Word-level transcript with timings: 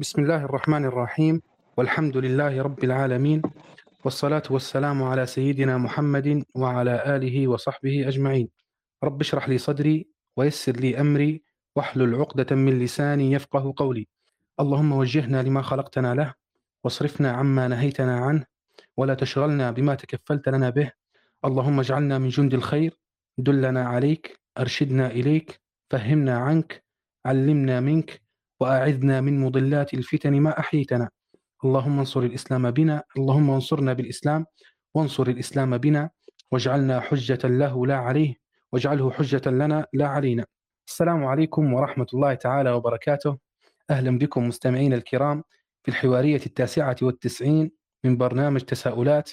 بسم 0.00 0.22
الله 0.22 0.44
الرحمن 0.44 0.84
الرحيم 0.84 1.42
والحمد 1.76 2.16
لله 2.16 2.62
رب 2.62 2.84
العالمين 2.84 3.42
والصلاة 4.04 4.42
والسلام 4.50 5.02
على 5.02 5.26
سيدنا 5.26 5.78
محمد 5.78 6.44
وعلى 6.54 7.16
آله 7.16 7.48
وصحبه 7.48 8.08
أجمعين 8.08 8.48
رب 9.04 9.20
اشرح 9.20 9.48
لي 9.48 9.58
صدري 9.58 10.08
ويسر 10.36 10.72
لي 10.72 11.00
أمري 11.00 11.42
واحلل 11.76 12.14
عقدة 12.14 12.56
من 12.56 12.78
لساني 12.78 13.32
يفقه 13.32 13.74
قولي 13.76 14.08
اللهم 14.60 14.92
وجهنا 14.92 15.42
لما 15.42 15.62
خلقتنا 15.62 16.14
له 16.14 16.34
واصرفنا 16.84 17.32
عما 17.32 17.68
نهيتنا 17.68 18.20
عنه 18.20 18.44
ولا 18.96 19.14
تشغلنا 19.14 19.70
بما 19.70 19.94
تكفلت 19.94 20.48
لنا 20.48 20.70
به 20.70 20.92
اللهم 21.44 21.80
اجعلنا 21.80 22.18
من 22.18 22.28
جند 22.28 22.54
الخير 22.54 22.98
دلنا 23.38 23.88
عليك 23.88 24.40
أرشدنا 24.58 25.06
إليك 25.06 25.60
فهمنا 25.90 26.38
عنك 26.38 26.84
علمنا 27.26 27.80
منك 27.80 28.29
وأعذنا 28.60 29.20
من 29.20 29.40
مضلات 29.40 29.94
الفتن 29.94 30.40
ما 30.40 30.58
أحييتنا 30.58 31.08
اللهم 31.64 31.98
انصر 31.98 32.20
الإسلام 32.20 32.70
بنا 32.70 33.02
اللهم 33.16 33.50
انصرنا 33.50 33.92
بالإسلام 33.92 34.46
وانصر 34.94 35.26
الإسلام 35.26 35.78
بنا 35.78 36.10
واجعلنا 36.52 37.00
حجة 37.00 37.38
له 37.44 37.86
لا 37.86 37.96
عليه 37.96 38.34
واجعله 38.72 39.10
حجة 39.10 39.50
لنا 39.50 39.86
لا 39.92 40.06
علينا. 40.06 40.46
السلام 40.88 41.24
عليكم 41.24 41.72
ورحمة 41.74 42.06
الله 42.14 42.34
تعالى 42.34 42.70
وبركاته. 42.70 43.38
أهلا 43.90 44.18
بكم 44.18 44.48
مستمعين 44.48 44.92
الكرام 44.92 45.42
في 45.82 45.90
الحوارية 45.90 46.40
التاسعة 46.46 46.96
والتسعين 47.02 47.70
من 48.04 48.16
برنامج 48.16 48.60
تساؤلات 48.60 49.30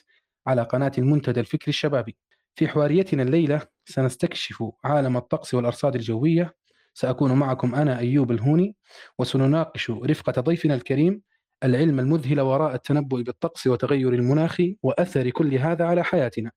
على 0.48 0.62
قناة 0.64 0.92
المنتدى 0.98 1.40
الفكري 1.40 1.70
الشبابي. 1.70 2.18
في 2.56 2.68
حواريتنا 2.68 3.24
الليلة 3.24 3.62
سنستكشف 3.86 4.64
عالم 4.84 5.18
الطقس 5.18 5.54
والأرصاد 5.54 5.96
الجوية 5.96 6.56
سأكون 6.98 7.32
معكم 7.34 7.76
أنا 7.76 8.00
أيوب 8.00 8.32
الهوني 8.32 8.76
وسنناقش 9.20 9.92
رفقة 9.92 10.42
ضيفنا 10.42 10.76
الكريم 10.76 11.22
العلم 11.64 12.00
المذهل 12.00 12.42
وراء 12.42 12.76
التنبؤ 12.76 13.22
بالطقس 13.22 13.68
وتغير 13.68 14.14
المناخ 14.14 14.62
وأثر 14.84 15.30
كل 15.30 15.54
هذا 15.56 15.86
على 15.86 16.04
حياتنا. 16.04 16.52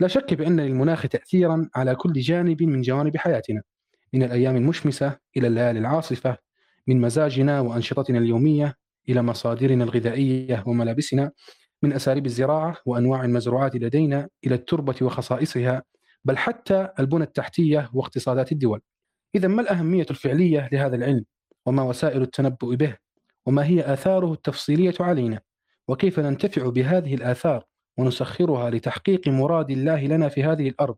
لا 0.00 0.08
شك 0.08 0.34
بأن 0.34 0.60
للمناخ 0.60 1.02
تأثيرا 1.02 1.68
على 1.74 1.94
كل 1.94 2.12
جانب 2.12 2.62
من 2.62 2.80
جوانب 2.80 3.16
حياتنا 3.16 3.62
من 4.12 4.22
الأيام 4.22 4.56
المشمسة 4.56 5.16
إلى 5.36 5.46
الليالي 5.46 5.78
العاصفة 5.78 6.36
من 6.86 7.00
مزاجنا 7.00 7.60
وأنشطتنا 7.60 8.18
اليومية 8.18 8.74
إلى 9.08 9.22
مصادرنا 9.22 9.84
الغذائية 9.84 10.64
وملابسنا 10.66 11.30
من 11.82 11.92
أساليب 11.92 12.26
الزراعة 12.26 12.76
وأنواع 12.86 13.24
المزروعات 13.24 13.76
لدينا 13.76 14.28
إلى 14.46 14.54
التربة 14.54 14.96
وخصائصها 15.02 15.82
بل 16.24 16.36
حتى 16.38 16.88
البنى 16.98 17.24
التحتية 17.24 17.90
واقتصادات 17.94 18.52
الدول. 18.52 18.80
إذا 19.34 19.48
ما 19.48 19.62
الأهمية 19.62 20.06
الفعلية 20.10 20.68
لهذا 20.72 20.96
العلم؟ 20.96 21.24
وما 21.66 21.82
وسائل 21.82 22.22
التنبؤ 22.22 22.74
به؟ 22.74 22.96
وما 23.46 23.64
هي 23.66 23.92
آثاره 23.92 24.32
التفصيلية 24.32 24.94
علينا؟ 25.00 25.40
وكيف 25.88 26.20
ننتفع 26.20 26.68
بهذه 26.68 27.14
الآثار 27.14 27.64
ونسخرها 27.98 28.70
لتحقيق 28.70 29.28
مراد 29.28 29.70
الله 29.70 30.06
لنا 30.06 30.28
في 30.28 30.44
هذه 30.44 30.68
الأرض 30.68 30.96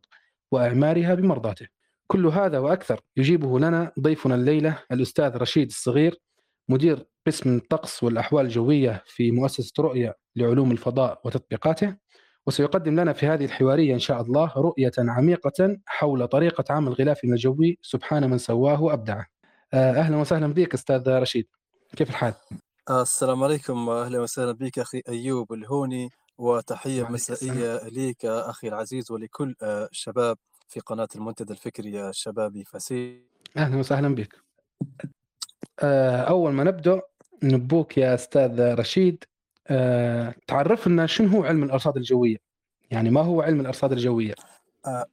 وإعمارها 0.52 1.14
بمرضاته 1.14 1.66
كل 2.06 2.26
هذا 2.26 2.58
وأكثر 2.58 3.00
يجيبه 3.16 3.58
لنا 3.58 3.92
ضيفنا 4.00 4.34
الليلة 4.34 4.78
الأستاذ 4.92 5.36
رشيد 5.36 5.68
الصغير 5.68 6.20
مدير 6.68 7.06
قسم 7.26 7.56
الطقس 7.56 8.02
والأحوال 8.02 8.46
الجوية 8.46 9.02
في 9.06 9.30
مؤسسة 9.30 9.72
رؤية 9.78 10.16
لعلوم 10.36 10.72
الفضاء 10.72 11.20
وتطبيقاته 11.24 11.96
وسيقدم 12.46 13.00
لنا 13.00 13.12
في 13.12 13.26
هذه 13.26 13.44
الحوارية 13.44 13.94
إن 13.94 13.98
شاء 13.98 14.20
الله 14.22 14.52
رؤية 14.56 14.92
عميقة 14.98 15.78
حول 15.86 16.28
طريقة 16.28 16.64
عمل 16.70 16.88
الغلاف 16.88 17.24
الجوي 17.24 17.78
سبحان 17.82 18.30
من 18.30 18.38
سواه 18.38 18.82
وأبدعه 18.82 19.26
أهلا 19.74 20.16
وسهلا 20.16 20.52
بك 20.52 20.74
أستاذ 20.74 21.08
رشيد. 21.08 21.46
كيف 21.96 22.10
الحال؟ 22.10 22.34
السلام 22.90 23.44
عليكم. 23.44 23.88
أهلا 23.88 24.20
وسهلا 24.20 24.52
بك 24.52 24.78
أخي 24.78 25.02
أيوب 25.08 25.52
الهوني 25.52 26.10
وتحية 26.38 27.02
مسائية 27.02 27.80
لك 27.88 28.24
أخي 28.24 28.68
العزيز 28.68 29.10
ولكل 29.10 29.54
الشباب 29.62 30.36
في 30.68 30.80
قناة 30.80 31.08
المنتدى 31.16 31.52
الفكري 31.52 32.08
الشبابي 32.08 32.64
فسيح. 32.64 33.20
أهلا 33.56 33.76
وسهلا 33.76 34.14
بك. 34.14 34.36
أول 36.28 36.52
ما 36.52 36.64
نبدأ 36.64 37.02
نبوك 37.42 37.98
يا 37.98 38.14
أستاذ 38.14 38.74
رشيد. 38.74 39.24
أه 39.68 40.34
تعرف 40.46 40.88
لنا 40.88 41.06
شنو 41.06 41.28
هو 41.28 41.44
علم 41.44 41.62
الأرصاد 41.62 41.96
الجوية؟ 41.96 42.36
يعني 42.90 43.10
ما 43.10 43.20
هو 43.20 43.42
علم 43.42 43.60
الأرصاد 43.60 43.92
الجوية؟ 43.92 44.34
آه 44.86 45.06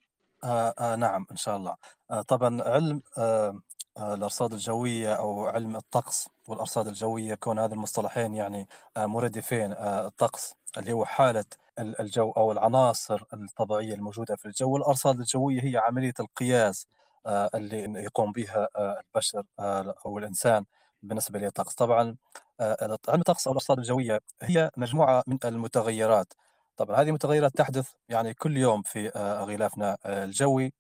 آه 0.44 0.74
آه 0.80 0.96
نعم 0.96 1.28
إن 1.32 1.38
شاء 1.38 1.58
الله 1.58 1.76
آه 2.12 2.22
طبعا 2.22 2.62
علم 2.62 3.02
آه 3.18 3.60
آه 3.98 4.14
الأرصاد 4.14 4.54
الجوية 4.54 5.14
أو 5.14 5.46
علم 5.48 5.76
الطقس 5.76 6.30
والأرصاد 6.48 6.88
الجوية 6.88 7.36
كون 7.36 7.60
هذه 7.60 7.74
المصطلحين 7.74 8.34
يعني 8.34 8.68
آه 8.98 9.06
مرادفين 9.06 9.72
آه 9.72 10.08
الطقس 10.08 10.54
اللي 10.78 10.94
هو 10.94 11.06
حالة 11.06 11.46
الجو 11.80 12.32
أو 12.32 12.52
العناصر 12.52 13.24
الطبيعيه 13.34 13.94
الموجودة 13.94 14.36
في 14.36 14.46
الجو، 14.46 14.78
الارصاد 14.78 15.20
الجوية 15.20 15.64
هي 15.64 15.78
عملية 15.78 16.14
القياس 16.20 16.88
آه 17.26 17.50
اللي 17.56 18.04
يقوم 18.04 18.32
بها 18.32 18.68
آه 18.76 19.02
البشر 19.08 19.44
آه 19.60 19.96
أو 20.06 20.18
الإنسان 20.18 20.66
بالنسبة 21.04 21.40
للطقس، 21.40 21.74
طبعا 21.76 22.16
علم 22.62 23.20
الطقس 23.20 23.48
أو 23.48 23.52
الأرصاد 23.54 23.78
الجوية 23.78 24.20
هي 24.42 24.72
مجموعة 24.78 25.24
من 25.28 25.38
المتغيرات. 25.46 26.34
طبعا 26.78 27.02
هذه 27.02 27.08
المتغيرات 27.08 27.56
تحدث 27.56 27.90
يعني 28.10 28.34
كل 28.34 28.58
يوم 28.58 28.82
في 28.82 29.10
غلافنا 29.48 29.98
الجوي 30.06 30.74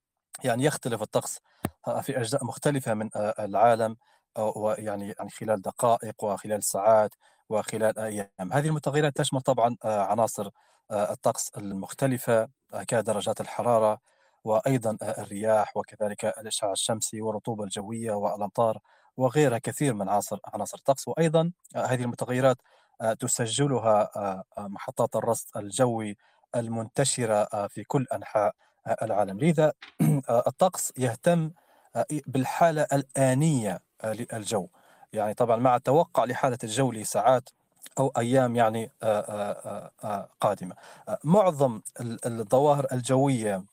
يعني 0.44 0.64
يختلف 0.66 1.02
الطقس 1.02 1.40
في 2.02 2.18
أجزاء 2.20 2.46
مختلفة 2.46 2.94
من 2.94 3.10
العالم 3.16 3.98
ويعني 4.38 5.14
يعني 5.20 5.30
خلال 5.30 5.62
دقائق 5.62 6.24
وخلال 6.24 6.64
ساعات 6.64 7.12
وخلال 7.50 8.00
أيام. 8.00 8.54
هذه 8.54 8.68
المتغيرات 8.68 9.18
تشمل 9.18 9.42
طبعا 9.42 9.76
عناصر 9.84 10.50
الطقس 10.92 11.50
المختلفة 11.58 12.48
كدرجات 12.88 13.42
الحرارة 13.42 14.00
وأيضا 14.44 14.98
الرياح 15.02 15.78
وكذلك 15.78 16.26
الإشعاع 16.26 16.72
الشمسي 16.72 17.22
والرطوبة 17.22 17.64
الجوية 17.64 18.12
والأمطار. 18.14 18.80
وغيرها 19.20 19.58
كثير 19.58 19.94
من 19.94 20.10
عناصر 20.10 20.40
عناصر 20.54 20.78
الطقس. 20.78 21.08
وأيضا 21.08 21.52
هذه 21.76 22.02
المتغيرات 22.04 22.58
تسجلها 23.20 24.12
محطات 24.58 25.16
الرصد 25.16 25.58
الجوي 25.58 26.18
المنتشرة 26.56 27.68
في 27.68 27.84
كل 27.84 28.06
أنحاء 28.14 28.54
العالم. 29.02 29.40
لذا 29.40 29.74
الطقس 30.48 30.94
يهتم 30.98 31.52
بالحالة 32.28 32.88
الآنية 32.94 33.80
للجو. 34.04 34.68
يعني 35.14 35.34
طبعا 35.34 35.56
مع 35.58 35.76
التوقع 35.76 36.26
لحالة 36.26 36.58
الجو 36.64 36.92
لساعات 36.92 37.50
أو 38.00 38.14
أيام 38.18 38.56
يعني 38.56 38.92
قادمة. 40.42 40.76
معظم 41.24 41.82
الظواهر 42.26 42.88
الجوية 42.92 43.64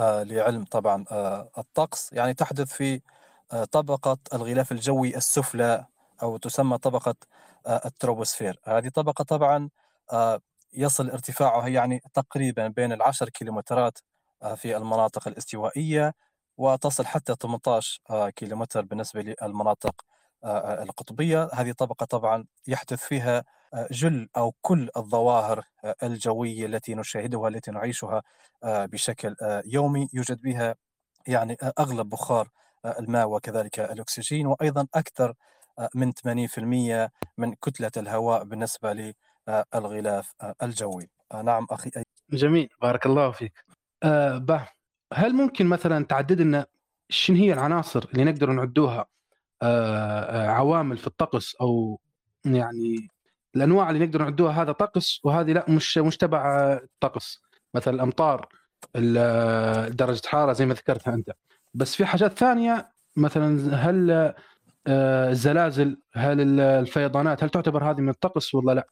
لعلم 0.00 0.64
طبعا 0.64 1.04
الطقس 1.58 2.12
يعني 2.12 2.34
تحدث 2.34 2.72
في 2.72 3.00
طبقة 3.70 4.18
الغلاف 4.34 4.72
الجوي 4.72 5.16
السفلى 5.16 5.86
أو 6.22 6.36
تسمى 6.36 6.78
طبقة 6.78 7.14
التروبوسفير. 7.66 8.60
هذه 8.64 8.88
طبقة 8.88 9.24
طبعا 9.24 9.70
يصل 10.72 11.10
ارتفاعها 11.10 11.68
يعني 11.68 12.02
تقريبا 12.14 12.68
بين 12.68 12.92
العشر 12.92 13.28
كيلومترات 13.28 13.98
في 14.56 14.76
المناطق 14.76 15.28
الاستوائية 15.28 16.14
وتصل 16.56 17.06
حتى 17.06 17.34
18 17.42 18.30
كيلومتر 18.36 18.82
بالنسبة 18.82 19.20
للمناطق 19.42 19.94
القطبية. 20.82 21.50
هذه 21.52 21.72
طبقة 21.72 22.06
طبعا 22.06 22.44
يحدث 22.68 23.04
فيها 23.04 23.44
جل 23.90 24.28
أو 24.36 24.54
كل 24.62 24.90
الظواهر 24.96 25.64
الجوية 26.02 26.66
التي 26.66 26.94
نشاهدها 26.94 27.48
التي 27.48 27.70
نعيشها 27.70 28.22
بشكل 28.64 29.36
يومي. 29.66 30.08
يوجد 30.12 30.42
بها 30.42 30.74
يعني 31.26 31.56
أغلب 31.78 32.08
بخار 32.08 32.48
الماء 32.84 33.28
وكذلك 33.28 33.80
الأكسجين 33.80 34.46
وأيضا 34.46 34.86
أكثر 34.94 35.34
من 35.94 36.12
80% 36.12 37.10
من 37.38 37.54
كتلة 37.54 37.90
الهواء 37.96 38.44
بالنسبة 38.44 39.14
للغلاف 39.48 40.34
الجوي. 40.62 41.10
نعم 41.44 41.66
أخي 41.70 41.90
أي... 41.96 42.04
جميل 42.30 42.68
بارك 42.82 43.06
الله 43.06 43.30
فيك. 43.30 43.64
أه. 44.02 44.68
هل 45.12 45.34
ممكن 45.34 45.66
مثلا 45.66 46.04
تعدد 46.04 46.40
لنا 46.40 46.66
شنو 47.08 47.36
هي 47.36 47.52
العناصر 47.52 48.08
اللي 48.12 48.24
نقدر 48.24 48.50
نعدوها 48.50 49.06
أه 49.62 50.46
عوامل 50.48 50.98
في 50.98 51.06
الطقس 51.06 51.54
أو 51.54 52.00
يعني 52.44 53.08
الأنواع 53.56 53.90
اللي 53.90 54.06
نقدر 54.06 54.22
نعدوها 54.22 54.62
هذا 54.62 54.72
طقس 54.72 55.20
وهذه 55.24 55.52
لا 55.52 55.64
مش 55.68 55.98
مش 55.98 56.16
تبع 56.16 56.72
الطقس 56.72 57.42
مثلا 57.74 57.94
الأمطار 57.94 58.48
درجة 59.90 60.26
حرارة 60.26 60.52
زي 60.52 60.66
ما 60.66 60.74
ذكرتها 60.74 61.14
أنت. 61.14 61.30
بس 61.74 61.94
في 61.94 62.06
حاجات 62.06 62.38
ثانية 62.38 62.88
مثلا 63.16 63.76
هل 63.76 64.34
الزلازل 64.88 65.98
هل 66.14 66.60
الفيضانات 66.60 67.44
هل 67.44 67.50
تعتبر 67.50 67.90
هذه 67.90 68.00
من 68.00 68.08
الطقس 68.08 68.54
ولا 68.54 68.72
لا؟ 68.72 68.86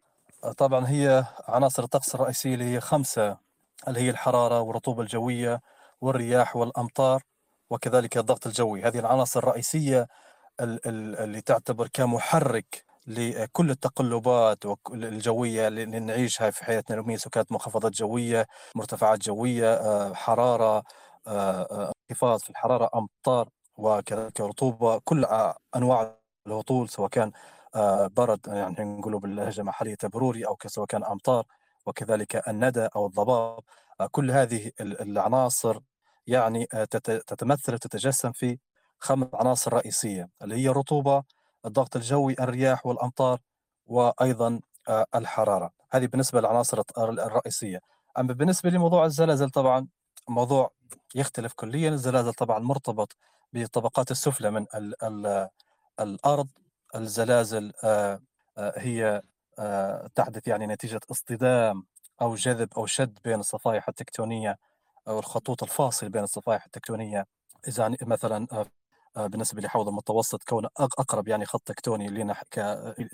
طبعا 0.53 0.89
هي 0.89 1.25
عناصر 1.49 1.85
الطقس 1.85 2.15
الرئيسية 2.15 2.55
اللي 2.55 2.65
هي 2.65 2.81
خمسة 2.81 3.37
اللي 3.89 4.01
هي 4.01 4.11
الحرارة 4.11 4.61
والرطوبة 4.61 5.03
الجوية 5.03 5.61
والرياح 6.01 6.57
والأمطار 6.57 7.23
وكذلك 7.71 8.19
الضغط 8.19 8.47
الجوي 8.47 8.83
هذه 8.83 8.99
العناصر 8.99 9.41
الرئيسية 9.41 10.09
اللي 10.61 11.41
تعتبر 11.41 11.89
كمحرك 11.93 12.85
لكل 13.07 13.71
التقلبات 13.71 14.65
الجوية 14.93 15.69
اللي 15.69 15.85
نعيشها 15.87 16.51
في 16.51 16.65
حياتنا 16.65 16.97
اليومية 16.97 17.17
سواء 17.17 17.33
كانت 17.33 17.53
منخفضات 17.53 17.93
جوية 17.93 18.47
مرتفعات 18.75 19.19
جوية 19.19 19.75
آه، 19.75 20.15
حرارة 20.15 20.83
آه، 21.27 21.63
آه، 21.71 21.93
انخفاض 22.13 22.41
في 22.41 22.51
الحرارة 22.51 22.91
أمطار 22.95 23.49
وكذلك 23.77 24.41
رطوبة 24.41 24.99
كل 25.05 25.27
أنواع 25.77 26.17
الهطول 26.47 26.89
سواء 26.89 27.09
كان 27.09 27.33
برد 28.17 28.41
يعني 28.47 28.99
نقولوا 28.99 29.21
باللهجة 29.21 29.61
المحلية 29.61 29.95
تبروري 29.95 30.47
أو 30.47 30.57
سواء 30.67 30.87
كان 30.87 31.05
أمطار 31.05 31.45
وكذلك 31.87 32.49
الندى 32.49 32.89
أو 32.97 33.07
الضباب 33.07 33.61
كل 34.11 34.31
هذه 34.31 34.71
العناصر 34.81 35.79
يعني 36.27 36.67
تتمثل 37.27 37.79
تتجسم 37.79 38.33
في 38.33 38.59
خمس 38.99 39.27
عناصر 39.35 39.73
رئيسية 39.73 40.29
اللي 40.43 40.55
هي 40.57 40.69
الرطوبة 40.69 41.23
الضغط 41.67 41.97
الجوي 41.97 42.37
الرياح 42.41 42.87
والأمطار 42.87 43.39
وأيضا 43.87 44.61
آه، 44.89 45.07
الحرارة. 45.15 45.71
هذه 45.93 46.07
بالنسبة 46.07 46.41
للعناصر 46.41 46.83
الرئيسية. 46.99 47.81
أما 48.19 48.33
بالنسبة 48.33 48.71
لموضوع 48.71 49.05
الزلازل 49.05 49.51
طبعا 49.51 49.87
موضوع 50.29 50.71
يختلف 51.15 51.53
كليا 51.53 51.89
الزلازل 51.91 52.33
طبعا 52.35 52.59
مرتبط 52.59 53.17
بالطبقات 53.53 54.11
السفلى 54.11 54.51
من 54.51 54.67
ال 54.75 55.05
ال 55.05 55.49
الأرض. 56.01 56.49
الزلازل 56.95 57.73
آه، 57.85 58.21
آه، 58.59 58.75
هي 58.77 59.23
تحدث 60.15 60.49
يعني 60.49 60.67
نتيجة 60.67 61.01
اصطدام 61.11 61.87
أو 62.23 62.35
جذب 62.35 62.69
أو 62.77 62.87
شد 62.87 63.19
بين 63.25 63.41
الصفائح 63.41 63.89
التكتونية 63.89 64.59
أو 65.09 65.19
الخطوط 65.19 65.63
الفاصل 65.63 66.09
بين 66.09 66.23
الصفائح 66.23 66.65
التكتونية. 66.65 67.27
إذا 67.69 67.97
مثلا 68.03 68.47
آه، 69.17 69.27
بالنسبة 69.27 69.63
لحوض 69.63 69.89
المتوسط 69.89 70.43
كونه 70.45 70.69
أقرب 70.79 71.29
يعني 71.29 71.47
خط 71.47 71.63
تكتوني 71.67 72.09
لنا 72.09 72.35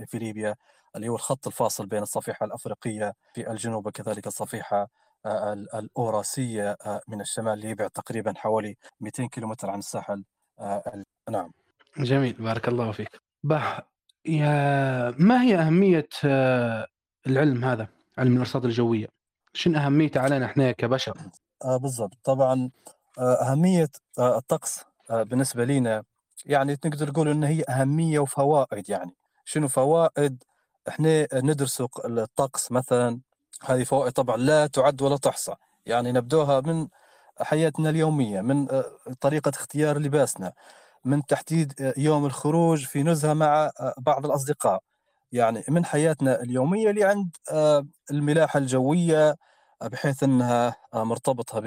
في 0.07 0.19
ليبيا 0.19 0.57
اللي 0.97 1.09
هو 1.09 1.15
الخط 1.15 1.47
الفاصل 1.47 1.87
بين 1.87 2.03
الصفيحة 2.03 2.47
الأفريقية 2.47 3.15
في 3.35 3.51
الجنوب 3.51 3.87
وكذلك 3.87 4.27
الصفيحة 4.27 4.89
آه، 5.27 5.53
الأوراسية 5.53 6.77
آه، 6.87 7.01
من 7.09 7.21
الشمال 7.21 7.59
ليبيا 7.59 7.89
تقريبا 7.89 8.33
حوالي 8.37 8.77
200 9.01 9.27
كيلومتر 9.27 9.71
عن 9.71 9.79
الساحل 9.79 10.25
نعم. 11.31 11.53
جميل. 11.99 12.33
بارك 12.33 12.69
الله 12.69 12.93
فيك. 12.93 13.21
بح 13.43 13.81
يا 14.27 15.15
ما 15.19 15.43
هي 15.43 15.59
أهمية 15.59 16.09
العلم 17.27 17.65
هذا 17.65 17.89
علم 18.19 18.35
الأرصاد 18.35 18.65
الجوية؟ 18.65 19.09
شنو 19.53 19.79
أهميته 19.79 20.21
علينا 20.21 20.47
إحنا 20.47 20.73
كبشر؟ 20.73 21.19
آه 21.65 21.77
بالضبط. 21.77 22.19
طبعا 22.25 22.71
أهمية 23.19 23.89
الطقس 24.19 24.85
آه، 25.11 25.23
بالنسبة 25.23 25.65
لنا 25.65 26.03
يعني 26.47 26.77
تقدر 26.77 27.11
تقول 27.11 27.29
ان 27.29 27.45
هي 27.45 27.65
أهمية 27.69 28.19
وفوائد 28.19 28.91
يعني. 28.91 29.15
شنو 29.45 29.69
فوائد؟ 29.69 30.45
إحنا 30.89 31.29
ندرس 31.35 31.83
الطقس 32.05 32.73
مثلا 32.73 33.21
هذه 33.65 33.85
فوائد 33.85 34.13
طبعا 34.13 34.37
لا 34.37 34.67
تعد 34.67 35.03
ولا 35.03 35.17
تحصى. 35.17 35.55
يعني 35.87 36.13
نبدوها 36.13 36.61
من 36.61 36.89
حياتنا 37.41 37.91
اليومية 37.91 38.41
من 38.41 38.71
آه، 38.71 38.85
طريقة 39.21 39.49
اختيار 39.49 39.99
لباسنا 39.99 40.53
من 41.05 41.27
تحديد 41.27 41.73
آه، 41.81 41.95
يوم 41.97 42.27
الخروج 42.27 42.85
في 42.87 43.03
نزهة 43.03 43.35
مع 43.35 43.71
بعض 43.99 44.27
الأصدقاء. 44.27 44.83
يعني 45.33 45.65
من 45.69 45.85
حياتنا 45.85 46.43
اليومية 46.43 46.91
لعند 46.91 47.37
الملاحة 48.11 48.59
الجوية 48.59 49.37
بحيث 49.83 50.23
إنها 50.23 50.77
مرتبطة 50.95 51.61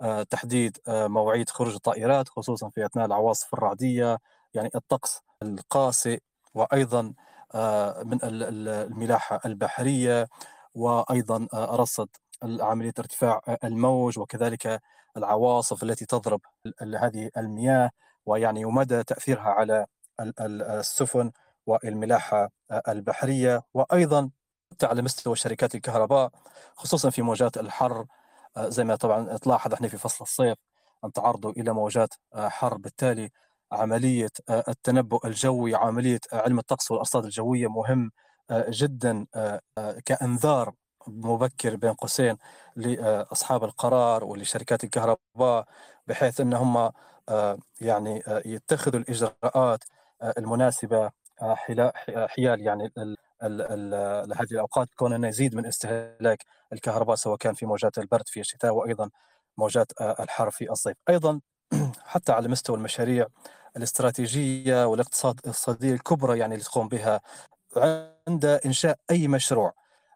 آه، 0.00 0.22
تحديد 0.22 0.78
آه، 0.88 1.06
مواعيد 1.06 1.50
خروج 1.50 1.74
الطائرات 1.74 2.28
خصوصا 2.28 2.68
في 2.70 2.86
أثناء 2.86 3.06
العواصف 3.06 3.54
الرعدية 3.54 4.18
يعني 4.54 4.70
الطقس 4.74 5.20
القاسي 5.42 6.20
وأيضا 6.54 7.12
آه، 7.54 8.02
من 8.02 8.18
الملاحة 8.22 9.40
البحرية. 9.46 10.28
وأيضا 10.74 11.46
رصد 11.54 12.08
عملية 12.42 12.92
ارتفاع 12.98 13.40
الموج 13.64 14.18
وكذلك 14.18 14.80
العواصف 15.16 15.82
التي 15.82 16.06
تضرب 16.06 16.40
هذه 16.82 17.30
المياه 17.36 17.90
ويعني 18.26 18.64
ومدى 18.64 19.04
تأثيرها 19.04 19.48
على 19.48 19.86
السفن 20.20 21.30
والملاحة 21.66 22.50
البحرية. 22.88 23.62
وأيضا 23.74 24.30
على 24.82 25.02
مستوى 25.02 25.36
شركات 25.36 25.74
الكهرباء 25.74 26.30
خصوصا 26.74 27.10
في 27.10 27.22
موجات 27.22 27.56
الحر 27.58 28.06
آه، 28.56 28.68
زي 28.68 28.84
ما 28.84 28.96
طبعا 28.96 29.36
تلاحظ 29.36 29.72
إحنا 29.72 29.88
في 29.88 29.98
فصل 29.98 30.24
الصيف 30.24 30.58
أن 31.04 31.12
تعرضوا 31.12 31.52
إلى 31.52 31.72
موجات 31.72 32.14
آه، 32.34 32.48
حر. 32.48 32.76
بالتالي 32.76 33.30
عملية 33.72 34.30
آه، 34.48 34.64
التنبؤ 34.68 35.26
الجوي 35.26 35.74
عملية 35.74 36.20
علم 36.32 36.58
الطقس 36.58 36.90
والأرصاد 36.90 37.24
الجوية 37.24 37.68
مهم 37.68 38.10
جدا 38.52 39.26
كإنذار 40.04 40.74
مبكر 41.06 41.76
بين 41.76 41.92
قوسين 41.92 42.36
لأصحاب 42.76 43.64
القرار 43.64 44.24
ولشركات 44.24 44.84
الكهرباء 44.84 45.66
بحيث 46.06 46.40
إن 46.40 46.52
هم 46.52 46.92
يعني 47.80 48.22
يتخذوا 48.44 49.00
الإجراءات 49.00 49.84
المناسبة 50.38 51.10
حيال 52.26 52.60
يعني 52.60 52.92
لهذه 53.42 54.52
الأوقات 54.52 54.88
كون 54.96 55.12
إنه 55.12 55.28
يزيد 55.28 55.54
من 55.54 55.66
استهلاك 55.66 56.44
الكهرباء 56.72 57.16
سواء 57.16 57.36
كان 57.36 57.54
في 57.54 57.66
موجات 57.66 57.98
البرد 57.98 58.28
في 58.28 58.40
الشتاء 58.40 58.74
وأيضا 58.74 59.10
موجات 59.58 59.92
آه، 60.00 60.22
الحر 60.22 60.50
في 60.50 60.70
الصيف. 60.70 60.96
أيضا 61.08 61.40
حتى 62.12 62.32
على 62.32 62.48
مستوى 62.48 62.76
المشاريع 62.76 63.26
الاستراتيجية 63.76 64.86
والاقتصاديه 64.86 65.92
الكبرى 65.94 66.38
يعني 66.38 66.54
اللي 66.54 66.64
تقوم 66.64 66.88
بها 66.88 67.20
عند 68.28 68.44
إنشاء 68.44 68.98
أي 69.10 69.28
مشروع. 69.28 69.72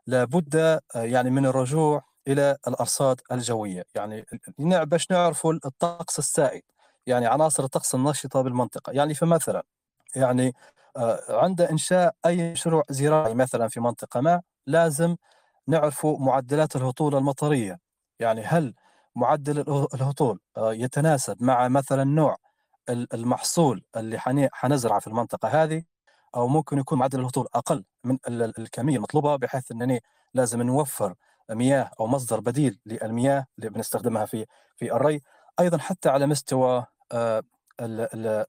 لابد 0.07 0.57
آه، 0.57 0.81
يعني 0.95 1.31
من 1.31 1.47
الرجوع 1.47 2.03
إلى 2.29 2.57
الأرصاد 2.69 3.21
الجوية. 3.33 3.85
يعني 3.95 4.27
باش 4.59 5.11
نعرفوا 5.11 5.53
الطقس 5.53 6.19
السائد. 6.19 6.63
يعني 7.07 7.27
عناصر 7.27 7.65
الطقس 7.65 7.95
النشطه 7.95 8.43
بالمنطقة. 8.43 8.93
يعني 8.93 9.15
فمثلا 9.15 9.65
يعني 10.17 10.55
آه، 10.97 11.21
عند 11.29 11.61
إنشاء 11.61 12.15
أي 12.27 12.53
مشروع 12.53 12.83
زراعي 12.91 13.35
مثلا 13.35 13.69
في 13.69 13.81
منطقة 13.81 14.21
ما 14.21 14.43
لازم 14.67 15.17
نعرف 15.67 16.07
معدلات 16.07 16.77
الهطول 16.77 17.15
المطرية. 17.17 17.79
يعني 18.21 18.43
هل 18.45 18.75
معدل 19.17 19.61
الهطول 19.95 20.41
آه، 20.57 20.75
يتناسب 20.75 21.43
مع 21.43 21.69
مثلا 21.69 22.05
نوع 22.05 22.37
المحصول 22.89 23.85
اللي 23.97 24.19
حنزرعه 24.53 25.01
في 25.01 25.07
المنطقة 25.07 25.49
هذه؟ 25.49 25.83
أو 26.37 26.49
ممكن 26.49 26.79
يكون 26.79 26.99
معدل 26.99 27.21
الهطول 27.21 27.47
أقل 27.55 27.85
من 28.05 28.19
الكمية 28.29 28.97
المطلوبة 28.97 29.37
بحيث 29.37 29.73
إنني 29.73 30.01
لازم 30.35 30.63
نوفر 30.63 31.15
مياه 31.51 31.91
أو 32.01 32.07
مصدر 32.07 32.41
بديل 32.41 32.81
للمياه 32.87 33.47
اللي 33.59 33.71
بنستخدمها 33.71 34.25
في 34.27 34.47
في 34.77 34.93
الري. 34.93 35.21
أيضا 35.61 35.79
حتى 35.79 36.09
على 36.09 36.27
مستوى 36.27 36.87
آه، 37.13 37.43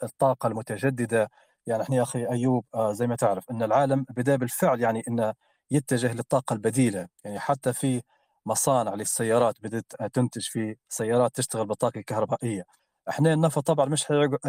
الطاقة 0.03 0.47
المتجددة. 0.47 1.29
يعني 1.67 1.83
إحنا 1.83 1.95
يا 1.95 2.03
أخي 2.03 2.25
أيوب 2.29 2.65
آه 2.75 2.91
زي 2.93 3.07
ما 3.07 3.15
تعرف 3.15 3.51
إن 3.51 3.63
العالم 3.63 4.05
بدا 4.09 4.35
بالفعل 4.35 4.81
يعني 4.81 5.03
إنه 5.07 5.33
يتجه 5.71 6.13
للطاقة 6.13 6.53
البديلة. 6.53 7.07
يعني 7.23 7.39
حتى 7.39 7.73
في 7.73 8.01
مصانع 8.45 8.93
للسيارات 8.95 9.55
بدأت 9.63 9.85
تنتج 10.13 10.41
في 10.41 10.75
سيارات 10.89 11.35
تشتغل 11.35 11.65
بالطاقة 11.67 11.99
الكهربائية. 11.99 12.63
إحنا 13.09 13.33
النفط 13.33 13.67
طبعا 13.67 13.85
مش 13.85 14.05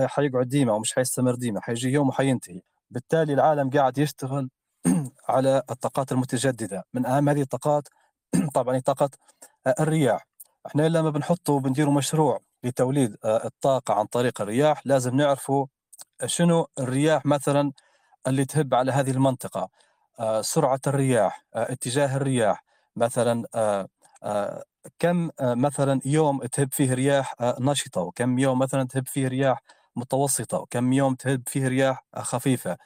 حيقعد 0.06 0.48
ديما 0.48 0.72
ومش 0.72 0.94
حيستمر 0.94 1.34
ديما 1.34 1.60
حيجي 1.60 1.88
يوم 1.92 2.08
وحينتهي. 2.08 2.60
بالتالي 2.90 3.32
العالم 3.34 3.70
قاعد 3.70 3.98
يشتغل 3.98 4.50
على 5.28 5.62
الطاقات 5.70 6.12
المتجددة. 6.12 6.84
من 6.94 7.06
أهم 7.06 7.28
هذه 7.28 7.42
الطاقات 7.42 7.88
طبعا 8.54 8.78
طاقة 8.78 9.10
آه، 9.66 9.74
الرياح. 9.80 10.26
إحنا 10.66 10.88
لما 10.88 11.10
بنحطه 11.10 11.52
وبنديروا 11.52 11.94
مشروع 11.94 12.40
لتوليد 12.64 13.16
آه، 13.24 13.44
الطاقة 13.46 13.94
عن 13.94 14.06
طريق 14.06 14.40
الرياح 14.40 14.82
لازم 14.86 15.16
نعرفوا 15.16 15.66
شنو 16.26 16.66
الرياح 16.78 17.26
مثلا 17.26 17.72
اللي 18.26 18.44
تهب 18.44 18.74
على 18.74 18.92
هذه 18.92 19.10
المنطقة. 19.10 19.68
آه، 20.20 20.40
سرعة 20.42 20.80
الرياح 20.86 21.44
آه، 21.54 21.72
اتجاه 21.72 22.16
الرياح. 22.16 22.64
مثلا 22.96 23.44
آه، 23.54 23.88
كم 24.98 25.30
مثلا 25.40 26.00
يوم 26.04 26.38
تهب 26.46 26.68
فيه 26.72 26.94
رياح 26.94 27.34
نشطة 27.60 28.00
وكم 28.00 28.38
يوم 28.38 28.58
مثلا 28.58 28.84
تهب 28.88 29.08
فيه 29.08 29.28
رياح 29.28 29.62
متوسطة 30.00 30.58
وكم 30.58 30.92
يوم 30.92 31.14
تهب 31.14 31.42
فيه 31.48 31.68
رياح 31.68 32.04
خفيفة. 32.16 32.76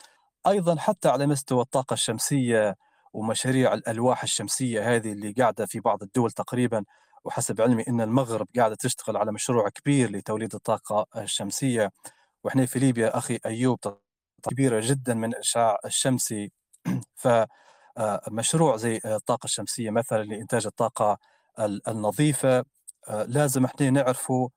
أيضا 0.46 0.76
حتى 0.76 1.08
على 1.08 1.26
مستوى 1.26 1.62
الطاقة 1.62 1.94
الشمسية 1.94 2.76
ومشاريع 3.12 3.74
الألواح 3.74 4.22
الشمسية 4.22 4.96
هذه 4.96 5.12
اللي 5.12 5.32
قاعدة 5.32 5.66
في 5.66 5.80
بعض 5.80 6.02
الدول 6.02 6.30
تقريبا 6.32 6.84
وحسب 7.24 7.60
علمي 7.60 7.84
أن 7.88 8.00
المغرب 8.00 8.48
قاعدة 8.56 8.74
تشتغل 8.74 9.16
على 9.16 9.32
مشروع 9.32 9.68
كبير 9.68 10.10
لتوليد 10.10 10.54
الطاقة 10.54 11.06
الشمسية. 11.16 11.90
وإحنا 12.44 12.66
في 12.66 12.78
ليبيا 12.78 13.18
أخي 13.18 13.38
أيوب 13.46 13.78
كبيرة 14.50 14.80
جدا 14.84 15.14
من 15.14 15.28
الاشعاع 15.34 15.78
الشمسي. 15.86 16.52
فمشروع 17.22 18.74
آه، 18.74 18.76
زي 18.76 19.00
الطاقة 19.04 19.44
الشمسية 19.46 19.90
مثلا 19.90 20.22
لإنتاج 20.24 20.66
الطاقة 20.66 21.18
النظيفة 21.88 22.64
آه، 23.08 23.24
لازم 23.24 23.64
إحنا 23.64 23.90
نعرفوا 23.90 24.48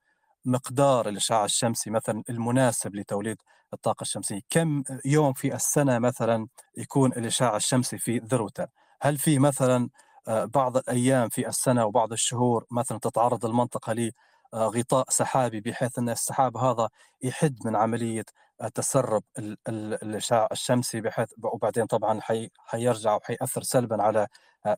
مقدار 0.48 1.10
الإشعاع 1.10 1.46
الشمسي 1.46 1.90
مثلا 1.90 2.24
المناسب 2.30 2.96
لتوليد 2.96 3.38
الطاقة 3.74 4.02
الشمسية؟ 4.02 4.40
كم 4.50 4.84
يوم 5.06 5.34
في 5.34 5.56
السنة 5.56 6.00
مثلا 6.00 6.48
يكون 6.78 7.12
الإشعاع 7.12 7.56
الشمسي 7.56 7.98
في 7.98 8.18
ذروته؟ 8.18 8.68
هل 9.02 9.18
في 9.18 9.40
مثلا 9.40 9.90
آه، 10.28 10.46
بعض 10.46 10.78
الأيام 10.78 11.30
في 11.30 11.48
السنة 11.48 11.86
وبعض 11.86 12.12
الشهور 12.12 12.66
مثلا 12.72 13.00
تتعرض 13.00 13.46
المنطقة 13.46 14.12
لغطاء 14.54 15.06
سحابي 15.10 15.62
بحيث 15.62 16.00
أن 16.00 16.10
السحاب 16.10 16.58
هذا 16.58 16.90
يحد 17.22 17.58
من 17.66 17.76
عملية 17.76 18.26
تسرب 18.74 19.24
الإشعاع 19.70 20.48
الشمسي 20.52 21.02
بحيث 21.02 21.30
وبعدين 21.44 21.86
طبعا 21.86 22.22
حي 22.22 22.50
حيرجع 22.58 23.16
وحيأثر 23.16 23.64
سلبا 23.64 24.04
على 24.04 24.28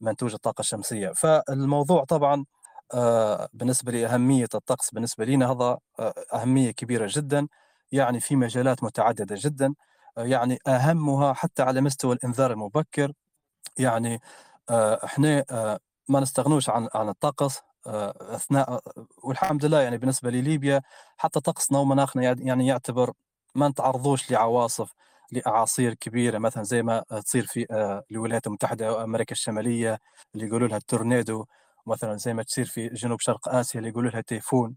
منتوج 0.01 0.33
الطاقة 0.33 0.61
الشمسية؟ 0.61 1.09
فالموضوع 1.09 2.03
طبعا 2.03 2.35
آه، 2.35 2.45
بالنسبة 3.53 3.91
لأهمية 3.91 4.47
الطقس 4.55 4.91
بالنسبة 4.91 5.25
لنا 5.25 5.51
هذا 5.51 5.77
آه، 5.99 6.13
أهمية 6.33 6.71
كبيرة 6.71 7.07
جدا 7.11 7.47
يعني 7.91 8.19
في 8.19 8.35
مجالات 8.35 8.83
متعددة 8.83 9.35
جدا 9.39 9.73
آه، 10.17 10.23
يعني 10.23 10.59
أهمها 10.67 11.33
حتى 11.33 11.63
على 11.63 11.81
مستوى 11.81 12.15
الإنذار 12.15 12.51
المبكر 12.51 13.13
يعني 13.77 14.21
إحنا 15.05 15.45
ما 16.09 16.19
نستغنوش 16.19 16.69
عن 16.69 16.87
عن 16.95 17.09
الطقس 17.09 17.61
أثناء 17.87 18.81
والحمد 19.23 19.65
لله 19.65 19.81
يعني 19.81 19.97
بالنسبة 19.97 20.29
لليبيا 20.31 20.81
حتى 21.17 21.39
طقسنا 21.39 21.79
ومناخنا 21.79 22.23
يعني 22.23 22.67
يعتبر 22.67 23.13
ما 23.55 23.67
نتعرضوش 23.69 24.31
لعواصف 24.31 24.93
لأعاصير 25.31 25.93
كبيرة 25.93 26.37
مثلا 26.37 26.63
زي 26.63 26.83
ما 26.83 27.03
تصير 27.25 27.45
في 27.45 27.65
الولايات 28.11 28.47
المتحدة 28.47 28.93
وامريكا 28.93 29.31
الشمالية 29.31 29.99
اللي 30.35 30.47
يقولوا 30.47 30.67
لها 30.67 30.77
التورنيدو. 30.77 31.45
مثلا 31.87 32.17
زي 32.17 32.33
ما 32.33 32.43
تصير 32.43 32.65
في 32.65 32.87
جنوب 32.87 33.19
شرق 33.19 33.49
آسيا 33.49 33.79
اللي 33.79 33.89
يقولوا 33.89 34.11
لها 34.11 34.21
تيفون. 34.21 34.75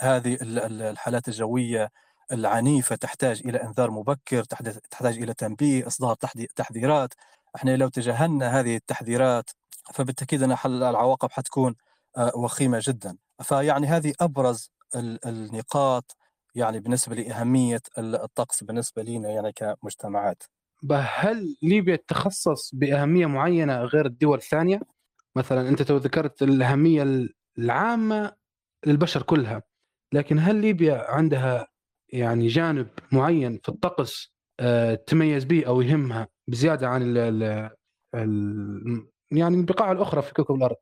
هذه 0.00 0.38
الحالات 0.40 1.28
الجوية 1.28 1.90
العنيفة 2.32 2.96
تحتاج 2.96 3.42
إلى 3.44 3.62
إنذار 3.62 3.90
مبكر 3.90 4.44
تحتاج 4.90 5.18
إلى 5.18 5.34
تنبيه 5.34 5.86
إصدار 5.86 6.14
تحذيرات. 6.56 7.14
إحنا 7.56 7.76
لو 7.76 7.88
تجاهلنا 7.88 8.60
هذه 8.60 8.76
التحذيرات 8.76 9.50
فبالتأكيد 9.94 10.42
أن 10.42 10.56
العواقب 10.64 11.30
حتكون 11.30 11.74
آه، 12.16 12.32
وخيمة 12.36 12.80
جدا. 12.82 13.16
فيعني 13.42 13.86
هذه 13.86 14.12
أبرز 14.20 14.70
النقاط 15.26 16.16
يعني 16.54 16.80
بالنسبة 16.80 17.14
لأهمية 17.14 17.80
الطقس 17.98 18.64
بالنسبة 18.64 19.02
لنا 19.02 19.28
يعني 19.28 19.52
كمجتمعات. 19.52 20.42
هل 20.92 21.56
ليبيا 21.62 21.98
تخصص 22.08 22.74
بأهمية 22.74 23.26
معينة 23.26 23.80
غير 23.80 24.06
الدول 24.06 24.38
الثانية؟ 24.38 24.80
مثلا 25.36 25.68
أنت 25.68 25.82
تو 25.82 25.96
ذكرت 25.96 26.42
الأهمية 26.42 27.28
العامة 27.58 28.32
للبشر 28.86 29.22
كلها 29.22 29.62
لكن 30.12 30.38
هل 30.38 30.56
ليبيا 30.56 31.10
عندها 31.10 31.66
يعني 32.12 32.46
جانب 32.46 32.88
معين 33.12 33.60
في 33.62 33.68
الطقس 33.68 34.34
آه، 34.60 34.94
تميز 34.94 35.44
به 35.44 35.66
أو 35.66 35.80
يهمها 35.80 36.28
بزيادة 36.48 36.88
عن 36.88 37.02
ال 37.02 37.18
ال 37.18 37.70
ال 38.14 39.08
يعني 39.30 39.56
البقاع 39.56 39.92
الأخرى 39.92 40.22
في 40.22 40.32
كوكب 40.32 40.54
الأرض؟ 40.54 40.76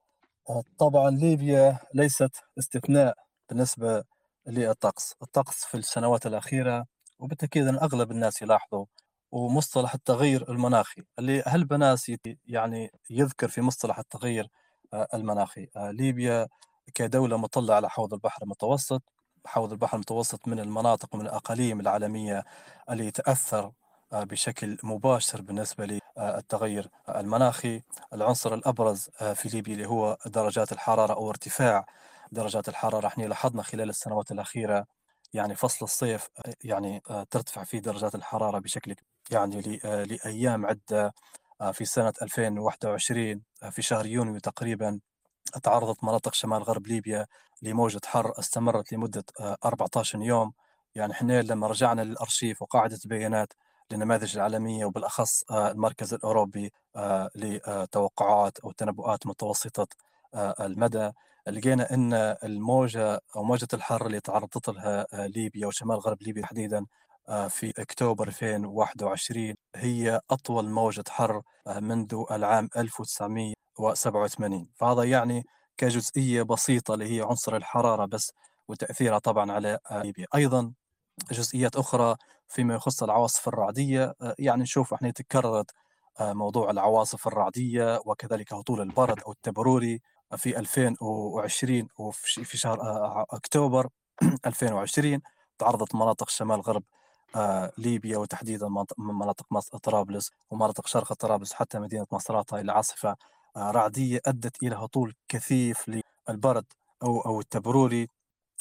طبعا 0.78 1.10
ليبيا 1.10 1.78
ليست 1.94 2.36
استثناء 2.58 3.14
بالنسبة 3.48 4.04
للطقس، 4.46 5.14
الطقس 5.22 5.64
في 5.64 5.76
السنوات 5.76 6.26
الأخيرة 6.26 6.86
وبالتأكيد 7.18 7.66
أن 7.66 7.74
أغلب 7.74 8.10
الناس 8.10 8.42
يلاحظوا 8.42 8.86
ومصطلح 9.32 9.94
التغير 9.94 10.50
المناخي 10.52 11.02
اللي 11.18 11.42
هل 11.46 11.64
بناس 11.64 12.12
يعني 12.46 12.90
يذكر 13.10 13.48
في 13.48 13.60
مصطلح 13.60 13.98
التغير 13.98 14.48
آه، 14.94 15.08
المناخي؟ 15.14 15.68
آه، 15.76 15.90
ليبيا 15.90 16.48
كدولة 16.94 17.36
مطلة 17.36 17.74
على 17.74 17.90
حوض 17.90 18.14
البحر 18.14 18.42
المتوسط 18.42 19.02
حوض 19.46 19.72
البحر 19.72 19.94
المتوسط 19.94 20.48
من 20.48 20.60
المناطق 20.60 21.14
ومن 21.14 21.26
الأقاليم 21.26 21.80
العالمية 21.80 22.44
اللي 22.90 23.10
تأثر 23.10 23.72
آه، 24.12 24.24
بشكل 24.24 24.78
مباشر 24.82 25.42
بالنسبة 25.42 26.00
للتغير 26.18 26.88
المناخي. 27.08 27.82
العنصر 28.12 28.54
الأبرز 28.54 29.08
في 29.34 29.48
ليبيا 29.48 29.74
اللي 29.74 29.86
هو 29.88 30.18
درجات 30.26 30.72
الحرارة 30.72 31.12
أو 31.14 31.30
ارتفاع 31.30 31.86
درجات 32.32 32.68
الحرارة. 32.68 33.06
إحنا 33.06 33.24
لاحظنا 33.24 33.62
خلال 33.62 33.90
السنوات 33.90 34.32
الأخيرة 34.32 34.86
يعني 35.34 35.54
فصل 35.54 35.84
الصيف 35.84 36.28
يعني 36.64 37.00
ترتفع 37.30 37.64
فيه 37.64 37.78
درجات 37.78 38.14
الحرارة 38.14 38.58
بشكل 38.58 38.94
يعني 39.30 39.80
آه، 39.84 40.04
لأيام 40.04 40.66
عدة 40.66 41.14
آه، 41.60 41.72
في 41.72 41.84
سنة 41.84 42.12
2021 42.22 43.42
آه، 43.62 43.70
في 43.70 43.82
شهر 43.82 44.06
يونيو 44.06 44.38
تقريبا 44.38 45.00
تعرضت 45.62 46.04
مناطق 46.04 46.34
شمال 46.34 46.62
غرب 46.62 46.86
ليبيا 46.86 47.26
لموجة 47.62 48.00
حر 48.06 48.38
استمرت 48.38 48.92
لمدة 48.92 49.24
14 49.40 50.22
يوم. 50.22 50.52
يعني 50.94 51.12
إحنا 51.12 51.42
لما 51.42 51.66
رجعنا 51.66 52.02
للأرشيف 52.02 52.62
وقاعدة 52.62 52.98
بيانات 53.04 53.52
للنماذج 53.90 54.36
العالمية 54.36 54.84
وبالأخص 54.84 55.42
المركز 55.50 56.14
الأوروبي 56.14 56.72
لتوقعات 57.34 58.58
أو 58.58 58.72
تنبؤات 58.72 59.26
متوسطة 59.26 59.86
المدى 60.34 61.10
لقينا 61.46 61.94
أن 61.94 62.14
الموجة 62.44 63.20
أو 63.36 63.42
موجة 63.44 63.68
الحر 63.74 64.06
اللي 64.06 64.20
تعرضت 64.20 64.68
لها 64.68 65.06
ليبيا 65.12 65.66
وشمال 65.66 65.96
غرب 65.96 66.22
ليبيا 66.22 66.42
تحديدا 66.42 66.86
في 67.48 67.72
أكتوبر 67.78 68.28
2021 68.28 69.54
هي 69.76 70.20
أطول 70.30 70.70
موجة 70.70 71.04
حر 71.08 71.42
آه، 71.66 71.80
منذ 71.80 72.24
العام 72.30 72.68
1987 72.76 74.68
فهذا 74.74 75.02
يعني 75.02 75.46
كجزئية 75.76 76.42
بسيطة 76.42 76.94
اللي 76.94 77.16
هي 77.16 77.22
عنصر 77.22 77.56
الحرارة 77.56 78.06
بس 78.06 78.32
وتأثيرها 78.68 79.18
طبعا 79.18 79.52
على 79.52 79.78
آه، 79.90 80.02
ليبيا 80.02 80.26
أيضا 80.34 80.72
جزئيات 81.32 81.76
أخرى 81.76 82.16
فيما 82.48 82.74
يخص 82.74 83.02
العواصف 83.02 83.48
الرعدية 83.48 84.14
يعني 84.38 84.62
نشوف 84.62 84.94
إحنا 84.94 85.10
تكررت 85.10 85.70
موضوع 86.20 86.70
العواصف 86.70 87.26
الرعدية 87.26 88.00
وكذلك 88.06 88.52
هطول 88.52 88.80
البرد 88.80 89.20
أو 89.20 89.32
التبروري 89.32 90.00
في 90.36 90.58
2020 90.58 91.88
وفي 91.98 92.58
شهر 92.58 92.78
أكتوبر 93.30 93.88
2020 94.46 95.20
تعرضت 95.58 95.94
مناطق 95.94 96.28
شمال 96.28 96.60
غرب 96.60 96.82
آه، 96.82 97.01
ليبيا 97.78 98.18
وتحديدا 98.18 98.68
مناطق 98.98 99.76
طرابلس 99.76 100.30
ومناطق 100.50 100.86
شرق 100.86 101.12
طرابلس 101.12 101.52
حتى 101.52 101.78
مدينة 101.78 102.06
مصراتة 102.12 102.60
إلى 102.60 102.72
عاصفة 102.72 103.16
آه، 103.56 103.70
رعدية 103.70 104.20
أدت 104.26 104.62
إلى 104.62 104.76
هطول 104.76 105.14
كثيف 105.28 105.90
للبرد 106.28 106.64
أو 107.02 107.20
أو 107.20 107.40
التبروري 107.40 108.08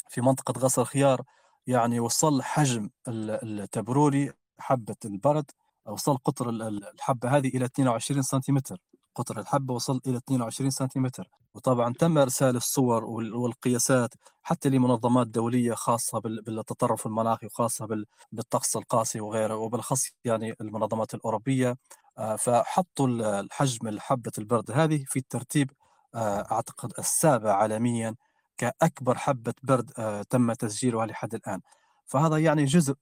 في 0.10 0.22
منطقة 0.22 0.60
غصر 0.60 0.86
خيار 0.86 1.22
يعني 1.68 2.00
وصل 2.00 2.42
حجم 2.44 2.90
التبروري 3.08 4.34
حبة 4.60 4.96
البرد 5.06 5.52
وصل 5.86 6.18
قطر 6.18 6.50
الحبة 6.50 7.38
هذه 7.38 7.48
إلى 7.48 7.66
22 7.66 8.22
سنتيمتر. 8.22 8.78
قطر 9.16 9.40
الحبة 9.40 9.74
وصل 9.74 10.02
إلى 10.08 10.18
22 10.18 10.70
سنتيمتر. 10.72 11.30
وطبعا 11.56 11.94
تم 11.94 12.18
إرسال 12.18 12.56
الصور 12.56 13.06
والقياسات 13.06 14.14
حتى 14.44 14.70
لمنظمات 14.70 15.28
دولية 15.28 15.74
خاصة 15.74 16.20
بالتطرف 16.20 17.06
المناخي 17.08 17.46
وخاصة 17.46 18.06
بالطقس 18.32 18.76
القاسي 18.76 19.22
وغيره 19.22 19.56
وبالأخص 19.56 20.10
يعني 20.26 20.56
المنظمات 20.62 21.14
الأوروبية. 21.14 21.78
آه، 22.18 22.36
فحطوا 22.36 23.08
الحجم 23.40 23.88
الحبة 23.88 24.32
البرد 24.38 24.72
هذه 24.72 25.04
في 25.08 25.20
الترتيب. 25.20 25.72
آه، 26.16 26.48
أعتقد 26.52 26.94
السابع 27.00 27.54
عالميا 27.54 28.16
كأكبر 28.58 29.18
حبة 29.18 29.54
برد 29.64 29.92
آه، 30.00 30.24
تم 30.30 30.54
تسجيلها 30.54 31.06
لحد 31.06 31.34
الآن. 31.36 31.62
فهذا 32.06 32.38
يعني 32.38 32.66
جزء 32.66 32.96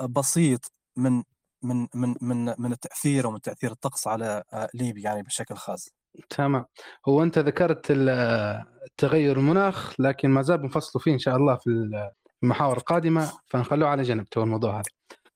بسيط 0.00 0.72
من 0.96 1.22
من 1.62 1.86
من 1.94 2.14
من 2.20 2.54
من 2.58 2.72
التأثير 2.72 3.26
ومن 3.26 3.40
تأثير 3.40 3.72
الطقس 3.72 4.06
على 4.06 4.42
آه، 4.52 4.68
ليبيا 4.74 5.02
يعني 5.02 5.22
بشكل 5.22 5.54
خاص. 5.54 5.88
تمام 6.30 6.64
هو 7.08 7.22
أنت 7.22 7.38
ذكرت 7.38 7.86
التغير 7.90 9.38
المناخ 9.38 10.00
لكن 10.00 10.30
ما 10.30 10.42
زال 10.42 10.58
بنفصلوا 10.58 11.04
فيه 11.04 11.12
إن 11.12 11.18
شاء 11.18 11.36
الله 11.36 11.56
في 11.56 11.90
المحاور 12.42 12.76
القادمة 12.76 13.32
فنخلوه 13.46 13.88
على 13.88 14.02
جنب 14.02 14.28
تو 14.28 14.42
الموضوع 14.42 14.74
هذا. 14.74 14.90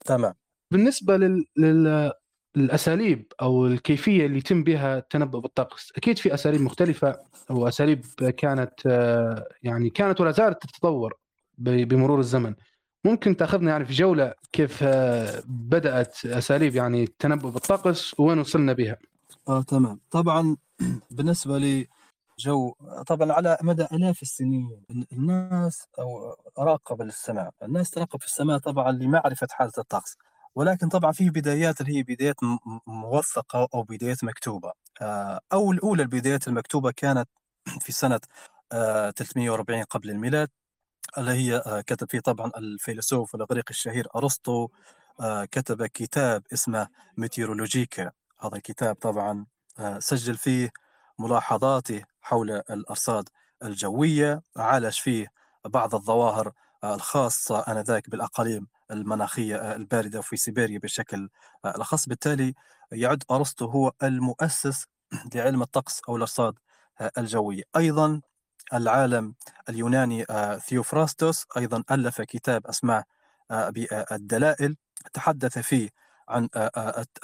تمام. 0.05 0.35
بالنسبة 0.71 1.17
لل... 1.17 1.45
لل... 1.57 2.13
الاساليب 2.57 3.33
أو 3.43 3.67
الكيفية 3.67 4.27
اللي 4.27 4.39
يتم 4.39 4.63
بها 4.63 4.99
التنبؤ 4.99 5.39
بالطقس، 5.39 5.93
أكيد 5.97 6.19
في 6.19 6.35
أساليب 6.35 6.61
مختلفة 6.61 7.19
وأساليب 7.51 8.05
كانت 8.37 8.73
آه، 8.87 9.49
يعني 9.63 9.91
كانت 9.91 10.21
ولا 10.21 10.31
زالت 10.31 10.63
تتطور 10.63 11.15
بمرور 11.59 12.21
الزمن. 12.21 12.55
ممكن 13.05 13.37
تاخذنا 13.37 13.71
يعني 13.71 13.85
في 13.85 13.93
جولة 13.93 14.35
كيف 14.53 14.79
آه، 14.83 15.43
بدأت 15.47 16.27
أساليب 16.27 16.75
يعني 16.75 17.05
التنبؤ 17.05 17.49
بالطقس 17.51 18.21
وين 18.21 18.39
وصلنا 18.39 18.73
بها؟ 18.73 18.97
آه 19.49 19.63
تمام 19.63 20.01
طبعا 20.11 20.57
بالنسبة 21.11 21.59
لي 21.59 21.89
جو 22.39 22.75
طبعا 23.07 23.33
على 23.33 23.59
مدى 23.63 23.83
آلاف 23.93 24.23
السنين 24.23 24.83
الناس 25.13 25.87
أو 25.99 26.37
راقب 26.59 27.03
السماء، 27.03 27.51
الناس 27.63 27.91
تراقب 27.91 28.21
في 28.21 28.27
السماء 28.27 28.59
طبعا 28.59 28.93
لمعرفة 28.93 29.47
حالة 29.51 29.73
الطقس، 29.79 30.17
ولكن 30.55 30.89
طبعا 30.89 31.13
في 31.13 31.31
بدايات 31.31 31.81
اللي 31.81 31.97
هي 31.99 32.03
بدايات 32.03 32.37
موثقة 32.87 33.69
أو 33.75 33.83
بدايات 33.83 34.25
مكتوبة. 34.25 34.73
آه، 35.03 35.41
أو 35.53 35.73
الأولى 35.73 36.03
البدايات 36.03 36.49
المكتوبة 36.49 36.91
كانت 36.91 37.29
في 37.85 37.93
سنة 37.93 38.21
340 39.17 39.81
آه، 39.81 39.85
قبل 39.85 40.11
الميلاد 40.11 40.49
اللي 41.19 41.31
هي 41.33 41.57
آه، 41.57 41.81
كتب 41.81 42.11
فيه 42.11 42.21
طبعا 42.21 42.51
الفيلسوف 42.57 43.35
الإغريقي 43.35 43.71
الشهير 43.71 44.09
أرسطو 44.17 44.69
آه، 45.21 45.45
كتب 45.45 45.87
كتاب 45.87 46.43
اسمه 46.53 46.89
ميتيرولوجيكا. 47.17 48.11
هذا 48.41 48.57
الكتاب 48.57 48.95
طبعا 48.95 49.47
آه، 49.79 49.99
سجل 49.99 50.37
فيه 50.37 50.73
ملاحظاته 51.19 52.05
حول 52.23 52.51
الأرصاد 52.51 53.29
الجوية 53.65 54.43
عالج 54.57 55.01
فيه 55.01 55.27
بعض 55.65 55.95
الظواهر 55.95 56.53
الخاصة 56.85 57.59
آنذاك 57.59 58.11
بالأقاليم 58.11 58.67
المناخية 58.91 59.75
الباردة 59.77 60.21
في 60.21 60.37
سيبيريا 60.37 60.79
بشكل 60.79 61.29
الأخص. 61.67 62.07
بالتالي 62.09 62.55
يعد 62.93 63.23
أرسطو 63.31 63.67
هو 63.67 63.93
المؤسس 64.03 64.87
لعلم 65.35 65.63
الطقس 65.63 66.01
أو 66.09 66.17
الأرصاد 66.17 66.59
الجوية. 67.19 67.63
أيضا 67.77 68.21
العالم 68.73 69.35
اليوناني 69.69 70.25
ثيوفراستوس 70.67 71.47
أيضا 71.57 71.85
ألف 71.91 72.21
كتاب 72.23 72.67
اسمه 72.67 73.05
بالدلائل 73.51 74.77
تحدث 75.13 75.59
فيه 75.59 75.91
عن 76.29 76.49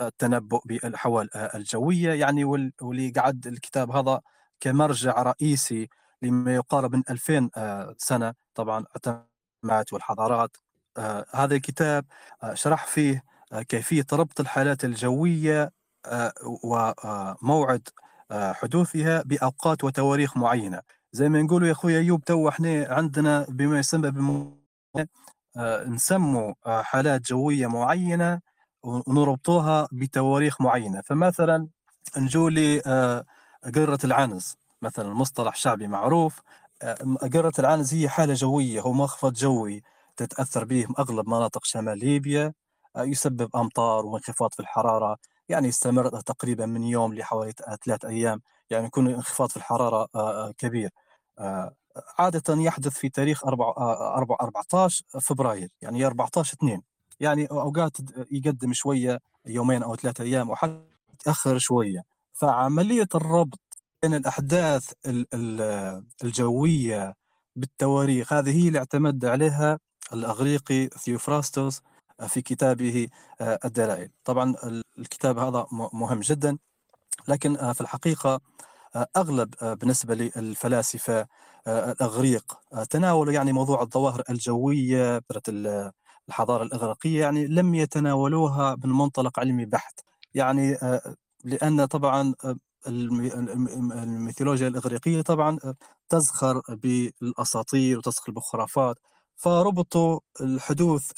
التنبؤ 0.01 0.61
بالأحوال 0.65 1.37
الجوية 1.37 2.13
يعني 2.13 2.45
واللي 2.45 3.11
قعد 3.17 3.47
الكتاب 3.47 3.91
هذا 3.91 4.21
كمرجع 4.61 5.23
رئيسي 5.23 5.89
لما 6.23 6.55
يقارب 6.55 6.97
من 6.97 7.03
2000 7.11 7.51
سنة. 7.99 8.35
طبعا 8.55 8.85
اعتمدت 8.97 9.93
والحضارات 9.93 10.57
هذا 11.35 11.55
الكتاب 11.55 12.05
شرح 12.55 12.87
فيه 12.87 13.25
كيفية 13.69 14.07
ربط 14.13 14.41
الحالات 14.41 14.85
الجوية 14.85 15.73
وموعد 16.65 17.89
حدوثها 18.33 19.23
بأوقات 19.23 19.85
وتواريخ 19.85 20.37
معينة. 20.37 20.81
زي 21.13 21.29
ما 21.29 21.43
نقولوا 21.43 21.67
يا 21.69 21.73
أخوي 21.73 21.99
أيوب 21.99 22.25
تو 22.25 22.49
إحنا 22.49 22.87
عندنا 22.91 23.47
بما 23.49 23.79
يسمى 23.79 24.11
بم... 24.11 24.55
نسموا 25.87 26.55
حالات 26.67 27.21
جوية 27.23 27.67
معينة 27.67 28.41
ونربطوها 28.83 29.89
بتواريخ 29.93 30.61
معينة. 30.61 31.01
فمثلا 31.01 31.69
نجولي 32.19 32.83
آه، 32.87 33.25
قرة 33.75 33.99
العنز 34.05 34.57
مثلا 34.83 35.15
مصطلح 35.15 35.55
شعبي 35.57 35.87
معروف 35.89 36.41
آه، 36.83 36.95
قرة 37.35 37.53
العنز 37.59 37.95
هي 37.95 38.09
حالة 38.09 38.35
جوية 38.35 38.81
هو 38.81 38.93
منخفض 38.93 39.33
جوي 39.33 39.83
تتأثر 40.17 40.65
به 40.65 40.87
أغلب 40.99 41.29
مناطق 41.29 41.65
شمال 41.65 41.99
ليبيا 41.99 42.53
آه، 42.97 43.03
يسبب 43.03 43.57
أمطار 43.57 44.07
وانخفاض 44.07 44.53
في 44.55 44.61
الحرارة 44.61 45.17
يعني 45.49 45.69
يستمر 45.69 46.21
تقريبا 46.21 46.67
من 46.67 46.83
يوم 46.85 47.15
لحوالي 47.15 47.53
ثلاث 47.85 48.05
أيام. 48.05 48.43
يعني 48.71 48.87
يكون 48.87 49.09
انخفاض 49.09 49.51
في 49.51 49.57
الحرارة 49.57 50.09
كبير. 50.59 50.91
عادة 52.19 52.63
يحدث 52.63 52.93
في 52.93 53.09
تاريخ 53.09 53.47
14 53.47 55.05
فبراير 55.21 55.69
يعني 55.83 56.07
14 56.07 56.55
2 56.55 56.83
يعني 57.21 57.47
أوقات 57.47 57.97
يقدم 58.31 58.73
شوية 58.73 59.21
يومين 59.47 59.83
أو 59.83 59.97
ثلاثة 59.97 60.25
أيام 60.25 60.51
وحتى 60.51 60.81
يتأخر 61.15 61.59
شوية. 61.59 62.03
فعملية 62.33 63.09
الربط 63.15 63.61
بين 64.03 64.15
الأحداث 64.15 64.93
الجوية 66.25 67.15
بالتواريخ 67.57 68.33
هذه 68.33 68.63
هي 68.63 68.69
اللي 68.69 68.79
اعتمد 68.79 69.25
عليها 69.25 69.79
الأغريقي 70.13 70.87
ثيوفراستوس 70.87 71.83
في 72.29 72.43
كتابه 72.43 73.09
آه، 73.41 73.59
الدلائل. 73.65 74.11
طبعا 74.25 74.55
الكتاب 74.99 75.39
هذا 75.39 75.67
مهم 75.93 76.21
جدا. 76.21 76.59
لكن 77.29 77.73
في 77.73 77.81
الحقيقة 77.81 78.41
آه، 78.97 79.07
أغلب 79.17 79.55
آه، 79.63 79.75
بالنسبة 79.75 80.15
للفلاسفة 80.15 81.27
الأغريق 81.69 82.59
تناولوا 82.91 83.33
يعني 83.33 83.53
موضوع 83.53 83.83
الظواهر 83.83 84.23
الجوية 84.31 85.21
الحضارة 86.31 86.63
الإغريقية 86.63 87.21
يعني 87.21 87.47
لم 87.47 87.75
يتناولوها 87.75 88.77
من 88.85 88.91
منطلق 88.93 89.41
علمي 89.41 89.67
بحت. 89.67 90.01
يعني 90.35 90.75
آه، 90.75 91.15
لأن 91.45 91.85
طبعا 91.85 92.35
آه، 92.45 92.57
الميثولوجيا 92.87 94.69
الإغريقية 94.69 95.23
طبعا 95.23 95.59
آه، 95.65 95.75
تزخر 96.09 96.63
بالأساطير 96.69 97.99
وتزخر 97.99 98.33
بالخرافات. 98.33 98.97
فربطوا 99.37 100.21
الحدوث 100.41 101.11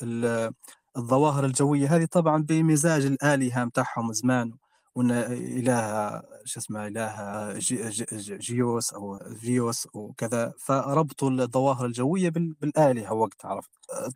الظواهر 0.97 1.45
الجوية 1.45 1.97
هذه 1.97 2.05
طبعا 2.05 2.43
بمزاج 2.43 3.05
الآلهة 3.07 3.65
متاعهم 3.65 4.13
زمان. 4.13 4.53
وان 4.95 5.11
إله 5.11 6.23
شو 6.45 6.61
اسمه 6.61 6.87
إله 6.87 7.53
زي 7.59 7.89
زي 7.91 8.39
زيوس 8.39 8.93
أو 8.93 9.19
زيوس 9.19 9.89
وكذا 9.95 10.55
فربطوا 10.59 11.31
الظواهر 11.31 11.87
الجوية 11.87 12.31
بالآلهة 12.31 13.13
وقت 13.13 13.47
عرفت 13.47 13.71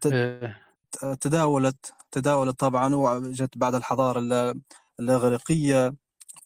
إيه. 0.06 0.62
تداولت 1.20 1.94
تداولت 2.10 2.60
طبعا 2.60 2.94
وجت 2.94 3.58
بعد 3.58 3.74
الحضارة 3.74 4.54
الإغريقية 5.00 5.94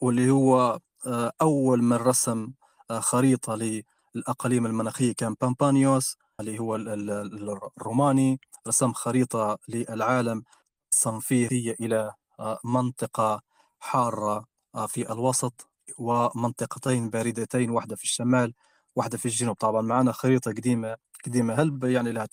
واللي 0.01 0.31
هو 0.31 0.79
آه، 1.07 1.33
أول 1.43 1.83
من 1.83 1.97
رسم 1.97 2.53
آه، 2.90 3.01
خريطة 3.01 3.83
للأقاليم 4.14 4.66
المناخية 4.66 5.12
كان 5.12 5.35
بامبانيوس 5.40 6.16
اللي 6.40 6.59
هو 6.59 6.77
الروماني 6.77 8.40
رسم 8.69 8.93
خريطة 8.93 9.59
للعالم 9.69 10.45
قسم 10.93 11.21
فيه 11.21 11.49
هي 11.53 11.77
إلى 11.81 12.12
آه، 12.40 12.59
منطقة 12.64 13.43
حارة 13.81 14.45
في 14.88 15.12
الوسط 15.12 15.71
ومنطقتين 15.99 17.11
باردتين 17.11 17.71
واحدة 17.71 17.97
في 17.97 18.05
الشمال 18.05 18.55
واحدة 18.97 19.19
في 19.19 19.27
الجنوب. 19.27 19.57
طبعا 19.57 19.83
معنا 19.83 20.12
خريطة 20.12 20.51
قديمة 20.53 20.97
قديمة 21.27 21.55
هل 21.55 21.79
يعني 21.85 22.12
لها 22.12 22.29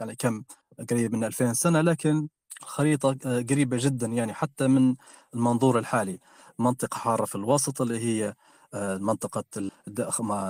يعني 0.00 0.16
كم 0.16 0.42
قريب 0.90 1.14
من 1.14 1.24
2000 1.24 1.52
سنة 1.54 1.80
لكن 1.80 2.28
خريطة 2.62 3.16
آه، 3.26 3.40
قريبة 3.50 3.76
جدا 3.80 4.06
يعني 4.06 4.34
حتى 4.34 4.66
من 4.68 4.94
المنظور 5.34 5.78
الحالي. 5.78 6.18
منطقة 6.58 6.98
حارة 6.98 7.24
في 7.24 7.34
الوسط 7.34 7.80
اللي 7.82 7.98
هي 8.00 8.34
آه، 8.74 8.96
منطقة 8.98 9.44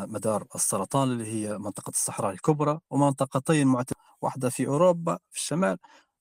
مدار 0.06 0.46
السرطان 0.54 1.08
اللي 1.10 1.26
هي 1.26 1.58
منطقة 1.58 1.90
الصحراء 1.90 2.32
الكبرى 2.32 2.80
ومنطقتين 2.90 3.74
واحدة 4.22 4.48
في 4.50 4.66
أوروبا 4.66 5.18
في 5.30 5.38
الشمال 5.38 5.78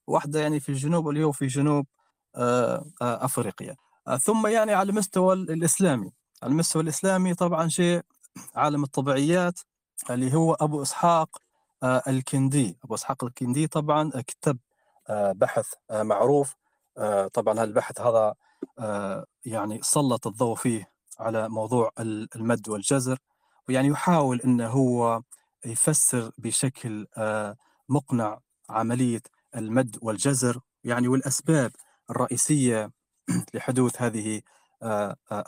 واحدة 0.07 0.39
يعني 0.39 0.59
في 0.59 0.69
الجنوب 0.69 1.09
اللي 1.09 1.23
هو 1.23 1.31
في 1.31 1.47
جنوب 1.47 1.87
آه، 2.35 2.85
أفريقيا. 3.01 3.75
ثم 4.17 4.47
يعني 4.47 4.73
على 4.73 4.89
المستوى 4.89 5.33
الإسلامي. 5.33 6.11
على 6.43 6.51
المستوى 6.51 6.83
الإسلامي 6.83 7.33
طبعا 7.33 7.67
شيء 7.67 8.01
عالم 8.55 8.83
الطبيعيات 8.83 9.59
اللي 10.09 10.33
هو 10.33 10.53
أبو 10.53 10.81
إسحاق 10.81 11.41
آه، 11.83 12.01
الكندي. 12.07 12.77
أبو 12.83 12.95
إسحاق 12.95 13.23
الكندي 13.23 13.67
طبعا 13.67 14.11
كتب 14.27 14.57
آه، 15.09 15.31
بحث 15.31 15.73
آه، 15.91 16.03
معروف. 16.03 16.55
طبعا 17.33 17.63
البحث 17.63 18.01
هذا 18.01 18.35
يعني 19.45 19.79
سلط 19.81 20.27
الضوء 20.27 20.55
فيه 20.55 20.91
على 21.19 21.49
موضوع 21.49 21.91
المد 21.99 22.69
والجزر. 22.69 23.19
ويعني 23.69 23.87
يحاول 23.87 24.41
أنه 24.41 24.67
هو 24.67 25.21
يفسر 25.65 26.31
بشكل 26.37 27.07
مقنع 27.89 28.39
عملية 28.69 29.21
المد 29.55 29.97
والجزر. 30.01 30.59
يعني 30.83 31.07
والأسباب 31.07 31.71
الرئيسية 32.09 32.91
لحدوث 33.53 34.01
هذه 34.01 34.41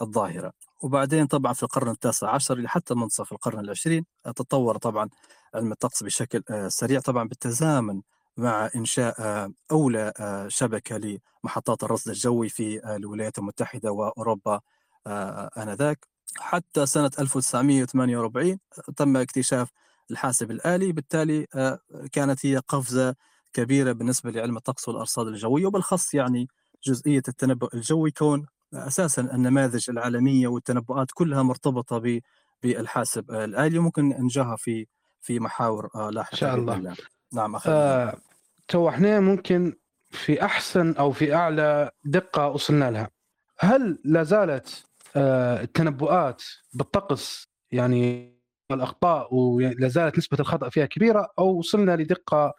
الظاهرة. 0.01 0.53
وبعدين 0.81 1.27
طبعا 1.27 1.53
في 1.53 1.63
القرن 1.63 1.89
التاسع 1.91 2.29
عشر 2.35 2.67
حتى 2.67 2.95
منتصف 2.95 3.31
القرن 3.31 3.59
العشرين 3.59 4.05
تطور 4.35 4.77
طبعا 4.77 5.09
علم 5.55 5.71
الطقس 5.71 6.03
بشكل 6.03 6.43
آه، 6.49 6.67
سريع 6.67 6.99
طبعا 6.99 7.27
بالتزامن 7.27 8.01
مع 8.37 8.69
إنشاء 8.75 9.15
آه، 9.19 9.53
أولى 9.71 10.13
آه، 10.19 10.47
شبكة 10.47 11.19
لمحطات 11.43 11.83
الرصد 11.83 12.09
الجوي 12.09 12.49
في 12.49 12.95
الولايات 12.95 13.37
المتحدة 13.37 13.91
وأوروبا 13.91 14.61
آنذاك. 15.57 16.07
حتى 16.37 16.85
سنة 16.85 17.11
1948 17.19 18.59
تم 18.97 19.17
اكتشاف 19.17 19.69
الحاسب 20.11 20.51
الآلي. 20.51 20.91
بالتالي 20.91 21.47
كانت 22.11 22.45
هي 22.45 22.57
قفزة 22.57 23.15
كبيرة 23.53 23.91
بالنسبة 23.91 24.31
لعلم 24.31 24.57
الطقس 24.57 24.87
والأرصاد 24.87 25.27
الجوية 25.27 25.65
وبالخص 25.65 26.13
يعني 26.13 26.47
جزئية 26.83 27.23
التنبؤ 27.27 27.75
الجوي 27.75 28.11
كون 28.11 28.45
أساسا 28.73 29.21
النماذج 29.21 29.89
العالمية 29.89 30.47
والتنبؤات 30.47 31.07
كلها 31.13 31.43
مرتبطة 31.43 32.21
بالحاسب. 32.63 33.31
الالي 33.31 33.77
وممكن 33.79 34.09
نجاها 34.09 34.55
في 34.55 34.87
في 35.21 35.39
محاور 35.39 35.89
آه، 35.95 36.09
لاحقة 36.09 36.33
إن 36.33 36.37
شاء 36.37 36.55
الله. 36.55 36.95
نعم 37.33 37.55
أخي 37.55 37.71
آه 37.71 38.13
تو 38.67 38.89
إحنا 38.89 39.19
ممكن 39.19 39.73
في 40.11 40.45
أحسن 40.45 40.93
أو 40.93 41.11
في 41.11 41.35
أعلى 41.35 41.91
دقة 42.03 42.47
وصلنا 42.47 42.91
لها. 42.91 43.09
هل 43.59 43.99
لا 44.05 44.23
زالت 44.23 44.85
آه 45.15 45.61
التنبؤات 45.61 46.43
بالطقس 46.73 47.47
يعني 47.71 48.31
الأخطاء 48.71 49.35
ولا 49.35 49.87
زالت 49.87 50.17
نسبة 50.17 50.37
الخطأ 50.39 50.69
فيها 50.69 50.85
كبيرة 50.85 51.31
أو 51.39 51.57
وصلنا 51.57 51.95
لدقة 51.95 52.53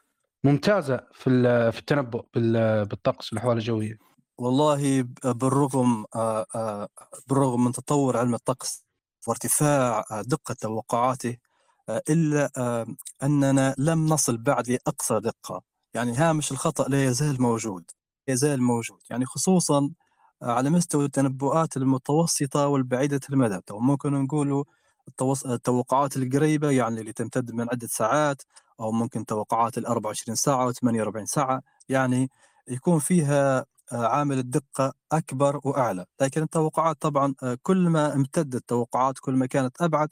ممتازة 0.45 1.01
في 1.13 1.31
في 1.73 1.79
التنبؤ 1.79 2.25
بالطقس 2.35 3.33
الاحوال 3.33 3.57
الجوية؟ 3.57 3.99
والله 4.39 5.03
بالرغم 5.25 6.05
آه، 6.15 6.47
آه، 6.55 6.89
بالرغم 7.27 7.65
من 7.65 7.73
تطور 7.73 8.17
علم 8.17 8.35
الطقس 8.35 8.85
وارتفاع 9.29 10.05
دقة 10.23 10.55
توقعاته 10.55 11.37
إلا 12.11 12.51
أننا 13.23 13.75
لم 13.79 14.07
نصل 14.07 14.37
بعد 14.39 14.71
لأقصى 14.71 15.21
دقة. 15.21 15.63
يعني 15.95 16.13
هامش 16.17 16.53
الخطأ 16.53 16.89
لا 16.89 17.05
يزال 17.05 17.43
موجود 17.43 17.85
يزال 18.29 18.63
موجود. 18.63 18.99
يعني 19.11 19.27
خصوصا 19.27 19.91
على 20.43 20.71
مستوى 20.71 21.05
التنبؤات 21.05 21.77
المتوسطة 21.77 22.67
والبعيدة 22.69 23.21
المدى. 23.31 23.61
ممكن 23.71 24.13
نقول 24.25 24.65
التوقعات 25.47 26.17
القريبة 26.17 26.71
يعني 26.71 27.01
اللي 27.01 27.13
تمتد 27.13 27.53
من 27.53 27.69
عدة 27.73 27.87
ساعات 27.87 28.43
أو 28.81 28.93
ممكن 28.93 29.27
توقعات 29.27 29.79
ال 29.79 29.87
24 29.87 30.37
ساعة 30.37 30.67
و 30.67 30.73
48 30.73 31.27
ساعة. 31.27 31.63
يعني 31.89 32.31
يكون 32.69 32.99
فيها 32.99 33.59
آه، 33.61 33.65
عامل 33.93 34.39
الدقة 34.39 34.93
أكبر 35.13 35.61
وأعلى. 35.65 36.07
لكن 36.21 36.43
التوقعات 36.43 36.97
طبعا 37.01 37.35
آه، 37.43 37.59
كل 37.63 37.89
ما 37.89 38.15
امتدت 38.15 38.55
التوقعات 38.55 39.19
كل 39.19 39.35
ما 39.35 39.47
كانت 39.47 39.83
أبعد 39.83 40.09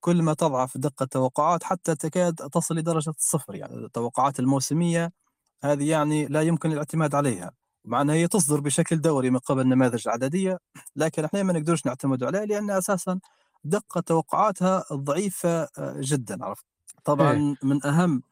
كل 0.00 0.22
ما 0.22 0.34
تضعف 0.34 0.78
دقة 0.78 1.04
التوقعات 1.04 1.64
حتى 1.64 1.94
تكاد 1.94 2.34
تصل 2.34 2.76
لدرجة 2.76 3.10
الصفر. 3.10 3.54
يعني 3.54 3.74
التوقعات 3.74 4.40
الموسمية 4.40 5.12
هذه 5.64 5.90
يعني 5.90 6.26
لا 6.26 6.42
يمكن 6.42 6.72
الاعتماد 6.72 7.14
عليها. 7.14 7.52
مع 7.84 8.00
أنها 8.02 8.14
هي 8.14 8.28
تصدر 8.28 8.60
بشكل 8.60 9.00
دوري 9.00 9.30
من 9.30 9.38
قبل 9.38 9.68
نماذج 9.68 10.08
عددية 10.08 10.58
لكن 10.96 11.24
إحنا 11.24 11.42
ما 11.42 11.52
نقدرش 11.52 11.86
نعتمد 11.86 12.24
عليها 12.24 12.44
لأن 12.44 12.70
أساسا 12.70 13.20
دقة 13.64 14.00
توقعاتها 14.00 14.84
ضعيفة 14.92 15.62
آه، 15.78 15.96
جدا 16.00 16.44
عرفت؟ 16.44 16.64
طبعا 17.04 17.32
إيه. 17.32 17.54
من 17.62 17.86
أهم 17.86 18.22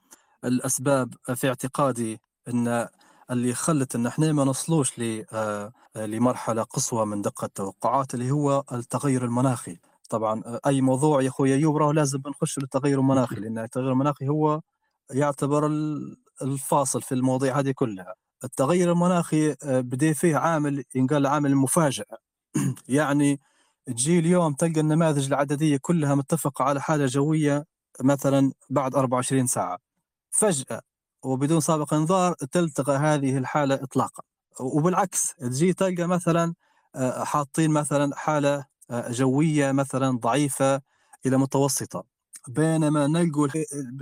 الأسباب 0.44 1.14
في 1.34 1.48
اعتقادي 1.48 2.20
أن 2.48 2.88
اللي 3.30 3.54
خلت 3.54 3.94
إن 3.94 4.06
إحنا 4.06 4.32
ما 4.32 4.44
نصلوش 4.44 4.92
آه، 5.32 5.72
لمرحلة 5.96 6.62
قصوى 6.62 7.06
من 7.06 7.22
دقة 7.22 7.44
التوقعات 7.46 8.14
اللي 8.14 8.30
هو 8.30 8.64
التغير 8.72 9.24
المناخي. 9.24 9.78
طبعا 10.10 10.42
آه، 10.46 10.60
أي 10.66 10.80
موضوع 10.80 11.22
يا 11.22 11.28
أخويا 11.28 11.56
يبرى 11.56 11.92
لازم 11.94 12.22
نخش 12.26 12.58
للتغير 12.58 13.00
المناخي 13.00 13.36
لأن 13.36 13.58
التغير 13.58 13.92
المناخي 13.92 14.28
هو 14.28 14.60
يعتبر 15.10 15.66
الفاصل 16.42 17.02
في 17.02 17.12
المواضيع 17.14 17.58
هذه 17.58 17.70
كلها. 17.70 18.14
التغير 18.44 18.92
المناخي 18.92 19.50
آه، 19.52 19.80
بدأ 19.80 20.12
فيه 20.12 20.36
عامل 20.36 20.84
ينقال 20.94 21.26
عامل 21.26 21.50
المفاجاه 21.50 22.04
يعني 22.88 23.40
تجي 23.86 24.18
اليوم 24.18 24.54
تلقى 24.54 24.80
النماذج 24.80 25.26
العددية 25.26 25.78
كلها 25.82 26.14
متفقة 26.14 26.64
على 26.64 26.80
حالة 26.80 27.06
جوية 27.06 27.64
مثلا 28.02 28.52
بعد 28.70 28.94
24 28.94 29.46
ساعة. 29.46 29.78
فجأة 30.30 30.82
وبدون 31.24 31.60
سابق 31.60 31.94
انذار 31.94 32.34
تلتغى 32.34 32.96
هذه 32.96 33.38
الحالة 33.38 33.74
اطلاقا. 33.74 34.22
وبالعكس 34.60 35.34
تجي 35.34 35.72
تلقى 35.72 36.06
مثلا 36.06 36.54
آه، 36.96 37.24
حاطين 37.24 37.70
مثلا 37.70 38.16
حالة 38.16 38.64
آه، 38.90 39.10
جوية 39.12 39.72
مثلا 39.72 40.18
ضعيفة 40.18 40.80
إلى 41.26 41.36
متوسطة. 41.38 42.04
بينما 42.48 43.06
نلقوا 43.06 43.48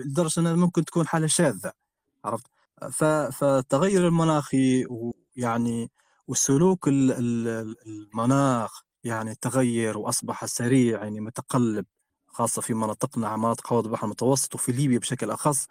لدرجة 0.07 0.41
أنها 0.41 0.53
ممكن 0.55 0.85
تكون 0.85 1.07
حالة 1.07 1.27
شاذة. 1.27 1.73
عرفت؟ 2.25 2.47
فالتغير 3.33 4.07
المناخي 4.09 4.87
ويعني 4.91 5.91
والسلوك 6.29 6.89
المناخ 6.89 8.83
يعني 9.05 9.35
تغير 9.35 9.99
وأصبح 9.99 10.45
سريع 10.47 11.03
يعني 11.05 11.21
متقلب. 11.21 11.87
خاصة 12.33 12.63
في 12.63 12.75
مناطقنا 12.75 13.37
مناطق 13.37 13.67
حوض 13.67 13.87
البحر 13.87 14.05
المتوسط 14.05 14.55
وفي 14.55 14.73
ليبيا 14.73 14.99
بشكل 14.99 15.31
أخص. 15.31 15.67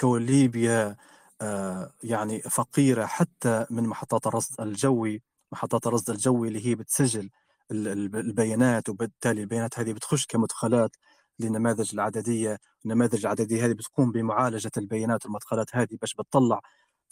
كون 0.00 0.22
ليبيا 0.26 0.96
آه، 1.40 1.92
يعني 2.02 2.42
فقيرة 2.42 3.06
حتى 3.06 3.66
من 3.70 3.84
محطات 3.84 4.26
الرصد 4.26 4.60
الجوي 4.60 5.22
محطات 5.52 5.86
الرصد 5.86 6.10
الجوي 6.10 6.48
اللي 6.48 6.66
هي 6.66 6.74
بتسجل 6.74 7.30
البيانات 7.70 8.88
وبالتالي 8.88 9.40
البيانات 9.40 9.78
هذه 9.78 9.92
بتخش 9.92 10.26
كمدخلات 10.26 10.96
للنماذج 11.38 11.90
العددية. 11.94 12.58
النماذج 12.84 13.20
العددية 13.26 13.66
هذه 13.66 13.72
بتقوم 13.72 14.12
بمعالجة 14.12 14.70
البيانات 14.76 15.24
والمدخلات 15.26 15.76
هذه 15.76 15.96
باش 16.00 16.14
بتطلع 16.14 16.60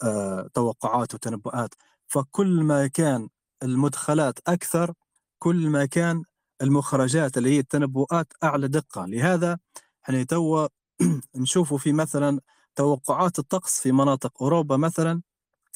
آه، 0.03 0.49
توقعات 0.53 1.13
وتنبؤات. 1.15 1.75
فكل 2.07 2.63
ما 2.63 2.87
كان 2.87 3.29
المدخلات 3.63 4.39
أكثر 4.47 4.93
كل 5.39 5.69
ما 5.69 5.85
كان 5.85 6.23
المخرجات 6.61 7.37
اللي 7.37 7.49
هي 7.49 7.59
التنبؤات 7.59 8.33
أعلى 8.43 8.67
دقة. 8.67 9.05
لهذا 9.05 9.57
إحنا 10.03 10.23
توا 10.23 10.67
نشوفوا 11.35 11.77
في 11.77 11.93
مثلا 11.93 12.39
توقعات 12.75 13.39
الطقس 13.39 13.81
في 13.81 13.91
مناطق 13.91 14.43
أوروبا 14.43 14.77
مثلا 14.77 15.21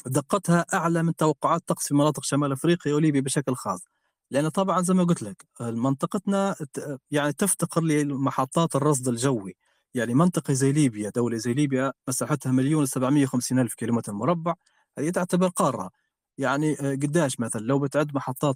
دقتها 0.06 0.66
أعلى 0.74 1.04
من 1.04 1.16
توقعات 1.16 1.62
الطقس 1.62 1.88
في 1.88 1.96
مناطق 1.96 2.24
شمال 2.24 2.52
أفريقيا 2.52 2.94
وليبيا 2.96 3.22
بشكل 3.22 3.56
خاص. 3.56 3.82
لأن 4.32 4.50
طبعا 4.50 4.82
زي 4.82 4.94
ما 4.94 5.04
قلت 5.04 5.24
لك 5.24 5.46
منطقتنا 5.62 6.56
يعني 7.12 7.34
تفتقر 7.34 7.82
لمحطات 7.84 8.76
الرصد 8.76 9.08
الجوي. 9.08 9.56
يعني 9.94 10.14
منطقة 10.14 10.54
زي 10.54 10.72
ليبيا 10.72 11.10
دولة 11.16 11.38
زي 11.38 11.54
ليبيا 11.54 11.94
مساحتها 12.08 12.52
مليون 12.52 12.88
و750 12.88 13.52
ألف 13.52 13.74
كيلومتر 13.74 14.14
مربع 14.14 14.54
هذه 15.00 15.10
تعتبر 15.10 15.48
قارة. 15.48 15.92
يعني 16.38 16.74
آه، 16.82 16.92
قداش 16.96 17.40
مثلا؟ 17.40 17.62
لو 17.62 17.80
بتعد 17.80 18.16
محطات 18.16 18.56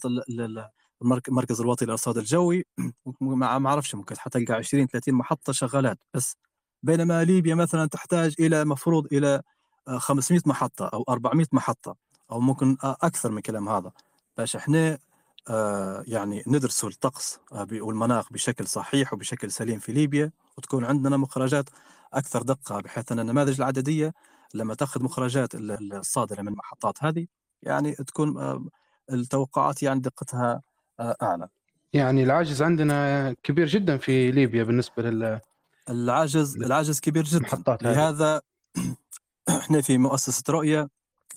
المركز 1.01 1.61
الوطني 1.61 1.85
للارصاد 1.85 2.17
الجوي. 2.17 2.65
ما 3.21 3.67
أعرفش 3.69 3.95
ممكن 3.95 4.17
حتلقى 4.17 4.53
20 4.53 4.87
30 4.87 5.13
محطة 5.13 5.53
شغالات 5.53 5.99
بس. 6.13 6.37
بينما 6.83 7.23
ليبيا 7.23 7.55
مثلا 7.55 7.85
تحتاج 7.85 8.35
إلى 8.39 8.65
مفروض 8.65 9.13
إلى 9.13 9.41
500 9.97 10.39
آه، 10.39 10.49
محطة 10.49 10.87
أو 10.93 11.05
400 11.09 11.45
محطة 11.51 11.95
أو 12.31 12.39
ممكن 12.39 12.77
أكثر 12.83 13.31
من 13.31 13.41
كلام 13.41 13.69
هذا. 13.69 13.91
باش 14.37 14.55
إحنا 14.55 14.97
آه، 15.49 16.03
يعني 16.07 16.43
ندرسوا 16.47 16.89
الطقس 16.89 17.39
آه، 17.53 17.67
والمناخ 17.71 18.33
بشكل 18.33 18.67
صحيح 18.67 19.13
وبشكل 19.13 19.51
سليم 19.51 19.79
في 19.79 19.91
ليبيا 19.93 20.31
وتكون 20.57 20.85
عندنا 20.85 21.17
مخرجات 21.17 21.69
أكثر 22.13 22.41
دقة 22.41 22.81
بحيث 22.81 23.11
أن 23.11 23.19
النماذج 23.19 23.61
العددية 23.61 24.13
لما 24.53 24.73
تأخذ 24.75 25.03
مخرجات 25.03 25.55
الصادرة 25.55 26.41
من 26.41 26.47
المحطات 26.47 27.03
هذه 27.03 27.27
يعني 27.63 27.95
تكون 27.95 28.59
التوقعات 29.11 29.83
يعني 29.83 29.99
دقتها 29.99 30.61
اعلى 30.99 31.47
يعني 31.93 32.23
العجز 32.23 32.61
عندنا 32.61 33.33
كبير 33.43 33.67
جدا 33.67 33.97
في 33.97 34.31
ليبيا 34.31 34.63
بالنسبة 34.63 35.03
لل 35.03 35.39
العجز 35.89 36.57
العجز 36.57 36.99
كبير 36.99 37.23
جدا. 37.23 37.63
لهذا 37.81 38.41
إحنا 39.49 39.81
في 39.81 39.97
مؤسسة 39.97 40.43
رؤية 40.49 40.89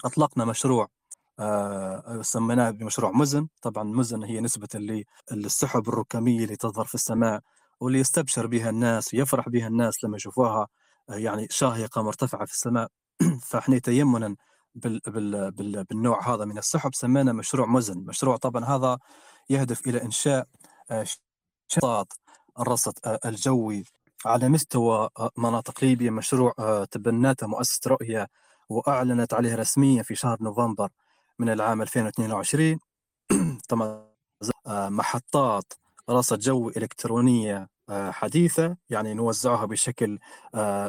أطلقنا 0.05 0.45
مشروع 0.45 0.89
آه 1.39 2.23
سميناه 2.23 2.71
بمشروع 2.71 3.13
مزن. 3.13 3.49
طبعا 3.63 3.85
مزن 3.85 4.23
هي 4.25 4.41
نسبة 4.41 4.69
اللي 4.75 5.05
السحب 5.33 5.89
الركامية 5.89 6.45
اللي 6.45 6.57
تظهر 6.57 6.85
في 6.85 6.95
السماء 6.95 7.41
واللي 7.81 7.99
يستبشر 7.99 8.47
بها 8.47 8.71
الناس 8.71 9.15
ويفرح 9.15 9.49
بها 9.49 9.67
الناس 9.67 10.05
لما 10.05 10.17
يشوفوها 10.17 10.69
آه 11.11 11.15
يعني 11.15 11.47
شاهقة 11.51 12.03
مرتفعة 12.03 12.45
في 12.47 12.53
السماء. 12.53 12.89
فإحنا 13.49 13.79
تيمنا 13.79 14.37
بال 14.75 15.01
بال 15.07 15.51
بال 15.51 15.85
بالنوع 15.85 16.35
هذا 16.35 16.45
من 16.45 16.59
السحب 16.59 16.95
سمينا 16.95 17.33
مشروع 17.33 17.67
مزن. 17.67 17.99
مشروع 17.99 18.37
طبعا 18.37 18.65
هذا 18.65 18.99
يهدف 19.51 19.87
إلى 19.89 20.03
إنشاء 20.03 20.47
آه، 20.91 21.07
شطاط 21.69 22.21
الرصد 22.61 22.99
آه، 23.05 23.19
الجوي 23.25 23.85
على 24.27 24.49
مستوى 24.49 25.09
آه، 25.19 25.31
مناطق 25.37 25.85
ليبيا 25.85 26.11
مشروع 26.11 26.85
تبنته 26.91 27.47
مؤسسة 27.47 27.81
رؤية 27.91 28.29
وأعلنت 28.69 29.35
عليه 29.35 29.55
رسميا 29.55 30.03
في 30.03 30.15
شهر 30.15 30.39
نوفمبر 30.41 30.89
من 31.39 31.49
العام 31.49 31.83
2022 31.83 32.79
طبعا 33.69 34.13
محطات 34.69 35.73
رصد 36.11 36.39
جوي 36.39 36.73
إلكترونية 36.77 37.69
حديثة 37.91 38.77
يعني 38.91 39.15
نوزعها 39.15 39.67
بشكل 39.67 40.19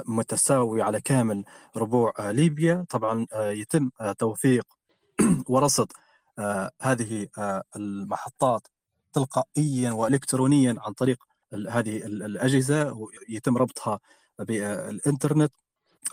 متساوي 0.06 0.82
على 0.82 1.02
كامل 1.02 1.44
ربوع 1.78 2.14
ليبيا. 2.20 2.86
طبعا 2.90 3.26
يتم 3.34 3.90
توثيق 4.20 4.66
ورصد 5.50 5.92
هذه 6.82 7.28
آه 7.38 7.64
المحطات 7.76 8.68
تلقائيا 9.14 9.92
والكترونيا 9.92 10.76
عن 10.80 10.94
طريق 10.94 11.24
هذه 11.70 11.98
الأجهزة 12.06 12.94
ويتم 12.94 13.58
ربطها 13.58 14.00
بالانترنت 14.40 15.54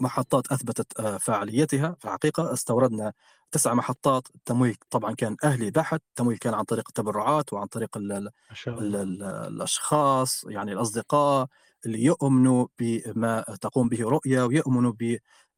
محطات 0.01 0.53
أثبتت 0.53 1.01
آه 1.01 1.17
فاعليتها 1.19 1.97
في 1.99 2.05
الحقيقة 2.05 2.53
استوردنا 2.53 3.13
تسع 3.53 3.75
محطات. 3.75 4.29
التمويل 4.35 4.77
طبعا 4.91 5.15
كان 5.15 5.37
أهلي 5.45 5.71
بحت. 5.71 6.03
التمويل 6.11 6.39
كان 6.39 6.55
عن 6.55 6.65
طريق 6.65 6.85
التبرعات 6.89 7.53
وعن 7.53 7.67
طريق 7.67 7.97
ال 7.97 8.13
ال 8.13 8.29
ال 8.69 8.97
ال 8.97 9.23
الأشخاص 9.23 10.45
يعني 10.49 10.73
الأصدقاء. 10.73 11.47
اللي 11.87 12.05
يؤمنوا 12.05 12.67
بما 12.79 13.45
تقوم 13.61 13.89
به 13.89 14.03
رؤيه 14.09 14.43
ويؤمنوا 14.43 14.93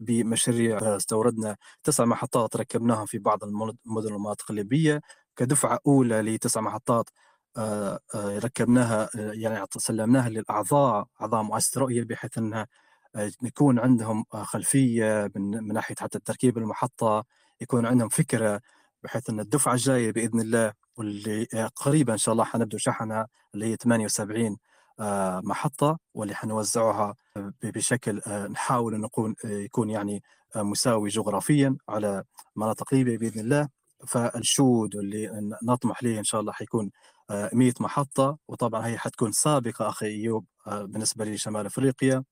بمشاريع 0.01 0.97
استوردنا. 0.97 1.57
تسع 1.83 2.05
محطات 2.05 2.57
ركبناها 2.57 3.07
في 3.07 3.19
بعض 3.19 3.45
المدن 3.45 4.13
والمناطق 4.13 4.51
الليبيه 4.51 5.01
كدفعة 5.37 5.79
أولى 5.87 6.23
لتسع 6.23 6.61
محطات 6.61 7.11
آه، 7.57 8.01
آه، 8.15 8.39
ركبناها 8.39 9.11
يعني 9.15 9.67
سلمناها 9.79 10.29
للأعضاء 10.29 11.07
أعضاء 11.21 11.43
مؤسسة 11.43 11.81
رؤية 11.81 12.05
بحيث 12.05 12.39
أنها 12.39 12.67
آه، 13.17 13.31
يكون 13.43 13.79
عندهم 13.79 14.25
خلفية 14.33 15.31
من 15.37 15.73
ناحية 15.75 15.95
حتى 16.01 16.19
تركيب 16.19 16.59
المحطة 16.59 17.25
يكون 17.61 17.87
عندهم 17.87 18.09
فكرة 18.09 18.61
بحيث 19.03 19.31
أن 19.31 19.41
الدفعة 19.41 19.75
الجاية 19.75 20.13
بإذن 20.13 20.41
الله 20.41 20.73
واللي 20.97 21.47
قريبا 21.77 22.13
إن 22.13 22.19
شاء 22.19 22.33
الله 22.33 22.45
حنبدأ 22.45 22.79
شحنها 22.79 23.29
اللي 23.55 23.67
هي 23.67 23.77
78 23.77 24.57
محطة 25.45 25.99
واللي 26.15 26.35
حنوزعها 26.35 27.15
بشكل 27.63 28.21
نحاول 28.51 29.01
نكون 29.01 29.35
يكون 29.45 29.91
يعني 29.91 30.23
مساوي 30.57 31.09
جغرافيا 31.09 31.77
على 31.89 32.25
مناطق 32.57 32.95
ليبيا 32.95 33.17
بإذن 33.17 33.41
الله. 33.41 33.69
فالشود 34.07 34.97
اللي 34.97 35.51
نطمح 35.63 36.03
ليه 36.03 36.19
إن 36.19 36.25
شاء 36.25 36.41
الله 36.41 36.53
حيكون 36.53 36.91
100 37.31 37.73
محطة 37.81 38.39
وطبعا 38.49 38.87
هي 38.87 38.99
حتكون 38.99 39.33
سابقة 39.33 39.89
أخي 39.89 40.07
أيوب 40.07 40.45
بالنسبة 40.67 41.25
لشمال 41.25 41.67
أفريقيا. 41.67 42.25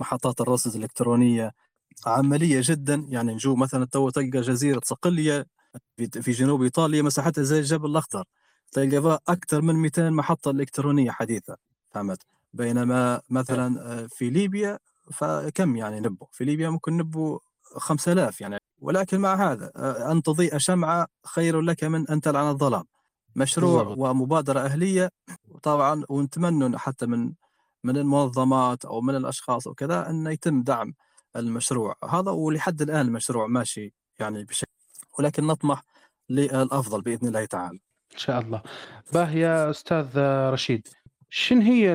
محطات 0.00 0.40
الرصد 0.40 0.74
الإلكترونية 0.76 1.52
عملية 2.06 2.60
جدا. 2.64 3.06
يعني 3.08 3.34
نجو 3.34 3.56
مثلا 3.56 3.84
تو 3.84 4.10
تلقى 4.10 4.40
جزيرة 4.40 4.80
صقلية 4.84 5.46
في 5.96 6.30
جنوب 6.30 6.62
إيطاليا 6.62 7.02
مساحتها 7.02 7.44
زي 7.44 7.58
الجبل 7.58 7.90
الأخضر. 7.90 8.24
تلقى 8.72 9.22
أكثر 9.28 9.62
من 9.62 9.74
200 9.74 10.10
محطة 10.10 10.50
إلكترونية 10.50 11.10
حديثة 11.10 11.56
فهمت؟ 11.90 12.22
بينما 12.52 13.20
مثلا 13.30 13.92
آه، 14.02 14.06
في 14.06 14.30
ليبيا 14.30 14.78
فكم 15.12 15.76
يعني 15.76 16.00
نبو؟ 16.00 16.26
في 16.32 16.44
ليبيا 16.44 16.70
ممكن 16.70 16.96
نبو 16.96 17.40
5000 17.76 18.40
يعني. 18.40 18.58
ولكن 18.78 19.20
مع 19.20 19.52
هذا 19.52 19.72
آه، 19.76 20.12
أن 20.12 20.22
تضيء 20.22 20.58
شمعة 20.58 21.06
خير 21.26 21.60
لك 21.60 21.84
من 21.84 22.08
أن 22.08 22.20
تلعن 22.20 22.48
الظلام. 22.48 22.84
مشروع 23.36 23.82
بالضبط. 23.82 23.98
ومبادرة 23.98 24.60
أهلية 24.60 25.10
طبعا 25.62 26.02
ونتمنى 26.08 26.78
حتى 26.78 27.06
من 27.06 27.32
من 27.84 27.96
المنظمات 27.96 28.84
أو 28.84 29.00
من 29.00 29.16
الأشخاص 29.16 29.66
وكذا 29.66 30.10
أن 30.10 30.26
يتم 30.26 30.62
دعم 30.62 30.94
المشروع. 31.36 31.94
هذا 32.10 32.30
ولحد 32.30 32.82
الآن 32.82 33.06
المشروع 33.06 33.46
ماشي 33.46 33.94
يعني 34.18 34.44
بشكل 34.44 34.70
ولكن 35.18 35.46
نطمح 35.46 35.82
للأفضل 36.30 37.02
بإذن 37.02 37.28
الله 37.28 37.44
تعالى. 37.44 37.78
إن 38.16 38.20
شاء 38.20 38.40
الله. 38.40 38.62
باه 39.12 39.30
يا 39.30 39.70
أستاذ 39.70 40.06
رشيد 40.50 40.88
شن 41.30 41.62
هي 41.62 41.92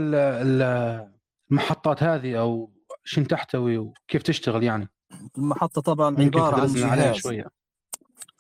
المحطات 1.52 2.04
هذه 2.04 2.40
أو 2.40 2.72
شن 3.04 3.28
تحتوي 3.28 3.78
وكيف 3.78 4.24
تشتغل 4.24 4.64
يعني؟ 4.64 4.90
المحطة 5.38 5.82
طبعا 5.82 6.16
عبارة 6.20 6.62
عن 6.62 6.68
جهاز. 6.68 7.16
شوية. 7.16 7.48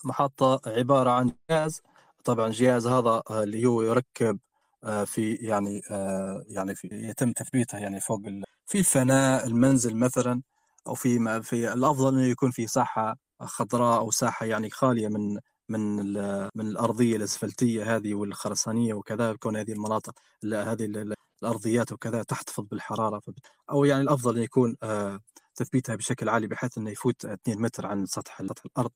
محطة 0.05 0.61
عبارة 0.67 1.09
عن 1.09 1.31
جهاز. 1.49 1.81
طبعا 2.23 2.47
الجهاز 2.47 2.87
هذا 2.87 3.21
اللي 3.31 3.65
هو 3.65 3.81
يركب 3.81 4.39
آه، 4.83 5.03
في 5.03 5.33
يعني 5.33 5.81
آه، 5.91 6.43
يعني 6.47 6.75
في 6.75 6.89
يتم 6.91 7.31
تثبيتها 7.31 7.79
يعني 7.79 7.99
فوق 7.99 8.21
في 8.65 8.79
الفناء 8.79 9.47
المنزل 9.47 9.95
مثلا 9.95 10.41
أو 10.87 10.93
في 10.95 11.41
في 11.43 11.73
الأفضل 11.73 12.13
إنه 12.13 12.25
يكون 12.25 12.51
في 12.51 12.67
ساحة 12.67 13.17
خضراء 13.41 13.99
أو 13.99 14.11
ساحة 14.11 14.45
يعني 14.45 14.69
خالية 14.69 15.07
من 15.07 15.39
من 15.71 16.13
من 16.55 16.67
الأرضية 16.67 17.15
الأسفلتية 17.15 17.95
هذه 17.95 18.13
والخرسانية 18.13 18.93
وكذا 18.93 19.33
تكون 19.33 19.57
هذه 19.57 19.71
المناطق 19.71 20.19
هذه 20.43 21.13
الأرضيات 21.43 21.91
وكذا 21.91 22.23
تحتفظ 22.23 22.63
بالحرارة 22.63 23.21
أو 23.71 23.85
يعني 23.85 24.01
الأفضل 24.01 24.37
أن 24.37 24.43
يكون 24.43 24.75
آه، 24.83 25.19
تثبيتها 25.55 25.95
بشكل 25.95 26.29
عالي 26.29 26.47
بحيث 26.47 26.77
أنه 26.77 26.91
يفوت 26.91 27.25
2 27.25 27.61
متر 27.61 27.85
عن 27.85 28.05
سطح 28.05 28.39
الأرض 28.39 28.91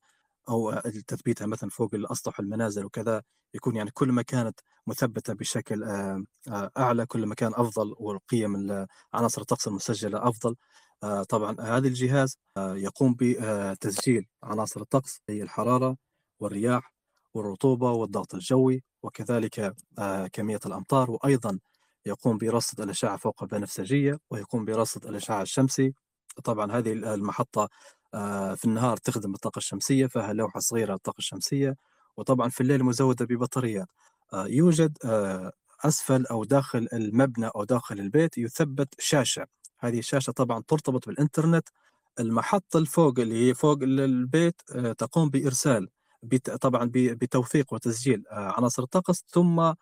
أو 0.48 0.80
تثبيتها 1.06 1.46
مثلا 1.46 1.70
فوق 1.70 1.94
الأسطح 1.94 2.40
المنازل 2.40 2.84
وكذا 2.84 3.22
يكون 3.54 3.76
يعني 3.76 3.90
كل 3.90 4.12
ما 4.12 4.22
كانت 4.22 4.60
مثبتة 4.86 5.32
بشكل 5.34 5.84
آه، 5.84 6.24
آه، 6.48 6.70
أعلى 6.78 7.06
كل 7.06 7.26
ما 7.26 7.34
كان 7.34 7.52
أفضل 7.54 7.94
والقيم 7.98 8.86
عناصر 9.14 9.40
الطقس 9.40 9.68
المسجلة 9.68 10.28
أفضل. 10.28 10.56
طبعا 11.28 11.56
هذا 11.60 11.88
الجهاز 11.88 12.38
يقوم 12.58 13.16
بتسجيل 13.20 14.26
عناصر 14.42 14.80
الطقس 14.80 15.20
هي 15.28 15.42
الحرارة 15.42 15.96
والرياح 16.40 16.92
والرطوبة 17.34 17.90
والضغط 17.90 18.34
الجوي 18.34 18.82
وكذلك 19.02 19.74
كمية 20.32 20.60
الأمطار 20.66 21.10
وأيضا 21.10 21.58
يقوم 22.06 22.38
برصد 22.38 22.80
الأشعة 22.80 23.16
فوق 23.16 23.42
البنفسجية 23.42 24.18
ويقوم 24.30 24.64
برصد 24.64 25.06
الاشعاع 25.06 25.42
الشمسي. 25.42 25.94
طبعا 26.44 26.72
هذه 26.72 26.92
المحطة 26.92 27.68
آه، 28.14 28.54
في 28.54 28.64
النهار 28.64 28.96
تخدم 28.96 29.32
بالطاقة 29.32 29.58
الشمسية 29.58 30.06
فيها 30.06 30.32
لوحة 30.32 30.60
صغيرة 30.60 30.92
للطاقة 30.92 31.18
الشمسية 31.18 31.76
وطبعا 32.16 32.48
في 32.48 32.60
الليل 32.60 32.84
مزودة 32.84 33.24
ببطاريات. 33.24 33.88
آه، 34.32 34.46
يوجد 34.46 34.98
آه، 35.04 35.52
أسفل 35.84 36.26
أو 36.26 36.44
داخل 36.44 36.88
المبنى 36.92 37.46
أو 37.46 37.64
داخل 37.64 38.00
البيت 38.00 38.38
يثبت 38.38 38.88
شاشة. 38.98 39.46
هذه 39.78 39.98
الشاشة 39.98 40.30
طبعا 40.30 40.62
ترتبط 40.68 41.06
بالإنترنت. 41.06 41.68
المحطة 42.20 42.78
الفوق 42.78 43.18
اللي 43.18 43.48
هي 43.48 43.54
فوق 43.54 43.78
البيت 43.82 44.60
تقوم 44.98 45.30
بإرسال 45.30 45.88
طبعا 46.60 46.90
بتوثيق 46.94 47.72
وتسجيل 47.72 48.24
عناصر 48.30 48.82
الطقس 48.82 49.24
ثم 49.28 49.72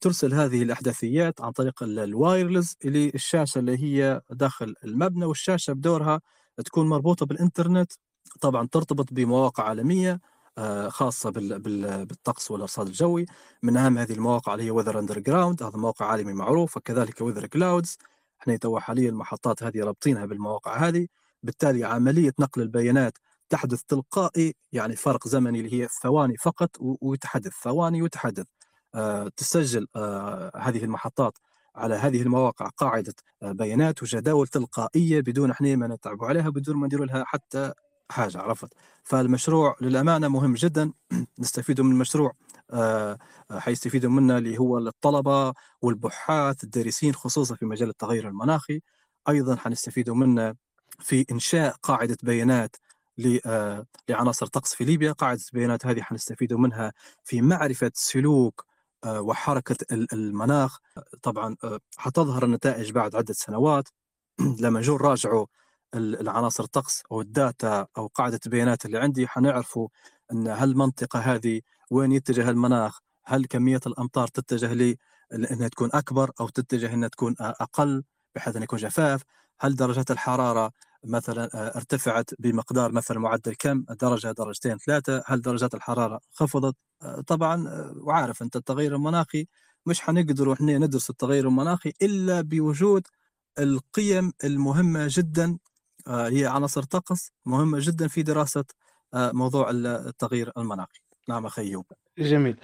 ترسل 0.00 0.34
هذه 0.34 0.62
الأحداثيات 0.62 1.40
عن 1.40 1.52
طريق 1.52 1.82
الوايرلس 1.82 2.76
إلى 2.84 3.08
الشاشة 3.14 3.58
اللي 3.58 3.78
هي 3.78 4.20
داخل 4.30 4.74
المبنى 4.84 5.24
والشاشة 5.24 5.72
بدورها 5.72 6.20
تكون 6.64 6.88
مربوطة 6.88 7.26
بالإنترنت 7.26 7.92
طبعا 8.40 8.66
ترتبط 8.66 9.12
بمواقع 9.12 9.64
عالمية 9.64 10.20
آه، 10.58 10.88
خاصة 10.88 11.30
بالطقس 11.30 12.50
والأرصاد 12.50 12.86
الجوي. 12.86 13.26
من 13.62 13.76
أهم 13.76 13.98
هذه 13.98 14.12
المواقع 14.12 14.54
اللي 14.54 14.64
هي 14.64 14.70
Weather 14.70 14.98
Underground 14.98 15.62
هذا 15.62 15.76
موقع 15.76 16.06
عالمي 16.06 16.32
معروف 16.32 16.76
وكذلك 16.76 17.20
Weather 17.20 17.46
Cloud 17.46 17.98
إحنا 18.40 18.56
تو 18.56 18.78
حاليا 18.78 19.08
المحطات 19.10 19.62
هذه 19.62 19.84
رابطينها 19.84 20.26
بالمواقع 20.26 20.76
هذه. 20.76 21.08
بالتالي 21.42 21.84
عملية 21.84 22.32
نقل 22.38 22.62
البيانات 22.62 23.18
تحدث 23.50 23.82
تلقائي 23.82 24.54
يعني 24.72 24.96
فرق 24.96 25.28
زمني 25.28 25.60
اللي 25.60 25.82
هي 25.82 25.88
ثواني 26.02 26.36
فقط 26.36 26.70
ويتحدث 26.80 27.52
ثواني 27.64 28.02
ويتحدث. 28.02 28.46
أه 28.94 29.30
تسجل 29.36 29.86
أه 29.96 30.52
هذه 30.56 30.84
المحطات 30.84 31.38
على 31.76 31.94
هذه 31.94 32.22
المواقع 32.22 32.68
قاعدة 32.68 33.14
آه، 33.42 33.52
بيانات 33.52 34.02
وجداول 34.02 34.48
تلقائية 34.48 35.20
بدون 35.20 35.50
إحنا 35.50 35.76
ما 35.76 35.86
نتعبوا 35.86 36.26
عليها 36.26 36.48
بدون 36.48 36.76
ما 36.76 36.86
نديروا 36.86 37.06
لها 37.06 37.24
حتى 37.26 37.72
حاجة 38.10 38.38
عرفت؟ 38.38 38.74
فالمشروع 39.04 39.76
للأمانة 39.80 40.28
مهم 40.28 40.54
جدا. 40.54 40.92
نستفيدوا 41.38 41.84
من 41.84 41.92
المشروع 41.92 42.32
آه، 42.70 43.18
آه، 43.50 43.58
حيستفيدوا 43.58 44.10
منه 44.10 44.38
اللي 44.38 44.58
هو 44.58 44.78
الطلبة 44.78 45.54
والبحاث 45.82 46.64
الدارسين 46.64 47.14
خصوصا 47.14 47.54
في 47.54 47.66
مجال 47.66 47.88
التغير 47.88 48.28
المناخي. 48.28 48.80
أيضا 49.28 49.56
حنستفيدوا 49.56 50.14
منه 50.14 50.54
في 51.00 51.26
إنشاء 51.32 51.76
قاعدة 51.82 52.16
بيانات 52.22 52.76
لعناصر 54.08 54.46
طقس 54.46 54.74
في 54.74 54.84
ليبيا. 54.84 55.12
قاعدة 55.12 55.40
البيانات 55.52 55.86
هذه 55.86 56.02
حنستفيدوا 56.02 56.58
منها 56.58 56.92
في 57.24 57.42
معرفة 57.42 57.92
سلوك 57.94 58.64
آه، 59.04 59.20
وحركة 59.20 59.76
المناخ. 60.12 60.78
طبعا 61.22 61.56
آه، 61.64 61.80
حتظهر 61.96 62.44
النتائج 62.44 62.92
بعد 62.92 63.16
عدة 63.16 63.34
سنوات. 63.34 63.88
لما 64.62 64.80
نجوا 64.80 64.98
نراجعوا 64.98 65.46
العناصر 65.94 66.64
الطقس 66.64 67.02
أو 67.12 67.20
الداتا 67.20 67.86
أو 67.98 68.06
قاعدة 68.06 68.40
البيانات 68.46 68.86
اللي 68.86 68.98
عندي 68.98 69.28
حنعرفوا 69.28 69.88
إن 70.32 70.48
هل 70.48 70.70
المنطقة 70.70 71.18
هذه 71.18 71.60
وين 71.90 72.12
يتجه 72.12 72.50
المناخ؟ 72.50 72.98
هل 73.24 73.46
كمية 73.46 73.80
الأمطار 73.86 74.28
تتجه 74.28 74.72
لي؟ 74.72 74.96
إنها 75.32 75.68
تكون 75.68 75.90
أكبر 75.94 76.30
أو 76.40 76.48
تتجه 76.48 76.94
إنها 76.94 77.08
تكون 77.08 77.34
أقل 77.40 78.04
بحيث 78.34 78.56
أن 78.56 78.62
يكون 78.62 78.78
جفاف؟ 78.78 79.22
هل 79.60 79.76
درجات 79.76 80.10
الحرارة 80.10 80.72
مثلا 81.04 81.44
آه، 81.54 81.76
ارتفعت 81.76 82.30
بمقدار 82.38 82.92
مثلا 82.92 83.18
معدل 83.18 83.54
كم 83.58 83.84
درجة 84.00 84.32
درجتين 84.32 84.78
ثلاثة 84.78 85.22
هل 85.26 85.40
درجات 85.42 85.74
الحرارة 85.74 86.20
خفضت؟ 86.32 86.76
آه، 87.02 87.20
طبعا 87.26 87.68
آه، 87.68 87.94
وعارف 87.96 88.42
أنت 88.42 88.56
التغير 88.56 88.94
المناخي 88.94 89.46
مش 89.86 90.00
حنقدر 90.00 90.52
إحنا 90.52 90.78
ندرس 90.78 91.10
التغير 91.10 91.48
المناخي 91.48 91.92
إلا 92.02 92.40
بوجود 92.40 93.06
القيم 93.58 94.32
المهمة 94.44 95.06
جدا 95.10 95.58
هي 96.08 96.46
عناصر 96.46 96.82
طقس 96.82 97.32
مهمة 97.46 97.78
جدا 97.80 98.08
في 98.08 98.22
دراسة 98.22 98.64
موضوع 99.14 99.70
التغيير 99.70 100.52
المناخي. 100.58 101.00
نعم 101.28 101.46
أخي 101.46 101.82
جميل. 102.18 102.56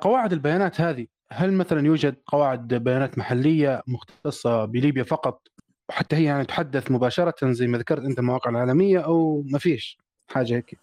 قواعد 0.00 0.32
البيانات 0.32 0.80
هذه 0.80 1.06
هل 1.32 1.52
مثلا 1.52 1.86
يوجد 1.86 2.16
قواعد 2.26 2.74
بيانات 2.74 3.18
محلية 3.18 3.82
مختصة 3.86 4.64
بليبيا 4.64 5.02
فقط؟ 5.02 5.48
وحتى 5.88 6.16
هي 6.16 6.24
يعني 6.24 6.44
تحدث 6.44 6.90
مباشرة 6.90 7.34
زي 7.52 7.66
ما 7.66 7.78
ذكرت 7.78 8.02
أنت 8.04 8.18
المواقع 8.18 8.50
العالمية 8.50 8.98
أو 8.98 9.42
ما 9.46 9.58
فيش 9.58 9.98
حاجة 10.28 10.54
هيك؟ 10.56 10.78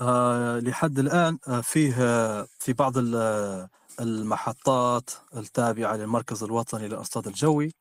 آه 0.00 0.58
لحد 0.60 0.98
الآن 0.98 1.38
آه 1.48 1.60
فيه 1.60 1.94
آه 2.00 2.46
في 2.58 2.72
بعض 2.72 2.94
المحطات 4.00 5.10
التابعة 5.36 5.96
للمركز 5.96 6.44
الوطني 6.44 6.88
للارصاد 6.88 7.26
الجوي 7.26 7.72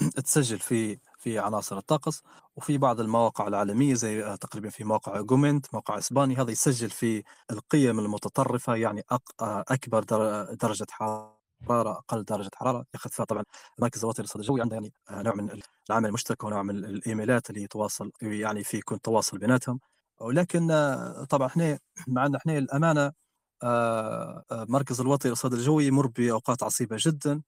تسجل 0.24 0.58
في 0.58 0.98
في 1.18 1.38
عناصر 1.38 1.78
الطقس 1.78 2.22
وفي 2.56 2.78
بعض 2.78 3.00
المواقع 3.00 3.48
العالمية 3.48 3.94
زي 3.94 4.36
تقريبا 4.40 4.70
في 4.70 4.84
موقع 4.84 5.20
جومنت 5.20 5.74
موقع 5.74 5.98
إسباني 5.98 6.36
هذا 6.36 6.50
يسجل 6.50 6.90
في 6.90 7.22
القيم 7.50 7.98
المتطرفة 8.00 8.76
يعني 8.76 9.04
أكبر 9.40 10.02
درجة 10.54 10.86
حرارة. 10.90 11.39
حراره 11.68 11.90
أقل 11.90 12.24
درجة 12.24 12.50
حرارة 12.54 12.86
ياخذ 12.94 13.10
فيها 13.10 13.24
طبعا 13.24 13.44
مركز 13.78 14.00
الوطني 14.04 14.22
للارصاد 14.24 14.40
الجوي 14.42 14.60
عنده 14.60 14.74
يعني 14.76 14.92
آه، 15.10 15.22
نوع 15.22 15.34
من 15.34 15.60
العمل 15.90 16.06
المشترك 16.08 16.44
ونوع 16.44 16.62
من 16.62 16.76
الإيميلات 16.84 17.50
اللي 17.50 17.62
يتواصل 17.62 18.12
يعني 18.22 18.64
في 18.64 18.76
يكون 18.76 19.00
تواصل 19.00 19.38
بيناتهم. 19.38 19.80
ولكن 20.20 20.70
آه، 20.70 21.24
طبعا 21.24 21.46
إحنا 21.48 21.78
مع 22.08 22.26
إن 22.26 22.34
إحنا 22.34 22.58
الأمانة 22.58 23.12
آه، 23.62 24.44
مركز 24.52 25.00
الوطني 25.00 25.28
للارصاد 25.28 25.52
الجوي 25.52 25.86
يمر 25.86 26.06
بأوقات 26.06 26.62
عصيبة 26.62 26.96
جدا 27.00 27.42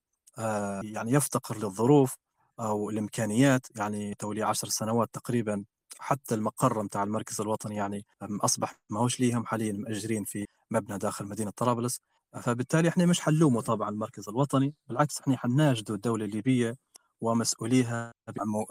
يعني 0.83 1.13
يفتقر 1.13 1.57
للظروف 1.59 2.17
أو 2.61 2.91
الإمكانيات 2.91 3.67
يعني 3.77 4.15
تولي 4.15 4.43
عشر 4.43 4.69
سنوات 4.69 5.09
تقريبا 5.13 5.65
حتى 5.99 6.35
المقر 6.35 6.83
متاع 6.83 7.03
المركز 7.03 7.41
الوطني 7.41 7.77
يعني 7.77 8.07
أصبح 8.23 8.75
ماهوش 8.91 9.21
ليهم 9.21 9.47
حاليا 9.47 9.73
مأجرين 9.73 10.25
في 10.25 10.47
مبنى 10.71 10.99
داخل 10.99 11.27
مدينة 11.27 11.51
طرابلس. 11.51 12.01
فبالتالي 12.41 12.89
إحنا 12.89 13.07
مش 13.07 13.21
حنلومه 13.21 13.61
طبعا 13.61 13.89
المركز 13.89 14.29
الوطني 14.29 14.75
بالعكس 14.89 15.21
إحنا 15.21 15.37
حنناشدوا 15.37 15.97
الدولة 15.97 16.25
الليبية 16.25 16.77
ومسؤوليها 17.21 18.13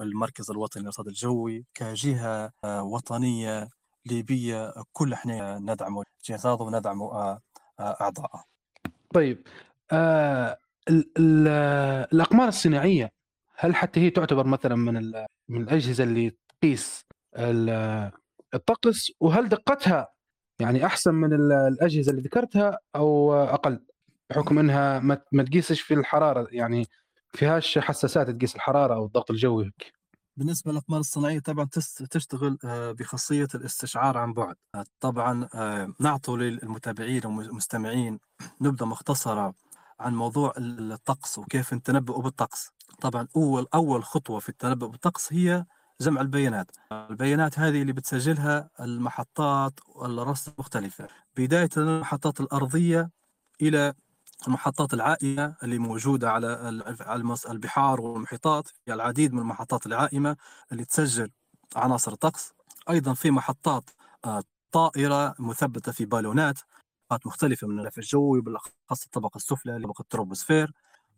المركز 0.01 0.51
الوطني 0.51 0.83
للرصاد 0.83 1.07
الجوي 1.07 1.65
كجهة 1.73 2.51
آه، 2.63 2.83
وطنية 2.83 3.69
ليبية 4.05 4.73
كل 4.93 5.13
إحنا 5.13 5.59
ندعم 5.59 6.03
جهازه 6.25 6.53
وندعم 6.53 7.01
آه، 7.01 7.41
آه، 7.79 7.97
أعضائه 8.01 8.43
طيب 9.13 9.47
آه 9.91 10.57
ال 10.89 11.11
ال 11.17 11.47
الأقمار 12.13 12.47
الصناعية 12.47 13.09
هل 13.55 13.75
حتى 13.75 13.99
هي 13.99 14.09
تعتبر 14.09 14.47
مثلا 14.47 14.75
من 14.75 14.93
من 15.49 15.61
الأجهزة 15.61 16.03
اللي 16.03 16.37
تقيس 16.49 17.05
الطقس؟ 18.53 19.11
وهل 19.19 19.49
دقتها 19.49 20.07
يعني 20.61 20.85
أحسن 20.85 21.13
من 21.13 21.33
الأجهزة 21.51 22.09
اللي 22.11 22.21
ذكرتها 22.21 22.79
أو 22.95 23.33
أقل 23.33 23.79
بحكم 24.29 24.59
أنها 24.59 24.99
ما 25.31 25.43
تقيسش 25.43 25.81
في 25.81 25.93
الحرارة 25.93 26.47
يعني 26.51 26.87
فيهاش 27.33 27.79
حساسات 27.79 28.29
تقيس 28.29 28.55
الحرارة 28.55 28.95
أو 28.95 29.05
الضغط 29.05 29.31
الجوي 29.31 29.71
بالنسبة 30.37 30.71
للأقمار 30.71 30.99
الصناعية 30.99 31.39
طبعا 31.39 31.65
تشتغل 32.11 32.57
آه، 32.65 32.91
بخاصية 32.91 33.47
الاستشعار 33.55 34.17
عن 34.17 34.33
بعد. 34.33 34.55
آه، 34.75 34.85
طبعا 34.99 35.49
آه، 35.55 35.93
نعطوا 35.99 36.37
للمتابعين 36.37 37.25
والمستمعين 37.25 38.19
نبذة 38.61 38.85
مختصرة 38.85 39.53
عن 39.99 40.15
موضوع 40.15 40.53
الطقس 40.57 41.37
وكيف 41.37 41.73
التنبؤ 41.73 42.21
بالطقس. 42.21 42.71
طبعا 43.01 43.27
أول 43.35 43.67
أول 43.73 44.03
خطوة 44.03 44.39
في 44.39 44.49
التنبؤ 44.49 44.87
بالطقس 44.87 45.33
هي 45.33 45.65
جمع 46.01 46.21
البيانات. 46.21 46.71
البيانات 46.91 47.59
هذه 47.59 47.81
اللي 47.81 47.93
بتسجلها 47.93 48.69
المحطات 48.79 49.73
الرصد 50.01 50.53
المختلفة 50.53 51.07
بداية 51.37 51.69
المحطات 51.77 52.41
الأرضية 52.41 53.09
إلى 53.61 53.93
المحطات 54.47 54.93
العائمة 54.93 55.55
اللي 55.63 55.77
موجودة 55.77 56.31
على 56.31 56.69
البحار 57.49 58.01
والمحيطات. 58.01 58.67
في 58.67 58.93
العديد 58.93 59.33
من 59.33 59.39
المحطات 59.39 59.85
العائمة 59.85 60.37
اللي 60.71 60.85
تسجل 60.85 61.31
عناصر 61.75 62.11
الطقس. 62.11 62.53
أيضا 62.89 63.13
في 63.13 63.31
محطات 63.31 63.89
آه، 64.25 64.43
طائرة 64.71 65.35
مثبتة 65.39 65.91
في 65.91 66.05
بالونات 66.05 66.59
مختلفة 67.25 67.67
من 67.67 67.75
الغلاف 67.75 67.97
الجوي 67.97 68.41
بالأخص 68.41 69.03
الطبقة 69.05 69.37
السفلى 69.37 69.81
طبقة 69.83 70.01
التروبوسفير 70.01 70.71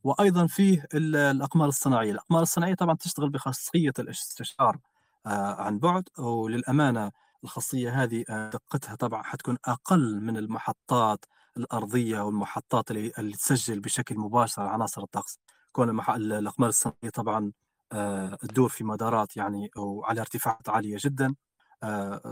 وأيضا 0.04 0.48
فيه 0.48 0.86
الأقمار 0.94 1.68
الصناعية 1.70 2.12
الأقمار 2.12 2.42
الصناعية 2.42 2.74
طبعا 2.76 2.96
تشتغل 2.96 3.30
بخاصية 3.30 3.94
الاستشعار 4.00 4.78
آه، 5.26 5.62
عن 5.62 5.80
بعد 5.80 6.10
وللأمانة 6.20 7.12
الخاصية 7.44 8.04
هذه 8.04 8.24
آه، 8.30 8.50
دقتها 8.50 8.96
طبعا 8.96 9.24
حتكون 9.24 9.58
أقل 9.66 10.22
من 10.22 10.38
المحطات 10.38 11.26
الأرضية 11.58 12.22
والمحطات 12.22 12.92
اللي, 12.92 13.12
اللي 13.20 13.34
تسجل 13.34 13.80
بشكل 13.80 14.18
مباشر 14.20 14.62
عناصر 14.62 15.04
الطقس 15.04 15.40
كون. 15.72 15.90
الأقمار 16.10 16.70
الصناعية 16.70 17.10
طبعا 17.14 17.52
آه، 17.92 18.36
تدور 18.36 18.70
في 18.70 18.84
مدارات 18.84 19.38
يعني 19.38 19.70
وعلى 19.78 20.22
ارتفاعات 20.22 20.70
عالية 20.70 20.98
جدا 21.00 21.36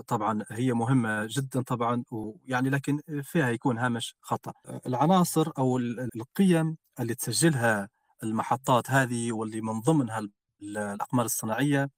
طبعا 0.08 0.44
هي 0.52 0.74
مهمة 0.74 1.28
جدا 1.30 1.62
طبعا 1.62 2.04
ويعني 2.12 2.70
لكن 2.70 3.00
فيها 3.24 3.50
يكون 3.50 3.78
هامش 3.78 4.16
خطأ. 4.22 4.54
العناصر 4.88 5.52
أو 5.58 5.78
القيم 6.16 6.78
اللي 7.00 7.16
تسجلها 7.16 7.90
المحطات 8.24 8.92
هذه 8.92 9.32
واللي 9.32 9.62
من 9.62 9.82
ضمنها 9.82 10.28
الأقمار 10.62 11.26
الصناعية 11.26 11.90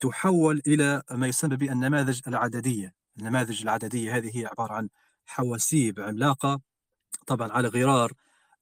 تحول 0.00 0.62
إلى 0.66 1.02
ما 1.10 1.26
يسمى 1.26 1.56
بالنماذج 1.56 2.20
العددية. 2.28 2.94
النماذج 3.18 3.62
العددية 3.62 4.16
هذه 4.16 4.38
هي 4.38 4.46
عبارة 4.46 4.72
عن 4.72 4.88
حواسيب 5.26 6.00
عملاقة 6.00 6.60
طبعا 7.26 7.52
على 7.52 7.68
غرار 7.68 8.12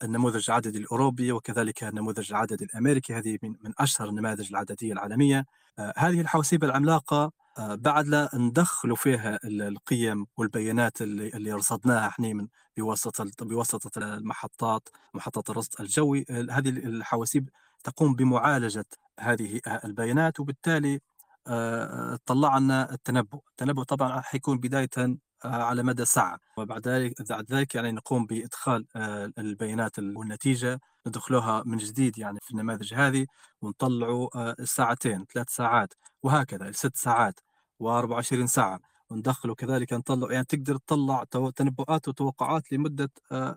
النموذج 0.02 0.50
العددي 0.50 0.78
الأوروبي 0.78 1.32
وكذلك 1.32 1.84
النموذج 1.84 2.30
العددي 2.30 2.64
الأمريكي 2.64 3.14
هذه 3.14 3.38
من, 3.42 3.72
أشهر 3.78 4.08
النماذج 4.08 4.48
العددية 4.50 4.92
العالمية. 4.92 5.46
آه 5.78 5.92
هذه 5.96 6.20
الحواسيب 6.20 6.64
العملاقة 6.64 7.22
آه 7.24 7.32
بعد 7.60 8.06
لا 8.06 8.30
ندخلوا 8.34 8.96
فيها 8.96 9.38
القيم 9.44 10.26
والبيانات 10.36 11.02
اللي, 11.02 11.28
اللي 11.28 11.52
رصدناها 11.52 12.08
إحنا 12.08 12.32
من 12.32 12.48
بواسطة 12.76 13.26
بواسطة 13.40 13.98
المحطات 13.98 14.88
محطات 15.14 15.50
الرصد 15.50 15.80
الجوي 15.80 16.26
هذه 16.30 16.68
الحواسيب 16.68 17.48
تقوم 17.84 18.14
بمعالجة 18.14 18.84
هذه 19.20 19.60
البيانات 19.84 20.40
وبالتالي 20.40 21.00
آه، 21.46 22.18
طلعنا 22.26 22.92
التنبؤ. 22.94 23.40
التنبؤ 23.50 23.82
طبعا 23.82 24.20
حيكون 24.20 24.58
بداية 24.58 24.88
آه، 24.98 25.16
على 25.44 25.82
مدى 25.82 26.04
ساعة. 26.04 26.38
وبعد 26.56 26.88
ذلك 26.88 27.22
بعد 27.30 27.52
ذلك 27.52 27.74
يعني 27.74 27.92
نقوم 27.92 28.26
بإدخال 28.26 28.86
آه، 28.96 29.32
البيانات 29.38 29.98
والنتيجة. 29.98 30.80
ندخلوها 31.06 31.62
من 31.66 31.76
جديد 31.76 32.18
يعني 32.18 32.38
في 32.42 32.50
النماذج 32.50 32.94
هذه 32.94 33.26
ونطلعوا 33.62 34.64
ساعتين 34.64 35.26
ثلاث 35.34 35.50
ساعات 35.50 35.94
وهكذا 36.22 36.72
ست 36.72 36.96
ساعات. 36.96 37.40
و24 37.82 38.44
ساعة 38.44 38.80
وندخله 39.10 39.54
كذلك 39.54 39.92
نطلع 39.92 40.32
يعني 40.32 40.44
تقدر 40.44 40.76
تطلع 40.76 41.24
تنبؤات 41.56 42.08
وتوقعات 42.08 42.72
لمدة 42.72 43.10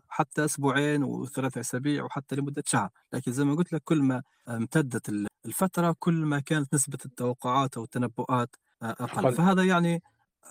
حتى 0.09 0.45
أسبوعين 0.45 1.03
وثلاث 1.03 1.57
أسابيع 1.57 2.03
وحتى 2.03 2.35
لمدة 2.35 2.63
شهر. 2.65 2.89
لكن 3.13 3.31
زي 3.31 3.43
ما 3.43 3.55
قلت 3.55 3.73
لك 3.73 3.81
كل 3.85 4.01
ما 4.01 4.23
امتدت 4.49 5.09
الفترة 5.45 5.95
كل 5.99 6.13
ما 6.13 6.39
كانت 6.39 6.73
نسبة 6.73 6.97
التوقعات 7.05 7.77
أو 7.77 7.83
التنبؤات 7.83 8.55
آه، 8.83 8.95
أقل. 8.99 9.33
فهذا 9.33 9.63
يعني 9.63 10.01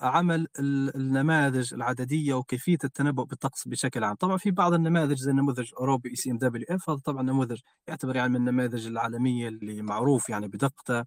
عمل 0.01 0.49
النماذج 0.59 1.75
العددية 1.75 2.35
وكيفية 2.35 2.79
التنبؤ 2.85 3.25
بالطقس 3.25 3.69
بشكل 3.69 4.05
عام. 4.05 4.15
طبعا 4.15 4.37
في 4.37 4.51
بعض 4.51 4.75
النماذج 4.75 5.19
زي 5.19 5.31
النموذج 5.31 5.69
الأوروبي 5.73 6.11
اي 6.11 6.17
سي 6.17 6.31
ام 6.31 6.39
دبليو 6.39 6.67
اف 6.71 6.91
هذا 6.91 6.99
طبعا 6.99 7.23
نموذج 7.23 7.61
يعتبر 7.89 8.17
يعني 8.17 8.29
من 8.29 8.37
النماذج 8.37 8.87
العالمية 8.87 9.49
اللي 9.49 9.83
معروف 9.83 10.29
يعني 10.29 10.49
بدقته. 10.49 11.05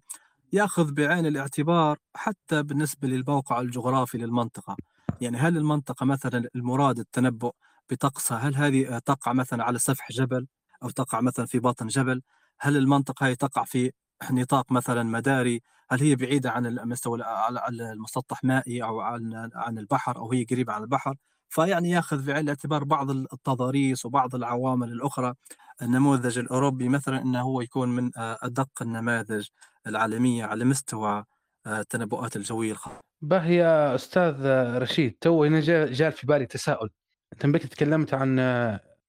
ياخذ 0.52 0.92
بعين 0.92 1.26
الاعتبار 1.26 1.98
حتى 2.14 2.62
بالنسبة 2.62 3.08
للموقع 3.08 3.60
الجغرافي 3.60 4.18
للمنطقة. 4.18 4.76
يعني 5.20 5.36
هل 5.38 5.56
المنطقة 5.56 6.06
مثلا 6.06 6.48
المراد 6.54 6.98
التنبؤ 6.98 7.52
بطقسها 7.90 8.38
هل 8.38 8.54
هذه 8.56 8.98
تقع 8.98 9.32
مثلا 9.32 9.64
على 9.64 9.78
سفح 9.78 10.12
جبل 10.12 10.46
أو 10.82 10.90
تقع 10.90 11.20
مثلا 11.20 11.46
في 11.46 11.58
باطن 11.58 11.86
جبل؟ 11.86 12.22
هل 12.60 12.76
المنطقة 12.76 13.26
هي 13.26 13.36
تقع 13.36 13.64
في 13.64 13.92
نطاق 14.30 14.72
مثلا 14.72 15.02
مداري؟ 15.02 15.62
هل 15.90 16.00
هي 16.00 16.16
بعيدة 16.16 16.50
عن 16.50 16.66
المستوى 16.66 17.22
على 17.22 17.92
المسطح 17.92 18.44
مائي 18.44 18.82
أو 18.84 19.00
عن 19.00 19.50
عن 19.54 19.78
البحر 19.78 20.16
أو 20.16 20.32
هي 20.32 20.44
قريبة 20.44 20.72
عن 20.72 20.82
البحر؟ 20.82 21.14
فيعني 21.48 21.90
ياخذ 21.90 22.26
بعين 22.26 22.44
الاعتبار 22.44 22.84
بعض 22.84 23.10
التضاريس 23.10 24.06
وبعض 24.06 24.34
العوامل 24.34 24.92
الأخرى. 24.92 25.34
النموذج 25.82 26.38
الأوروبي 26.38 26.88
مثلا 26.88 27.22
أنه 27.22 27.40
هو 27.40 27.60
يكون 27.60 27.88
من 27.88 28.10
أدق 28.16 28.82
النماذج 28.82 29.46
العالمية 29.86 30.44
على 30.44 30.64
مستوى 30.64 31.24
التنبؤات 31.66 32.36
الجوية 32.36 32.72
الخاصة 32.72 33.00
به 33.22 33.46
يا 33.46 33.94
أستاذ 33.94 34.46
رشيد 34.78 35.16
تو 35.20 35.44
هنا 35.44 35.60
جاء 35.86 36.10
في 36.10 36.26
بالي 36.26 36.46
تساؤل. 36.46 36.90
أنت 37.32 37.46
بك 37.46 37.66
تكلمت 37.66 38.14
عن 38.14 38.40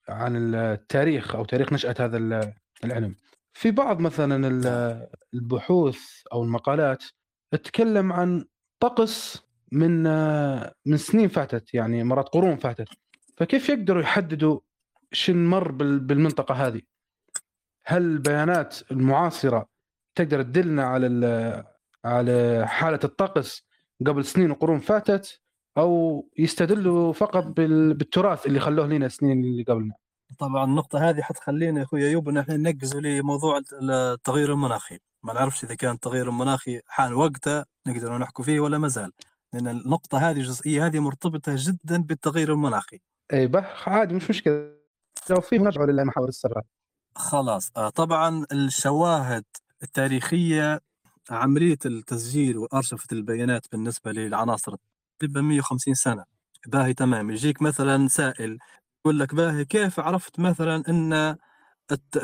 عن 0.10 0.56
التاريخ 0.56 1.36
أو 1.36 1.46
تاريخ 1.46 1.74
نشأة 1.74 1.96
هذا 2.00 2.18
العلم. 2.84 3.16
في 3.54 3.72
بعض 3.72 4.00
مثلا 4.00 4.38
نعم. 4.38 5.02
البحوث 5.34 6.00
أو 6.34 6.44
المقالات 6.44 7.04
تتكلم 7.52 8.14
عن 8.14 8.46
طقس 8.80 9.44
من 9.72 10.04
من 10.86 10.98
سنين 10.98 11.28
فاتت 11.28 11.74
يعني 11.74 12.04
مرات 12.04 12.30
قرون 12.30 12.56
فاتت. 12.56 12.88
فكيف 13.38 13.70
يقدروا 13.70 14.02
يحددوا 14.02 14.60
شن 15.12 15.46
مر 15.46 15.72
بالمنطقة 15.72 16.68
هذه؟ 16.68 16.82
هل 17.86 18.02
البيانات 18.02 18.92
المعاصرة 18.92 19.68
تقدر 20.16 20.42
تدلنا 20.42 20.84
على 20.84 21.64
على 22.06 22.64
حالة 22.68 23.00
الطقس 23.04 23.64
قبل 24.06 24.26
سنين 24.26 24.52
وقرون 24.52 24.80
فاتت 24.80 25.42
أو 25.78 26.24
يستدلوا 26.38 27.14
فقط 27.14 27.44
بالتراث 27.44 28.46
اللي 28.46 28.60
خلوه 28.60 28.88
لنا 28.88 29.06
السنين 29.06 29.44
اللي 29.44 29.64
قبلنا؟ 29.64 29.94
طبعا 30.40 30.64
النقطة 30.64 31.10
هذه 31.10 31.22
حتخلينا 31.22 31.80
يا 31.80 31.84
أخوي 31.86 32.08
ايوب 32.08 32.30
ان 32.30 32.38
إحنا 32.38 32.58
ننقزوا 32.58 33.02
لموضوع 33.02 33.62
التغير 33.82 34.54
المناخي 34.54 35.00
ما 35.24 35.34
نعرفش 35.34 35.64
إذا 35.64 35.76
كان 35.76 35.92
التغير 35.92 36.30
المناخي 36.30 36.82
حان 36.88 37.14
وقته 37.14 37.64
نقدر 37.88 38.18
نحكوا 38.18 38.46
فيه 38.46 38.60
ولا 38.60 38.78
ما 38.78 38.88
زال 38.88 39.12
لأن 39.54 39.68
النقطة 39.68 40.18
هذه 40.18 40.38
الجزئية 40.38 40.86
هذه 40.86 41.00
مرتبطة 41.00 41.52
جدا 41.56 41.98
بالتغير 42.04 42.54
المناخي 42.54 43.00
اي 43.34 43.48
بح 43.48 43.90
عادي 43.90 44.16
مش 44.16 44.30
مشكلة 44.30 44.78
لو 45.32 45.42
في 45.42 45.58
نرجع 45.58 45.84
للمحاور 45.84 46.28
السابقة 46.30 46.64
خلاص. 47.16 47.72
آه، 47.78 47.90
طبعا 47.90 48.46
الشواهد 48.52 49.44
التاريخية 49.84 50.80
عملية 51.32 51.78
التسجيل 51.86 52.58
وأرشفة 52.58 53.08
البيانات 53.12 53.66
بالنسبة 53.72 54.12
للعناصر 54.12 54.76
تبقى 55.20 55.42
150 55.44 55.94
سنة. 55.94 56.24
باهي 56.68 56.94
تمام. 56.94 57.32
يجيك 57.32 57.62
مثلا 57.62 58.08
سائل 58.08 58.58
يقول 59.06 59.20
لك 59.20 59.36
باهي 59.36 59.66
كيف 59.66 60.00
عرفت 60.00 60.40
مثلا 60.40 60.84
إن 60.90 61.36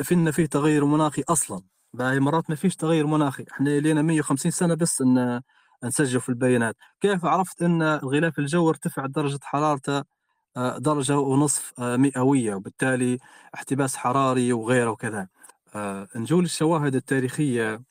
فينا 0.02 0.30
فيه 0.30 0.46
تغير 0.46 0.84
مناخي 0.84 1.22
أصلا؟ 1.28 1.62
باهي 1.94 2.20
مرات 2.20 2.50
ما 2.50 2.56
فيش 2.56 2.76
تغير 2.76 3.06
مناخي. 3.06 3.44
إحنا 3.52 3.68
لينا 3.70 4.02
150 4.02 4.50
سنة 4.50 4.74
بس 4.74 5.00
إن 5.02 5.40
نسجل 5.84 6.20
في 6.20 6.28
البيانات. 6.28 6.76
كيف 7.00 7.24
عرفت 7.24 7.62
إن 7.62 7.82
الغلاف 7.82 8.38
الجوي 8.38 8.68
ارتفع 8.70 9.06
درجة 9.06 9.38
حرارته 9.42 10.04
آه، 10.56 10.78
درجة 10.78 11.18
ونصف 11.18 11.72
آه، 11.78 11.96
مئوية 11.96 12.54
وبالتالي 12.54 13.18
احتباس 13.54 13.96
حراري 13.96 14.52
وغيره 14.52 14.90
وكذا 14.90 15.28
آه، 15.74 16.08
نجول 16.16 16.44
الشواهد 16.44 16.94
التاريخية 16.94 17.82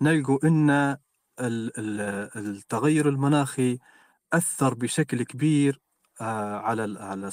نلقوا 0.00 0.38
إن 0.44 0.96
التغير 1.40 3.08
المناخي 3.08 3.78
أثر 4.32 4.74
بشكل 4.74 5.22
كبير 5.22 5.80
على 6.20 6.98
على 7.00 7.30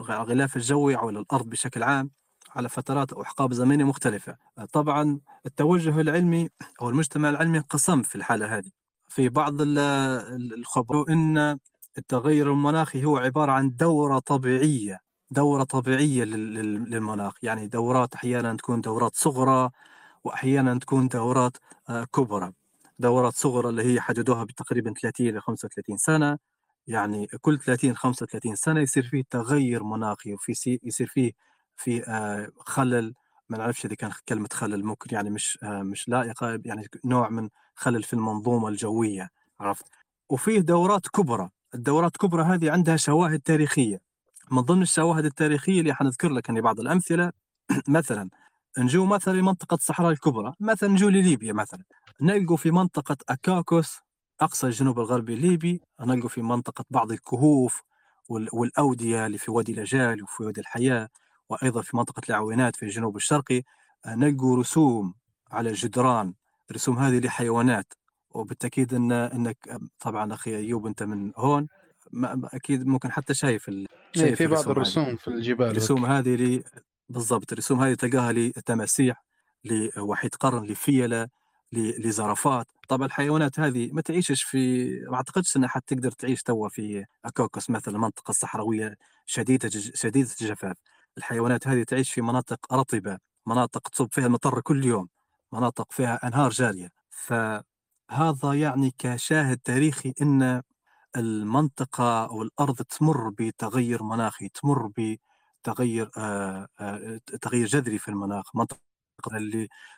الغلاف 0.00 0.56
الجوي 0.56 0.96
أو 0.96 1.10
الأرض 1.10 1.48
بشكل 1.48 1.82
عام 1.82 2.10
على 2.56 2.68
فترات 2.68 3.12
أو 3.12 3.22
أحقاب 3.22 3.52
زمنية 3.52 3.84
مختلفة. 3.84 4.36
طبعا 4.72 5.20
التوجه 5.46 6.00
العلمي 6.00 6.48
أو 6.82 6.88
المجتمع 6.90 7.28
العلمي 7.30 7.58
انقسم 7.58 8.02
في 8.02 8.16
الحالة 8.16 8.58
هذه. 8.58 8.70
في 9.08 9.28
بعض 9.28 9.54
الخبراء 9.60 11.12
إن 11.12 11.58
التغير 11.98 12.52
المناخي 12.52 13.04
هو 13.04 13.16
عبارة 13.16 13.52
عن 13.52 13.76
دورة 13.76 14.18
طبيعية 14.18 14.98
دورة 15.30 15.64
طبيعية 15.64 16.24
للمناخ. 16.24 17.34
يعني 17.42 17.66
دورات 17.66 18.14
أحيانا 18.14 18.54
تكون 18.56 18.80
دورات 18.80 19.16
صغرى 19.16 19.70
وأحيانا 20.24 20.78
تكون 20.78 21.08
دورات 21.08 21.56
آه، 21.90 22.04
كبرى. 22.04 22.52
دورات 22.98 23.34
صغرى 23.34 23.68
اللي 23.68 23.94
هي 23.94 24.00
حددوها 24.00 24.44
بتقريبا 24.44 24.94
30 25.02 25.36
ل 25.36 25.40
35 25.42 25.96
سنة. 25.96 26.38
يعني 26.86 27.26
كل 27.40 27.58
30 27.58 27.96
35 27.96 28.54
سنة 28.56 28.80
يصير 28.80 29.02
فيه 29.04 29.24
تغير 29.30 29.84
مناخي 29.84 30.34
وفي 30.34 30.78
يصير 30.84 31.06
فيه 31.08 31.32
في 31.76 32.04
آه، 32.08 32.48
خلل. 32.58 33.14
ما 33.48 33.58
نعرفش 33.58 33.86
إذا 33.86 33.94
كان 33.94 34.10
كلمة 34.28 34.48
خلل 34.52 34.84
ممكن 34.84 35.14
يعني 35.14 35.30
مش 35.30 35.58
آه، 35.62 35.82
مش 35.82 36.08
لائقة 36.08 36.60
يعني 36.64 36.88
نوع 37.04 37.28
من 37.28 37.48
خلل 37.74 38.02
في 38.02 38.12
المنظومة 38.14 38.68
الجوية 38.68 39.30
عرفت؟ 39.60 39.84
وفيه 40.30 40.60
دورات 40.60 41.08
كبرى. 41.08 41.50
الدورات 41.76 42.16
كبرى 42.16 42.42
هذه 42.42 42.70
عندها 42.70 42.96
شواهد 42.96 43.40
تاريخية. 43.40 44.00
من 44.50 44.60
ضمن 44.62 44.82
الشواهد 44.82 45.24
التاريخية 45.24 45.80
اللي 45.80 45.94
حنذكر 45.94 46.28
لك 46.28 46.48
يعني 46.48 46.60
بعض 46.60 46.80
الأمثلة 46.80 47.32
مثلا 47.88 48.30
نجو 48.78 49.06
مثلا 49.06 49.32
لمنطقة 49.38 49.74
الصحراء 49.74 50.10
الكبرى 50.10 50.52
مثلا 50.60 50.88
نجو 50.90 51.08
لليبيا 51.08 51.52
مثلا. 51.52 51.82
نلقوا 52.22 52.56
في 52.56 52.70
منطقة 52.70 53.16
أكاكوس 53.28 53.98
أقصى 54.40 54.66
الجنوب 54.66 54.98
الغربي 54.98 55.34
الليبي 55.34 55.80
نلقوا 56.00 56.28
في 56.28 56.42
منطقة 56.42 56.84
بعض 56.90 57.12
الكهوف 57.12 57.82
والأودية 58.28 59.26
اللي 59.26 59.38
في 59.38 59.50
وادي 59.50 59.72
الأجال 59.72 60.22
وفي 60.22 60.42
وادي 60.42 60.60
الحياة 60.60 61.08
وأيضا 61.48 61.82
في 61.82 61.96
منطقة 61.96 62.22
العوينات 62.28 62.76
في 62.76 62.82
الجنوب 62.82 63.16
الشرقي. 63.16 63.62
نلقوا 64.06 64.56
رسوم 64.58 65.14
على 65.52 65.70
الجدران 65.70 66.34
الرسوم 66.70 66.98
هذه 66.98 67.18
لحيوانات. 67.20 67.94
وبالتأكيد 68.36 68.94
إن 68.94 69.12
إنك 69.12 69.80
طبعا 70.00 70.34
أخي 70.34 70.56
أيوب 70.56 70.86
أنت 70.86 71.02
من 71.02 71.32
هون 71.36 71.68
ما 72.12 72.48
أكيد 72.52 72.86
ممكن 72.86 73.12
حتى 73.12 73.34
شايف 73.34 73.68
ال... 73.68 73.86
إيه، 74.16 74.22
شايف 74.22 74.38
في 74.38 74.46
بعض 74.46 74.68
الرسوم 74.68 75.04
هذه. 75.04 75.14
في 75.16 75.28
الجبال 75.28 75.66
الرسوم 75.66 76.06
هذه 76.06 76.34
لي 76.34 76.64
بالضبط 77.08 77.52
الرسوم 77.52 77.80
هذه 77.80 77.94
تلقاها 77.94 78.32
لتماسيح 78.32 79.24
لوحيد 79.64 80.34
قرن 80.34 80.64
لفيلة 80.66 81.28
لزرافات. 81.72 82.66
طبعا 82.88 83.06
الحيوانات 83.06 83.60
هذه 83.60 83.90
ما 83.92 84.00
تعيشش 84.00 84.42
في 84.42 84.90
ما 85.00 85.16
أعتقدش 85.16 85.56
إنها 85.56 85.68
حتقدر 85.68 86.10
تعيش 86.10 86.42
توا 86.42 86.68
في 86.68 87.04
أكوكس 87.24 87.70
مثلا 87.70 87.94
المنطقة 87.94 88.30
الصحراويه 88.30 88.96
شديدة 89.26 89.70
شديدة 89.94 90.30
الجفاف. 90.40 90.76
الحيوانات 91.18 91.68
هذه 91.68 91.82
تعيش 91.82 92.12
في 92.12 92.20
مناطق 92.22 92.74
رطبه 92.74 93.18
مناطق 93.46 93.88
تصب 93.88 94.08
فيها 94.12 94.26
المطر 94.26 94.60
كل 94.60 94.84
يوم 94.84 95.08
مناطق 95.52 95.92
فيها 95.92 96.26
أنهار 96.28 96.50
جارية. 96.50 96.88
فهذا 98.08 98.52
يعني 98.54 98.94
كشاهد 98.98 99.58
تاريخي 99.58 100.12
إن 100.22 100.62
المنطقة 101.16 102.24
أو 102.26 102.42
الأرض 102.42 102.76
تمر 102.82 103.30
بتغير 103.30 104.02
مناخي 104.04 104.48
تمر 104.48 104.88
بتغير 104.98 106.10
آه 106.18 106.68
آه 106.80 107.20
تغير 107.42 107.66
جذري 107.66 107.98
في 107.98 108.08
المناخ 108.08 108.56
منطقة 108.56 108.80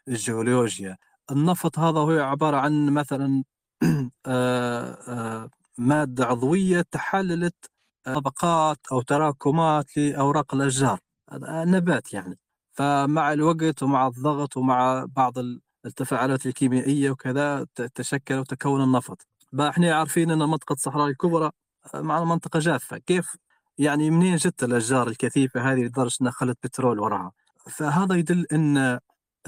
الجيولوجيا. 0.08 0.96
النفط 1.32 1.78
هذا 1.78 2.00
هو 2.00 2.10
عبارة 2.10 2.56
عن 2.56 2.90
مثلا 2.94 3.44
آه 4.26 4.92
آه 5.08 5.50
مادة 5.78 6.26
عضوية 6.26 6.82
تحللت 6.92 7.56
طبقات 8.04 8.78
أو 8.92 9.02
تراكمات 9.02 9.98
لأوراق 9.98 10.54
الأشجار. 10.54 11.00
نبات 11.66 12.12
يعني. 12.14 12.38
فمع 12.72 13.32
الوقت 13.32 13.82
ومع 13.82 14.06
الضغط 14.06 14.56
ومع 14.56 15.06
بعض 15.16 15.34
التفاعلات 15.88 16.46
الكيميائية 16.46 17.10
وكذا 17.10 17.66
تشكل 17.94 18.34
وتكون 18.34 18.82
النفط. 18.82 19.26
بقى 19.52 19.70
إحنا 19.70 19.94
عارفين 19.94 20.30
أن 20.30 20.38
منطقة 20.38 20.72
الصحراء 20.72 21.06
الكبرى 21.08 21.50
آه، 21.94 22.00
مع 22.00 22.24
منطقة 22.24 22.58
جافة. 22.60 22.98
كيف؟ 22.98 23.36
يعني 23.78 24.10
منين 24.10 24.36
جت 24.36 24.62
الأشجار 24.64 25.08
الكثيفة 25.08 25.72
هذه 25.72 25.80
لدرجة 25.84 26.16
أنها 26.20 26.32
خلت 26.32 26.58
بترول 26.62 27.00
وراها؟ 27.00 27.32
فهذا 27.70 28.14
يدل 28.16 28.46
أن 28.52 28.76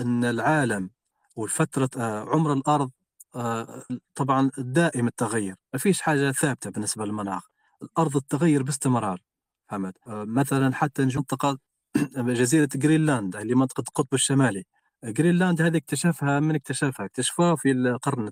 أن 0.00 0.24
العالم 0.24 0.90
والفترة 1.36 1.90
آه، 1.96 2.20
عمر 2.28 2.52
الأرض 2.52 2.90
آه، 3.36 3.82
طبعا 4.14 4.50
دائم 4.58 5.06
التغير. 5.06 5.54
ما 5.72 5.78
فيش 5.78 6.00
حاجة 6.02 6.32
ثابتة 6.32 6.70
بالنسبة 6.70 7.04
للمناخ. 7.04 7.42
الأرض 7.82 8.20
تتغير 8.20 8.62
باستمرار. 8.62 9.20
فهمت؟ 9.68 9.94
مثلا 10.06 10.74
حتى 10.74 11.04
منطقة 11.04 11.58
جزيرة 12.16 12.68
جرينلاند 12.74 13.36
اللي 13.36 13.54
منطقة 13.54 13.80
القطب 13.80 14.14
الشمالي. 14.14 14.64
جرينلاند 15.04 15.62
هذه 15.62 15.76
اكتشفها 15.76 16.40
من 16.40 16.54
اكتشفها؟ 16.54 17.06
اكتشفوها 17.06 17.56
في 17.56 17.70
القرن 17.70 18.30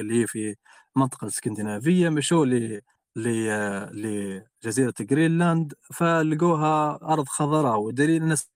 اللي 0.00 0.22
هي 0.22 0.26
في 0.26 0.56
المنطقة 0.96 1.24
الإسكندنافية 1.24 2.08
مشوا 2.08 2.46
ل 2.46 2.80
لجزيرة 3.92 4.94
جرينلاند 5.00 5.74
فلقوها 5.94 6.98
أرض 7.02 7.28
خضراء 7.28 7.78
ودليل 7.80 8.22
الناس 8.22 8.50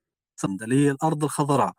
اللي 0.63 0.77
هي 0.87 0.91
الأرض 0.91 1.25
الخضراء 1.25 1.73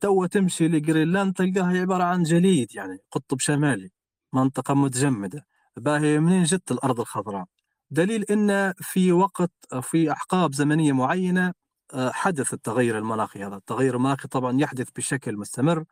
تو 0.00 0.26
تمشي 0.26 0.68
لجرينلاند 0.68 1.34
تلقاها 1.34 1.80
عبارة 1.80 2.02
عن 2.04 2.22
جليد 2.22 2.74
يعني 2.74 2.98
قطب 3.12 3.40
شمالي 3.40 3.90
منطقة 4.32 4.74
متجمدة 4.74 5.46
باهي 5.76 6.18
منين 6.20 6.44
جت 6.44 6.72
الأرض 6.72 7.00
الخضراء 7.00 7.44
دليل 7.90 8.24
أن 8.24 8.72
في 8.78 9.12
وقت 9.12 9.52
في 9.82 10.12
أحقاب 10.12 10.54
زمنية 10.54 10.92
معينة 10.92 11.46
آه، 11.48 11.54
حدث 11.94 12.54
التغير 12.54 12.98
المناخي 12.98 13.44
هذا. 13.44 13.56
التغير 13.56 13.96
المناخي 13.96 14.28
طبعا 14.28 14.60
يحدث 14.60 14.88
بشكل 14.96 15.36
مستمر. 15.36 15.84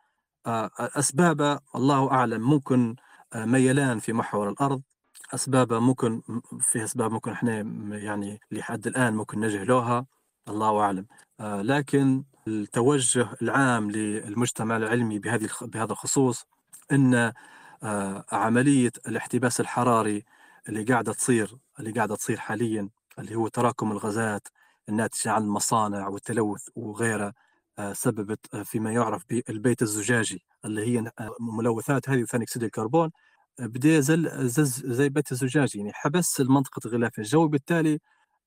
آه، 0.45 0.69
أسبابه 0.79 1.59
الله 1.75 2.11
أعلم 2.11 2.41
ممكن 2.41 2.95
آه، 3.33 3.45
ميلان 3.45 3.99
في 3.99 4.13
محور 4.13 4.49
الأرض. 4.49 4.81
أسبابه 5.33 5.79
ممكن 5.79 6.21
في 6.61 6.83
أسباب 6.83 7.11
ممكن 7.11 7.31
إحنا 7.31 7.61
يعني 7.97 8.39
لحد 8.51 8.87
الآن 8.87 9.13
ممكن 9.15 9.39
نجهلوها. 9.39 10.05
الله 10.47 10.79
أعلم. 10.79 11.05
لكن 11.41 12.23
التوجه 12.47 13.27
العام 13.41 13.91
للمجتمع 13.91 14.77
العلمي 14.77 15.19
بهذه 15.19 15.49
بهذا 15.61 15.91
الخصوص 15.91 16.45
أن 16.91 17.33
عملية 18.31 18.91
الاحتباس 19.07 19.59
الحراري 19.59 20.25
اللي 20.69 20.83
قاعدة 20.83 21.13
تصير 21.13 21.57
اللي 21.79 21.91
قاعدة 21.91 22.15
تصير 22.15 22.37
حاليا 22.37 22.89
اللي 23.19 23.35
هو 23.35 23.47
تراكم 23.47 23.91
الغازات 23.91 24.47
الناتجة 24.89 25.31
عن 25.31 25.41
المصانع 25.41 26.07
والتلوث 26.07 26.69
وغيرها 26.75 27.33
آه، 27.79 27.93
سببت 27.93 28.39
آه، 28.53 28.63
فيما 28.63 28.91
يعرف 28.93 29.23
بالبيت 29.29 29.81
الزجاجي 29.81 30.43
اللي 30.65 30.87
هي 30.87 30.99
آه، 31.19 31.35
ملوثات 31.39 32.09
هذه 32.09 32.23
ثاني 32.23 32.43
أكسيد 32.43 32.63
الكربون. 32.63 33.11
بدا 33.59 33.99
زل 33.99 34.29
زي 34.95 35.09
بيت 35.09 35.31
الزجاجي 35.31 35.79
يعني 35.79 35.93
حبس 35.93 36.41
المنطقة 36.41 36.81
الغلاف 36.87 37.19
الجوي 37.19 37.49
بالتالي 37.49 37.99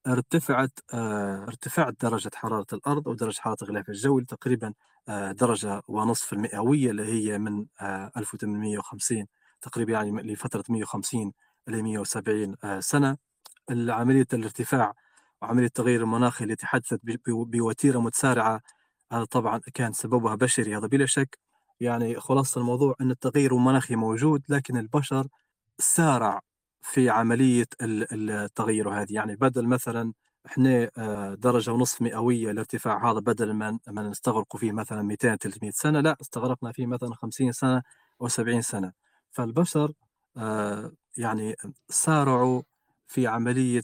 ارتفعت 0.06 0.72
ارتفعت 0.94 1.94
درجة 2.02 2.30
حرارة 2.34 2.66
الأرض 2.72 3.08
أو 3.08 3.14
درجة 3.14 3.40
حرارة 3.40 3.56
الغلاف 3.62 3.88
الجوي 3.88 4.24
تقريبا 4.24 4.74
درجة 5.32 5.82
ونصف 5.88 6.32
المئوية 6.32 6.90
اللي 6.90 7.04
هي 7.04 7.38
من 7.38 7.66
1850 8.16 9.26
تقريبا 9.62 9.92
يعني 9.92 10.22
لفترة 10.32 10.64
150 10.68 11.32
إلى 11.68 11.82
170 11.82 12.56
سنة. 12.80 13.16
عملية 13.70 14.26
الارتفاع 14.32 14.94
وعملية 15.42 15.66
التغير 15.66 16.02
المناخي 16.02 16.44
التي 16.44 16.66
حدثت 16.66 17.00
بوتيرة 17.26 17.98
متسارعة 18.00 18.60
هذا 19.12 19.24
طبعا 19.24 19.60
كان 19.74 19.92
سببها 19.92 20.34
بشري 20.34 20.76
هذا 20.76 20.86
بلا 20.86 21.06
شك. 21.06 21.38
يعني 21.80 22.20
خلاصة 22.20 22.60
الموضوع 22.60 22.94
أن 23.00 23.10
التغير 23.10 23.56
المناخي 23.56 23.96
موجود 23.96 24.42
لكن 24.48 24.76
البشر 24.76 25.28
سارع 25.78 26.40
في 26.82 27.10
عملية 27.10 27.66
التغير 27.82 28.90
هذه. 28.90 29.14
يعني 29.14 29.36
بدل 29.36 29.66
مثلا 29.68 30.12
إحنا 30.46 30.90
آه، 30.98 31.34
درجة 31.34 31.72
ونصف 31.72 32.02
مئوية 32.02 32.50
الارتفاع 32.50 33.10
هذا 33.12 33.20
بدل 33.20 33.52
ما 33.54 33.78
ما 33.88 34.02
نستغرق 34.02 34.56
فيه 34.56 34.72
مثلا 34.72 35.02
200 35.02 35.36
300 35.36 35.70
سنة 35.70 36.00
لا 36.00 36.16
استغرقنا 36.20 36.72
فيه 36.72 36.86
مثلا 36.86 37.14
50 37.14 37.52
سنة 37.52 37.82
أو 38.22 38.28
70 38.28 38.62
سنة. 38.62 38.92
فالبشر 39.32 39.92
آه، 40.36 40.92
يعني 41.18 41.56
سارعوا 41.88 42.62
في 43.08 43.26
عملية 43.26 43.82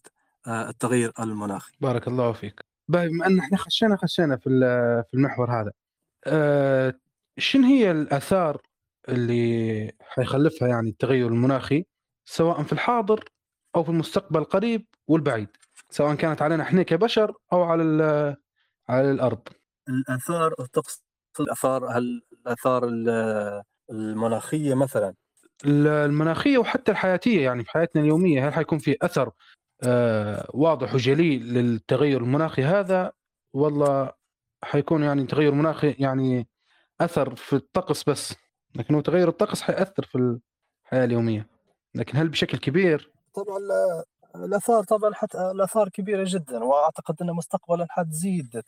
التغيير 0.48 1.12
المناخي. 1.20 1.72
بارك 1.80 2.08
الله 2.08 2.32
فيك. 2.32 2.60
بما 2.88 3.26
أن 3.26 3.38
إحنا 3.38 3.56
خشينا 3.56 3.96
خشينا 3.96 4.36
في 4.36 4.50
في 5.10 5.14
المحور 5.14 5.50
هذا 5.60 5.72
أه 6.26 6.94
شن 7.38 7.64
هي 7.64 7.90
الآثار 7.90 8.62
اللي 9.08 9.92
حيخلفها 10.00 10.68
يعني 10.68 10.90
التغير 10.90 11.26
المناخي 11.28 11.86
سواء 12.24 12.62
في 12.62 12.72
الحاضر 12.72 13.24
أو 13.76 13.82
في 13.84 13.88
المستقبل 13.88 14.40
القريب 14.40 14.86
والبعيد؟ 15.08 15.48
سواء 15.90 16.14
كانت 16.14 16.42
علينا 16.42 16.62
إحنا 16.62 16.82
كبشر 16.82 17.34
أو 17.52 17.62
على 17.62 18.36
على 18.88 19.10
الأرض. 19.10 19.40
الآثار 19.88 20.54
تقصد 20.72 21.02
الآثار 21.40 21.98
هل 21.98 22.22
الآثار 22.32 22.88
المناخية 23.90 24.74
مثلا؟ 24.74 25.14
المناخية 25.64 26.58
وحتى 26.58 26.92
الحياتية 26.92 27.44
يعني 27.44 27.64
في 27.64 27.70
حياتنا 27.70 28.02
اليومية 28.02 28.48
هل 28.48 28.54
حيكون 28.54 28.78
في 28.78 28.96
أثر 29.02 29.26
آه 29.26 29.32
واضح 30.54 30.94
وجلي 30.94 31.38
للتغير 31.38 32.22
المناخي 32.22 32.64
هذا. 32.64 33.12
والله 33.52 34.12
حيكون 34.64 35.02
يعني 35.02 35.26
تغير 35.26 35.52
مناخي 35.52 35.90
يعني 35.98 36.48
أثر 37.00 37.34
في 37.34 37.56
الطقس 37.56 38.08
بس 38.08 38.34
لكن 38.74 38.94
هو 38.94 39.00
تغير 39.00 39.28
الطقس 39.28 39.62
حيأثر 39.62 40.02
في 40.02 40.38
الحياة 40.84 41.04
اليومية. 41.04 41.48
لكن 41.94 42.18
هل 42.18 42.28
بشكل 42.28 42.58
كبير؟ 42.58 43.12
طبعا 43.34 43.58
الآثار 44.36 44.84
طبعا 44.84 45.14
حتى 45.14 45.50
الآثار 45.50 45.88
كبيرة 45.88 46.24
جدا 46.26 46.64
وأعتقد 46.64 47.22
أن 47.22 47.30
مستقبلا 47.30 47.86
حتزيد 47.90 48.62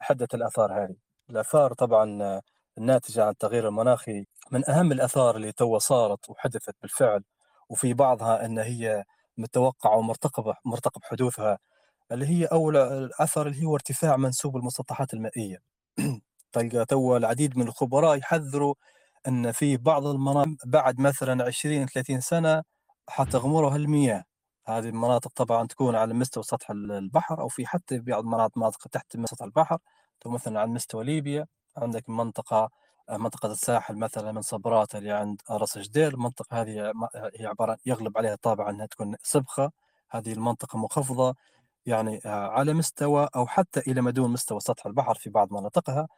حدة 0.00 0.28
الآثار 0.34 0.84
هذه. 0.84 0.96
الآثار 1.30 1.72
طبعا 1.72 2.40
الناتجة 2.78 3.24
عن 3.24 3.30
التغيير 3.30 3.68
المناخي 3.68 4.26
من 4.52 4.70
أهم 4.70 4.92
الآثار 4.92 5.36
اللي 5.36 5.52
تو 5.52 5.78
صارت 5.78 6.30
وحدثت 6.30 6.74
بالفعل 6.82 7.24
وفي 7.68 7.94
بعضها 7.94 8.44
أن 8.44 8.58
هي 8.58 9.04
متوقعة 9.38 9.96
ومرتقبة 9.96 10.54
مرتقب 10.64 11.02
حدوثها 11.04 11.58
اللي 12.12 12.26
هي 12.26 12.46
أول 12.46 12.76
الأثر 12.76 13.46
اللي 13.48 13.66
هو 13.66 13.74
ارتفاع 13.74 14.16
منسوب 14.16 14.56
المسطحات 14.56 15.14
المائية. 15.14 15.58
تلقى 16.52 16.86
تو 16.86 17.16
العديد 17.16 17.58
من 17.58 17.68
الخبراء 17.68 18.18
يحذروا 18.18 18.74
إن 19.28 19.52
في 19.52 19.76
بعض 19.76 20.06
المناطق 20.06 20.50
بعد 20.66 21.00
مثلا 21.00 21.44
20 21.46 21.86
30 21.86 22.20
سنة 22.20 22.62
حتغمرها 23.08 23.76
المياه. 23.76 24.24
هذه 24.68 24.88
المناطق 24.88 25.32
طبعا 25.36 25.66
تكون 25.66 25.96
على 25.96 26.14
مستوى 26.14 26.42
سطح 26.44 26.70
البحر 26.70 27.40
أو 27.40 27.48
في 27.48 27.66
حتى 27.66 28.00
بعض 28.00 28.24
المناطق 28.24 28.88
تحت 28.88 29.16
سطح 29.26 29.44
البحر. 29.44 29.78
مثلا 30.26 30.60
على 30.60 30.70
مستوى 30.70 31.04
ليبيا 31.04 31.46
عندك 31.76 32.08
منطقة 32.10 32.70
منطقة 33.10 33.52
الساحل 33.52 33.96
مثلا 33.96 34.32
من 34.32 34.42
صبرات 34.42 34.94
اللي 34.94 35.12
عند 35.12 35.42
راس 35.50 35.78
جدير 35.78 36.14
المنطقة 36.14 36.62
هذه 36.62 36.92
هي 37.40 37.46
عبارة 37.46 37.78
يغلب 37.86 38.18
عليها 38.18 38.34
طابع 38.34 38.70
أنها 38.70 38.86
تكون 38.86 39.16
سبخة. 39.22 39.72
هذه 40.10 40.32
المنطقة 40.32 40.78
منخفضة 40.78 41.36
يعني 41.86 42.20
على 42.26 42.74
مستوى 42.74 43.28
أو 43.36 43.46
حتى 43.46 43.80
إلى 43.80 44.00
ما 44.00 44.10
دون 44.10 44.30
مستوى 44.30 44.60
سطح 44.60 44.86
البحر 44.86 45.14
في 45.14 45.30
بعض 45.30 45.52
مناطقها. 45.52 46.08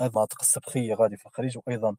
المناطق 0.00 0.36
السبخية 0.40 0.94
غادي 0.94 1.16
في 1.16 1.26
الخليج 1.26 1.58
وأيضا 1.58 1.96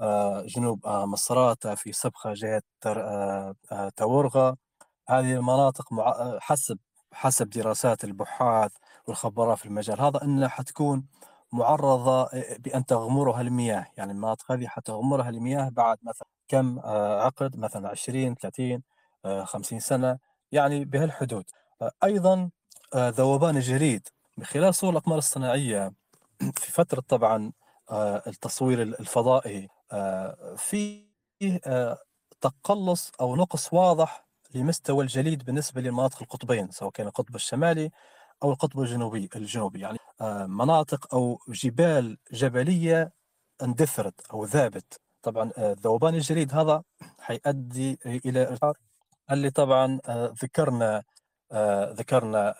آه، 0.00 0.42
جنوب 0.42 0.86
آه، 0.86 1.06
مصراتة 1.06 1.74
في 1.74 1.92
سبخة 1.92 2.32
جهة 2.34 2.62
آه، 2.86 3.54
تورغة 3.96 4.56
هذه 5.08 5.32
المناطق 5.34 5.86
حسب 6.40 6.78
حسب 7.12 7.50
دراسات 7.50 8.04
البحاث 8.04 8.72
والخبراء 9.06 9.56
في 9.56 9.66
المجال 9.66 10.00
هذا 10.00 10.22
إنها 10.22 10.48
حتكون 10.48 11.06
معرضة 11.52 12.28
بأن 12.58 12.86
تغمرها 12.86 13.40
المياه. 13.40 13.86
يعني 13.96 14.12
المناطق 14.12 14.52
هذه 14.52 14.66
حتغمرها 14.66 15.28
المياه 15.28 15.68
بعد 15.68 15.98
مثلا 16.02 16.28
كم 16.48 16.78
عقد 17.24 17.56
مثلا 17.56 17.88
20 17.88 18.34
30 18.34 18.82
50 19.44 19.80
سنة 19.80 20.18
يعني 20.52 20.84
بهالحدود. 20.84 21.44
أيضا 22.04 22.50
ذوبان 22.96 23.56
الجليد 23.56 24.08
من 24.38 24.44
خلال 24.44 24.74
صور 24.74 24.90
الأقمار 24.90 25.18
الصناعية 25.18 25.92
في 26.60 26.72
فترة 26.72 27.00
طبعا 27.00 27.52
التصوير 28.26 28.82
الفضائي 28.82 29.68
في 30.56 31.08
تقلص 32.40 33.12
أو 33.20 33.36
نقص 33.36 33.72
واضح 33.72 34.24
لمستوى 34.54 35.02
الجليد 35.04 35.44
بالنسبة 35.44 35.80
لمناطق 35.80 36.22
القطبين 36.22 36.70
سواء 36.70 36.90
كان 36.90 37.06
القطب 37.06 37.34
الشمالي 37.34 37.90
أو 38.42 38.52
القطب 38.52 38.80
الجنوبي 38.80 39.28
الجنوبي. 39.36 39.80
يعني 39.80 39.98
آه، 40.20 40.46
مناطق 40.46 41.14
أو 41.14 41.40
جبال 41.48 42.18
جبلية 42.32 43.12
اندثرت 43.62 44.26
أو 44.32 44.44
ذابت 44.44 45.00
طبعا 45.22 45.50
آه، 45.58 45.76
ذوبان 45.80 46.14
الجليد 46.14 46.54
هذا 46.54 46.82
حيؤدي 47.20 47.98
إلى 48.06 48.58
اللي 49.30 49.50
طبعا 49.50 50.00
آه، 50.08 50.34
ذكرنا 50.42 51.02
ذكرنا 51.92 52.54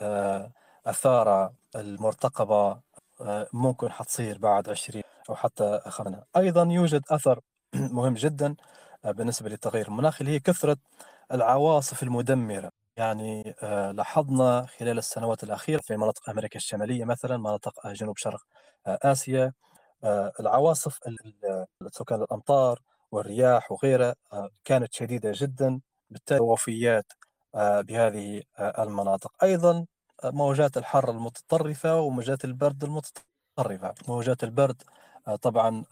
آثار 0.86 1.52
المرتقبة 1.76 2.80
ممكن 3.52 3.92
حتصير 3.92 4.38
بعد 4.38 4.68
20 4.68 5.02
أو 5.30 5.34
حتى 5.36 5.64
اخرنا 5.64 6.24
أيضا 6.36 6.62
يوجد 6.62 7.02
أثر 7.10 7.40
مهم 7.74 8.14
جدا 8.14 8.54
بالنسبة 9.04 9.48
للتغير 9.48 9.88
المناخي 9.88 10.20
اللي 10.20 10.32
هي 10.34 10.40
كثرة 10.40 10.76
العواصف 11.32 12.02
المدمرة. 12.02 12.77
يعني 12.98 13.54
آه، 13.62 13.92
لاحظنا 13.92 14.66
خلال 14.78 14.98
السنوات 14.98 15.44
الأخيرة 15.44 15.80
في 15.80 15.96
مناطق 15.96 16.30
أمريكا 16.30 16.56
الشمالية 16.56 17.04
مثلا 17.04 17.36
مناطق 17.36 17.86
آه، 17.86 17.92
جنوب 17.92 18.16
شرق 18.18 18.40
آه، 18.86 18.98
آسيا 19.02 19.52
العواصف 20.40 20.98
سكان 21.90 22.22
الأمطار 22.22 22.80
والرياح 23.12 23.72
وغيرها 23.72 24.14
كانت 24.64 24.92
شديدة 24.94 25.32
جدا. 25.34 25.80
بالتالي 26.10 26.40
وفيات 26.40 27.12
بهذه 27.54 28.42
المناطق. 28.60 29.32
أيضا 29.44 29.86
موجات 30.24 30.76
الحر 30.76 31.10
المتطرفة 31.10 32.00
وموجات 32.00 32.44
البرد 32.44 32.84
المتطرفة. 32.84 33.94
موجات 34.08 34.44
البرد 34.44 34.82
طبعا 35.42 35.84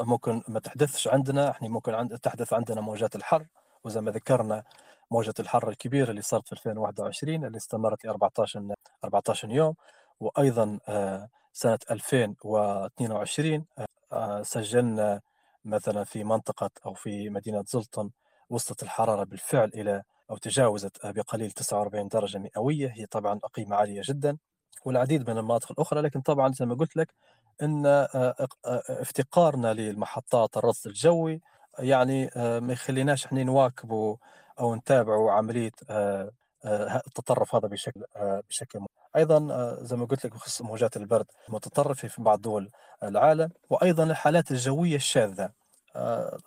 ممكن 0.00 0.42
ما 0.48 0.60
تحدثش 0.60 1.08
عندنا. 1.08 1.50
إحنا 1.50 1.68
ممكن 1.68 1.94
عند 1.94 2.18
تحدث 2.18 2.52
عندنا 2.52 2.80
موجات 2.80 3.16
الحر 3.16 3.46
وزي 3.84 4.00
ما 4.00 4.10
ذكرنا 4.10 4.64
موجة 5.10 5.34
الحر 5.40 5.68
الكبيرة 5.68 6.10
اللي 6.10 6.22
صارت 6.22 6.46
في 6.46 6.52
2021 6.52 7.44
اللي 7.44 7.56
استمرت 7.56 8.04
ل 8.04 8.08
14 8.08 8.74
14 9.04 9.50
يوم. 9.50 9.74
وأيضا 10.20 10.78
آه، 10.88 11.28
سنة 11.52 11.78
2022 11.90 13.64
آه، 14.12 14.42
سجلنا 14.42 15.20
مثلا 15.64 16.04
في 16.04 16.24
منطقة 16.24 16.70
أو 16.86 16.94
في 16.94 17.30
مدينة 17.30 17.64
زلطن 17.68 18.10
وصلت 18.50 18.82
الحرارة 18.82 19.24
بالفعل 19.24 19.68
إلى 19.74 20.02
أو 20.30 20.36
تجاوزت 20.36 21.06
بقليل 21.06 21.50
49 21.50 22.08
درجة 22.08 22.38
مئوية. 22.38 22.88
هي 22.96 23.06
طبعا 23.06 23.38
قيمة 23.54 23.76
عالية 23.76 24.02
جدا. 24.04 24.38
والعديد 24.84 25.30
من 25.30 25.38
المناطق 25.38 25.72
الأخرى 25.72 26.00
لكن 26.00 26.20
طبعا 26.20 26.52
زي 26.52 26.66
ما 26.66 26.74
قلت 26.74 26.96
لك 26.96 27.14
أن 27.62 27.86
آه، 27.86 28.48
افتقارنا 28.88 29.74
للمحطات 29.74 30.56
الرصد 30.56 30.86
الجوي 30.86 31.40
يعني 31.78 32.30
آه، 32.36 32.60
ما 32.60 32.72
يخليناش 32.72 33.26
إحنا 33.26 33.42
نواكبوا 33.42 34.16
أو 34.60 34.74
نتابعوا 34.74 35.32
عمليه 35.32 35.70
آه، 35.90 36.30
آه، 36.64 37.02
التطرف 37.06 37.54
هذا 37.54 37.68
بشكل 37.68 38.04
بشكل 38.50 38.80
أيضا 39.16 39.74
زي 39.82 39.96
ما 39.96 40.04
قلت 40.04 40.26
لك 40.26 40.32
بخصوص 40.32 40.62
موجات 40.62 40.96
البرد 40.96 41.26
المتطرفة 41.48 42.08
في 42.08 42.22
بعض 42.22 42.40
دول 42.40 42.70
العالم 43.02 43.50
وأيضا 43.70 44.04
الحالات 44.04 44.50
الجوية 44.50 44.96
الشاذة. 44.96 45.50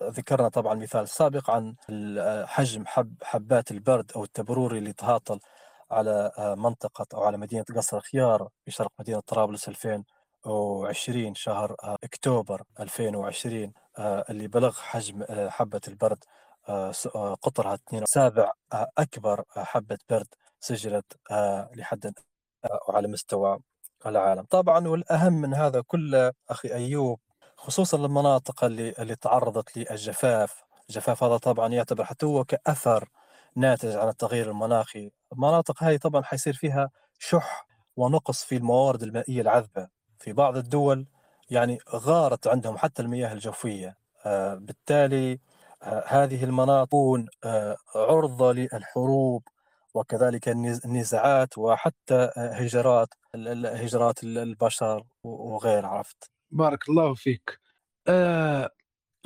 ذكرنا 0.03 0.49
طبعا 0.49 0.73
مثال 0.73 1.09
سابق 1.09 1.49
عن 1.49 1.75
حجم 2.47 2.85
حب 2.85 3.15
حبات 3.23 3.71
البرد 3.71 4.11
أو 4.15 4.23
التبروري 4.23 4.77
اللي 4.77 4.93
تهاطل 4.93 5.39
على 5.91 6.31
منطقة 6.57 7.05
أو 7.13 7.23
على 7.23 7.37
مدينة 7.37 7.65
قصر 7.75 7.99
خيار 7.99 8.49
بشرق 8.67 8.91
مدينة 8.99 9.19
طرابلس 9.19 9.69
2020 9.69 11.35
شهر 11.35 11.75
أكتوبر 12.03 12.63
2020 12.79 13.73
آه، 13.97 14.25
اللي 14.29 14.47
بلغ 14.47 14.79
حجم 14.79 15.23
آه، 15.29 15.49
حبة 15.49 15.81
البرد 15.87 16.23
آه، 16.23 16.50
قطرها 17.41 17.73
2 17.73 18.05
سابع 18.05 18.51
أكبر 18.73 19.43
حبة 19.49 19.97
برد 20.09 20.27
سجلت 20.59 21.05
لحد 21.75 22.13
على 22.89 23.07
مستوى 23.07 23.59
العالم. 24.05 24.43
طبعا 24.43 24.87
والأهم 24.87 25.33
من 25.33 25.53
هذا 25.53 25.81
كله 25.81 26.33
أخي 26.49 26.73
أيوب 26.73 27.19
خصوصا 27.57 27.97
المناطق 28.05 28.63
اللي 28.63 28.93
اللي 28.99 29.15
تعرضت 29.15 29.77
للجفاف. 29.77 30.63
الجفاف 30.89 31.23
هذا 31.23 31.37
طبعا 31.37 31.67
يعتبر 31.67 32.03
حتى 32.05 32.25
هو 32.25 32.43
كأثر 32.43 33.09
ناتج 33.55 33.95
عن 33.95 34.07
التغيير 34.07 34.51
المناخي. 34.51 35.11
المناطق 35.33 35.83
هذه 35.83 35.97
طبعا 35.97 36.23
حيصير 36.23 36.53
فيها 36.53 36.89
شح 37.19 37.67
ونقص 37.95 38.43
في 38.43 38.57
الموارد 38.57 39.03
المائية 39.03 39.41
العذبة. 39.41 39.87
في 40.19 40.33
بعض 40.33 40.57
الدول 40.57 41.07
يعني 41.49 41.79
غارت 41.89 42.47
عندهم 42.47 42.77
حتى 42.77 43.01
المياه 43.01 43.33
الجوفية 43.33 43.97
آه، 44.25 44.55
بالتالي 44.55 45.33
آه، 45.33 45.37
هذه 45.83 46.43
المناطق 46.43 46.89
تكون 46.89 47.27
آه، 47.43 47.77
عرضة 47.95 48.53
للحروب 48.53 49.43
وكذلك 49.93 50.49
النزاعات 50.85 51.57
وحتى 51.57 52.29
هجرات 52.37 53.13
هجرات 53.65 54.23
البشر 54.23 55.03
وغير 55.23 55.85
عرفت؟ 55.85 56.31
بارك 56.51 56.89
الله 56.89 57.13
فيك. 57.13 57.59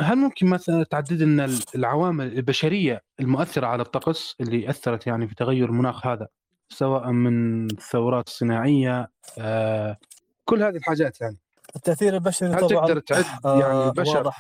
هل 0.02 0.16
ممكن 0.16 0.48
مثلا 0.48 0.84
تعدد 0.84 1.22
لنا 1.22 1.50
العوامل 1.76 2.26
البشرية 2.26 3.04
المؤثرة 3.20 3.68
على 3.68 3.82
الطقس 3.82 4.36
اللي 4.42 4.70
أثرت 4.70 5.08
يعني 5.08 5.28
في 5.28 5.36
تغير 5.36 5.70
المناخ 5.70 6.08
هذا؟ 6.08 6.28
سواء 6.70 7.12
من 7.12 7.66
الثورات 7.66 8.28
الصناعيه 8.28 9.12
آه 9.40 9.98
كل 10.46 10.64
هذه 10.64 10.76
الحاجات 10.76 11.22
يعني. 11.22 11.38
التأثير 11.76 12.14
البشري 12.14 12.50
هل 12.50 12.68
طبعا 12.68 12.88
تقدر 12.88 13.00
تعد 13.00 13.26
يعني 13.46 13.64
آه 13.64 13.90
البشر 13.90 14.32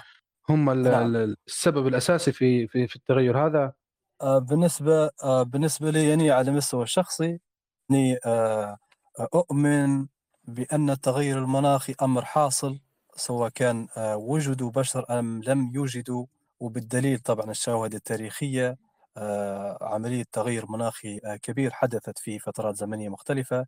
هم 0.49 0.65
نعم. 0.65 1.15
ال- 1.15 1.35
السبب 1.47 1.87
الأساسي 1.87 2.31
في 2.31 2.67
في 2.67 2.87
في 2.87 2.95
التغير 2.95 3.47
هذا؟ 3.47 3.73
آه، 4.21 4.39
بالنسبة 4.39 5.09
آه، 5.23 5.43
بالنسبة 5.43 5.89
لي 5.91 6.09
يعني 6.09 6.31
على 6.31 6.49
المستوى 6.51 6.83
الشخصي 6.83 7.39
أني 7.91 8.17
آه، 8.25 8.77
أؤمن 9.35 10.07
بأن 10.43 10.89
التغير 10.89 11.37
المناخي 11.39 11.95
أمر 12.01 12.25
حاصل 12.25 12.79
سواء 13.15 13.49
كان 13.49 13.87
وجدوا 13.97 14.71
بشر 14.71 15.05
أم 15.19 15.41
لم 15.43 15.71
يوجدوا. 15.73 16.25
وبالدليل 16.59 17.19
طبعا 17.19 17.51
الشواهد 17.51 17.93
التاريخية 17.95 18.77
آه، 19.17 19.77
عملية 19.81 20.23
تغير 20.31 20.65
مناخي 20.71 21.19
كبير 21.41 21.71
حدثت 21.71 22.19
في 22.19 22.39
فترات 22.39 22.75
زمنية 22.75 23.09
مختلفة. 23.09 23.65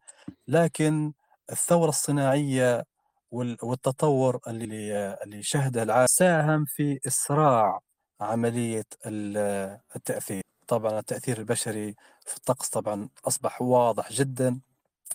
لكن 0.48 1.14
الثورة 1.52 1.90
الصناعية 1.90 2.76
وال- 2.76 2.86
والتطور 3.32 4.40
اللي 4.48 5.14
اللي 5.24 5.44
شهده 5.44 5.84
العالم. 5.84 6.08
ساهم 6.10 6.66
في 6.66 7.00
إسراع 7.08 7.80
عملية 8.22 8.86
ال- 9.06 9.80
التأثير. 9.96 10.42
طبعا 10.68 11.00
التأثير 11.00 11.38
البشري 11.38 11.96
في 12.26 12.38
الطقس 12.38 12.70
طبعا 12.70 13.10
أصبح 13.28 13.62
واضح 13.62 14.12
جدا 14.12 14.60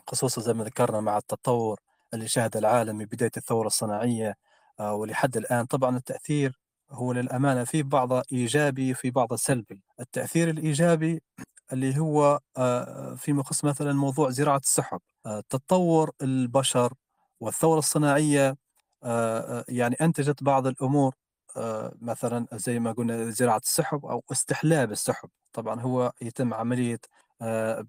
خصوصا 0.09 0.41
زي 0.43 0.53
ما 0.53 0.65
ذكرنا 0.65 1.01
مع 1.01 1.17
التطور 1.19 1.81
اللي 2.15 2.29
شهد 2.29 2.57
العالم 2.57 2.97
من 2.97 3.05
بداية 3.05 3.31
الثورة 3.37 3.67
الصناعية 3.67 4.35
آه، 4.81 4.95
ولحد 4.95 5.37
الآن. 5.37 5.65
طبعا 5.67 5.97
التأثير 5.97 6.59
هو 6.91 7.13
للأمانة 7.13 7.65
في 7.65 7.83
بعضه 7.83 8.23
إيجابي 8.33 8.95
في 8.95 9.11
بعضه 9.11 9.37
سلبي. 9.37 9.81
التأثير 10.01 10.51
الإيجابي 10.51 11.23
اللي 11.73 11.99
هو 11.99 12.41
آه، 12.57 13.15
فيما 13.15 13.41
يخص 13.41 13.65
مثلا 13.65 13.93
موضوع 13.93 14.31
زراعة 14.31 14.59
السحب. 14.65 15.01
آه، 15.27 15.43
تطور 15.49 16.11
البشر 16.23 16.93
والثورة 17.43 17.79
الصناعية 17.79 18.57
آه، 19.05 19.39
آه، 19.61 19.65
يعني 19.69 19.97
أنتجت 20.01 20.43
بعض 20.45 20.67
الأمور 20.67 21.15
آه، 21.57 21.93
مثلا 22.03 22.47
زي 22.53 22.79
ما 22.79 22.93
قلنا 22.93 23.31
زراعة 23.31 23.59
السحب 23.65 24.07
أو 24.07 24.25
استحلاب 24.33 24.93
السحب. 24.93 25.29
طبعا 25.53 25.81
هو 25.81 26.13
يتم 26.23 26.55
عملية 26.55 26.99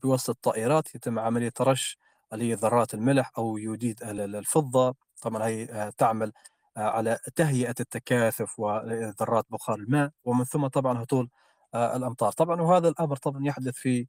بواسطة 0.04 0.32
الطائرات 0.32 0.96
يتم 0.96 1.20
عملية 1.20 1.54
رش 1.62 1.98
اللي 2.34 2.50
هي 2.50 2.54
ذرات 2.54 2.94
الملح 2.94 3.32
أو 3.38 3.58
يوديد 3.58 4.04
ال- 4.04 4.20
ال- 4.22 4.36
الفضة. 4.36 4.96
طبعا 5.22 5.46
هي 5.48 5.92
تعمل 5.98 6.32
على 6.78 7.20
تهيئة 7.36 7.76
التكاثف 7.80 8.60
وذرات 8.60 9.46
بخار 9.50 9.76
الماء 9.80 10.12
ومن 10.26 10.44
ثم 10.46 10.68
طبعا 10.68 11.04
هطول 11.04 11.30
الأمطار. 11.76 12.32
طبعا 12.32 12.62
وهذا 12.62 12.88
الأمر 12.90 13.16
طبعا 13.16 13.46
يحدث 13.46 13.74
في 13.76 14.08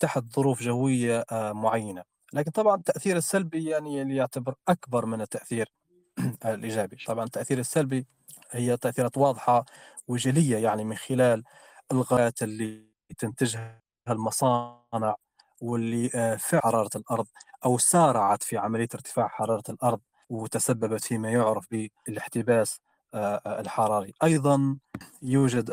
تحت 0.00 0.24
ظروف 0.36 0.62
جوية 0.62 1.24
معينة. 1.32 2.15
لكن 2.32 2.50
طبعا 2.50 2.76
التأثير 2.76 3.16
السلبي 3.16 3.64
يعني 3.70 4.02
اللي 4.02 4.16
يعتبر 4.16 4.54
أكبر 4.68 5.06
من 5.06 5.20
التأثير 5.20 5.68
الإيجابي. 6.46 6.96
طبعا 7.06 7.24
التأثير 7.24 7.58
السلبي 7.58 8.06
هي 8.50 8.76
تأثيرات 8.76 9.18
واضحة 9.18 9.64
وجلية 10.08 10.56
يعني 10.58 10.84
من 10.84 10.96
خلال 10.96 11.44
الغايات 11.92 12.42
اللي 12.42 12.86
تنتجها 13.18 13.82
المصانع 14.08 15.14
واللي 15.62 16.10
آه، 16.14 16.36
في 16.36 16.58
حرارة 16.60 16.90
الأرض 16.96 17.26
أو 17.64 17.78
سارعت 17.78 18.42
في 18.42 18.58
عملية 18.58 18.88
ارتفاع 18.94 19.28
حرارة 19.28 19.62
الأرض 19.68 20.00
وتسببت 20.30 21.04
فيما 21.04 21.30
يعرف 21.32 21.66
بالاحتباس 22.08 22.80
آه، 23.14 23.42
آه، 23.46 23.60
الحراري. 23.60 24.12
أيضا 24.24 24.78
يوجد 25.22 25.64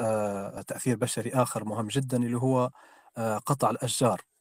تأثير 0.68 0.96
بشري 0.98 1.32
آخر 1.34 1.64
مهم 1.66 1.88
جدا 1.88 2.18
اللي 2.18 2.38
هو 2.38 2.70
قطع 3.46 3.70
الأشجار. 3.70 4.22
آه، 4.22 4.33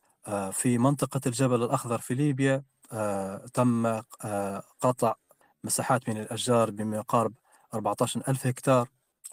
في 0.53 0.79
منطقة 0.79 1.21
الجبل 1.27 1.63
الأخضر 1.63 1.99
في 1.99 2.15
ليبيا 2.15 2.63
آه، 2.93 3.47
تم 3.55 3.87
آه، 4.25 4.63
قطع 4.81 5.15
مساحات 5.65 6.09
من 6.09 6.17
الأشجار 6.17 6.71
بما 6.71 6.97
يقارب 6.97 7.33
14 7.75 8.23
ألف 8.29 8.47
هكتار 8.47 8.89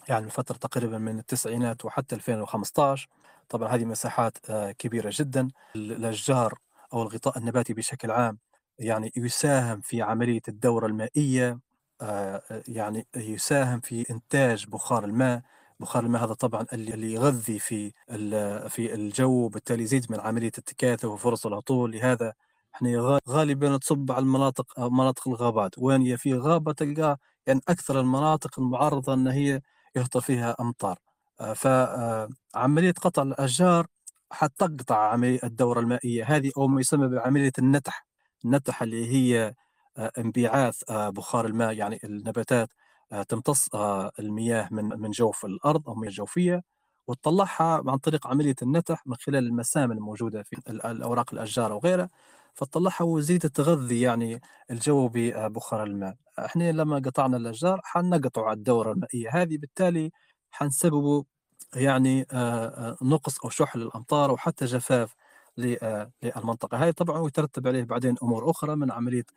يعني 0.08 0.30
فترة 0.30 0.56
تقريبا 0.56 0.98
من 0.98 1.18
التسعينات 1.18 1.84
وحتى 1.84 2.14
2015 2.14 3.08
طبعا 3.48 3.68
هذه 3.68 3.84
مساحات 3.84 4.38
آه، 4.50 4.70
كبيرة 4.72 5.10
جدا. 5.14 5.48
ال- 5.76 5.92
الأشجار 5.92 6.58
أو 6.92 7.02
الغطاء 7.02 7.38
النباتي 7.38 7.74
بشكل 7.74 8.10
عام 8.10 8.38
يعني 8.78 9.12
يساهم 9.16 9.80
في 9.80 10.02
عملية 10.02 10.42
الدورة 10.48 10.86
المائية 10.86 11.58
آه، 12.02 12.42
يعني 12.68 13.06
يساهم 13.16 13.80
في 13.80 14.10
إنتاج 14.10 14.66
بخار 14.66 15.04
الماء. 15.04 15.42
بخار 15.80 16.04
الماء 16.04 16.24
هذا 16.24 16.34
طبعا 16.34 16.66
اللي 16.72 17.12
يغذي 17.12 17.58
في 17.58 17.92
في 18.68 18.94
الجو 18.94 19.30
وبالتالي 19.44 19.82
يزيد 19.82 20.06
من 20.12 20.20
عملية 20.20 20.52
التكاثف 20.58 21.04
وفرص 21.04 21.46
الهطول 21.46 21.92
لهذا 21.92 22.32
إحنا 22.74 22.90
غا- 22.98 23.20
غالبا 23.28 23.76
تصب 23.76 24.12
على 24.12 24.22
المناطق 24.22 24.80
مناطق 24.80 25.28
الغابات. 25.28 25.78
وين 25.78 26.16
في 26.16 26.34
غابة 26.34 26.72
تلقى 26.72 27.18
يعني 27.46 27.60
أكثر 27.68 28.00
المناطق 28.00 28.60
المعرضة 28.60 29.14
أن 29.14 29.26
هي 29.28 29.60
يهطل 29.96 30.22
فيها 30.22 30.56
أمطار. 30.60 30.98
فعملية 31.54 32.92
قطع 32.92 33.22
الأشجار 33.22 33.86
حتقطع 34.30 34.96
عملية 35.12 35.40
الدورة 35.44 35.80
المائية. 35.80 36.24
هذه 36.24 36.50
أو 36.56 36.66
ما 36.68 36.80
يسمى 36.80 37.08
بعملية 37.08 37.52
النتح. 37.58 38.06
النتح 38.44 38.82
اللي 38.82 39.06
هي 39.12 39.54
آه، 39.98 40.12
انبعاث 40.18 40.90
آه، 40.90 41.08
بخار 41.10 41.46
الماء 41.46 41.72
يعني 41.72 42.00
النباتات. 42.04 42.68
آه، 42.68 42.74
تمتص 43.28 43.74
آه، 43.74 44.10
المياه 44.18 44.68
من 44.72 44.84
من 45.00 45.10
جوف 45.10 45.44
الأرض 45.44 45.88
أو 45.88 45.94
المياه 45.94 46.08
الجوفية 46.10 46.62
وتطلعها 47.06 47.82
عن 47.90 47.96
طريق 47.98 48.26
عملية 48.26 48.54
النتح 48.62 49.06
من 49.06 49.16
خلال 49.16 49.46
المسام 49.46 49.92
الموجودة 49.92 50.42
في 50.42 50.56
ال- 50.68 50.86
الأوراق 50.86 51.34
الأشجار 51.34 51.72
وغيرها 51.72 52.10
فتطلعها 52.54 53.02
وزيد 53.02 53.40
تغذي 53.50 54.00
يعني 54.00 54.40
الجو 54.70 55.08
ببخار 55.14 55.82
الماء. 55.84 56.16
إحنا 56.38 56.72
لما 56.72 56.96
قطعنا 56.98 57.36
الأشجار 57.36 57.80
حنقطع 57.84 58.52
الدورة 58.52 58.92
المائية 58.92 59.30
هذه 59.32 59.58
بالتالي 59.58 60.10
حنسببوا 60.50 61.22
يعني 61.74 62.26
آه، 62.32 62.66
آه، 62.66 62.96
نقص 63.02 63.40
أو 63.44 63.50
شح 63.50 63.76
للأمطار 63.76 64.32
وحتى 64.32 64.64
جفاف 64.64 65.14
ل- 65.56 65.76
آه، 65.82 66.10
للمنطقة. 66.22 66.78
هذه 66.78 66.90
طبعا 66.90 67.18
ويترتب 67.18 67.66
عليه 67.68 67.84
بعدين 67.84 68.14
أمور 68.22 68.50
أخرى 68.50 68.76
من 68.76 68.90
عملية 68.92 69.24
آه، 69.30 69.34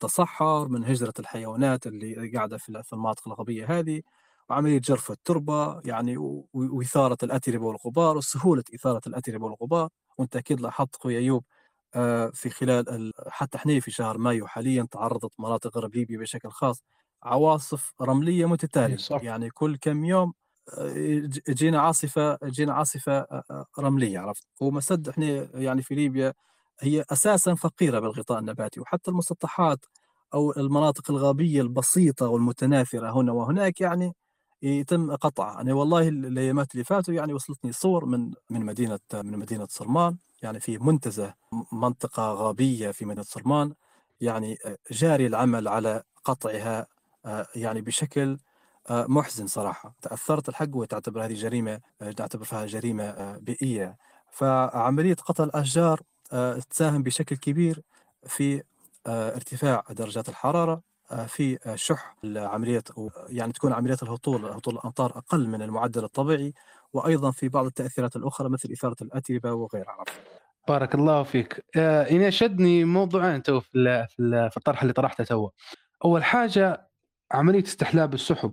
تصحر 0.00 0.68
من 0.68 0.84
هجرة 0.84 1.12
الحيوانات 1.18 1.86
اللي 1.86 2.30
قاعدة 2.36 2.58
في 2.58 2.92
المناطق 2.92 3.28
الغابية 3.28 3.78
هذه 3.78 4.02
وعملية 4.50 4.78
جرف 4.78 5.10
التربة 5.10 5.80
يعني 5.84 6.16
وإثارة 6.52 7.18
الأتربة 7.22 7.64
والغبار 7.66 8.16
وسهولة 8.16 8.64
إثارة 8.74 9.00
الأتربة 9.06 9.44
والغبار. 9.46 9.88
وأنت 10.18 10.36
أكيد 10.36 10.60
لاحظت 10.60 10.96
أخوي 10.96 11.18
أيوب 11.18 11.44
آه، 11.94 12.30
في 12.34 12.50
خلال 12.50 12.88
ال- 12.90 13.12
حتى 13.28 13.58
إحنا 13.58 13.80
في 13.80 13.90
شهر 13.90 14.18
مايو 14.18 14.46
حاليا 14.46 14.86
تعرضت 14.90 15.32
مناطق 15.38 15.76
غرب 15.78 15.94
ليبيا 15.96 16.18
بشكل 16.18 16.50
خاص 16.50 16.82
عواصف 17.22 17.92
رملية 18.02 18.46
متتالية. 18.46 18.96
صح 18.96 19.22
يعني 19.22 19.50
كل 19.50 19.76
كم 19.76 20.04
يوم 20.04 20.32
آه، 20.78 21.28
جينا 21.48 21.80
عاصفة 21.80 22.38
جينا 22.44 22.72
عاصفة 22.74 23.12
آه، 23.18 23.42
آه، 23.50 23.66
رملية 23.78 24.18
عرفت؟ 24.20 24.46
ومسد 24.60 25.08
إحنا 25.08 25.26
يعني 25.58 25.82
في 25.82 25.94
ليبيا 25.94 26.34
هي 26.80 27.04
أساسا 27.12 27.54
فقيرة 27.54 27.98
بالغطاء 28.00 28.38
النباتي 28.38 28.80
وحتى 28.80 29.10
المسطحات 29.10 29.78
أو 30.34 30.52
المناطق 30.52 31.10
الغابية 31.10 31.62
البسيطة 31.62 32.28
والمتناثرة 32.28 33.10
هنا 33.20 33.32
وهناك 33.32 33.80
يعني 33.80 34.12
يتم 34.62 35.16
قطعها. 35.16 35.60
أنا 35.60 35.74
والله 35.74 36.08
الأيامات 36.08 36.72
اللي 36.72 36.84
فاتوا 36.84 37.14
يعني 37.14 37.32
وصلتني 37.34 37.72
صور 37.72 38.04
من 38.06 38.32
من 38.50 38.64
مدينة 38.66 38.98
من 39.14 39.38
مدينة 39.38 39.66
صرمان. 39.70 40.16
يعني 40.42 40.60
في 40.60 40.78
منتزه 40.78 41.34
منطقة 41.72 42.32
غابية 42.32 42.90
في 42.90 43.04
مدينة 43.04 43.22
صرمان. 43.22 43.74
يعني 44.20 44.58
آه، 44.66 44.76
جاري 44.90 45.26
العمل 45.26 45.68
على 45.68 46.02
قطعها 46.24 46.86
آه، 47.26 47.46
يعني 47.56 47.80
بشكل 47.80 48.38
آه، 48.90 49.06
محزن 49.08 49.46
صراحة. 49.46 49.94
تأثرت 50.02 50.48
الحق 50.48 50.68
وتعتبر 50.76 51.24
هذه 51.24 51.34
جريمة 51.34 51.80
آه، 52.02 52.14
نعتبر 52.20 52.44
فيها 52.44 52.66
جريمة 52.66 53.04
آه، 53.04 53.36
بيئية. 53.38 53.96
فعملية 54.32 55.14
قطع 55.14 55.44
الأشجار 55.44 56.00
آه، 56.00 56.04
تساهم 56.70 57.02
بشكل 57.02 57.36
كبير 57.36 57.82
في 58.26 58.62
آه، 59.06 59.34
ارتفاع 59.34 59.84
درجات 59.90 60.28
الحرارة 60.28 60.82
آه، 61.10 61.26
في 61.26 61.58
آه، 61.66 61.74
شح 61.74 62.16
أو 62.98 63.10
يعني 63.28 63.52
تكون 63.52 63.72
عمليات 63.72 64.02
الهطول 64.02 64.44
هطول 64.44 64.74
الأمطار 64.74 65.18
أقل 65.18 65.48
من 65.48 65.62
المعدل 65.62 66.04
الطبيعي 66.04 66.54
وأيضا 66.92 67.30
في 67.30 67.48
بعض 67.48 67.66
التأثيرات 67.66 68.16
الأخرى 68.16 68.48
مثل 68.48 68.72
إثارة 68.72 68.96
الأتربة 69.02 69.52
وغيرها. 69.52 70.04
بارك 70.68 70.94
الله 70.94 71.22
فيك. 71.22 71.64
آه 71.76 72.10
إني 72.10 72.30
شدني 72.30 72.84
موضوعين 72.84 73.42
تو 73.42 73.60
في 73.60 74.06
في 74.08 74.22
ال- 74.22 74.50
في 74.50 74.56
الطرح 74.56 74.82
اللي 74.82 74.92
طرحته 74.92 75.24
تو. 75.24 75.50
أول 76.04 76.24
حاجة 76.24 76.88
عملية 77.32 77.62
استحلاب 77.64 78.14
السحب. 78.14 78.52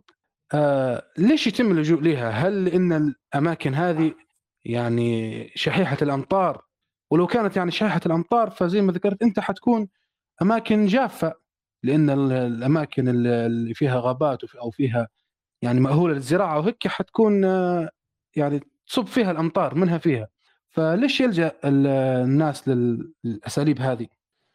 آه 0.53 1.03
ليش 1.17 1.47
يتم 1.47 1.71
اللجوء 1.71 2.01
لها؟ 2.01 2.29
هل 2.29 2.65
لأن 2.65 3.15
الأماكن 3.33 3.73
هذه 3.73 4.13
يعني 4.65 5.51
شحيحة 5.55 5.97
الأمطار 6.01 6.61
ولو 7.11 7.27
كانت 7.27 7.57
يعني 7.57 7.71
شحيحة 7.71 8.01
الأمطار 8.05 8.49
فزي 8.49 8.81
ما 8.81 8.91
ذكرت 8.93 9.21
أنت 9.23 9.39
حتكون 9.39 9.87
أماكن 10.41 10.85
جافة 10.85 11.33
لأن 11.83 12.09
ال- 12.09 12.31
الأماكن 12.31 13.07
ال- 13.09 13.27
اللي 13.27 13.73
فيها 13.73 13.99
غابات 13.99 14.39
أو 14.61 14.71
فيها 14.71 15.07
يعني 15.61 15.79
مأهولة 15.79 16.13
للزراعة 16.13 16.59
وهيك 16.59 16.87
حتكون 16.87 17.45
آه، 17.45 17.89
يعني 18.35 18.61
تصب 18.87 19.07
فيها 19.07 19.31
الأمطار 19.31 19.75
منها 19.75 19.97
فيها 19.97 20.27
فليش 20.69 21.21
يلجأ 21.21 21.51
ال- 21.65 21.87
الناس 22.25 22.67
لل- 22.67 23.13
للأساليب 23.23 23.81
هذه؟ 23.81 24.07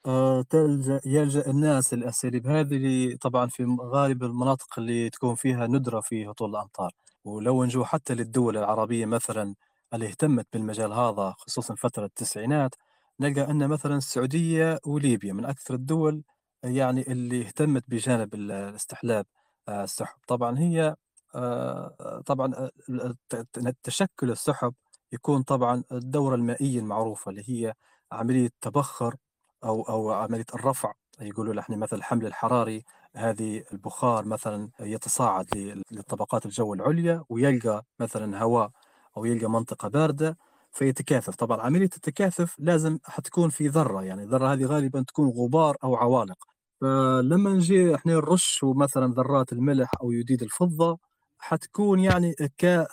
آه، 0.06 0.42
تلجأ 0.42 1.00
يلجأ 1.06 1.46
الناس 1.50 1.94
للأساليب 1.94 2.46
هذه 2.46 2.76
اللي 2.76 3.16
طبعا 3.16 3.46
في 3.46 3.76
غالب 3.80 4.24
المناطق 4.24 4.78
اللي 4.78 5.10
تكون 5.10 5.34
فيها 5.34 5.66
ندرة 5.66 6.00
في 6.00 6.26
هطول 6.26 6.50
الأمطار 6.50 6.90
ولو 7.24 7.64
نجو 7.64 7.84
حتى 7.84 8.14
للدول 8.14 8.56
العربية 8.56 9.06
مثلا 9.06 9.54
اللي 9.94 10.06
اهتمت 10.08 10.46
بالمجال 10.52 10.92
هذا 10.92 11.34
خصوصا 11.38 11.74
فترة 11.74 12.04
التسعينات 12.04 12.74
نلقى 13.20 13.50
أن 13.50 13.68
مثلا 13.68 13.96
السعودية 13.96 14.78
وليبيا 14.86 15.32
من 15.32 15.44
أكثر 15.44 15.74
الدول 15.74 16.22
يعني 16.64 17.12
اللي 17.12 17.42
اهتمت 17.46 17.84
بجانب 17.88 18.34
ال- 18.34 18.52
الاستحلاب 18.52 19.26
آه، 19.68 19.84
السحب. 19.84 20.16
طبعا 20.26 20.58
هي 20.58 20.94
آه، 21.34 22.22
طبعا 22.26 22.70
تشكل 23.82 24.30
السحب 24.30 24.74
يكون 25.12 25.42
طبعا 25.42 25.84
الدورة 25.92 26.34
المائية 26.34 26.78
المعروفة 26.80 27.30
اللي 27.30 27.42
هي 27.48 27.74
عملية 28.12 28.50
تبخر 28.60 29.16
أو 29.64 29.82
أو 29.82 30.12
عملية 30.12 30.44
الرفع. 30.54 30.92
يقولوا 31.20 31.54
له 31.54 31.60
إحنا 31.60 31.76
مثل 31.76 31.96
الحمل 31.96 32.26
الحراري 32.26 32.84
هذه 33.16 33.64
البخار 33.72 34.24
مثلا 34.24 34.70
يتصاعد 34.80 35.56
ل- 35.56 35.82
لطبقات 35.90 36.46
الجو 36.46 36.74
العليا 36.74 37.24
ويلقى 37.28 37.84
مثلا 38.00 38.42
هواء 38.42 38.70
أو 39.16 39.24
يلقى 39.24 39.50
منطقة 39.50 39.88
باردة 39.88 40.36
فيتكاثف. 40.72 41.34
طبعا 41.36 41.60
عملية 41.60 41.84
التكاثف 41.84 42.56
لازم 42.58 42.98
حتكون 43.04 43.48
في 43.48 43.68
ذرة 43.68 44.02
يعني 44.02 44.22
الذرة 44.22 44.52
هذه 44.52 44.64
غالبا 44.64 45.02
تكون 45.02 45.28
غبار 45.28 45.76
أو 45.84 45.96
عوالق. 45.96 46.44
فلما 46.80 47.50
نجي 47.52 47.94
إحنا 47.94 48.14
نرش 48.14 48.60
مثلا 48.64 49.14
ذرات 49.14 49.52
الملح 49.52 49.90
أو 50.02 50.12
يديد 50.12 50.42
الفضة 50.42 50.98
حتكون 51.38 52.00
يعني 52.00 52.34
ك 52.58 52.86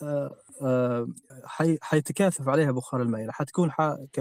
حي- 1.45 1.77
حيتكاثف 1.81 2.47
عليها 2.47 2.71
بخار 2.71 3.01
الماء. 3.01 3.19
يعني 3.19 3.31
حتكون 3.31 3.71
ح... 3.71 3.95
ك 4.13 4.17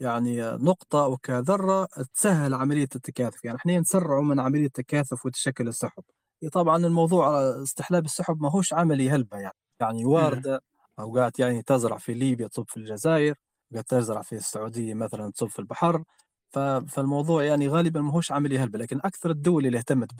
يعني 0.00 0.42
نقطة 0.42 1.04
أو 1.04 1.16
كذرة 1.16 1.88
تسهل 2.14 2.54
عملية 2.54 2.88
التكاثف. 2.94 3.44
يعني 3.44 3.58
إحنا 3.58 3.78
نسرعوا 3.78 4.24
من 4.24 4.40
عملية 4.40 4.66
التكاثف 4.66 5.26
وتشكل 5.26 5.68
السحب. 5.68 6.02
طبعا 6.52 6.86
الموضوع 6.86 7.40
استحلاب 7.62 8.04
السحب 8.04 8.42
ما 8.42 8.50
هوش 8.50 8.72
عملي 8.74 9.10
هلبة 9.10 9.38
يعني. 9.38 9.54
يعني 9.80 10.04
واردة 10.04 10.62
أوقات 10.98 11.38
يعني 11.38 11.62
تزرع 11.62 11.98
في 11.98 12.14
ليبيا 12.14 12.46
تصب 12.48 12.64
في 12.68 12.76
الجزائر 12.76 13.34
أوقات 13.72 13.88
تزرع 13.90 14.22
في 14.22 14.34
السعودية 14.34 14.94
مثلا 14.94 15.30
تصب 15.32 15.46
في 15.48 15.58
البحر 15.58 16.02
فالموضوع 16.88 17.44
يعني 17.44 17.68
غالبا 17.68 18.00
ما 18.00 18.12
هوش 18.12 18.32
عملي 18.32 18.58
هلبة 18.58 18.78
لكن 18.78 18.98
أكثر 19.04 19.30
الدول 19.30 19.66
اللي 19.66 19.78
اهتمت 19.78 20.10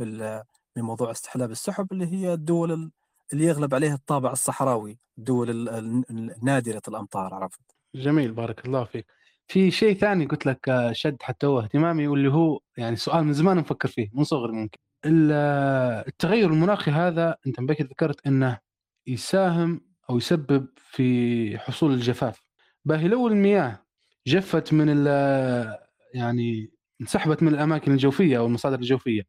بموضوع 0.77 1.11
استحلاب 1.11 1.51
السحب 1.51 1.93
اللي 1.93 2.07
هي 2.07 2.33
الدول 2.33 2.73
ال- 2.73 2.91
اللي 3.33 3.45
يغلب 3.45 3.75
عليها 3.75 3.95
الطابع 3.95 4.33
الصحراوي 4.33 4.99
الدول 5.19 5.51
ال- 5.51 5.69
ال- 5.69 6.05
النادرة 6.37 6.83
الأمطار 6.89 7.35
عرفت 7.35 7.61
جميل 7.95 8.33
بارك 8.33 8.67
الله 8.67 8.85
فيك. 8.85 9.07
في 9.49 9.71
شيء 9.71 9.97
ثاني 9.99 10.27
قلت 10.27 10.47
لك 10.47 10.69
آه، 10.69 10.93
شد 10.93 11.17
حتى 11.23 11.47
هو 11.47 11.61
اهتمامي 11.61 12.07
واللي 12.07 12.33
هو 12.33 12.61
يعني 12.77 12.97
سؤال 12.97 13.25
من 13.25 13.33
زمان 13.33 13.57
نفكر 13.57 13.89
فيه 13.89 14.11
من 14.13 14.25
صغري 14.25 14.53
ممكن. 14.53 14.79
آه، 15.33 16.05
التغير 16.09 16.51
المناخي 16.53 16.91
هذا 16.91 17.37
أنت 17.47 17.61
مبكر 17.61 17.85
ذكرت 17.85 18.27
إنه 18.27 18.59
يساهم 19.07 19.81
أو 20.11 20.17
يسبب 20.17 20.67
في 20.77 21.59
حصول 21.59 21.93
الجفاف. 21.93 22.43
باهي 22.85 23.09
لو 23.09 23.29
المياه 23.29 23.79
جفت 24.27 24.73
من 24.73 25.05
آه، 25.09 25.79
يعني 26.15 26.71
انسحبت 27.01 27.43
من 27.43 27.49
الأماكن 27.55 27.93
الجوفية 27.93 28.39
أو 28.39 28.47
المصادر 28.47 28.79
الجوفية 28.79 29.23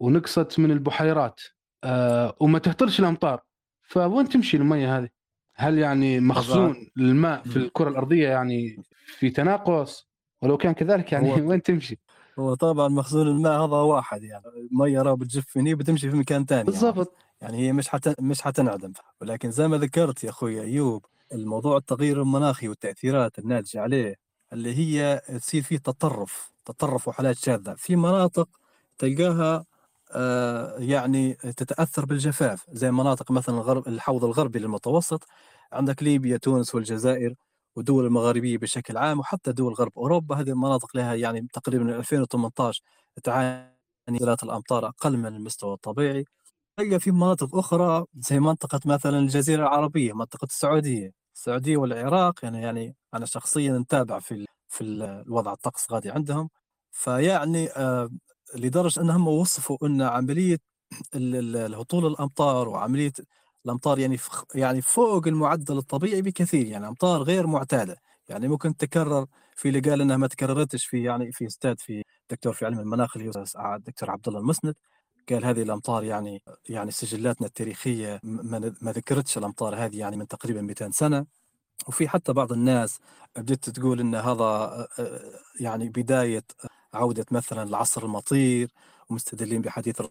ونقصت 0.00 0.58
من 0.58 0.70
البحيرات 0.70 1.40
آه، 1.84 2.36
وما 2.40 2.58
تهطلش 2.58 3.00
الأمطار 3.00 3.40
فوين 3.82 4.28
تمشي 4.28 4.56
المياه 4.56 4.98
هذه؟ 4.98 5.08
هل 5.56 5.78
يعني 5.78 6.20
مخزون 6.20 6.90
الماء 6.98 7.42
في. 7.42 7.56
الكرة 7.56 7.88
الأرضية 7.88 8.28
يعني 8.28 8.82
في 9.06 9.30
تناقص 9.30 10.08
ولو 10.42 10.56
كان 10.56 10.72
كذلك 10.74 11.12
يعني 11.12 11.30
هو- 11.30 11.34
وين 11.50 11.62
تمشي؟ 11.62 11.98
هو 12.38 12.54
طبعا 12.54 12.88
مخزون 12.88 13.28
الماء 13.28 13.52
هذا 13.52 13.76
واحد 13.76 14.22
يعني 14.22 14.44
المية 14.72 15.02
راه 15.02 15.14
بتجف 15.14 15.58
هني 15.58 15.74
بتمشي 15.74 16.10
في 16.10 16.16
مكان 16.16 16.44
ثاني 16.44 16.64
بالضبط 16.64 16.96
يعني 17.16 17.29
هي 17.42 17.72
مش 17.72 17.88
حت... 17.88 18.20
مش 18.20 18.42
حتنعدم. 18.42 18.92
ولكن 19.20 19.50
زي 19.50 19.68
ما 19.68 19.78
ذكرت 19.78 20.24
يا 20.24 20.30
أخوي 20.30 20.60
أيوب 20.62 21.06
الموضوع 21.32 21.76
التغير 21.76 22.22
المناخي 22.22 22.68
والتأثيرات 22.68 23.38
الناتجة 23.38 23.80
عليه 23.80 24.16
اللي 24.52 24.74
هي 24.74 25.20
تصير 25.40 25.62
فيه 25.62 25.78
تطرف 25.78 26.52
تطرف 26.64 27.08
وحالات 27.08 27.36
شاذة. 27.38 27.74
في 27.78 27.96
مناطق 27.96 28.48
تلقاها 28.98 29.64
آه 30.12 30.78
يعني 30.78 31.34
تتأثر 31.34 32.04
بالجفاف. 32.04 32.66
زي 32.70 32.90
مناطق 32.90 33.30
مثلا 33.30 33.54
الغرب 33.54 33.88
الحوض 33.88 34.24
الغربي 34.24 34.58
للمتوسط. 34.58 35.24
عندك 35.72 36.02
ليبيا 36.02 36.36
تونس 36.36 36.74
والجزائر 36.74 37.34
والدول 37.76 38.06
المغاربية 38.06 38.58
بشكل 38.58 38.96
عام 38.96 39.18
وحتى 39.20 39.52
دول 39.52 39.72
غرب 39.74 39.92
أوروبا. 39.98 40.36
هذه 40.36 40.50
المناطق 40.50 40.96
لها 40.96 41.14
يعني 41.14 41.46
تقريبا 41.52 41.84
من 41.84 41.92
2018 41.94 42.82
تعاني 43.24 43.70
نزلات 44.10 44.42
الأمطار 44.42 44.86
أقل 44.88 45.16
من 45.16 45.26
المستوى 45.26 45.74
الطبيعي. 45.74 46.24
تلقى 46.80 47.00
في 47.00 47.10
مناطق 47.10 47.56
أخرى 47.56 48.04
زي 48.14 48.40
منطقة 48.40 48.80
مثلا 48.86 49.18
الجزيرة 49.18 49.62
العربية 49.62 50.12
منطقة 50.12 50.44
السعودية. 50.44 51.12
السعودية 51.34 51.76
والعراق 51.76 52.44
يعني 52.44 52.62
يعني 52.62 52.96
أنا 53.14 53.26
شخصيا 53.26 53.72
متابع 53.78 54.18
في 54.18 54.46
في 54.68 54.80
ال- 54.80 55.02
الوضع 55.02 55.52
الطقس 55.52 55.92
غادي 55.92 56.10
عندهم. 56.10 56.50
فيعني 56.90 57.68
آه 57.70 58.10
لدرجة 58.54 59.00
أنهم 59.00 59.28
وصفوا 59.28 59.78
أن 59.86 60.02
عملية 60.02 60.58
ال- 61.14 61.36
ال- 61.36 61.56
الهطول 61.56 62.06
الأمطار 62.06 62.68
وعملية 62.68 63.12
الأمطار 63.66 63.98
يعني 63.98 64.18
يعني 64.54 64.82
فوق 64.82 65.26
المعدل 65.28 65.78
الطبيعي 65.78 66.22
بكثير 66.22 66.66
يعني 66.66 66.88
أمطار 66.88 67.22
غير 67.22 67.46
معتادة. 67.46 67.96
يعني 68.28 68.48
ممكن 68.48 68.76
تكرر 68.76 69.26
في 69.56 69.68
اللي 69.68 69.80
قال 69.80 70.00
إنها 70.00 70.16
ما 70.16 70.26
تكررتش 70.26 70.86
في 70.86 71.02
يعني 71.02 71.32
في 71.32 71.46
أستاذ 71.46 71.74
في 71.78 72.02
دكتور 72.30 72.52
في 72.52 72.66
علم 72.66 72.78
المناخ 72.80 73.16
اللي 73.16 73.28
هو 73.36 73.44
الدكتور 73.76 74.10
عبد 74.10 74.28
الله 74.28 74.40
المسند. 74.40 74.74
قال 75.30 75.44
هذه 75.44 75.62
الأمطار 75.62 76.04
يعني 76.04 76.42
يعني 76.68 76.90
سجلاتنا 76.90 77.46
التاريخية 77.46 78.20
ما 78.24 78.92
ذكرتش 78.92 79.38
الأمطار 79.38 79.74
هذه 79.76 79.98
يعني 79.98 80.16
من 80.16 80.28
تقريبا 80.28 80.60
200 80.60 80.90
سنة. 80.90 81.26
وفي 81.88 82.08
حتى 82.08 82.32
بعض 82.32 82.52
الناس 82.52 82.98
بدأت 83.36 83.70
تقول 83.70 84.00
إن 84.00 84.14
هذا 84.14 84.88
يعني 85.60 85.88
بداية 85.88 86.44
عودة 86.94 87.26
مثلا 87.30 87.62
العصر 87.62 88.04
المطير 88.04 88.70
ومستدلين 89.10 89.62
بحديث 89.62 90.02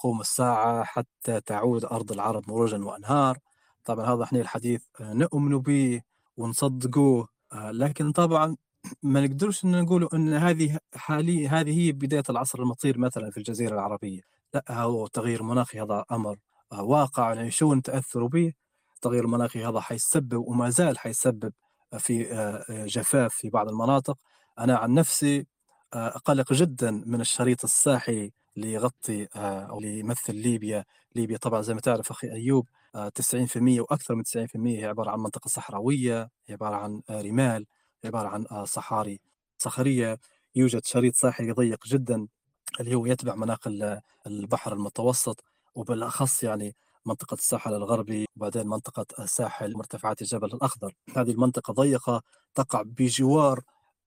قوم 0.00 0.20
الساعة 0.20 0.84
حتى 0.84 1.40
تعود 1.40 1.84
أرض 1.84 2.12
العرب 2.12 2.50
مروجا 2.50 2.78
وأنهار. 2.84 3.38
طبعا 3.84 4.06
هذا 4.14 4.24
إحنا 4.24 4.40
الحديث 4.40 4.82
نؤمن 5.00 5.58
به 5.58 6.02
ونصدقوه. 6.36 7.28
لكن 7.54 8.12
طبعا 8.12 8.56
ما 9.02 9.20
نقدرش 9.26 9.64
إن 9.64 9.82
نقولوا 9.82 10.16
إن 10.16 10.32
هذه 10.34 10.78
حالي 10.94 11.48
هذه 11.48 11.80
هي 11.80 11.92
بداية 11.92 12.24
العصر 12.30 12.62
المطير 12.62 12.98
مثلا 12.98 13.30
في 13.30 13.36
الجزيرة 13.38 13.74
العربية. 13.74 14.33
لا 14.54 14.64
هو 14.70 15.06
تغير 15.06 15.42
مناخي 15.42 15.80
هذا 15.82 16.04
أمر 16.12 16.36
آه، 16.72 16.82
واقع 16.82 17.34
نعيشون 17.34 17.78
نتأثر 17.78 18.26
به؟ 18.26 18.52
التغير 18.94 19.24
المناخي 19.24 19.64
هذا 19.64 19.80
حيسبب 19.80 20.34
وما 20.48 20.70
زال 20.70 20.98
حيسبب 20.98 21.52
في 21.98 22.32
آه، 22.32 22.64
آه، 22.70 22.86
جفاف 22.86 23.34
في 23.34 23.50
بعض 23.50 23.68
المناطق. 23.68 24.18
أنا 24.58 24.76
عن 24.76 24.94
نفسي 24.94 25.46
قلق 26.24 26.52
جدا 26.52 26.90
من 27.06 27.20
الشريط 27.20 27.64
الساحلي 27.64 28.32
اللي 28.56 28.72
يغطي 28.72 29.28
أو 29.36 29.78
اللي 29.78 29.98
يمثل 29.98 30.34
ليبيا. 30.34 30.84
ليبيا 31.16 31.36
طبعا 31.38 31.62
زي 31.62 31.74
ما 31.74 31.80
تعرف 31.80 32.10
أخي 32.10 32.32
أيوب 32.32 32.68
آه، 32.94 33.08
90% 33.08 33.80
وأكثر 33.80 34.14
من 34.14 34.22
90% 34.24 34.78
هي 34.80 34.84
عبارة 34.84 35.10
عن 35.10 35.18
منطقة 35.20 35.48
صحراوية 35.48 36.22
هي 36.46 36.54
عبارة 36.54 36.76
عن 36.76 37.02
رمال 37.10 37.66
عبارة 38.04 38.28
عن 38.28 38.64
صحاري 38.66 39.20
صخرية. 39.58 40.18
يوجد 40.54 40.84
شريط 40.84 41.14
ساحلي 41.14 41.52
ضيق 41.52 41.86
جدا. 41.86 42.26
اللي 42.80 42.94
هو 42.94 43.06
يتبع 43.06 43.34
مناخ 43.34 43.66
ال- 43.66 44.00
البحر 44.26 44.72
المتوسط 44.72 45.44
وبالأخص 45.74 46.42
يعني 46.42 46.76
منطقة 47.06 47.34
الساحل 47.34 47.74
الغربي 47.74 48.26
وبعدين 48.36 48.66
منطقة 48.66 49.06
الساحل 49.18 49.72
مرتفعات 49.76 50.22
الجبل 50.22 50.48
الأخضر. 50.54 50.94
هذه 51.16 51.30
المنطقة 51.30 51.72
ضيقة 51.72 52.22
تقع 52.54 52.82
بجوار 52.82 53.60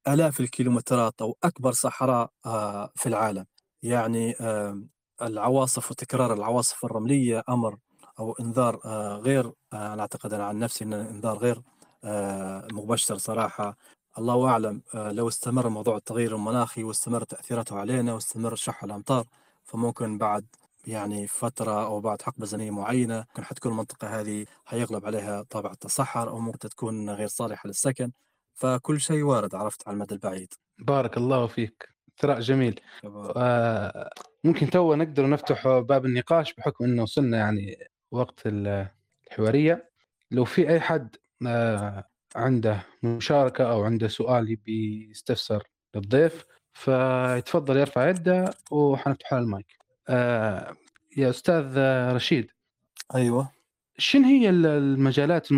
آلاف 0.08 0.40
الكيلومترات 0.40 1.22
أو 1.22 1.38
أكبر 1.44 1.72
صحراء 1.72 2.30
آه، 2.46 2.92
في 2.96 3.10
العالم. 3.10 3.46
يعني 3.84 4.36
آه، 4.42 4.84
العواصف 5.22 5.92
وتكرار 5.92 6.34
العواصف 6.34 6.86
الرملية 6.86 7.44
أمر 7.50 7.78
أو 8.20 8.32
إنذار 8.40 8.80
آه، 8.86 9.16
غير 9.18 9.52
أنا 9.74 10.02
أعتقد 10.02 10.34
أنا 10.34 10.46
عن 10.46 10.60
نفسي 10.60 10.84
أن 10.84 10.94
إنذار 10.94 11.38
غير 11.38 11.62
مبشر 12.74 13.18
صراحة. 13.18 13.78
الله 14.18 14.50
أعلم 14.50 14.82
آه، 14.96 15.12
لو 15.12 15.28
استمر 15.28 15.70
موضوع 15.70 15.98
التغير 15.98 16.36
المناخي 16.36 16.84
واستمر 16.84 17.24
تأثيراته 17.24 17.80
علينا 17.80 18.14
واستمر 18.14 18.56
شح 18.56 18.84
الأمطار 18.84 19.26
فممكن 19.66 20.18
بعد 20.18 20.46
يعني 20.88 21.28
فترة 21.28 21.86
أو 21.86 22.00
بعد 22.00 22.22
حقبة 22.22 22.46
زمنية 22.46 22.72
معينة 22.72 23.18
ممكن 23.20 23.44
حتكون 23.44 23.72
المنطقة 23.72 24.20
هذه 24.20 24.46
حيغلب 24.66 25.06
عليها 25.06 25.42
طابع 25.42 25.72
التصحر 25.72 26.30
أو 26.30 26.40
ممكن 26.40 26.60
تكون 26.70 27.10
غير 27.10 27.28
صالحة 27.28 27.68
للسكن. 27.68 28.12
فكل 28.54 29.02
شيء 29.02 29.24
وارد 29.24 29.56
عرفت 29.56 29.88
على 29.88 29.96
المدى 29.96 30.14
البعيد. 30.16 30.54
بارك 30.80 31.18
الله 31.18 31.48
فيك. 31.48 31.90
ثراء 32.20 32.40
جميل. 32.40 32.80
آه، 33.36 34.10
ممكن 34.44 34.70
تو 34.70 34.96
نقدر 34.96 35.30
نفتح 35.30 35.68
باب 35.68 36.06
النقاش 36.06 36.54
بحكم 36.54 36.86
إنه 36.86 37.04
وصلنا 37.04 37.38
يعني 37.38 37.78
وقت 38.12 38.48
ال- 38.48 38.88
الحوارية. 39.28 39.90
لو 40.32 40.46
في 40.46 40.70
أي 40.70 40.80
حد 40.80 41.16
آه، 41.48 42.04
عنده 42.38 42.84
مشاركة 43.04 43.72
أو 43.72 43.84
عنده 43.84 44.08
سؤال 44.08 44.52
يبي 44.52 45.08
يستفسر 45.12 45.64
للضيف 45.96 46.46
فيتفضل 46.74 47.78
يرفع 47.78 48.10
يده 48.10 48.54
وحنفتح 48.72 49.34
له 49.34 49.40
المايك. 49.40 49.78
آه 50.10 50.76
يا 51.18 51.30
أستاذ 51.30 51.78
رشيد. 52.16 52.48
أيوه. 53.16 53.52
شن 53.98 54.24
هي 54.26 54.50
ال- 54.50 54.66
المجالات 54.66 55.52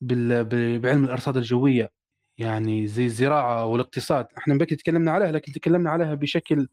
ب- 0.00 0.80
بعلم 0.80 1.04
الأرصاد 1.04 1.36
الجوية؟ 1.36 1.90
يعني 2.38 2.86
زي 2.86 3.04
الزراعة 3.04 3.64
والاقتصاد. 3.66 4.26
إحنا 4.38 4.54
بكي 4.54 4.76
تكلمنا 4.76 5.10
عليها 5.12 5.32
لكن 5.32 5.52
تكلمنا 5.52 5.90
عليها 5.90 6.14
بشكل 6.14 6.68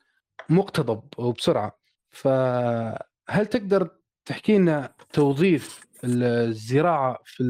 مقتضب 0.49 1.03
وبسرعة. 1.17 1.79
فهل 2.11 3.45
تقدر 3.49 3.89
تحكي 4.25 4.57
لنا 4.57 4.93
توظيف 5.13 5.81
الزراعة 6.04 7.18
في 7.26 7.43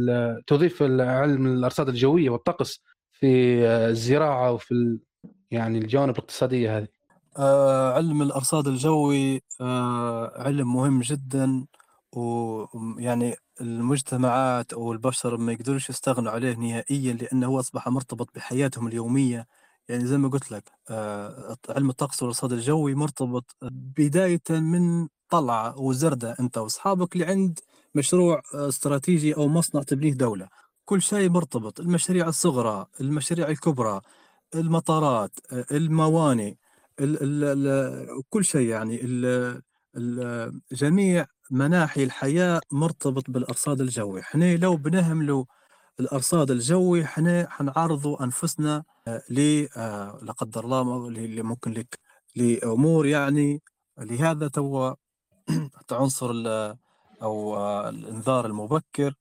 توظيف 0.47 0.81
علم 0.83 1.47
الأرصاد 1.47 1.89
الجوية 1.89 2.29
والطقس 2.29 2.81
في 3.11 3.27
الزراعة 3.67 4.51
وفي 4.51 4.71
ال- 4.71 4.99
يعني 5.51 5.77
الجوانب 5.77 6.15
الاقتصادية 6.15 6.77
هذه. 6.77 6.87
آه 7.37 7.93
علم 7.93 8.21
الأرصاد 8.21 8.67
الجوي 8.67 9.41
آه 9.61 10.41
علم 10.41 10.73
مهم 10.73 11.01
جدا 11.01 11.65
ويعني 12.15 13.35
المجتمعات 13.61 14.73
أو 14.73 14.91
البشر 14.91 15.37
ما 15.37 15.51
يقدروش 15.51 15.89
يستغنوا 15.89 16.31
عليه 16.31 16.55
نهائيا 16.55 17.13
لأنه 17.13 17.47
هو 17.47 17.59
أصبح 17.59 17.87
مرتبط 17.87 18.29
بحياتهم 18.35 18.87
اليومية. 18.87 19.47
يعني 19.89 20.05
زي 20.05 20.17
ما 20.17 20.27
قلت 20.29 20.51
لك 20.51 20.71
آه 20.89 21.57
علم 21.69 21.89
الطقس 21.89 22.23
والأرصاد 22.23 22.51
الجوي 22.53 22.95
مرتبط 22.95 23.55
بداية 23.71 24.41
من 24.49 25.07
طلعة 25.29 25.79
وزردة 25.79 26.35
أنت 26.39 26.57
وأصحابك 26.57 27.17
لعند 27.17 27.59
مشروع 27.95 28.41
آه، 28.55 28.67
استراتيجي 28.69 29.35
أو 29.37 29.47
مصنع 29.47 29.83
تبنيه 29.83 30.13
دولة. 30.13 30.47
كل 30.85 31.01
شيء 31.01 31.29
مرتبط 31.29 31.79
المشاريع 31.79 32.27
الصغرى 32.27 32.85
المشاريع 33.01 33.49
الكبرى 33.49 34.01
المطارات 34.55 35.31
آه، 35.53 35.65
الموانئ 35.71 36.53
ال 36.99 37.17
ال 37.67 38.23
كل 38.29 38.45
شيء 38.45 38.67
يعني 38.69 38.99
ال 39.05 39.25
ال 39.97 40.61
جميع 40.73 41.25
مناحي 41.51 42.03
الحياة 42.03 42.61
مرتبط 42.71 43.29
بالأرصاد 43.31 43.81
الجوي. 43.81 44.21
إحنا 44.21 44.57
لو 44.57 44.75
بنهملوا 44.77 45.45
الأرصاد 45.99 46.51
الجوي 46.51 47.03
إحنا 47.03 47.47
حنعرضوا 47.49 48.23
أنفسنا 48.23 48.83
آه، 49.07 49.21
ل 49.29 49.39
لا 50.23 50.31
قدر 50.37 50.65
الله 50.65 51.11
ل- 51.11 51.43
ممكن 51.43 51.71
لك 51.73 51.99
لأمور 52.35 53.07
يعني. 53.07 53.61
لهذا 53.99 54.47
تو 54.47 54.93
عنصر 55.91 56.31
أو 57.23 57.55
آه، 57.57 57.89
الإنذار 57.89 58.45
المبكر. 58.45 59.13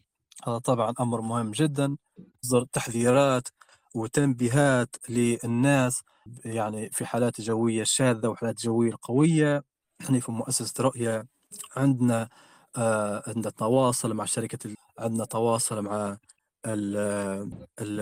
هذا 0.46 0.58
طبعا 0.58 0.94
أمر 1.00 1.20
مهم 1.20 1.50
جدا. 1.50 1.96
يصدر 2.44 2.64
تحذيرات 2.72 3.48
وتنبيهات 3.94 4.96
للناس 5.08 6.02
يعني 6.44 6.90
في 6.90 7.06
حالات 7.06 7.40
جوية 7.40 7.84
شاذة 7.84 8.28
وحالات 8.28 8.60
جوية 8.62 8.92
قوية. 9.02 9.64
إحنا 10.00 10.20
في 10.20 10.32
مؤسسة 10.32 10.82
رؤية 10.84 11.26
عندنا 11.76 12.28
آه 12.76 13.22
عندنا 13.26 13.50
تواصل 13.50 14.14
مع 14.14 14.24
شركة 14.24 14.66
ال- 14.66 14.76
عندنا 14.98 15.24
تواصل 15.24 15.82
مع 15.82 16.16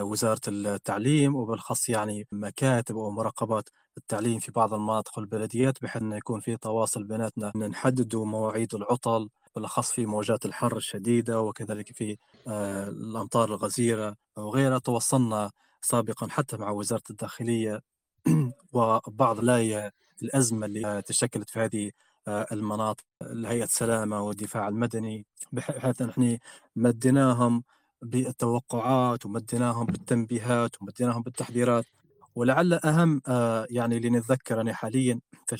وزارة 0.03 0.41
التعليم 0.49 1.37
وبالخاص 1.37 1.89
يعني 1.89 2.27
مكاتب 2.33 2.95
ومراقبات 2.97 3.69
التعليم 3.99 4.39
في 4.39 4.53
بعض 4.53 4.75
المناطق 4.75 5.19
والبلديات 5.19 5.83
بحيث 5.83 6.03
إنه 6.03 6.17
يكون 6.17 6.41
في 6.41 6.57
تواصل 6.57 7.05
بيناتنا 7.05 7.53
نحددوا 7.57 8.27
مواعيد 8.27 8.75
العطل. 8.75 9.29
بالاخص 9.57 9.93
في 9.93 10.07
موجات 10.07 10.47
الحر 10.47 10.77
الشديدة 10.77 11.41
وكذلك 11.41 11.93
في 11.93 12.17
آه، 12.49 12.89
الأمطار 12.89 13.49
الغزيرة 13.49 14.17
وغيرها. 14.37 14.79
تواصلنا 14.79 15.51
سابقا 15.83 16.29
حتى 16.29 16.57
مع 16.57 16.71
وزارة 16.71 17.03
الداخلية 17.11 17.81
وبعض 18.73 19.39
الآية 19.39 19.93
الأزمة 20.23 20.67
اللي 20.67 21.03
تشكلت 21.03 21.51
في 21.51 21.59
هذه 21.61 21.91
آه، 22.29 22.47
المناطق 22.53 23.05
هيئه 23.23 23.65
السلامة 23.65 24.23
والدفاع 24.23 24.69
المدني. 24.69 25.27
بحيث 25.53 26.03
أن 26.03 26.09
إحنا 26.09 26.39
مديناهم 26.77 27.65
بالتوقعات 28.03 29.27
ومديناهم 29.27 29.87
بالتنبيهات 29.87 30.83
ومديناهم 30.83 31.23
بالتحذيرات. 31.23 31.85
ولعل 32.35 32.73
أهم 32.75 33.23
آه، 33.29 33.67
يعني 33.71 33.97
اللي 33.97 34.11
نتذكر 34.11 34.61
أنا 34.61 34.75
حاليا 34.75 35.21
في 35.47 35.55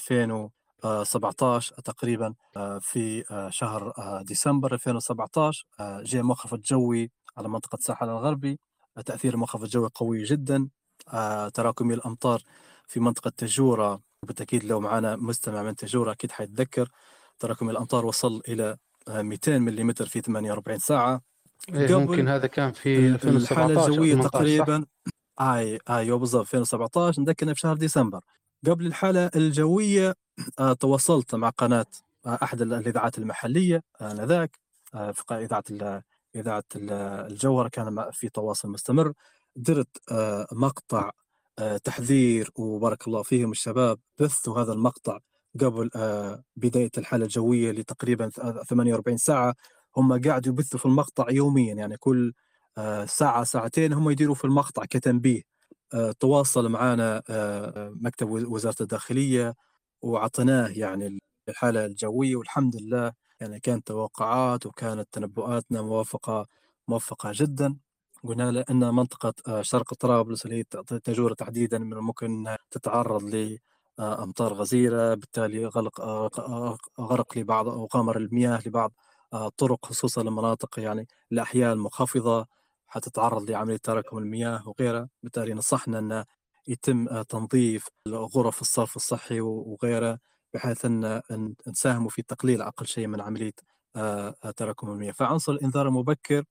2017 0.85 1.75
تقريبا 1.85 2.35
آه، 2.57 2.79
في 2.79 3.25
آه، 3.31 3.51
شهر 3.51 3.93
آه، 3.99 4.23
ديسمبر 4.23 4.75
2017 4.75 5.67
آه، 5.81 6.03
جاء 6.03 6.23
منخفض 6.23 6.61
جوي 6.61 7.11
على 7.37 7.49
منطقة 7.49 7.77
الساحل 7.77 8.09
الغربي 8.09 8.59
آه، 8.97 9.01
تأثير 9.01 9.35
المنخفض 9.35 9.63
الجوي 9.63 9.89
قوي 9.95 10.23
جدا 10.23 10.69
آه، 11.13 11.49
تراكمي 11.49 11.95
الأمطار 11.95 12.43
في 12.87 13.01
منطقة 13.01 13.31
تجورة 13.37 14.01
بالتأكيد 14.27 14.65
لو 14.65 14.81
معنا 14.81 15.17
مستمع 15.17 15.63
من 15.63 15.77
تجورة 15.77 16.13
أكيد 16.13 16.33
حيتذكر 16.33 16.89
تراكمي 17.39 17.71
الأمطار 17.71 18.07
وصل 18.07 18.43
إلى 18.49 18.77
آه، 19.09 19.23
200 19.23 19.59
ملم 19.59 19.93
في 19.93 20.21
48 20.21 20.79
ساعة 20.79 21.21
إيه 21.75 21.97
ممكن 21.99 22.29
هذا 22.29 22.47
كان 22.47 22.73
في 22.73 22.97
ال- 22.99 23.15
2017 23.15 23.53
الحالة 23.53 23.87
الجوية 23.87 24.13
18 24.13 24.23
صح؟ 24.23 24.31
تقريبا 24.39 24.87
آي 25.41 25.79
أيوه 25.91 26.19
بالضبط 26.19 26.41
2017 26.43 27.23
نذكرنا 27.23 27.55
في 27.55 27.61
شهر 27.61 27.77
ديسمبر 27.77 28.21
قبل 28.67 28.87
الحالة 28.87 29.31
الجوية 29.37 30.15
آه، 30.59 30.73
تواصلت 30.73 31.35
مع 31.35 31.49
قناة 31.49 31.87
آه، 32.27 32.39
أحد 32.43 32.63
ال- 32.63 32.73
الإذاعات 32.73 33.19
المحلية 33.19 33.83
آنذاك 34.03 34.59
آه، 34.95 35.11
في 35.13 35.23
إذاعة 35.35 35.65
إذاعة 36.37 36.65
ال- 36.77 36.91
الجوهرة 37.33 37.69
كان 37.69 38.11
في 38.13 38.29
تواصل 38.29 38.69
مستمر. 38.71 39.13
درت 39.57 39.89
مقطع 40.53 41.11
تحذير 41.85 42.51
وبارك 42.57 43.09
الله 43.09 43.23
فيهم 43.23 43.51
الشباب 43.51 43.99
بثوا 44.19 44.61
هذا 44.63 44.73
المقطع 44.73 45.19
قبل 45.61 45.91
بداية 46.57 46.91
الحالة 46.99 47.25
الجوية 47.25 47.71
لتقريبا 47.73 48.29
ث- 48.31 48.63
48 48.69 49.17
ساعة. 49.19 49.55
هم 49.97 50.21
قاعدوا 50.23 50.53
يبثوا 50.53 50.79
في 50.79 50.87
المقطع 50.87 51.27
يوميا 51.31 51.75
يعني 51.75 51.97
كل 51.97 52.33
ساعة 53.07 53.45
ساعتين 53.45 53.93
هم 53.93 54.11
يديروا 54.11 54.35
في 54.35 54.45
المقطع 54.45 54.85
كتنبيه. 54.85 55.43
تواصل 56.21 56.69
معنا 56.69 57.23
آه، 57.31 57.93
مكتب 58.01 58.29
وز- 58.31 58.45
وزارة 58.45 58.77
الداخلية 58.81 59.55
وعطيناه 60.03 60.69
يعني 60.69 61.19
الحالة 61.49 61.87
الجوية 61.87 62.37
والحمد 62.37 62.77
لله 62.77 63.13
يعني 63.41 63.61
كانت 63.61 63.87
توقعات 63.87 64.67
وكانت 64.67 65.09
تنبؤاتنا 65.13 65.83
موافقة 65.83 66.47
موفقة 66.89 67.31
جدا. 67.35 67.77
قلنا 68.25 68.51
له 68.51 68.65
أن 68.71 68.95
منطقة 68.95 69.35
آه، 69.49 69.63
شرق 69.63 69.95
طرابلس 69.95 70.45
اللي 70.47 70.57
هي 70.59 70.63
ت- 70.65 70.95
تجورة 70.95 71.35
تحديدا 71.35 71.79
من 71.79 71.93
الممكن 71.93 72.27
أنها 72.27 72.59
تتعرض 72.71 73.25
لأمطار 73.99 74.53
غزيرة 74.55 75.15
بالتالي 75.15 75.67
غلق 75.67 76.01
آه، 76.01 76.77
غرق 77.01 77.39
لبعض 77.39 77.69
أو 77.69 77.89
غمر 77.97 78.17
المياه 78.17 78.61
لبعض 78.67 78.93
آه، 79.33 79.47
الطرق 79.47 79.87
خصوصا 79.87 80.23
المناطق 80.23 80.79
يعني 80.81 81.09
الأحياء 81.33 81.73
المنخفضة 81.73 82.47
حتتعرض 82.91 83.51
لعملية 83.51 83.77
تراكم 83.77 84.19
المياه 84.19 84.69
وغيرها 84.69 85.09
بالتالي 85.23 85.55
نصحنا 85.55 85.99
أن 85.99 86.25
يتم 86.69 87.23
تنظيف 87.23 87.89
غرف 88.09 88.61
الصرف 88.61 88.97
الصحي 88.97 89.41
و- 89.41 89.65
وغيرها 89.83 90.19
بحيث 90.55 90.85
أن 90.85 91.23
نساهموا 91.69 92.11
في 92.11 92.23
تقليل 92.23 92.63
أقل 92.63 92.87
شيء 92.87 93.07
من 93.07 93.21
عملية 93.21 93.53
آه، 93.97 94.35
آه، 94.45 94.51
تراكم 94.51 94.91
المياه. 94.91 95.13
فعنصر 95.13 95.53
الإنذار 95.53 95.89
المبكر 95.89 96.45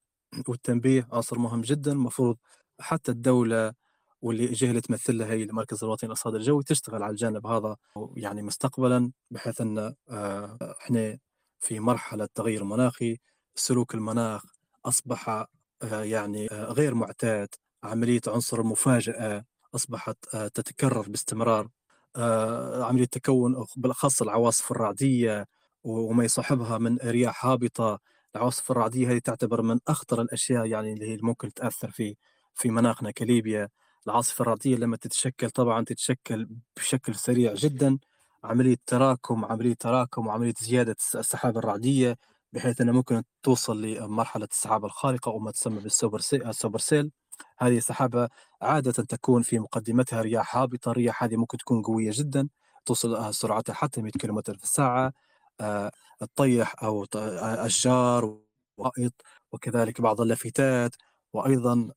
والتنبيه 0.48 1.08
عنصر 1.12 1.40
مهم 1.40 1.62
جدا 1.62 1.92
المفروض 1.92 2.38
حتى 2.80 3.12
الدولة 3.12 3.74
واللي 4.22 4.46
الجهة 4.46 4.70
اللي 4.70 4.82
تمثلها 4.82 5.28
هي 5.28 5.44
المركز 5.44 5.84
الوطني 5.84 6.08
للإرصاد 6.08 6.36
الجوي 6.36 6.64
تشتغل 6.64 7.04
على 7.04 7.12
الجانب 7.12 7.48
هذا 7.48 7.76
يعني 8.16 8.42
مستقبلا 8.42 9.12
بحيث 9.32 9.62
أن 9.62 9.96
آه، 10.10 10.58
إحنا 10.82 11.18
في 11.60 11.80
مرحلة 11.80 12.28
تغير 12.36 12.64
مناخي 12.64 13.18
سلوك 13.56 13.96
المناخ 13.96 14.46
أصبح 14.86 15.30
آه، 15.30 15.48
يعني 15.84 16.48
آه، 16.52 16.66
غير 16.66 16.96
معتاد 16.96 17.48
عملية 17.84 18.22
عنصر 18.28 18.60
المفاجأة 18.62 19.46
أصبحت 19.76 20.18
آه، 20.36 20.48
تتكرر 20.48 21.10
باستمرار. 21.10 21.68
آه، 22.16 22.84
عملية 22.84 23.06
تكون 23.06 23.66
بالأخص 23.76 24.22
العواصف 24.22 24.72
الرعدية 24.72 25.46
وما 25.84 26.24
يصاحبها 26.24 26.78
من 26.78 26.98
رياح 26.98 27.46
هابطة. 27.46 28.00
العواصف 28.36 28.72
الرعدية 28.72 29.12
هذه 29.12 29.18
تعتبر 29.20 29.62
من 29.62 29.80
أخطر 29.88 30.22
الأشياء 30.22 30.66
يعني 30.66 30.94
اللي 30.94 31.10
هي 31.14 31.18
ممكن 31.22 31.54
تأثر 31.54 31.92
في 31.92 32.16
في 32.56 32.70
مناخنا 32.72 33.12
كليبيا. 33.12 33.70
العاصفة 34.08 34.42
الرعدية 34.42 34.76
لما 34.76 34.98
تتشكل 34.98 35.50
طبعا 35.50 35.84
تتشكل 35.86 36.50
بشكل 36.78 37.16
سريع 37.16 37.54
جدا. 37.54 37.98
عملية 38.44 38.78
تراكم 38.86 39.46
عملية 39.46 39.74
تراكم 39.74 40.28
وعملية 40.28 40.54
زيادة 40.62 40.92
الس- 40.92 41.16
السحاب 41.16 41.58
الرعدية 41.58 42.18
بحيث 42.54 42.82
أنها 42.82 42.93
ممكن 42.93 43.24
توصل 43.43 43.82
لمرحلة 43.82 44.47
السحابة 44.52 44.86
الخارقة 44.88 45.30
أو 45.32 45.39
ما 45.39 45.52
تسمى 45.52 45.80
بال 45.80 45.91
super 45.91 46.20
ce- 46.20 46.36
ال 46.50 46.55
super 46.55 46.80
cell. 46.80 47.12
هذه 47.60 47.80
سحابة 47.80 48.30
عادة 48.62 48.91
تكون 48.91 49.41
في 49.41 49.60
مقدمتها 49.60 50.22
رياح 50.22 50.58
هابطة. 50.58 50.91
الرياح 50.91 51.24
هذه 51.24 51.36
ممكن 51.38 51.58
تكون 51.58 51.82
قوية 51.82 52.12
جدا 52.14 52.50
توصل 52.86 53.16
آه، 53.16 53.32
سرعتها 53.32 53.74
حتى 53.74 54.02
100 54.02 54.12
كم 54.12 54.41
في 54.41 54.50
الساعة. 54.64 55.14
آه، 55.62 55.91
تطيح 56.20 56.84
أو 56.84 57.06
ت- 57.06 57.16
آه، 57.16 57.66
أشجار 57.66 58.38
وحائط 58.78 59.14
وكذلك 59.52 60.02
بعض 60.02 60.22
اللافتات 60.22 60.95
وأيضا 61.34 61.89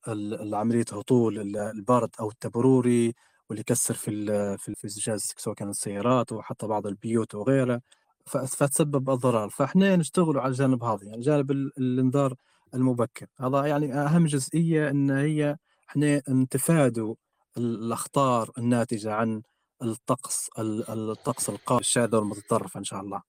عمليه 0.55 0.85
هطول 0.93 1.57
البرد 1.57 2.11
أو 2.21 2.31
التبروري 2.31 3.15
واللي 3.49 3.61
يكسر 3.61 3.95
في 3.95 4.11
في 4.59 4.85
الزجاج 4.85 5.19
سواء 5.37 5.55
كان 5.57 5.69
السيارات 5.71 6.33
وحتى 6.33 6.67
بعض 6.67 6.87
البيوت 6.87 7.35
وغيرها 7.35 7.81
فتسبب 8.27 9.11
أضرار. 9.11 9.49
فإحنا 9.49 9.97
نشتغل 9.97 10.39
على 10.39 10.49
الجانب 10.51 10.85
هذا 10.85 11.05
يعني 11.05 11.21
جانب 11.23 11.51
الإنذار 11.51 12.35
المبكر. 12.75 13.27
هذا 13.41 13.67
يعني 13.67 13.95
أهم 13.95 14.27
جزئية 14.27 14.91
إن 14.91 15.11
هي 15.11 15.57
إحنا 15.89 16.23
نتفادوا 16.29 17.15
الأخطار 17.57 18.51
الناتجة 18.59 19.13
عن 19.13 19.43
الطقس 19.83 20.51
الطقس 20.59 21.49
القاسي 21.49 21.81
الشاذ 21.81 22.17
والمتطرف 22.17 22.77
إن 22.77 22.85
شاء 22.85 23.01
الله. 23.01 23.23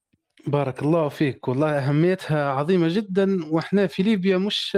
بارك 0.48 0.84
الله 0.84 1.10
فيك. 1.10 1.48
والله 1.48 1.70
أهميتها 1.70 2.50
عظيمة 2.50 2.88
جدا 2.88 3.46
وإحنا 3.52 3.88
في 3.88 4.04
ليبيا 4.04 4.38
مش 4.38 4.78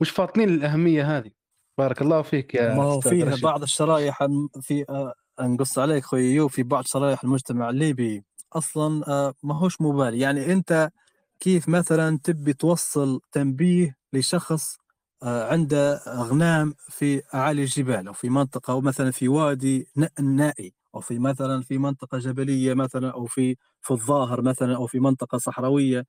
مش 0.00 0.10
فاطنين 0.10 0.48
الاهميه 0.48 1.18
هذه. 1.18 1.30
بارك 1.78 2.02
الله 2.02 2.22
فيك 2.22 2.54
يا 2.54 2.74
ما 2.74 2.82
هو 2.82 3.00
فيها 3.00 3.36
بعض 3.42 3.62
الشرائح 3.62 4.26
في 4.60 4.84
آه، 4.90 5.14
نقص 5.40 5.78
عليك 5.78 6.04
أخوي 6.04 6.20
إيوب 6.20 6.50
في 6.50 6.62
بعض 6.62 6.84
شرائح 6.86 7.24
المجتمع 7.24 7.70
الليبي 7.70 8.24
أصلا 8.52 9.08
آه، 9.08 9.34
ما 9.42 9.54
هوش 9.54 9.80
مبالي 9.80 10.18
يعني 10.20 10.52
أنت 10.52 10.90
كيف 11.40 11.68
مثلا 11.68 12.18
تبي 12.24 12.52
توصل 12.52 13.20
تنبيه 13.32 13.96
لشخص 14.12 14.76
آه، 15.22 15.52
عنده 15.52 15.94
أغنام 15.96 16.74
في 16.90 17.22
أعالي 17.34 17.62
الجبال 17.62 18.08
أو 18.08 18.12
في 18.14 18.28
منطقة 18.30 18.72
أو 18.72 18.80
مثلا 18.80 19.10
في 19.10 19.28
وادي 19.28 19.88
نائي 20.20 20.74
أو 20.94 21.00
في 21.00 21.18
مثلا 21.18 21.62
في 21.62 21.78
منطقة 21.78 22.18
جبلية 22.18 22.74
مثلا 22.74 23.10
أو 23.12 23.26
في 23.26 23.56
في 23.82 23.90
الظاهر 23.90 24.42
مثلا 24.42 24.76
أو 24.76 24.86
في 24.86 25.00
منطقة 25.00 25.38
صحراوية. 25.38 26.04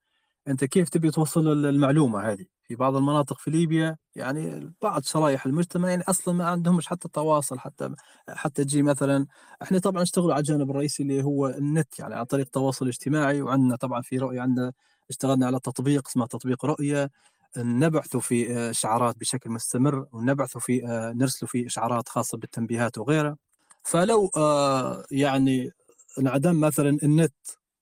أنت 0.50 0.66
كيف 0.66 0.90
تبي 0.90 1.12
توصل 1.12 1.66
المعلومة 1.66 2.32
هذه؟ 2.32 2.46
في 2.64 2.76
بعض 2.76 2.96
المناطق 2.96 3.40
في 3.40 3.52
ليبيا 3.52 3.98
يعني 4.16 4.74
بعض 4.82 5.04
شرائح 5.04 5.46
المجتمع 5.46 5.90
يعني 5.90 6.04
أصلا 6.04 6.34
ما 6.34 6.46
عندهمش 6.46 6.88
حتى 6.88 7.08
تواصل 7.10 7.60
حتى 7.60 7.90
حتى 8.30 8.64
تجي 8.64 8.82
مثلا. 8.84 9.28
إحنا 9.62 9.80
طبعا 9.80 10.02
نشتغل 10.02 10.32
على 10.32 10.40
الجانب 10.40 10.70
الرئيسي 10.72 11.04
اللي 11.04 11.24
هو 11.24 11.48
النت 11.48 12.00
يعني 12.00 12.16
عن 12.16 12.26
طريق 12.26 12.46
التواصل 12.46 12.86
الاجتماعي. 12.86 13.42
وعندنا 13.42 13.76
طبعا 13.76 14.02
في 14.02 14.18
رؤية 14.18 14.42
عندنا 14.42 14.74
اشتغلنا 15.10 15.46
على 15.48 15.60
تطبيق 15.60 16.08
اسمه 16.08 16.26
تطبيق 16.26 16.66
رؤية. 16.66 17.12
نبعث 17.58 18.18
في 18.18 18.70
إشعارات 18.70 19.18
بشكل 19.18 19.50
مستمر 19.50 20.08
ونبعث 20.12 20.58
في 20.58 20.82
نرسل 21.16 21.48
في 21.48 21.66
إشعارات 21.68 22.10
خاصة 22.10 22.38
بالتنبيهات 22.38 22.98
وغيرها. 22.98 23.38
فلو 23.84 24.30
آه، 24.38 25.04
يعني 25.12 25.72
انعدم 26.20 26.60
مثلا 26.60 26.98
النت 27.04 27.34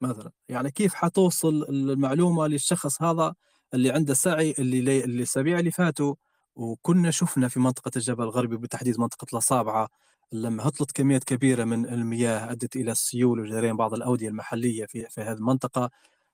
مثلا. 0.02 0.32
يعني 0.50 0.72
كيف 0.72 0.94
حتوصل 0.94 1.66
المعلومة 1.70 2.48
للشخص 2.48 3.02
هذا 3.02 3.34
اللي 3.74 3.92
عنده 3.92 4.14
سعي 4.14 4.56
اللي 4.60 4.80
اللي 4.80 5.04
الأسابيع 5.06 5.60
اللي 5.60 5.72
فاتوا؟ 5.72 6.16
وكنا 6.56 7.12
شفنا 7.12 7.48
في 7.48 7.60
منطقة 7.60 7.92
الجبل 7.96 8.24
الغربي 8.24 8.58
بالتحديد 8.58 9.00
منطقة 9.00 9.28
الاصابعه 9.34 9.90
لما 10.32 10.68
هطلت 10.68 10.92
كميات 10.92 11.24
كبيرة 11.24 11.64
من 11.64 11.86
المياه 11.86 12.52
أدت 12.52 12.76
إلى 12.76 12.92
السيول 12.92 13.40
وجريان 13.40 13.78
بعض 13.78 13.94
الأودية 13.94 14.28
المحلية 14.30 14.86
في 14.86 15.06
في 15.10 15.22
هذه 15.22 15.38
المنطقة. 15.38 15.90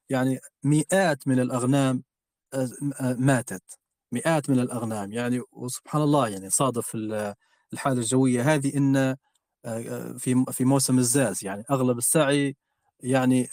يعني 0.09 0.39
مئات 0.63 1.27
من 1.27 1.39
الأغنام 1.39 2.03
ماتت. 3.01 3.63
مئات 4.11 4.49
من 4.49 4.59
الأغنام. 4.59 5.11
يعني 5.13 5.41
وسبحان 5.51 6.01
الله 6.01 6.27
يعني 6.29 6.49
صادف 6.49 6.91
الحالة 7.73 7.99
الجوية 7.99 8.53
هذه 8.55 8.77
إن 8.77 9.15
في 10.19 10.45
في 10.51 10.65
موسم 10.65 10.99
الزاز. 10.99 11.45
يعني 11.45 11.63
أغلب 11.71 11.97
السعي 11.97 12.55
يعني 13.03 13.49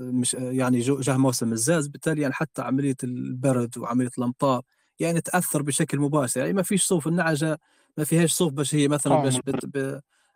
مش 0.00 0.34
يعني 0.34 0.78
جاه 0.80 1.16
موسم 1.16 1.52
الزاز 1.52 1.86
بالتالي 1.86 2.22
يعني 2.22 2.34
حتى 2.34 2.62
عملية 2.62 2.96
البرد 3.04 3.78
وعملية 3.78 4.10
الأمطار 4.18 4.62
يعني 5.00 5.20
تأثر 5.20 5.62
بشكل 5.62 5.98
مباشر. 5.98 6.40
يعني 6.40 6.52
ما 6.52 6.62
فيش 6.62 6.84
صوف 6.84 7.06
النعجة 7.06 7.58
ما 7.98 8.04
فيهاش 8.04 8.32
صوف 8.32 8.52
باش 8.52 8.74
هي 8.74 8.88
مثلا 8.88 9.16
باش 9.16 9.40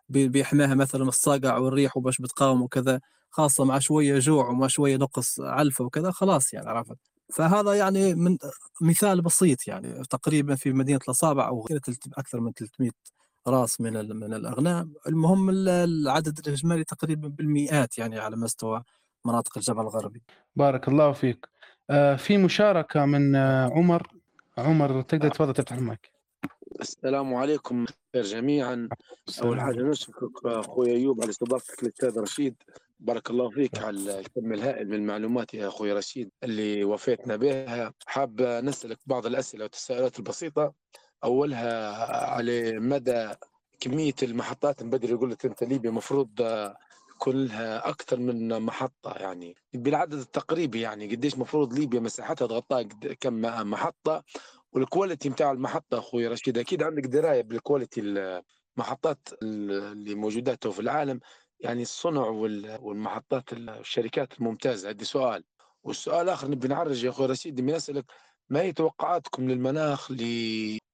بيحماها 0.08 0.74
مثلا 0.74 1.08
الصقع 1.08 1.56
والريح 1.56 1.96
وباش 1.96 2.18
بتقاوم 2.18 2.62
وكذا 2.62 3.00
خاصة 3.30 3.64
مع 3.64 3.78
شوية 3.78 4.18
جوع 4.18 4.48
ومع 4.48 4.66
شوية 4.66 4.96
نقص 4.96 5.40
علفة 5.40 5.84
وكذا 5.84 6.10
خلاص 6.10 6.54
يعني 6.54 6.68
عرفت؟ 6.68 6.96
فهذا 7.34 7.72
يعني 7.72 8.14
من 8.14 8.38
مثال 8.80 9.22
بسيط 9.22 9.68
يعني 9.68 10.02
تقريبا 10.10 10.54
في 10.54 10.72
مدينة 10.72 11.00
الأصابع 11.04 11.48
أو 11.48 11.68
أكثر 12.18 12.40
من 12.40 12.52
300 12.52 12.90
راس 13.48 13.80
من 13.80 14.16
من 14.16 14.34
الاغنام 14.34 14.92
المهم 15.06 15.50
العدد 15.68 16.38
الاجمالي 16.38 16.84
تقريبا 16.84 17.28
بالمئات 17.28 17.98
يعني 17.98 18.18
على 18.18 18.36
مستوى 18.36 18.82
مناطق 19.24 19.58
الجبل 19.58 19.80
الغربي. 19.80 20.22
بارك 20.56 20.88
الله 20.88 21.12
فيك. 21.12 21.48
آه 21.90 22.16
في 22.16 22.38
مشاركة 22.38 23.04
من 23.04 23.36
آه 23.36 23.68
عمر. 23.68 24.06
عمر 24.58 25.02
تقدر 25.02 25.28
تفضل 25.28 25.52
تفتح 25.52 25.72
المايك. 25.72 26.10
السلام 26.80 27.34
عليكم 27.34 27.86
جميعا. 28.14 28.88
أول 29.42 29.60
حاجة 29.60 29.82
نشكرك 29.82 30.46
أخوي 30.46 30.90
أيوب 30.90 31.22
على 31.22 31.30
استضافتك 31.30 31.84
للأستاذ 31.84 32.20
رشيد. 32.20 32.54
بارك 33.00 33.30
الله 33.30 33.50
فيك 33.50 33.78
على 33.78 34.20
الكم 34.20 34.52
الهائل 34.52 34.88
من 34.88 34.94
المعلومات 34.94 35.54
يا 35.54 35.68
أخوي 35.68 35.92
رشيد 35.92 36.30
اللي 36.44 36.84
وفيتنا 36.84 37.36
بها. 37.36 37.92
حاب 38.06 38.42
نسألك 38.42 38.98
بعض 39.06 39.26
الأسئلة 39.26 39.62
والتساؤلات 39.62 40.18
البسيطة. 40.18 40.72
أولها 41.24 41.92
على 42.34 42.78
مدى 42.78 43.30
كمية 43.80 44.14
المحطات 44.22 44.82
بدري 44.82 45.12
يقول 45.12 45.30
لك 45.30 45.44
أنت 45.46 45.64
ليبيا 45.64 45.90
المفروض 45.90 46.28
يكون 47.10 47.44
لها 47.44 47.88
أكثر 47.88 48.16
من 48.16 48.62
محطة 48.62 49.12
يعني. 49.12 49.54
بالعدد 49.74 50.14
التقريبي 50.14 50.80
يعني 50.80 51.14
قديش 51.16 51.34
المفروض 51.34 51.72
ليبيا 51.78 52.00
مساحتها 52.00 52.46
تغطى 52.46 52.84
كم 53.20 53.40
محطة 53.70 54.24
وال 54.72 54.85
quality 54.85 55.28
بتاع 55.28 55.50
المحطة 55.50 55.98
أخوي 55.98 56.26
رشيد 56.28 56.58
أكيد 56.58 56.82
عندك 56.82 57.06
دراية 57.06 57.42
بال 57.42 57.55
quality 57.55 58.00
المحطات 58.76 59.28
اللي 59.42 60.14
موجودات 60.14 60.66
في 60.66 60.80
العالم 60.80 61.20
يعني 61.60 61.82
الصنع 61.82 62.26
والمحطات 62.80 63.52
الشركات 63.52 64.32
الممتازة. 64.40 64.88
عندي 64.88 65.04
سؤال 65.04 65.44
والسؤال 65.82 66.20
الآخر 66.22 66.50
نبي 66.50 66.68
نعرج 66.68 67.04
يا 67.04 67.10
أخوي 67.10 67.26
رشيد 67.26 67.60
نبي 67.60 67.72
نسألك 67.72 68.04
ما 68.48 68.60
هي 68.60 68.72
توقعاتكم 68.72 69.50
للمناخ 69.50 70.12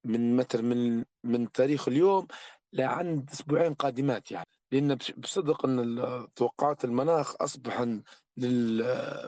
من 0.04 0.36
مثلا 0.36 0.62
من 0.62 1.04
من 1.24 1.52
تاريخ 1.52 1.88
اليوم 1.88 2.26
لعند 2.72 3.30
أسبوعين 3.32 3.74
قادمات 3.74 4.30
يعني. 4.30 4.46
لأن 4.72 4.98
بصدق 5.16 5.66
أن 5.66 6.26
توقعات 6.36 6.84
المناخ 6.84 7.34
أصبح 7.40 7.82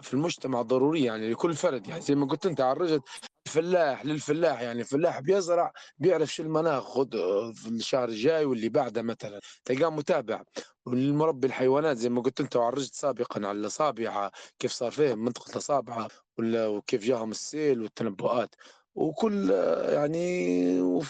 في 0.03 0.11
المجتمع 0.15 0.63
ضرورية 0.63 1.07
يعني 1.07 1.31
لكل 1.31 1.55
فرد 1.55 1.89
يعني. 1.89 2.01
زي 2.01 2.15
ما 2.15 2.27
قلت 2.27 2.47
أنت 2.47 2.61
عرجت 2.61 3.03
الفلاح 3.47 4.05
للفلاح 4.05 4.61
يعني. 4.61 4.81
الفلاح 4.81 5.21
بيزرع 5.21 5.73
بيعرف 5.99 6.35
شو 6.35 6.43
المناخ 6.43 6.85
خد 6.85 7.17
في 7.55 7.69
الشهر 7.69 8.09
الجاي 8.09 8.45
واللي 8.45 8.69
بعده 8.69 9.03
مثلا. 9.03 9.41
تلقاه 9.65 9.91
متابع. 9.91 10.43
والمربي 10.87 11.47
الحيوانات 11.47 11.97
زي 11.97 12.09
ما 12.09 12.23
قلت 12.23 12.41
أنت 12.41 12.57
وعرجت 12.57 12.95
سابقا 12.95 13.47
على 13.47 13.59
الأصابع 13.59 14.31
كيف 14.59 14.73
صار 14.73 14.91
فيه 14.91 15.15
منطقة 15.15 15.51
الأصابع 15.53 16.09
وكيف 16.39 17.05
جاهم 17.05 17.31
السيل 17.31 17.83
والتنبؤات. 17.83 18.55
وكل 18.97 19.51
يعني 19.89 21.01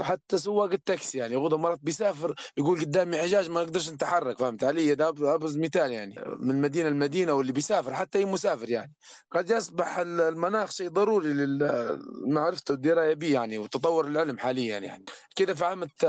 حتى 0.00 0.38
سواق 0.38 0.72
التاكسي 0.72 1.18
يعني 1.18 1.36
غدا 1.36 1.56
مرات 1.56 1.78
بيسافر 1.82 2.34
يقول 2.56 2.80
قدامي 2.80 3.18
حجاج 3.18 3.50
ما 3.50 3.60
أقدرش 3.60 3.90
نتحرك 3.90 4.38
فهمت 4.38 4.64
علي؟ 4.64 4.94
ده 4.94 5.08
أبرز 5.08 5.58
مثال 5.58 5.92
يعني 5.92 6.14
من 6.38 6.60
مدينة 6.60 6.88
لمدينة 6.88 7.32
واللي 7.32 7.52
بيسافر 7.52 7.94
حتى 7.94 8.18
أي 8.18 8.24
مسافر 8.24 8.70
يعني. 8.70 8.92
قد 9.32 9.50
يصبح 9.50 9.98
المناخ 9.98 10.70
شيء 10.70 10.88
ضروري 10.88 11.28
لمعرفته 12.26 12.72
والدرايه 12.72 13.14
به 13.14 13.32
يعني 13.32 13.58
وتطور 13.58 14.06
العلم 14.06 14.38
حاليا 14.38 14.78
يعني. 14.78 15.04
كذا 15.36 15.54
فهمت 15.54 16.06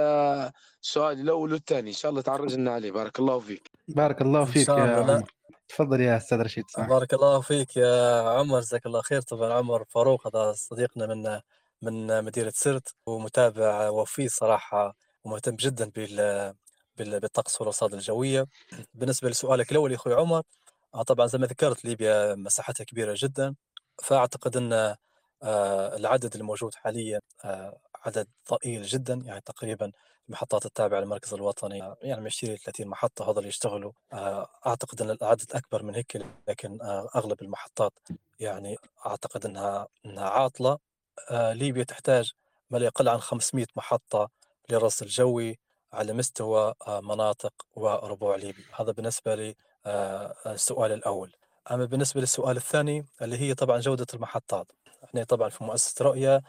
سؤالي 0.81 1.21
الأول 1.21 1.53
والثاني. 1.53 1.89
إن 1.89 1.95
شاء 1.95 2.09
الله 2.11 2.21
تعرجنا 2.21 2.71
عليه. 2.71 2.91
بارك 2.91 3.19
الله 3.19 3.39
فيك. 3.39 3.71
بارك 3.87 4.21
الله 4.21 4.45
فيك 4.45 4.67
يا 4.67 5.23
تفضل 5.69 6.01
يا 6.01 6.17
أستاذ 6.17 6.41
رشيد. 6.41 6.63
بارك 6.77 7.13
الله 7.13 7.41
فيك 7.41 7.77
يا 7.77 8.21
عمر 8.29 8.59
جزاك 8.59 8.85
الله 8.85 9.01
خير 9.01 9.21
طبعا 9.21 9.53
عمر 9.53 9.83
فاروق 9.89 10.27
هذا 10.27 10.53
صديقنا 10.53 11.05
من 11.07 11.39
من 11.81 12.23
مدينة 12.25 12.51
سرت 12.55 12.95
ومتابع 13.05 13.89
وفي 13.89 14.29
صراحة 14.29 14.95
ومهتم 15.23 15.55
جدا 15.55 15.89
بال 15.95 17.19
بالطقس 17.19 17.61
والارصاد 17.61 17.93
الجوية 17.93 18.45
بالنسبة 18.93 19.29
لسؤالك 19.29 19.71
الأول 19.71 19.91
يا 19.91 19.95
أخوي 19.95 20.13
عمر 20.13 20.43
آه، 20.95 21.03
طبعا 21.03 21.27
زي 21.27 21.37
ما 21.37 21.47
ذكرت 21.47 21.85
ليبيا 21.85 22.35
مساحتها 22.35 22.83
كبيرة 22.83 23.15
جدا 23.17 23.55
فأعتقد 24.03 24.57
إن 24.57 24.73
آه، 25.43 25.95
العدد 25.97 26.35
الموجود 26.35 26.75
حاليا 26.75 27.19
آه، 27.45 27.77
عدد 28.05 28.27
ضئيل 28.51 28.83
جدا 28.83 29.13
يعني 29.25 29.41
تقريبا 29.41 29.91
المحطات 30.29 30.65
التابعة 30.65 30.99
للمركز 30.99 31.33
الوطني 31.33 31.95
يعني 32.01 32.21
من 32.21 32.27
20 32.27 32.53
ل 32.53 32.57
30 32.57 32.87
محطة 32.87 33.31
هذول 33.31 33.45
يشتغلوا. 33.45 33.91
آه، 34.13 34.49
أعتقد 34.67 35.01
أن 35.01 35.09
العدد 35.09 35.51
أكبر 35.51 35.83
من 35.83 35.95
هيك 35.95 36.21
لكن 36.47 36.81
آه، 36.81 37.09
أغلب 37.15 37.41
المحطات 37.41 37.93
يعني 38.39 38.77
أعتقد 39.05 39.45
أنها 39.45 39.87
أنها 40.05 40.29
عاطلة. 40.29 40.77
آه، 41.31 41.53
ليبيا 41.53 41.83
تحتاج 41.83 42.31
ما 42.69 42.77
لا 42.77 42.85
يقل 42.85 43.09
عن 43.09 43.19
500 43.19 43.65
محطة 43.75 44.29
للرصد 44.69 45.03
الجوي 45.03 45.59
على 45.93 46.13
مستوى 46.13 46.73
مناطق 46.87 47.53
وربوع 47.73 48.35
ليبيا. 48.35 48.65
هذا 48.79 48.91
بالنسبة 48.91 49.35
للسؤال 49.35 50.91
الأول. 50.91 51.31
أما 51.71 51.85
بالنسبة 51.85 52.21
للسؤال 52.21 52.57
الثاني 52.57 53.05
اللي 53.21 53.37
هي 53.37 53.53
طبعا 53.53 53.79
جودة 53.79 54.05
المحطات. 54.13 54.67
إحنا 55.03 55.23
طبعًا 55.23 55.49
في 55.49 55.63
مؤسسة 55.63 56.05
رؤية 56.05 56.41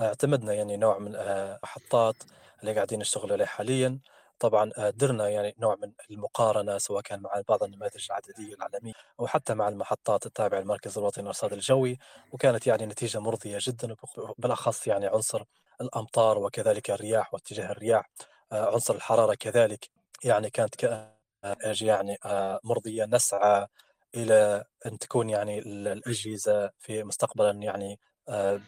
اعتمدنا 0.00 0.52
يعني 0.54 0.76
نوع 0.76 0.98
من 0.98 1.16
المحطات 1.16 2.16
اللي 2.60 2.74
قاعدين 2.74 2.98
نشتغل 2.98 3.32
عليه 3.32 3.44
حاليًا، 3.44 3.98
طبعًا 4.38 4.70
درنا 4.90 5.28
يعني 5.28 5.54
نوع 5.58 5.76
من 5.82 5.92
المقارنة 6.10 6.78
سواء 6.78 7.02
كان 7.02 7.20
مع 7.22 7.42
بعض 7.48 7.62
النماذج 7.62 8.06
العددية 8.10 8.54
العالمية 8.54 8.92
أو 9.20 9.26
حتى 9.26 9.54
مع 9.54 9.68
المحطات 9.68 10.26
التابعة 10.26 10.60
للمركز 10.60 10.98
الوطني 10.98 11.22
للأرصاد 11.22 11.52
الجوي، 11.52 11.98
وكانت 12.32 12.66
يعني 12.66 12.86
نتيجة 12.86 13.18
مرضية 13.20 13.58
جدًا 13.60 13.96
وبالأخص 14.18 14.86
يعني 14.86 15.06
عنصر 15.06 15.44
الأمطار 15.80 16.38
وكذلك 16.38 16.90
الرياح 16.90 17.34
واتجاه 17.34 17.70
الرياح، 17.72 18.10
عنصر 18.52 18.94
الحرارة 18.94 19.34
كذلك 19.34 19.90
يعني 20.24 20.50
كانت 20.50 20.74
يعني 21.82 22.18
مرضية 22.64 23.04
نسعى 23.04 23.66
إلى 24.14 24.64
أن 24.86 24.98
تكون 24.98 25.30
يعني 25.30 25.58
الأجهزة 25.58 26.70
في 26.78 27.04
مستقبلًا 27.04 27.50
يعني 27.62 28.00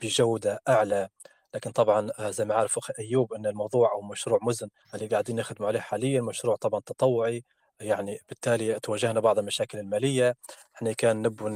بجودة 0.02 0.60
أعلى، 0.68 1.08
لكن 1.54 1.70
طبعًا 1.72 2.10
زي 2.30 2.44
ما 2.44 2.54
عارف 2.54 2.78
أخي 2.78 2.92
أيوب 2.98 3.32
أن 3.32 3.46
الموضوع 3.46 3.92
أو 3.92 4.02
مشروع 4.02 4.38
مُزن 4.42 4.68
اللي 4.94 5.06
قاعدين 5.06 5.36
نخدموا 5.36 5.68
عليه 5.68 5.80
حاليًا 5.80 6.20
مشروع 6.20 6.56
طبعًا 6.56 6.80
تطوعي، 6.86 7.44
يعني 7.80 8.18
بالتالي 8.28 8.80
تواجهنا 8.80 9.20
بعض 9.20 9.38
المشاكل 9.38 9.78
المالية، 9.78 10.36
إحنا 10.76 10.92
كان 10.92 11.22
نبوا 11.22 11.50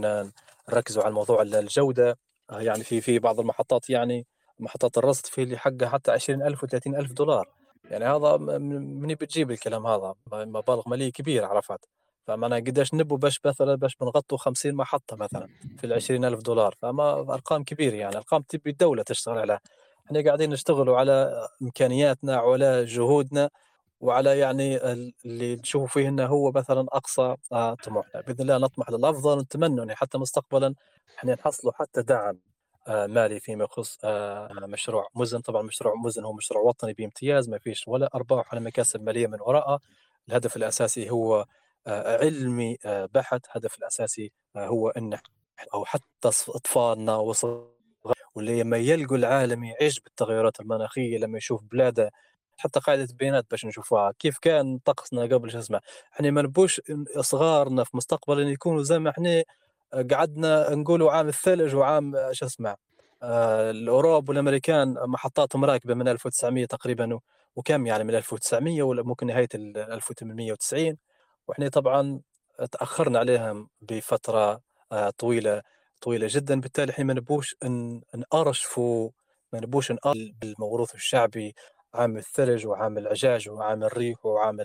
نركزوا 0.68 1.02
على 1.04 1.14
موضوع 1.14 1.42
ال 1.42 1.54
الجودة، 1.54 2.18
يعني 2.50 2.84
في 2.84 3.00
في 3.00 3.18
بعض 3.18 3.40
المحطات 3.40 3.90
يعني 3.90 4.26
محطات 4.58 4.98
الرصد 4.98 5.26
في 5.26 5.42
اللي 5.42 5.58
حقها 5.58 5.88
حتى 5.88 6.10
20,000 6.12 6.64
و30,000 6.64 7.12
دولار، 7.12 7.48
يعني 7.90 8.04
هذا 8.04 8.36
م 8.36 8.44
منين 9.00 9.16
بتجيب 9.16 9.50
الكلام 9.50 9.86
هذا؟ 9.86 10.14
مبالغ 10.32 10.88
مالية 10.88 11.12
كبيرة 11.12 11.46
عرفت؟ 11.46 11.88
فمعناها 12.26 12.58
قديش 12.60 12.94
نبوا 12.94 13.18
باش 13.18 13.40
مثلًا 13.46 13.74
باش 13.74 13.96
بنغطوا 13.96 14.38
50 14.38 14.74
محطة 14.74 15.16
مثلًا 15.16 15.48
في 15.78 15.86
ال20,000 15.86 16.42
دولار، 16.42 16.74
فما 16.82 17.12
أرقام 17.34 17.64
كبيرة 17.64 17.94
يعني 17.94 18.16
أرقام 18.16 18.42
تبي 18.42 18.70
الدولة 18.70 19.02
تشتغل 19.02 19.38
عليها، 19.38 19.60
إحنا 20.06 20.24
قاعدين 20.24 20.50
نشتغلوا 20.50 20.98
على 20.98 21.46
إمكانياتنا 21.62 22.42
وعلى 22.42 22.84
جهودنا 22.84 23.50
وعلى 24.00 24.38
يعني 24.38 24.76
ال 24.92 25.12
اللي 25.24 25.56
نشوفوا 25.56 25.86
فيه 25.88 26.08
إنه 26.08 26.26
هو 26.26 26.52
مثلًا 26.52 26.86
أقصى 26.92 27.36
آه، 27.52 27.74
طموحنا، 27.74 28.20
بإذن 28.20 28.40
الله 28.40 28.58
نطمح 28.58 28.90
للأفضل 28.90 29.38
ونتمنى 29.38 29.78
يعني 29.78 29.94
حتى 29.96 30.18
مستقبلًا 30.18 30.74
إحنا 31.18 31.34
نحصلوا 31.34 31.72
حتى 31.72 32.02
دعم 32.02 32.38
آه، 32.88 33.06
مالي 33.06 33.40
فيما 33.40 33.64
يخص 33.64 33.98
آه، 34.04 34.48
مشروع 34.66 35.08
مُزن، 35.14 35.40
طبعًا 35.40 35.62
مشروع 35.62 35.94
مُزن 35.94 36.24
هو 36.24 36.32
مشروع 36.32 36.62
وطني 36.62 36.92
بامتياز 36.92 37.48
ما 37.48 37.58
فيش 37.58 37.88
ولا 37.88 38.08
أرباح 38.14 38.52
ولا 38.54 38.62
مكاسب 38.62 39.02
مالية 39.02 39.26
من 39.26 39.38
وراءه، 39.40 39.80
الهدف 40.28 40.56
الأساسي 40.56 41.10
هو 41.10 41.46
علمي 41.86 42.76
بحت، 42.86 43.46
الهدف 43.46 43.78
الأساسي 43.78 44.32
هو 44.56 44.88
إن 44.90 45.18
أو 45.74 45.84
حتى 45.84 46.04
أطفالنا 46.48 47.16
واللي 48.34 48.62
لما 48.62 48.76
يلقوا 48.76 49.16
العالم 49.16 49.64
يعيش 49.64 50.00
بالتغيرات 50.00 50.60
المناخية 50.60 51.18
لما 51.18 51.38
يشوف 51.38 51.62
بلاده 51.64 52.10
حتى 52.58 52.80
قاعدة 52.80 53.08
بيانات 53.14 53.46
باش 53.50 53.64
نشوفوها 53.66 54.12
كيف 54.18 54.38
كان 54.38 54.78
طقسنا 54.84 55.22
قبل 55.22 55.50
شو 55.50 55.58
اسمه 55.58 55.80
إحنا 56.14 56.30
ما 56.30 56.42
نبوش 56.42 56.80
صغارنا 57.20 57.84
في 57.84 57.96
مستقبل 57.96 58.40
إن 58.40 58.48
يكونوا 58.48 58.82
زي 58.82 58.98
ما 58.98 59.10
إحنا 59.10 59.44
قعدنا 60.12 60.74
نقولوا 60.74 61.12
عام 61.12 61.28
الثلج 61.28 61.74
وعام 61.74 62.14
شو 62.32 62.46
اسمه 62.46 62.76
آه 63.22 63.70
الأوروب 63.70 64.28
والأمريكان 64.28 64.94
محطاتهم 65.06 65.64
راكبة 65.64 65.94
من 65.94 66.08
1900 66.08 66.66
تقريبا 66.66 67.18
وكم 67.56 67.86
يعني 67.86 68.04
من 68.04 68.14
1900 68.14 68.82
ولا 68.82 69.02
ممكن 69.02 69.26
نهاية 69.26 69.48
1890 69.54 70.96
وإحنا 71.48 71.68
طبعا 71.68 72.20
تأخرنا 72.72 73.18
عليهم 73.18 73.68
بفترة 73.80 74.60
آه 74.92 75.10
طويلة 75.10 75.62
طويلة 76.02 76.26
جدا. 76.30 76.60
بالتالي 76.60 76.92
إحنا 76.92 77.04
ما 77.04 77.14
نبوش 77.14 77.56
نارشفوا 78.34 79.10
ما 79.52 79.60
نبوش 79.60 79.92
بالموروث 80.42 80.94
الشعبي 80.94 81.54
عام 81.94 82.16
الثلج 82.16 82.66
وعام 82.66 82.98
العجاج 82.98 83.48
وعام 83.48 83.82
الريح 83.84 84.26
وعام 84.26 84.60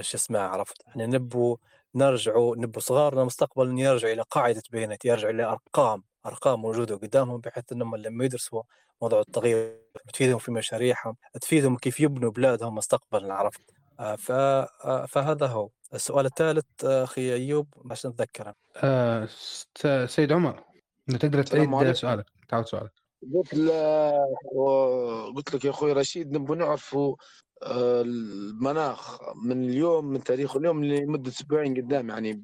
شو 0.00 0.16
اسمه 0.16 0.38
عرفت؟ 0.38 0.76
إحنا 0.88 1.06
نبو 1.06 1.56
نرجعوا 1.94 2.56
نبو 2.56 2.80
صغارنا 2.80 3.24
مستقبلا 3.24 3.80
يرجعوا 3.80 4.12
إلى 4.12 4.22
قاعدة 4.30 4.62
بيانات 4.70 5.04
يرجعوا 5.04 5.32
إلى 5.32 5.44
أرقام 5.44 6.02
أرقام 6.26 6.60
موجودة 6.62 6.96
قدامهم 6.96 7.40
بحيث 7.40 7.64
انهم 7.72 7.96
لما 7.96 8.24
يدرسوا 8.24 8.62
موضوع 9.02 9.20
التغيير 9.20 9.80
تفيدهم 10.12 10.38
في 10.38 10.52
مشاريعهم 10.52 11.16
تفيدهم 11.40 11.76
كيف 11.76 12.00
يبنوا 12.00 12.30
بلادهم 12.30 12.74
مستقبلا 12.74 13.34
عرفت؟ 13.34 13.60
آه، 14.00 14.16
آه، 14.30 15.06
فهذا 15.06 15.46
هو. 15.46 15.68
السؤال 15.94 16.26
الثالث 16.26 16.84
آه، 16.84 17.04
أخي 17.04 17.34
أيوب 17.34 17.66
عشان 17.90 18.10
نتذكره. 18.10 18.54
آه 18.76 19.28
سيد 20.06 20.32
عمر 20.32 20.64
تقدر 21.20 21.42
تعيد 21.42 21.92
سؤالك 21.92 22.26
تعود 22.48 22.66
سؤالك. 22.66 22.92
قلت 23.34 23.54
قلت 25.36 25.54
لك 25.54 25.64
يا 25.64 25.70
أخوي 25.70 25.92
رشيد 25.92 26.32
نبغى 26.32 26.58
نعرفوا 26.58 27.16
المناخ 27.62 29.18
من 29.44 29.64
اليوم 29.64 30.04
من 30.04 30.24
تاريخ 30.24 30.56
اليوم 30.56 30.84
لمدة 30.84 31.30
أسبوعين 31.30 31.76
قدام 31.76 32.08
يعني 32.08 32.42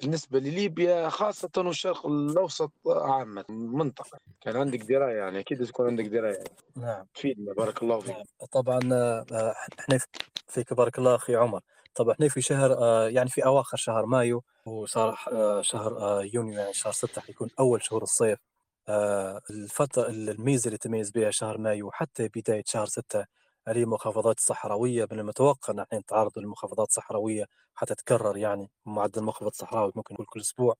بالنسبة 0.00 0.38
لليبيا 0.38 1.08
خاصة 1.08 1.50
والشرق 1.56 2.06
الأوسط 2.06 2.72
عامة 2.86 3.44
منطقة. 3.48 4.18
كان 4.40 4.56
عندك 4.56 4.82
دراية 4.82 5.16
يعني 5.16 5.40
أكيد 5.40 5.66
تكون 5.66 5.86
عندك 5.86 6.04
دراية. 6.04 6.36
يعني. 6.36 6.50
نعم. 6.76 7.06
فيدنا 7.14 7.52
بارك 7.52 7.82
الله 7.82 8.00
فيك. 8.00 8.16
نعم. 8.16 8.24
طبعا 8.52 8.80
آه، 8.92 9.54
إحنا 9.80 9.98
فيك 10.48 10.74
بارك 10.74 10.98
الله 10.98 11.14
أخي 11.14 11.36
عمر. 11.36 11.60
طبعا 11.94 12.14
إحنا 12.14 12.28
في 12.28 12.42
شهر 12.42 12.72
آه، 12.72 13.08
يعني 13.08 13.28
في 13.30 13.44
أواخر 13.44 13.76
شهر 13.76 14.06
مايو 14.06 14.44
وصار 14.66 15.18
آه، 15.32 15.62
شهر 15.62 16.22
يونيو 16.34 16.58
يعني 16.58 16.72
شهر 16.72 16.92
6 16.92 17.20
حيكون 17.20 17.50
أول 17.60 17.82
شهور 17.82 18.02
الصيف 18.02 18.38
الفترة 19.50 20.08
الميزه 20.08 20.66
اللي 20.68 20.78
تميز 20.78 21.10
بها 21.10 21.30
شهر 21.30 21.58
مايو 21.58 21.90
حتى 21.90 22.28
بداية 22.28 22.62
شهر 22.66 22.86
6 22.86 23.26
هذه 23.68 23.82
المخفضات 23.82 24.38
الصحراوية 24.38 25.08
من 25.12 25.18
المتوقع 25.18 25.72
أن 25.72 25.78
إحنا 25.78 25.98
نتعرض 25.98 26.38
للمخفضات 26.38 26.88
الصحراوية 26.88 27.44
حتتكرر 27.74 28.36
يعني 28.36 28.70
معدل 28.86 29.22
منخفض 29.22 29.52
صحراوي 29.52 29.92
ممكن 29.96 30.14
نقول 30.14 30.26
كل 30.26 30.40
أسبوع. 30.40 30.74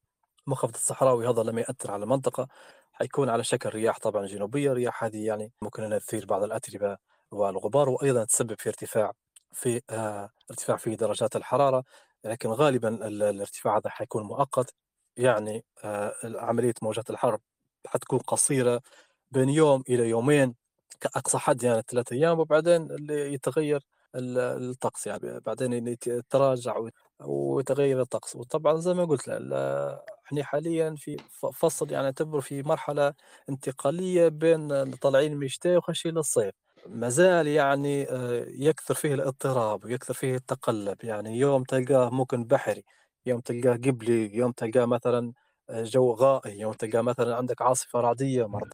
المنخفض 0.46 0.74
الصحراوي 0.74 1.28
هذا 1.28 1.42
لما 1.42 1.60
يأثر 1.60 1.90
على 1.90 2.04
المنطقة 2.04 2.48
حيكون 2.92 3.28
على 3.28 3.44
شكل 3.44 3.68
رياح 3.68 3.98
طبعا 3.98 4.26
جنوبية 4.26 4.72
الرياح 4.72 5.04
هذه 5.04 5.26
يعني 5.26 5.52
ممكن 5.62 5.82
أنها 5.82 5.98
تثير 5.98 6.26
بعض 6.26 6.42
الأتربة 6.42 6.96
والغبار 7.30 7.88
وأيضا 7.88 8.24
تسبب 8.24 8.60
في 8.60 8.68
ارتفاع 8.68 9.12
في 9.52 9.80
آه 9.90 10.30
ارتفاع 10.50 10.76
في 10.76 10.96
درجات 10.96 11.36
الحرارة 11.36 11.84
لكن 12.24 12.48
غالبا 12.50 13.06
الارتفاع 13.08 13.76
هذا 13.78 13.90
حيكون 13.90 14.22
مؤقت. 14.24 14.74
يعني 15.16 15.64
آه 15.84 16.14
عملية 16.24 16.74
موجات 16.82 17.10
الحر 17.10 17.38
حتكون 17.86 18.18
قصيرة 18.18 18.82
بين 19.30 19.48
يوم 19.48 19.82
إلى 19.88 20.08
يومين 20.08 20.54
كأقصى 21.00 21.38
حد 21.38 21.62
يعني 21.62 21.82
ثلاثة 21.88 22.16
أيام 22.16 22.38
وبعدين 22.40 22.82
اللي 22.92 23.34
يتغير 23.34 23.82
الطقس 24.16 25.06
يعني 25.06 25.40
بعدين 25.40 25.88
يتراجع 26.06 26.74
ويتغير 27.20 28.00
الطقس. 28.02 28.36
وطبعا 28.36 28.76
زي 28.76 28.94
ما 28.94 29.04
قلت 29.04 29.28
إحنا 30.26 30.44
حاليا 30.44 30.94
في 30.98 31.16
فصل 31.54 31.90
يعني 31.92 32.04
نعتبر 32.04 32.40
في 32.40 32.62
مرحلة 32.62 33.14
انتقالية 33.50 34.28
بين 34.28 34.92
طالعين 34.96 35.36
من 35.36 35.46
الشتاء 35.46 35.76
وخاشين 35.78 36.14
للصيف. 36.14 36.54
ما 36.86 37.08
زال 37.08 37.46
يعني 37.46 38.10
آه، 38.10 38.44
يكثر 38.48 38.94
فيه 38.94 39.14
الاضطراب 39.14 39.84
ويكثر 39.84 40.14
فيه 40.14 40.34
التقلب. 40.36 41.04
يعني 41.04 41.38
يوم 41.38 41.62
تلقاه 41.64 42.10
ممكن 42.10 42.44
بحري 42.44 42.84
يوم 43.26 43.40
تلقاه 43.40 43.74
قبلي 43.76 44.34
يوم 44.36 44.52
تلقاه 44.52 44.84
مثلا 44.86 45.32
آه، 45.70 45.82
جو 45.82 46.12
غائي 46.14 46.58
يوم 46.60 46.72
تلقاه 46.72 47.00
مثلا 47.02 47.36
عندك 47.36 47.62
عاصفة 47.62 48.00
رعدية 48.00 48.46
مرة 48.48 48.70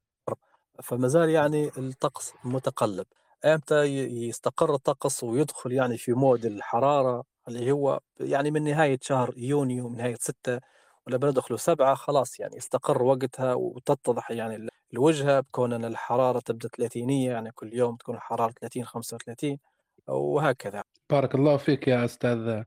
فما 0.82 1.08
زال 1.08 1.30
يعني 1.30 1.70
الطقس 1.78 2.32
متقلب. 2.44 3.06
إمتى 3.44 3.84
يستقر 4.28 4.74
الطقس 4.74 5.24
ويدخل 5.24 5.72
يعني 5.72 5.98
في 5.98 6.12
مود 6.12 6.44
الحرارة 6.46 7.24
اللي 7.48 7.72
هو 7.72 8.00
يعني 8.20 8.50
من 8.50 8.64
نهاية 8.64 8.98
شهر 9.02 9.34
يونيو 9.36 9.88
من 9.88 9.96
نهاية 9.98 10.16
ستة 10.20 10.60
ولا 11.06 11.16
بندخلوا 11.16 11.58
سبعة 11.58 11.94
خلاص 11.94 12.40
يعني 12.40 12.56
يستقر 12.56 13.02
وقتها 13.02 13.54
وتتضح 13.54 14.30
يعني 14.30 14.68
الوجهة 14.92 15.40
بكون 15.40 15.72
أن 15.72 15.84
الحرارة 15.84 16.40
تبدأ 16.40 16.68
ثلاثينية 16.68 17.30
يعني 17.30 17.50
كل 17.50 17.74
يوم 17.74 17.96
تكون 17.96 18.14
الحرارة 18.14 18.52
30 18.60 18.84
35 18.84 19.58
وهكذا. 20.08 20.82
بارك 21.10 21.34
الله 21.34 21.56
فيك 21.56 21.88
يا 21.88 22.04
أستاذ 22.04 22.62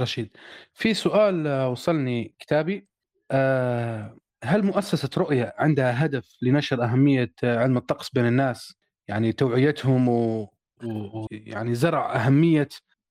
رشيد. 0.00 0.36
في 0.74 0.94
سؤال 0.94 1.66
وصلني 1.66 2.34
كتابي. 2.38 2.86
آه، 3.30 4.16
هل 4.44 4.64
مؤسسة 4.64 5.10
رؤية 5.18 5.54
عندها 5.58 6.04
هدف 6.04 6.36
لنشر 6.42 6.84
أهمية 6.84 7.32
علم 7.42 7.76
الطقس 7.76 8.10
بين 8.10 8.26
الناس؟ 8.26 8.74
يعني 9.08 9.32
توعيتهم 9.32 10.08
ويعني 10.08 11.70
و... 11.70 11.74
زرع 11.74 12.16
أهمية 12.16 12.68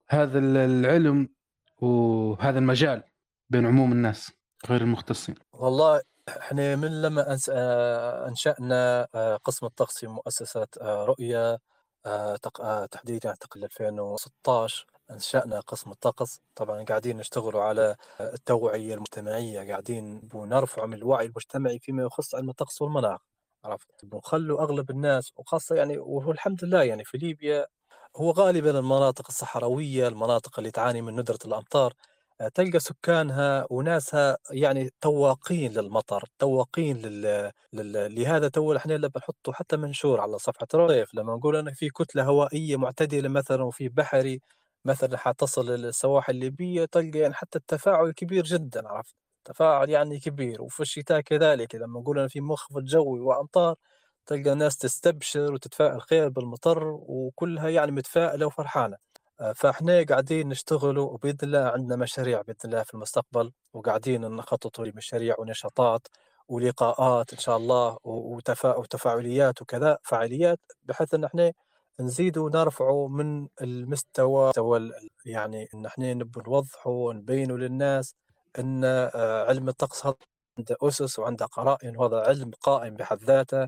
هذا 0.10 0.40
العلم 0.40 1.30
وهذا 1.78 2.60
المجال 2.60 3.04
بين 3.50 3.66
عموم 3.66 3.92
الناس 3.92 4.32
غير 4.70 4.82
المختصين؟ 4.82 5.36
والله 5.54 6.02
إحنا 6.40 6.76
من 6.76 7.02
لما 7.02 7.38
آه، 7.50 8.28
أنشأنا 8.28 9.08
آه، 9.16 9.36
قسم 9.36 9.66
الطقس 9.66 10.00
في 10.00 10.08
مؤسسة 10.08 10.68
آه، 10.82 11.06
رؤية 11.06 11.60
تحديدا 12.92 13.30
أعتقد 13.30 13.64
2016 13.64 14.86
أنشأنا 15.12 15.60
قسم 15.60 15.92
الطقس. 15.92 16.42
طبعا 16.56 16.84
قاعدين 16.84 17.18
نشتغلوا 17.18 17.64
على 17.64 17.96
التوعية 18.22 18.94
المجتمعية 18.96 19.70
قاعدين 19.72 20.22
نرفع 20.36 20.86
من 20.86 20.94
الوعي 20.94 21.26
المجتمعي 21.26 21.80
فيما 21.80 22.04
يخص 22.04 22.36
علم 22.36 22.50
الطقس 22.50 22.82
والمناخ 22.82 23.22
عرفت؟ 23.66 23.88
وخلوا 24.14 24.62
أغلب 24.62 24.90
الناس 24.92 25.32
وخاصة 25.36 25.76
يعني 25.76 25.98
وهو 25.98 26.32
الحمد 26.32 26.66
لله 26.66 26.84
يعني 26.84 27.04
في 27.04 27.18
ليبيا 27.18 27.68
هو 28.18 28.32
غالبا 28.32 28.80
المناطق 28.80 29.26
الصحراوية 29.30 30.08
المناطق 30.08 30.60
اللي 30.60 30.72
تعاني 30.72 31.02
من 31.02 31.16
ندرة 31.20 31.40
الأمطار 31.46 31.94
تلقى 32.50 32.80
سكانها 32.80 33.66
وناسها 33.70 34.38
يعني 34.52 34.90
تواقين 35.02 35.72
للمطر 35.74 36.24
تواقين 36.40 36.98
لل... 36.98 37.52
لل... 37.74 38.16
لهذا 38.16 38.48
تو 38.48 38.76
إحنا 38.76 38.94
لما 38.94 39.08
بنحطه 39.08 39.54
حتى 39.54 39.78
منشور 39.78 40.22
على 40.22 40.38
صفحة 40.40 40.68
الريف. 40.74 41.16
لما 41.16 41.36
نقول 41.36 41.56
ان 41.56 41.74
في 41.74 41.90
كتلة 41.90 42.24
هوائية 42.24 42.76
معتدلة 42.78 43.30
مثلا 43.30 43.64
وفي 43.64 43.90
بحري 43.90 44.42
مثلا 44.86 45.18
حتصل 45.18 45.70
للسواحل 45.72 46.34
الليبية 46.36 46.86
تلقى 46.86 47.20
يعني 47.20 47.34
حتى 47.34 47.58
التفاعل 47.58 48.12
كبير 48.12 48.44
جدا 48.44 48.88
عرفت؟ 48.90 49.16
تفاعل 49.46 49.90
يعني 49.90 50.20
كبير 50.20 50.62
وفي 50.62 50.80
الشتاء 50.80 51.22
كذلك. 51.22 51.76
لما 51.76 52.00
نقول 52.00 52.20
ان 52.20 52.28
في 52.28 52.42
منخفض 52.42 52.84
جوي 52.84 53.20
وأمطار 53.20 53.76
تلقى 54.26 54.54
الناس 54.54 54.78
تستبشر 54.78 55.54
وتتفائل 55.54 56.02
خير 56.02 56.30
بالمطر 56.30 56.84
وكلها 56.88 57.70
يعني 57.70 57.92
متفائلة 57.92 58.46
وفرحانة. 58.46 58.98
فاحنا 59.56 60.04
قاعدين 60.04 60.50
نشتغلوا 60.50 61.10
وبإذن 61.12 61.38
الله 61.44 61.60
عندنا 61.60 61.96
مشاريع 61.96 62.42
بإذن 62.42 62.58
الله 62.66 62.84
في 62.84 62.94
المستقبل 62.94 63.52
وقاعدين 63.74 64.22
نخطط 64.22 64.80
لمشاريع 64.80 65.36
ونشاطات 65.40 66.08
ولقاءات 66.48 67.34
إن 67.34 67.40
شاء 67.40 67.58
الله 67.58 67.98
وتفا... 68.04 68.76
وتفاعليات 68.78 69.62
وكذا 69.62 69.98
فعاليات 70.04 70.60
بحيث 70.84 71.14
إن 71.14 71.24
إحنا 71.24 71.54
نزيد 72.00 72.38
ونرفعه 72.38 73.08
من 73.08 73.48
المستوى 73.62 74.52
يعني 75.26 75.70
إن 75.74 75.86
إحنا 75.86 76.14
نبي 76.14 76.42
نوضحه 76.48 76.90
ونبينه 76.90 77.58
للناس 77.58 78.16
إن 78.60 78.82
آه، 78.86 79.46
علم 79.50 79.70
الطقس 79.70 80.06
عنده 80.58 80.78
أسس 80.84 81.20
وعنده 81.20 81.46
قرائن 81.46 81.98
وهذا 81.98 82.20
علم 82.28 82.52
قائم 82.62 82.96
بحد 82.96 83.24
ذاته 83.24 83.68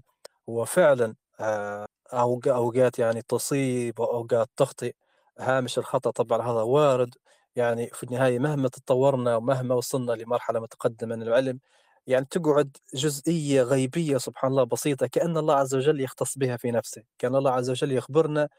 هو 0.49 0.65
فعلا 0.65 1.15
آه، 1.39 1.85
أوقات 2.13 2.99
يعني 2.99 3.21
تصيب 3.21 3.99
وأوقات 3.99 4.49
تخطئ. 4.57 4.93
هامش 5.39 5.77
الخطأ 5.77 6.11
طبعا 6.11 6.41
هذا 6.41 6.61
وارد. 6.61 7.15
يعني 7.55 7.89
في 7.93 8.03
النهاية 8.03 8.39
مهما 8.39 8.69
تطورنا 8.69 9.35
ومهما 9.35 9.75
وصلنا 9.75 10.11
لمرحلة 10.11 10.59
متقدمة 10.59 11.15
من 11.15 11.21
العلم 11.23 11.59
يعني 12.07 12.25
تقعد 12.31 12.77
جزئية 12.95 13.61
غيبية 13.63 14.17
سبحان 14.17 14.51
الله 14.51 14.63
بسيطة 14.63 15.07
كأن 15.07 15.37
الله 15.37 15.55
عز 15.55 15.75
وجل 15.75 16.01
يختص 16.01 16.37
بها 16.37 16.57
في 16.57 16.71
نفسه. 16.71 17.03
كأن 17.19 17.35
الله 17.35 17.51
عز 17.51 17.69
وجل 17.69 17.91
يخبرنا 17.91 18.49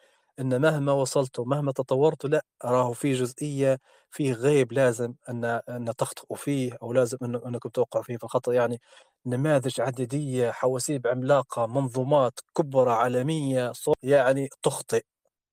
أن 0.40 0.60
مهما 0.62 0.92
وصلت 0.92 1.40
مهما 1.40 1.72
تطورت 1.72 2.26
لا 2.26 2.44
راه 2.64 2.92
في 2.92 3.12
جزئية 3.12 3.78
في 4.10 4.32
غيب 4.32 4.72
لازم 4.72 5.14
أن 5.28 5.44
أن 5.44 5.92
تخطئوا 5.98 6.36
فيه 6.36 6.78
أو 6.82 6.92
لازم 6.92 7.18
أن 7.22 7.34
أنكم 7.36 7.68
توقعوا 7.68 8.04
فيه 8.04 8.16
في 8.16 8.24
الخطأ. 8.24 8.52
يعني 8.54 8.80
نماذج 9.26 9.80
عددية 9.80 10.50
حواسيب 10.50 11.06
عملاقة 11.06 11.66
منظومات 11.66 12.40
كبرى 12.56 12.92
عالمية 12.92 13.72
يعني 14.02 14.48
تخطئ 14.62 15.02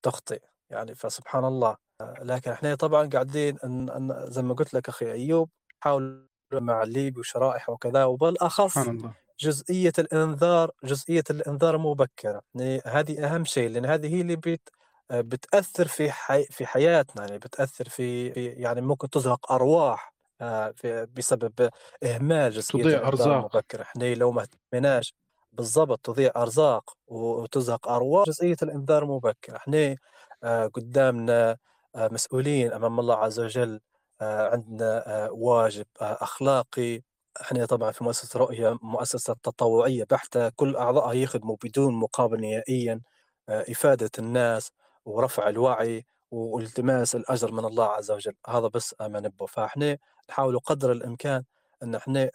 تخطئ. 0.03 0.50
يعني 0.71 0.95
فسبحان 0.95 1.45
الله. 1.45 1.75
لكن 2.21 2.51
إحنا 2.51 2.75
طبعا 2.75 3.09
قاعدين 3.09 3.57
إن, 3.63 3.89
أن 3.89 4.25
زي 4.27 4.41
ما 4.41 4.53
قلت 4.53 4.73
لك 4.73 4.89
أخي 4.89 5.11
أيوب 5.11 5.49
نحاول 5.81 6.27
مع 6.53 6.83
الليبي 6.83 7.19
وشرائح 7.19 7.69
وكذا 7.69 8.05
وبالأخص 8.05 8.73
سبحان 8.73 8.97
الله. 8.97 9.13
جزئية 9.39 9.93
الإنذار 9.99 10.71
جزئية 10.83 11.23
الإنذار 11.29 11.75
المبكره 11.75 12.41
يعني 12.55 12.81
هذه 12.85 13.25
أهم 13.25 13.45
شيء 13.45 13.69
لأن 13.69 13.85
هذه 13.85 14.15
هي 14.15 14.21
اللي 14.21 14.35
بت 14.35 14.69
بتأثر 15.11 15.87
في 15.87 16.11
حي 16.11 16.43
في 16.43 16.65
حياتنا 16.65 17.25
يعني 17.25 17.37
بتأثر 17.37 17.89
في 17.89 18.27
يعني 18.37 18.81
ممكن 18.81 19.09
تزهق 19.09 19.51
أرواح 19.51 20.13
آه، 20.41 20.73
بسبب 21.15 21.69
إهمال 22.03 22.51
جزئية 22.51 22.83
تضيع 22.83 23.07
أرزاق. 23.07 23.27
المبكرة. 23.27 23.81
إحنا 23.81 24.15
لو 24.15 24.31
ما 24.31 24.41
اهتمناش 24.41 25.13
بالضبط 25.51 25.99
تضيع 26.05 26.31
أرزاق 26.35 26.97
وتزهق 27.07 27.87
أرواح 27.87 28.25
جزئية 28.27 28.57
الإنذار 28.63 29.03
المبكر 29.03 29.55
إحنا 29.55 29.95
قدامنا 30.43 31.57
آه، 31.95 32.09
مسؤولين 32.11 32.73
أمام 32.73 32.99
الله 32.99 33.15
عز 33.15 33.39
وجل. 33.39 33.79
آه، 34.21 34.49
عندنا 34.49 35.29
واجب 35.31 35.85
أخلاقي. 36.01 37.01
إحنا 37.41 37.65
طبعا 37.65 37.91
في 37.91 38.03
مؤسسة 38.03 38.39
رؤية 38.39 38.77
مؤسسة 38.81 39.35
تطوعية 39.43 40.05
بحتة. 40.11 40.49
كل 40.49 40.75
اعضائها 40.75 41.13
يخدموا 41.13 41.55
بدون 41.63 41.93
مقابل 41.93 42.41
نهائيا 42.41 43.01
إفادة 43.49 44.11
الناس 44.19 44.71
ورفع 45.05 45.49
الوعي 45.49 46.05
والتماس 46.31 47.15
الأجر 47.15 47.51
من 47.51 47.65
الله 47.65 47.85
عز 47.85 48.11
وجل. 48.11 48.33
هذا 48.47 48.67
بس 48.67 48.95
ما 49.01 49.19
نبغى 49.19 49.47
فإحنا 49.47 49.97
نحاول 50.29 50.59
قدر 50.59 50.91
الإمكان 50.91 51.43
أن 51.83 51.95
إحنا 51.95 52.31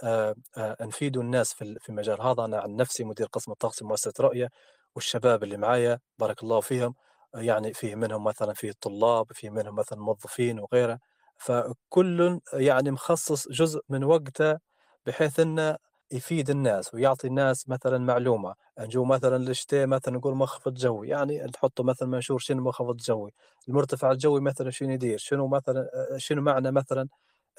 نفيد 0.81 1.17
الناس 1.17 1.55
في 1.55 1.77
في 1.81 1.89
المجال 1.89 2.21
هذا. 2.23 2.45
أنا 2.45 2.59
عن 2.61 2.77
نفسي 2.77 3.05
مدير 3.05 3.27
قسم 3.27 3.53
الطقس 3.53 3.83
مؤسسة 3.83 4.13
رؤية 4.21 4.51
والشباب 4.95 5.43
اللي 5.45 5.57
معايا 5.57 6.01
بارك 6.19 6.43
الله 6.43 6.61
فيهم. 6.61 6.95
يعني 7.35 7.73
فيه 7.75 7.95
منهم 7.95 8.25
مثلا 8.25 8.53
فيه 8.55 8.73
طلاب 8.81 9.27
فيه 9.33 9.51
منهم 9.51 9.75
مثلا 9.75 9.99
موظفين 10.01 10.61
وغيره 10.61 10.99
فكل 11.39 12.41
يعني 12.53 12.91
مخصص 12.91 13.49
جزء 13.49 13.81
من 13.89 14.05
وقته 14.05 14.59
بحيث 15.07 15.41
إنه 15.41 15.77
يفيد 16.13 16.51
الناس 16.51 16.95
ويعطي 16.95 17.27
الناس 17.29 17.69
مثلا 17.69 17.99
معلومة. 17.99 18.55
نجو 18.79 19.05
مثلا 19.05 19.39
للشتاء 19.39 19.87
مثلا 19.87 20.17
نقول 20.17 20.35
منخفض 20.35 20.75
جوي 20.75 21.09
يعني 21.09 21.43
نحطه 21.45 21.85
مثلا 21.85 22.09
منشور 22.09 22.39
شنو 22.39 22.63
منخفض 22.65 22.97
جوي 22.97 23.33
المرتفع 23.69 24.11
الجوي 24.13 24.41
مثلا 24.41 24.71
شنو 24.71 24.91
يدير 24.91 25.19
شنو 25.19 25.47
مثلا 25.49 25.89
شنو 26.17 26.43
معنى 26.43 26.71
مثلا 26.73 27.09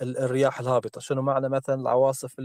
الرياح 0.01 0.59
الهابطة 0.59 1.01
شنو 1.01 1.21
معنى 1.21 1.49
مثلا 1.49 1.75
العواصف 1.81 2.35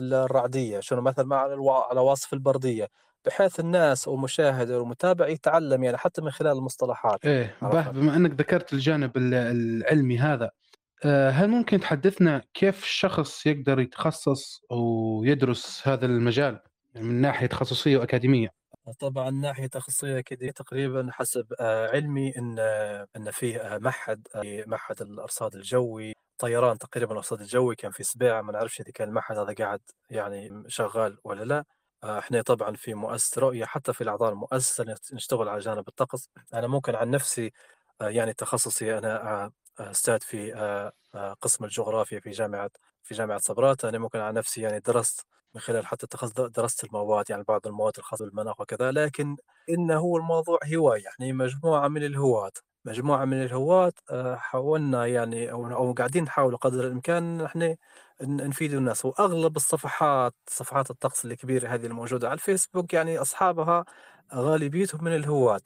الرعدية 0.00 0.80
شنو 0.80 1.00
مثلا 1.02 1.24
معنى 1.26 1.54
العواصف 1.92 2.32
البردية. 2.32 2.88
بحيث 3.26 3.60
الناس 3.60 4.08
ومشاهد 4.08 4.70
ومتابع 4.70 5.28
يتعلم 5.28 5.84
يعني 5.84 5.96
حتى 5.96 6.22
من 6.22 6.30
خلال 6.30 6.52
المصطلحات 6.52 7.24
إيه 7.26 7.56
بما 7.62 8.16
إنك 8.16 8.40
ذكرت 8.40 8.72
الجانب 8.72 9.10
العلمي 9.16 10.18
هذا 10.18 10.50
آه، 11.04 11.30
هل 11.30 11.48
ممكن 11.48 11.80
تحدثنا 11.80 12.42
كيف 12.54 12.82
الشخص 12.82 13.46
يقدر 13.46 13.80
يتخصص 13.80 14.62
ويدرس 14.70 15.88
هذا 15.88 16.06
المجال؟ 16.06 16.60
من 16.94 17.20
ناحية 17.20 17.46
تخصصية 17.46 17.96
وأكاديمية؟ 17.96 18.48
طبعا 19.00 19.30
ناحية 19.30 19.66
تخصصية 19.66 20.20
كده 20.20 20.50
تقريبا 20.50 21.08
حسب 21.12 21.46
آه، 21.60 21.88
علمي 21.88 22.38
إن 22.38 22.56
آه، 22.58 23.06
إن 23.16 23.30
فيه 23.30 23.78
معهد 23.82 24.28
معهد 24.66 25.02
الأرصاد 25.02 25.54
الجوي 25.54 26.14
طيران 26.38 26.78
تقريبا 26.78 27.12
الأرصاد 27.12 27.40
الجوي 27.40 27.74
كان 27.76 27.90
في 27.90 28.02
سباع 28.02 28.42
ما 28.42 28.52
نعرفش 28.52 28.80
إذا 28.80 28.90
كان 28.90 29.08
المعهد 29.08 29.38
هذا 29.38 29.54
قاعد 29.54 29.80
يعني 30.10 30.64
شغال 30.68 31.18
ولا 31.24 31.44
لا. 31.44 31.64
إحنا 32.04 32.42
طبعا 32.42 32.76
في 32.76 32.94
مؤسسة 32.94 33.40
رؤية 33.40 33.64
حتى 33.64 33.92
في 33.92 34.00
الأعضاء 34.00 34.32
المؤسسة 34.32 34.84
نشتغل 35.12 35.48
على 35.48 35.58
جانب 35.60 35.88
الطقس. 35.88 36.28
أنا 36.54 36.66
ممكن 36.66 36.94
عن 36.94 37.10
نفسي 37.10 37.52
آه، 38.00 38.08
يعني 38.08 38.32
تخصصي 38.32 38.98
أنا 38.98 39.44
آه، 39.44 39.52
أستاذ 39.90 40.20
في 40.20 40.52
قسم 41.40 41.64
الجغرافيا 41.64 42.20
في 42.20 42.30
جامعة 42.30 42.70
في 43.02 43.14
جامعة 43.14 43.38
صبرات 43.38 43.84
أنا 43.84 43.98
ممكن 43.98 44.18
عن 44.18 44.34
نفسي 44.34 44.60
يعني 44.60 44.80
درست 44.80 45.26
من 45.54 45.60
خلال 45.60 45.86
حتى 45.86 46.06
تخصص 46.06 46.32
درست 46.32 46.84
المواد 46.84 47.30
يعني 47.30 47.44
بعض 47.48 47.66
المواد 47.66 47.92
الخاصة 47.98 48.24
بالمناخ 48.24 48.60
وكذا. 48.60 48.92
لكن 48.92 49.36
إنه 49.68 49.98
هو 49.98 50.16
الموضوع 50.16 50.58
هواية 50.74 51.02
يعني 51.04 51.32
مجموعة 51.32 51.88
من 51.88 52.04
الهواة 52.06 52.52
مجموعة 52.84 53.24
من 53.24 53.42
الهواة 53.42 53.92
حاولنا 54.36 55.06
يعني 55.06 55.52
أو 55.52 55.92
قاعدين 55.92 56.24
نحاول 56.24 56.56
قدر 56.56 56.86
الإمكان 56.86 57.40
إحنا 57.40 57.76
نفيد 58.22 58.74
الناس. 58.74 59.04
وأغلب 59.04 59.56
الصفحات 59.56 60.34
صفحات 60.50 60.90
الطقس 60.90 61.24
الكبيرة 61.24 61.68
هذه 61.68 61.86
الموجودة 61.86 62.28
على 62.28 62.34
الفيسبوك 62.34 62.94
يعني 62.94 63.18
أصحابها 63.18 63.84
غالبيتهم 64.34 65.04
من 65.04 65.16
الهواة 65.16 65.60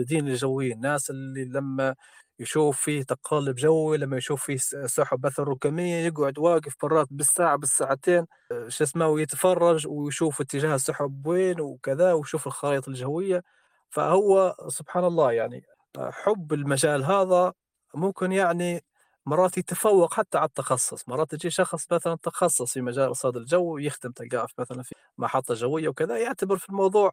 الدين 0.00 0.28
الجويين 0.28 0.72
الناس 0.72 1.10
اللي 1.10 1.44
لما 1.44 1.94
يشوف 2.40 2.80
فيه 2.80 3.02
تقلب 3.02 3.56
جوي 3.56 3.98
لما 3.98 4.16
يشوف 4.16 4.44
فيه 4.46 4.56
سحب 4.86 5.26
مثلا 5.26 5.44
ركاميه 5.46 6.06
يقعد 6.06 6.38
واقف 6.38 6.74
برات 6.82 7.06
بالساعة 7.10 7.56
بالساعتين 7.56 8.26
شو 8.68 8.84
اسمه 8.84 9.08
ويتفرج 9.08 9.86
ويشوف 9.88 10.40
اتجاه 10.40 10.74
السحب 10.74 11.26
وين 11.26 11.60
وكذا 11.60 12.12
ويشوف 12.12 12.46
الخرائط 12.46 12.88
الجوية. 12.88 13.42
فهو 13.90 14.56
سبحان 14.68 15.04
الله 15.04 15.32
يعني 15.32 15.62
حب 15.98 16.52
المجال 16.52 17.04
هذا 17.04 17.52
ممكن 17.94 18.32
يعني 18.32 18.84
مرات 19.28 19.58
يتفوق 19.58 20.14
حتى 20.14 20.38
على 20.38 20.46
التخصص. 20.46 21.08
مرات 21.08 21.32
يجي 21.32 21.50
شخص 21.50 21.92
مثلا 21.92 22.16
تخصص 22.22 22.72
في 22.72 22.80
مجال 22.80 23.10
الصيد 23.10 23.36
الجوي 23.36 23.84
يخدم 23.84 24.10
تلقاه 24.12 24.46
مثلا 24.58 24.82
في 24.82 24.94
محطة 25.18 25.54
جوية 25.54 25.88
وكذا 25.88 26.18
يعتبر 26.18 26.56
في 26.58 26.68
الموضوع 26.68 27.12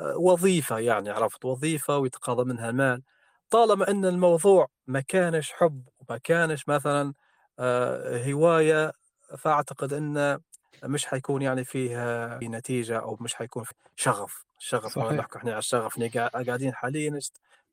آه، 0.00 0.16
وظيفة 0.16 0.78
يعني 0.78 1.10
عرفت؟ 1.10 1.44
وظيفة 1.44 1.98
ويتقاضى 1.98 2.44
منها 2.44 2.70
مال. 2.72 3.02
طالما 3.50 3.90
أن 3.90 4.04
الموضوع 4.04 4.68
ما 4.86 5.00
كانش 5.00 5.52
حب 5.52 5.82
وما 5.98 6.18
كانش 6.18 6.68
مثلا 6.68 7.14
آه، 7.58 8.24
هواية 8.32 8.92
فأعتقد 9.38 9.92
أن 9.92 10.40
مش 10.84 11.06
حيكون 11.06 11.42
يعني 11.42 11.64
فيه 11.64 12.38
نتيجة 12.42 12.98
أو 12.98 13.16
مش 13.20 13.34
حيكون 13.34 13.64
فيه 13.64 13.74
شغف. 13.96 14.44
شغف 14.58 14.98
نحكي 14.98 15.38
إحنا 15.38 15.50
على 15.50 15.58
الشغف 15.58 15.98
قاعدين 16.16 16.74
حاليا 16.74 17.18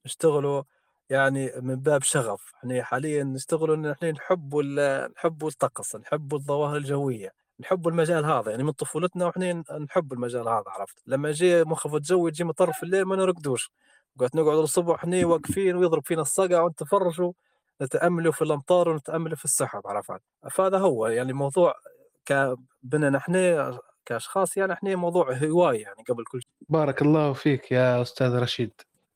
نشتغلوا 0.06 0.64
يعني 1.09 1.51
من 1.61 1.75
باب 1.75 2.01
شغف 2.03 2.51
إحنا 2.57 2.84
حاليا 2.84 3.23
نشتغل 3.23 3.71
إن 3.71 3.85
إحنا 3.85 4.11
نحب 4.11 4.55
نحب 5.17 5.47
الطقس 5.47 5.95
نحب 5.95 6.34
الظواهر 6.34 6.77
الجوية 6.77 7.34
نحب 7.59 7.88
المجال 7.88 8.25
هذا 8.25 8.51
يعني 8.51 8.63
من 8.63 8.71
طفولتنا 8.71 9.25
وإحنا 9.25 9.63
نحب 9.80 10.13
المجال 10.13 10.47
هذا 10.47 10.63
عرفت؟ 10.67 10.95
لما 11.07 11.31
جاء 11.31 11.65
منخفض 11.65 12.01
جو 12.01 12.27
يجي 12.27 12.43
مطر 12.43 12.71
في 12.73 12.84
الليل 12.84 13.05
ما 13.05 13.15
نرقدوش. 13.15 13.71
قعدت 14.19 14.35
نقعد 14.35 14.57
الصبح 14.57 14.95
إحنا 14.95 15.25
واقفين 15.25 15.75
ويضرب 15.75 16.05
فينا 16.05 16.21
الصقع 16.21 16.61
ونتفرجوا 16.61 17.34
نتأملوا 17.81 18.31
في 18.31 18.41
الأمطار 18.41 18.89
ونتأملوا 18.89 19.35
في 19.35 19.45
السحب 19.45 19.81
عرفت؟ 19.88 20.21
فهذا 20.51 20.77
هو 20.77 21.07
يعني 21.07 21.34
موضوع 21.34 21.73
كبنا 22.25 23.09
نحن 23.09 23.34
كأشخاص 24.05 24.57
يعني 24.57 24.73
إحنا 24.73 24.95
موضوع 24.95 25.34
هواية 25.34 25.81
يعني 25.81 26.03
قبل 26.09 26.23
كل 26.25 26.41
شيء. 26.41 26.49
بارك 26.69 27.01
الله 27.01 27.34
فيك 27.34 27.71
يا 27.71 28.01
أستاذ 28.01 28.39
رشيد. 28.39 28.71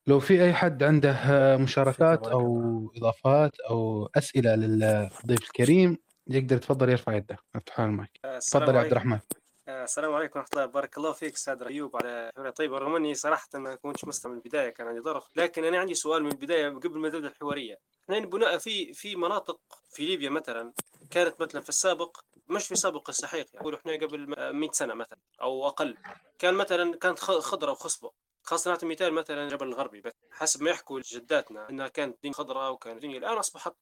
لو 0.07 0.19
في 0.19 0.43
أي 0.43 0.53
حد 0.53 0.83
عنده 0.83 1.17
مشاركات 1.59 2.19
بارك 2.19 2.27
أو. 2.31 2.91
إضافات 2.97 3.59
أو 3.59 4.09
أسئلة 4.17 4.55
للضيف 4.55 5.43
الكريم 5.43 5.97
يقدر 6.27 6.55
يتفضل 6.55 6.89
يرفع 6.89 7.13
يده. 7.15 7.37
مفتوح 7.55 7.79
المايك 7.79 8.11
آه، 8.25 8.39
تفضل 8.39 8.75
يا 8.75 8.79
عبد 8.79 8.91
الرحمن. 8.91 9.19
آه، 9.67 9.83
السلام 9.83 10.13
عليكم 10.13 10.39
ورحمة 10.39 10.49
الله 10.53 10.65
بارك 10.65 10.97
الله 10.97 11.11
فيك 11.11 11.33
أستاذ 11.33 11.63
أيوب 11.63 11.95
على 11.95 12.31
حوار 12.35 12.49
طيب 12.49 12.73
رغم 12.73 12.95
اني 12.95 13.15
صراحة 13.15 13.47
ما 13.53 13.75
كنتش 13.75 14.05
مستمع 14.05 14.31
من 14.33 14.37
البداية 14.37 14.69
كان 14.69 14.87
عندي 14.87 15.01
ظرف. 15.01 15.23
لكن 15.35 15.63
أنا 15.63 15.77
عندي 15.79 15.93
سؤال 15.93 16.23
من 16.23 16.31
البداية 16.31 16.69
قبل 16.69 16.99
ما 16.99 17.09
تبدأ 17.09 17.27
الحوارية. 17.27 17.77
إحنا 18.03 18.19
بناء 18.25 18.57
في 18.57 18.93
في 18.93 19.15
مناطق 19.15 19.59
في 19.89 20.05
ليبيا 20.05 20.29
مثلا 20.29 20.73
كانت 21.11 21.41
مثلا 21.41 21.61
في 21.61 21.69
السابق 21.69 22.17
مش 22.49 22.67
في 22.67 22.75
سابق 22.75 23.09
السحيق 23.09 23.45
يعني 23.53 23.75
إحنا 23.75 23.93
قبل 24.07 24.35
100 24.55 24.69
سنة 24.71 24.93
مثلا 24.93 25.17
أو 25.41 25.67
أقل 25.67 25.97
كان 26.39 26.53
مثلا 26.53 26.97
كانت 26.97 27.19
خ- 27.19 27.39
خضرة 27.39 27.71
وخصبة. 27.71 28.11
خاصة 28.47 28.71
نعطي 28.71 28.85
مثال 28.85 29.13
مثلا 29.13 29.49
جبل 29.49 29.67
الغربي 29.67 30.03
حسب 30.31 30.63
ما 30.63 30.69
يحكوا 30.69 31.01
جداتنا 31.05 31.69
إنها 31.69 31.87
كانت 31.87 32.15
الدنيا 32.15 32.33
خضراء 32.33 32.71
وكانت 32.71 32.95
الدنيا 32.95 33.17
الآن 33.17 33.37
أصبحت 33.37 33.73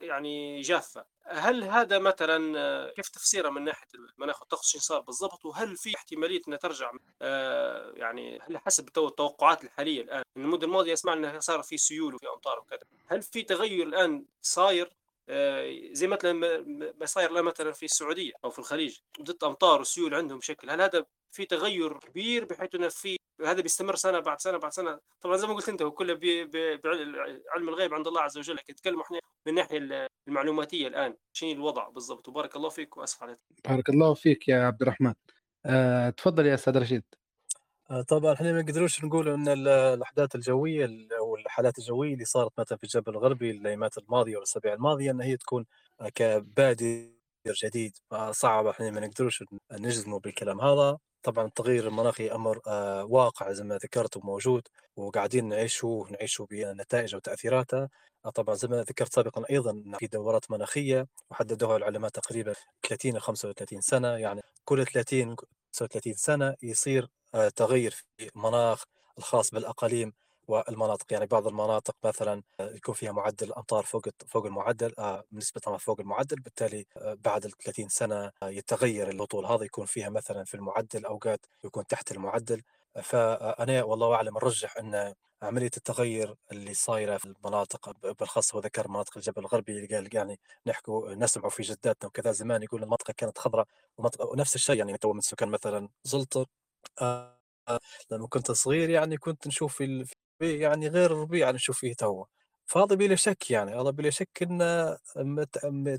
يعني 0.00 0.60
جافة. 0.60 1.04
هل 1.24 1.64
هذا 1.64 1.98
مثلا 1.98 2.58
آه، 2.58 2.90
كيف 2.90 3.08
تفسيره 3.08 3.50
من 3.50 3.64
ناحية 3.64 3.86
المناخ 3.94 4.40
والطقس 4.40 4.72
شو 4.72 4.78
صار 4.78 5.00
بالضبط؟ 5.00 5.44
وهل 5.44 5.76
في 5.76 5.96
احتمالية 5.96 6.42
إنها 6.48 6.58
ترجع 6.58 6.92
آه، 7.22 7.92
يعني 7.96 8.38
هل 8.42 8.58
حسب 8.58 8.88
التو- 8.88 8.98
التوقعات 9.08 9.64
الحالية 9.64 10.00
الآن 10.02 10.22
المده 10.36 10.66
الماضية 10.66 10.92
اسمع 10.92 11.12
إنها 11.12 11.40
صار 11.40 11.62
في 11.62 11.78
سيول 11.78 12.14
وفي 12.14 12.26
أمطار 12.28 12.58
وكذا 12.58 12.80
هل 13.06 13.22
في 13.22 13.42
تغير 13.42 13.86
الآن 13.86 14.24
صاير؟ 14.42 14.90
آه، 15.28 15.88
زي 15.92 16.06
مثلا 16.06 16.32
ما- 16.32 17.06
صاير 17.06 17.30
الان 17.30 17.44
مثلا 17.44 17.72
في 17.72 17.84
السعودية 17.84 18.32
أو 18.44 18.50
في 18.50 18.58
الخليج 18.58 18.98
بدت 19.18 19.44
أمطار 19.44 19.80
وسيول 19.80 20.14
عندهم 20.14 20.38
بشكل 20.38 20.70
هل 20.70 20.80
هذا 20.80 21.06
في 21.32 21.44
تغير 21.46 21.98
كبير 21.98 22.44
بحيث 22.44 22.74
إنه 22.74 22.88
في 22.88 23.16
هذا 23.44 23.60
بيستمر 23.60 23.96
سنة 23.96 24.20
بعد 24.20 24.40
سنة 24.40 24.58
بعد 24.58 24.72
سنة. 24.72 24.98
طبعا 25.20 25.36
زي 25.36 25.46
ما 25.46 25.54
قلت 25.54 25.68
أنت 25.68 25.82
هو 25.82 25.90
كله 25.90 26.14
بي- 26.14 26.44
بي- 26.44 26.76
بعلم 26.76 27.68
الغيب 27.68 27.94
عند 27.94 28.06
الله 28.06 28.20
عز 28.20 28.38
وجل. 28.38 28.54
لكن 28.56 28.72
نتكلم 28.72 29.00
إحنا 29.00 29.16
من 29.46 29.50
الناحيه 29.50 30.08
المعلوماتية 30.28 30.88
الآن. 30.88 31.16
شنو 31.32 31.52
الوضع 31.52 31.88
بالضبط؟ 31.88 32.28
وبارك 32.28 32.56
الله 32.56 32.68
فيك 32.68 32.96
وأسف 32.96 33.22
على 33.22 33.36
بارك 33.68 33.88
الله 33.88 34.14
فيك 34.14 34.48
يا 34.48 34.66
عبد 34.66 34.82
الرحمن. 34.82 35.14
أه 35.66 36.10
تفضل 36.10 36.46
يا 36.46 36.54
أستاذ 36.54 36.78
رشيد. 36.78 37.04
آه، 37.90 38.02
طبعا 38.02 38.32
إحنا 38.32 38.52
ما 38.52 38.62
نقدروش 38.62 39.04
نقول 39.04 39.28
إن 39.28 39.48
ال- 39.48 39.68
الأحداث 39.68 40.34
الجوية 40.34 40.84
ال- 40.84 41.12
أو 41.12 41.36
الحالات 41.36 41.78
الجوية 41.78 42.14
اللي 42.14 42.24
صارت 42.24 42.52
مثلا 42.60 42.78
في 42.78 42.84
الجبل 42.84 43.12
الغربي 43.12 43.50
الأيامات 43.50 43.98
الماضية 43.98 44.34
والأسابيع 44.36 44.72
الماضية 44.74 45.10
إن 45.10 45.20
هي 45.20 45.36
تكون 45.36 45.66
كبادر 46.14 47.08
جديد. 47.64 47.96
صعب 48.30 48.66
إحنا 48.66 48.90
ما 48.90 49.00
نقدروش 49.00 49.44
نجزموا 49.72 50.18
بالكلام 50.18 50.60
هذا. 50.60 50.98
طبعا 51.26 51.46
التغير 51.46 51.88
المناخي 51.88 52.28
أمر 52.30 52.60
آه، 52.66 53.04
واقع 53.04 53.52
زي 53.52 53.64
ما 53.64 53.76
ذكرت 53.76 54.16
وموجود 54.16 54.62
وقاعدين 54.96 55.48
نعيشه 55.48 56.06
نعيشه 56.10 56.46
بنتائجه 56.50 57.16
وتأثيراته. 57.16 57.88
آه، 58.26 58.30
طبعا 58.34 58.54
زي 58.54 58.68
ما 58.68 58.82
ذكرت 58.82 59.12
سابقا 59.14 59.42
أيضا 59.50 59.82
في 59.98 60.06
دورات 60.06 60.50
مناخية 60.50 61.06
وحددوها 61.30 61.76
العلماء 61.76 62.10
تقريبا 62.10 62.54
30 62.88 63.16
ل 63.16 63.20
35 63.20 63.80
سنة 63.80 64.08
يعني 64.08 64.40
كل 64.64 64.86
30 64.86 65.36
35 65.72 66.14
سنة 66.14 66.54
يصير 66.62 67.08
آه، 67.34 67.48
تغير 67.48 67.90
في 67.90 68.30
المناخ 68.36 68.84
الخاص 69.18 69.50
بالأقاليم. 69.50 70.12
والمناطق 70.48 71.12
يعني 71.12 71.26
بعض 71.26 71.46
المناطق 71.46 71.96
مثلا 72.04 72.42
آه، 72.60 72.70
يكون 72.74 72.94
فيها 72.94 73.12
معدل 73.12 73.46
الأمطار 73.46 73.84
فوق 73.84 74.08
فوق 74.26 74.46
المعدل 74.46 74.92
آه، 74.98 75.24
نسبه 75.32 75.76
فوق 75.78 76.00
المعدل 76.00 76.36
بالتالي 76.36 76.86
آه، 76.96 77.14
بعد 77.24 77.44
ال 77.44 77.50
30 77.52 77.88
سنة 77.88 78.32
يتغير 78.42 79.08
الهطول 79.10 79.46
هذا 79.46 79.64
يكون 79.64 79.86
فيها 79.86 80.08
مثلا 80.08 80.44
في 80.44 80.54
المعدل 80.54 81.04
أوقات 81.06 81.46
يكون 81.64 81.86
تحت 81.86 82.12
المعدل. 82.12 82.62
فانا 83.02 83.82
والله 83.84 84.14
أعلم 84.14 84.36
أرجح 84.36 84.76
أن 84.76 85.14
عملية 85.42 85.70
التغير 85.76 86.34
اللي 86.52 86.74
صايرة 86.74 87.16
في 87.16 87.24
المناطق 87.26 87.90
بالاخص 88.02 88.54
هو 88.54 88.60
ذكر 88.60 88.88
مناطق 88.88 89.16
الجبل 89.16 89.40
الغربي 89.42 89.72
اللي 89.72 89.86
قال 89.96 90.08
يعني 90.16 90.40
نحكوا 90.66 91.14
نسمعوا 91.14 91.50
في 91.50 91.62
جداتنا 91.62 92.06
وكذا. 92.08 92.32
زمان 92.32 92.62
يقول 92.62 92.82
المنطقة 92.82 93.12
كانت 93.16 93.38
خضراء 93.38 93.66
ونفس 94.20 94.54
الشيء 94.54 94.76
يعني 94.76 94.98
تو 94.98 95.12
من 95.12 95.20
سكان 95.20 95.48
مثلا 95.48 95.88
آه، 97.02 97.38
لما 98.10 98.26
كنت 98.28 98.50
صغير 98.52 98.90
يعني 98.90 99.16
كنت 99.18 99.46
نشوف 99.46 99.76
في- 99.76 100.04
يعني 100.40 100.88
غير 100.88 101.12
الربيع 101.12 101.50
نشوف 101.50 101.78
فيه 101.78 101.94
تو 101.94 102.24
فهذا 102.66 102.94
بلا 102.94 103.16
شك 103.16 103.50
يعني 103.50 103.74
هذا 103.80 103.90
بلا 103.90 104.10
شك 104.10 104.42
إنه 104.42 104.98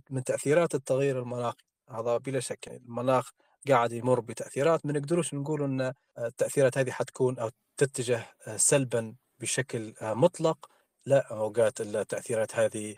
من 0.10 0.24
تأثيرات 0.26 0.76
التغير 0.76 1.20
المناخي. 1.20 1.58
هذا 1.90 2.18
بلا 2.18 2.40
شك 2.40 2.68
يعني 2.68 2.80
المناخ 2.80 3.32
قاعد 3.68 3.92
يمر 3.92 4.20
بتأثيرات 4.20 4.86
ما 4.86 4.94
نقدروش 4.94 5.34
نقول 5.34 5.64
إن 5.64 5.94
التأثيرات 6.20 6.78
هذه 6.78 6.92
حتكون 6.92 7.40
أو 7.40 7.50
تتجه 7.78 8.26
سلبا 8.56 9.16
بشكل 9.40 9.94
مطلق. 10.02 10.70
لا 11.06 11.28
أوقات 11.32 11.82
التأثيرات 11.82 12.56
هذه 12.56 12.96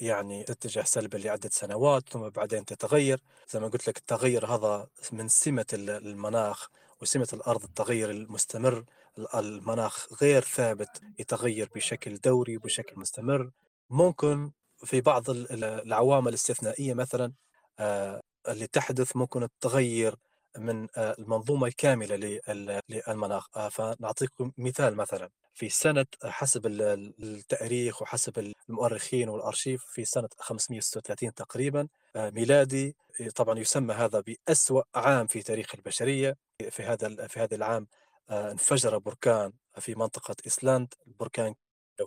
يعني 0.00 0.44
تتجه 0.44 0.82
سلبا 0.82 1.16
لعدة 1.18 1.50
سنوات 1.52 2.08
ثم 2.08 2.28
بعدين 2.28 2.64
تتغير. 2.64 3.20
زي 3.50 3.60
ما 3.60 3.68
قلت 3.68 3.88
لك 3.88 3.98
التغير 3.98 4.46
هذا 4.46 4.88
من 5.12 5.28
سمة 5.28 5.66
ال- 5.72 5.90
المناخ 5.90 6.68
وسمة 7.02 7.28
الأرض 7.32 7.64
التغير 7.64 8.10
المستمر 8.10 8.78
ال- 8.78 8.84
المناخ 9.34 10.06
غير 10.22 10.42
ثابت 10.42 11.00
يتغير 11.18 11.68
بشكل 11.74 12.14
دوري 12.16 12.56
وبشكل 12.56 13.00
مستمر. 13.00 13.50
ممكن 13.90 14.50
في 14.84 15.00
بعض 15.00 15.30
ال- 15.30 15.52
ال- 15.52 15.64
العوامل 15.64 16.28
الاستثنائية 16.28 16.94
مثلا 16.94 17.32
آه، 17.78 18.20
اللي 18.48 18.66
تحدث 18.66 19.16
ممكن 19.16 19.48
تغير 19.60 20.14
من 20.58 20.88
آه، 20.96 21.14
المنظومة 21.18 21.66
الكاملة 21.66 22.16
لل- 22.16 22.80
للمناخ. 22.88 23.46
آه، 23.56 23.68
فنعطيكم 23.68 24.52
مثال 24.58 24.96
مثلا. 24.96 25.28
في 25.54 25.68
سنة 25.68 26.06
حسب 26.24 26.66
ال- 26.66 26.82
ال- 26.82 27.14
التاريخ 27.22 28.02
وحسب 28.02 28.52
المؤرخين 28.68 29.28
والأرشيف 29.28 29.84
في 29.84 30.04
سنة 30.04 30.28
536 30.38 31.34
تقريبا 31.34 31.88
ميلادي 32.16 32.96
طبعا 33.34 33.58
يسمى 33.58 33.94
هذا 33.94 34.20
بأسوأ 34.20 34.82
عام 34.94 35.26
في 35.26 35.42
تاريخ 35.42 35.74
البشرية 35.74 36.36
في 36.70 36.82
هذا 36.82 37.26
في 37.26 37.40
هذا 37.40 37.54
العام 37.56 37.86
انفجر 38.30 38.98
بركان 38.98 39.52
في 39.78 39.94
منطقة 39.94 40.36
إيسلاند. 40.46 40.94
البركان 41.06 41.54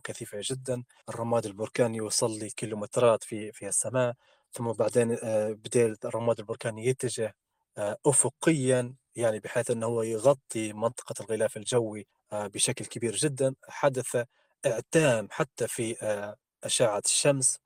كثيفة 0.03 0.37
جدا. 0.43 0.83
الرماد 1.09 1.45
البركاني 1.45 1.97
يوصل 1.97 2.39
لكيلومترات 2.39 3.23
في 3.23 3.51
في 3.51 3.67
السماء. 3.67 4.13
ثم 4.53 4.71
بعدين 4.71 5.17
آه، 5.23 5.51
بدأ 5.51 5.95
الرماد 6.05 6.39
البركاني 6.39 6.85
يتجه 6.87 7.35
آه، 7.77 7.97
افقيا 8.05 8.95
يعني 9.15 9.39
بحيث 9.39 9.71
إنه 9.71 9.85
هو 9.85 10.01
يغطي 10.03 10.73
منطقة 10.73 11.15
الغلاف 11.23 11.57
الجوي 11.57 12.07
آه، 12.33 12.47
بشكل 12.47 12.85
كبير 12.85 13.15
جدا. 13.15 13.55
حدث 13.69 14.23
اعتام 14.65 15.27
حتى 15.31 15.67
في 15.67 15.95
آه، 16.01 16.35
أشعة 16.63 17.01
الشمس. 17.05 17.59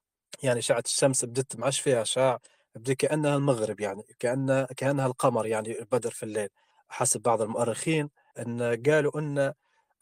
يعني 0.44 0.60
أشعة 0.60 0.84
الشمس 0.86 1.26
بدت 1.26 1.56
معش 1.56 1.80
فيها 1.80 2.02
اشعاع 2.02 2.40
بدي 2.76 2.96
كأنها 2.96 3.36
المغرب 3.38 3.80
يعني 3.80 4.04
كأن 4.20 4.66
كأنها 4.78 5.08
القمر 5.08 5.48
يعني 5.48 5.80
البدر 5.80 6.12
في 6.12 6.24
الليل. 6.24 6.50
حسب 6.90 7.22
بعض 7.22 7.42
المؤرخين 7.42 8.10
إن 8.40 8.84
قالوا 8.88 9.20
إن 9.20 9.54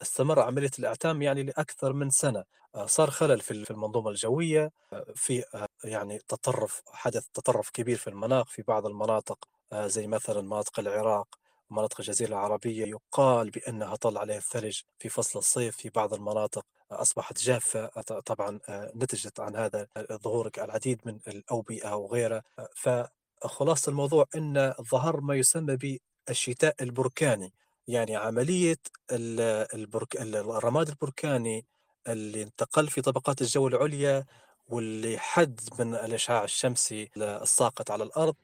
استمر 0.02 0.40
عملية 0.40 0.70
الإعتام 0.78 1.22
يعني 1.22 1.42
لأكثر 1.42 1.92
من 1.92 2.10
سنة. 2.10 2.44
آه، 2.74 2.86
صار 2.86 3.10
خلل 3.10 3.40
في 3.40 3.70
المنظومة 3.70 4.10
الجوية 4.10 4.72
آه، 4.92 5.06
في 5.14 5.44
آه، 5.54 5.68
يعني 5.84 6.18
تطرف 6.28 6.82
حدث 6.92 7.26
تطرف 7.34 7.70
كبير 7.70 7.96
في 7.96 8.10
المناخ 8.10 8.50
في 8.50 8.62
بعض 8.62 8.86
المناطق 8.86 9.48
زي 9.74 10.06
مثلا 10.06 10.40
مناطق 10.42 10.80
العراق 10.80 11.38
ومناطق 11.70 12.00
الجزيرة 12.00 12.28
العربية 12.28 12.86
يقال 12.86 13.50
بأنها 13.50 13.96
طل 13.96 14.18
عليها 14.18 14.38
الثلج 14.38 14.80
في 14.98 15.08
فصل 15.08 15.38
الصيف 15.38 15.76
في 15.76 15.88
بعض 15.90 16.14
المناطق. 16.14 16.66
أصبحت 16.90 17.38
جافة 17.38 17.86
طبعا 18.26 18.60
نتجت 18.70 19.40
عن 19.40 19.56
هذا 19.56 19.86
ظهور 20.12 20.50
العديد 20.58 21.00
من 21.04 21.18
الأوبئة 21.28 21.94
وغيرها. 21.96 22.42
فخلاصة 22.76 23.90
الموضوع 23.90 24.26
أن 24.36 24.74
ظهر 24.82 25.20
ما 25.20 25.34
يسمى 25.34 25.98
بالشتاء 26.28 26.74
البركاني. 26.80 27.52
يعني 27.88 28.16
عملية 28.16 28.76
ال- 29.12 29.40
البرك... 29.74 30.16
ال- 30.16 30.36
الرماد 30.36 30.88
البركاني 30.88 31.66
اللي 32.08 32.42
انتقل 32.42 32.88
في 32.88 33.00
طبقات 33.02 33.40
الجو 33.42 33.68
العليا 33.68 34.24
واللي 34.68 35.18
حد 35.18 35.60
من 35.78 35.94
الإشعاع 35.94 36.44
الشمسي 36.44 37.10
الساقط 37.16 37.90
على 37.90 38.04
الأرض 38.04 38.34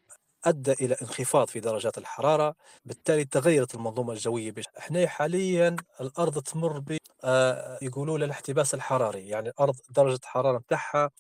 أدى 0.45 0.73
إلى 0.73 0.97
انخفاض 1.03 1.49
في 1.49 1.61
درجات 1.61 1.99
الحرارة 1.99 2.55
بالتالي 2.85 3.25
تغيرت 3.25 3.75
المنظومة 3.75 4.13
الجوية 4.13 4.53
بش... 4.53 4.65
إحنا 4.79 5.07
حاليا 5.09 5.77
الأرض 6.01 6.39
تمر 6.43 6.79
ب 6.79 6.97
آه، 7.25 7.79
يقولوا 7.83 8.19
له 8.19 8.25
الاحتباس 8.25 8.75
الحراري 8.75 9.29
يعني 9.29 9.49
الأرض 9.49 9.77
درجة 9.91 10.19
الحرارة 10.25 10.59
بتاعها 10.59 11.11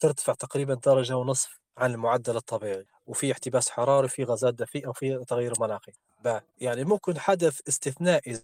ترتفع 0.00 0.32
تقريبا 0.34 0.74
درجة 0.74 1.16
ونصف 1.16 1.60
عن 1.78 1.92
المعدل 1.94 2.36
الطبيعي. 2.36 2.86
وفي 3.08 3.32
احتباس 3.32 3.70
حراري 3.70 4.04
وفي 4.04 4.24
غازات 4.24 4.54
دفيئة 4.54 4.88
وفي 4.88 5.24
تغير 5.28 5.52
مناخي. 5.60 5.92
يعني 6.60 6.84
ممكن 6.84 7.18
حدث 7.18 7.60
استثنائي 7.68 8.40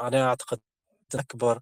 أنا 0.00 0.26
أعتقد 0.26 0.60
أكبر 1.14 1.60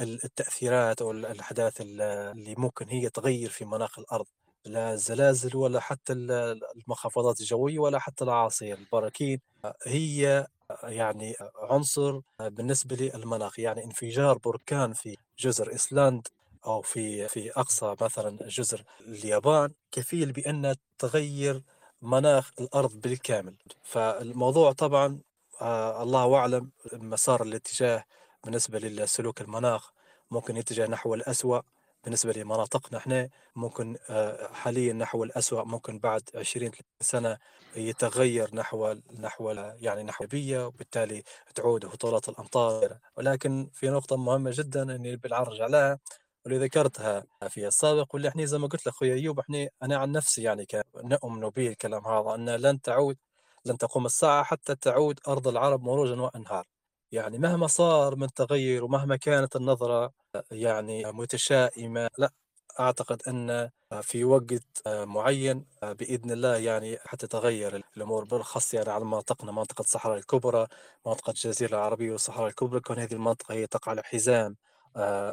التأثيرات 0.00 1.02
أو 1.02 1.10
الأحداث 1.10 1.80
اللي 1.80 2.54
ممكن 2.58 2.88
هي 2.88 3.10
تغير 3.10 3.50
في 3.50 3.64
مناخ 3.64 3.98
الأرض. 3.98 4.26
لا 4.64 4.92
الزلازل 4.92 5.56
ولا 5.56 5.80
حتى 5.80 6.12
المنخفضات 6.12 7.40
الجوية 7.40 7.78
ولا 7.78 7.98
حتى 7.98 8.24
الأعاصير 8.24 8.78
البراكين. 8.78 9.40
هي 9.86 10.46
يعني 10.82 11.34
عنصر 11.56 12.20
بالنسبة 12.40 12.96
للمناخ 12.96 13.58
يعني 13.58 13.84
انفجار 13.84 14.38
بركان 14.38 14.92
في 14.92 15.16
جزر 15.38 15.72
ايسلاند 15.72 16.28
أو 16.66 16.82
في 16.82 17.28
في 17.28 17.50
أقصى 17.52 17.96
مثلا 18.00 18.38
جزر 18.48 18.84
اليابان 19.00 19.72
كفيل 19.92 20.32
بان 20.32 20.76
تغير 20.98 21.62
مناخ 22.02 22.50
الأرض 22.60 23.00
بالكامل. 23.00 23.54
فالموضوع 23.82 24.72
طبعا 24.72 25.20
آه 25.60 26.02
الله 26.02 26.34
أعلم 26.36 26.70
مسار 26.92 27.42
الاتجاه 27.42 28.04
بالنسبة 28.44 28.78
للسلوك 28.78 29.40
المناخ 29.40 29.92
ممكن 30.30 30.56
يتجه 30.56 30.86
نحو 30.86 31.14
الأسوأ. 31.14 31.60
بالنسبة 32.04 32.32
لمناطقنا 32.32 32.98
إحنا 32.98 33.28
ممكن 33.56 33.96
آه، 34.10 34.52
حاليا 34.52 34.92
نحو 34.92 35.24
الأسوأ 35.24 35.64
ممكن 35.64 35.98
بعد 35.98 36.22
20 36.34 36.70
سنة 37.00 37.38
يتغير 37.76 38.54
نحو 38.54 38.94
نحو 39.20 39.50
يعني 39.80 40.02
نحو 40.02 40.26
بيئة 40.26 40.66
وبالتالي 40.66 41.22
تعود 41.54 41.84
هطولات 41.86 42.28
الأمطار. 42.28 42.98
ولكن 43.16 43.70
في 43.72 43.88
نقطة 43.90 44.16
مهمة 44.16 44.50
جدا 44.54 44.82
إني 44.96 45.16
بالعرج 45.16 45.60
عليها. 45.60 45.98
واللي 46.44 46.58
ذكرتها 46.58 47.24
في 47.48 47.66
السابق 47.66 48.14
واللي 48.14 48.28
إحنا 48.28 48.44
زي 48.44 48.58
ما 48.58 48.66
قلت 48.66 48.86
لاخوي 48.86 49.12
أيوب 49.14 49.40
إحنا 49.40 49.68
أنا 49.82 49.96
عن 49.96 50.12
نفسي 50.12 50.42
يعني 50.42 50.66
نؤمن 50.96 51.48
به 51.48 51.68
الكلام 51.68 52.06
هذا 52.06 52.34
إن 52.34 52.50
لن 52.50 52.82
تعود 52.82 53.16
لن 53.64 53.78
تقوم 53.78 54.06
الساعة 54.06 54.44
حتى 54.44 54.74
تعود 54.74 55.20
أرض 55.28 55.48
العرب 55.48 55.82
مروجا 55.82 56.20
وأنهار. 56.22 56.66
يعني 57.12 57.38
مهما 57.38 57.66
صار 57.66 58.16
من 58.16 58.32
تغير 58.34 58.84
ومهما 58.84 59.16
كانت 59.16 59.56
النظرة 59.56 60.12
يعني 60.50 61.04
متشائمة 61.12 62.10
لا 62.18 62.32
أعتقد 62.80 63.22
إن 63.28 63.70
في 64.02 64.24
وقت 64.24 64.62
معين 64.88 65.66
بإذن 65.82 66.30
الله 66.30 66.56
يعني 66.56 66.98
حتتغير 67.06 67.84
الأمور 67.96 68.24
بالأخص 68.24 68.74
يعني 68.74 68.90
على 68.90 69.04
مناطقنا 69.04 69.52
منطقه 69.52 69.82
الصحراء 69.82 70.18
الكبرى 70.18 70.66
منطقه 71.06 71.30
الجزيرة 71.30 71.70
العربية 71.76 72.12
والصحراء 72.12 72.48
الكبرى 72.48 72.80
كون 72.80 72.98
هذه 72.98 73.12
المنطقة 73.14 73.54
هي 73.54 73.66
تقع 73.66 73.90
على 73.90 74.02
حزام 74.02 74.56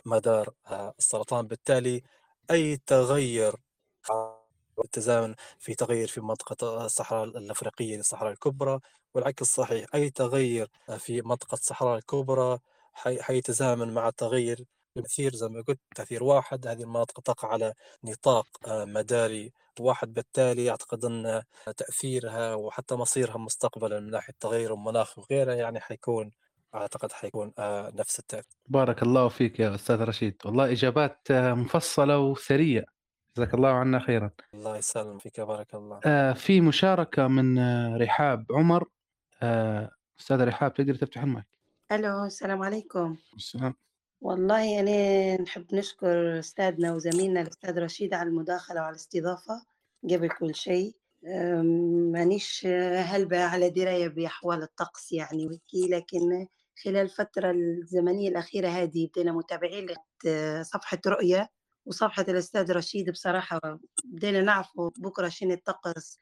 مدار 0.06 0.54
آه، 0.68 0.94
السرطان. 1.00 1.48
بالتالي 1.48 2.04
أي 2.52 2.78
تغير 2.78 3.56
التزامن 4.86 5.36
في 5.60 5.76
تغير 5.76 6.08
في 6.08 6.22
منطقة 6.22 6.86
الصحراء 6.86 7.24
الأفريقية 7.24 7.98
للصحراء 7.98 8.32
الكبرى 8.32 8.80
والعكس 9.14 9.46
صحيح 9.46 9.86
أي 9.96 10.10
تغير 10.10 10.68
في 10.98 11.22
منطقة 11.22 11.56
الصحراء 11.56 11.98
الكبرى 11.98 12.60
حيتزامن 12.96 13.94
مع 13.94 14.10
تغير 14.10 14.66
تأثير 14.96 15.36
زي 15.36 15.48
ما 15.50 15.62
قلت 15.68 15.80
تأثير 15.96 16.24
واحد. 16.24 16.68
هذه 16.68 16.84
المناطق 16.84 17.20
تقع 17.22 17.48
على 17.50 17.74
نطاق 18.04 18.48
آه، 18.68 18.86
مداري 18.86 19.52
واحد. 19.80 20.14
بالتالي 20.14 20.70
أعتقد 20.70 21.06
أن 21.06 21.44
تأثيرها 21.78 22.56
وحتى 22.56 22.96
مصيرها 22.96 23.38
مستقبلا 23.38 24.00
من 24.00 24.10
ناحية 24.12 24.34
تغير 24.40 24.74
المناخ 24.74 25.18
وغيرها 25.20 25.56
يعني 25.56 25.80
حيكون 25.80 26.32
أعتقد 26.78 27.12
حيكون 27.12 27.54
آه، 27.60 27.92
نفس 27.96 28.20
التأثير 28.20 28.52
بارك 28.68 29.04
الله 29.04 29.28
فيك 29.30 29.60
يا 29.60 29.76
أستاذ 29.76 30.02
رشيد. 30.02 30.36
والله 30.46 30.72
إجابات 30.72 31.28
آه، 31.32 31.54
مفصلة 31.54 32.20
وسريعه 32.20 32.86
جزاك 33.38 33.54
الله 33.54 33.70
عنا 33.70 34.00
خيرا. 34.00 34.32
الله 34.54 34.78
يسلم 34.78 35.18
فيك 35.18 35.42
بارك 35.42 35.76
الله. 35.76 36.00
آه 36.06 36.34
في 36.34 36.62
مشاركة 36.62 37.28
من 37.28 37.58
آه، 37.58 37.98
رحاب 37.98 38.46
عمر. 38.52 38.86
آه 39.42 39.92
أستاذة 40.20 40.44
رحاب 40.44 40.74
تقدر 40.74 40.96
تفتح 40.96 41.24
المايك؟ 41.24 41.46
ألو 41.92 42.26
السلام 42.26 42.64
عليكم. 42.64 43.16
السلام. 43.36 43.74
والله 44.22 44.80
أنا 44.80 45.42
نحب 45.42 45.76
نشكر 45.76 46.40
أستاذنا 46.40 46.94
وزميلنا 46.94 47.42
الأستاذ 47.42 47.80
رشيد 47.80 48.14
على 48.14 48.30
المداخلة 48.30 48.82
وعلى 48.82 48.92
الاستضافة 48.92 49.62
قبل 50.04 50.30
كل 50.30 50.56
شيء. 50.56 50.96
مانيش 52.14 52.66
هلبة 52.96 53.44
على 53.44 53.70
دراية 53.70 54.08
بأحوال 54.08 54.64
الطقس 54.64 55.12
يعني 55.12 55.46
وكي 55.46 55.88
لكن 55.90 56.48
خلال 56.84 56.98
الفترة 56.98 57.52
الزمنية 57.52 58.30
الأخيرة 58.30 58.68
هذه 58.68 59.08
بدينا 59.08 59.32
متابعين 59.32 59.88
صفحة 60.62 61.00
رؤية 61.08 61.50
وصفحة 61.86 62.26
الأستاذ 62.30 62.72
رشيد. 62.72 63.10
بصراحة 63.10 63.60
بدينا 64.04 64.42
نعرف 64.42 64.68
بكرة 64.98 65.30
شنو 65.30 65.54
الطقس 65.54 66.20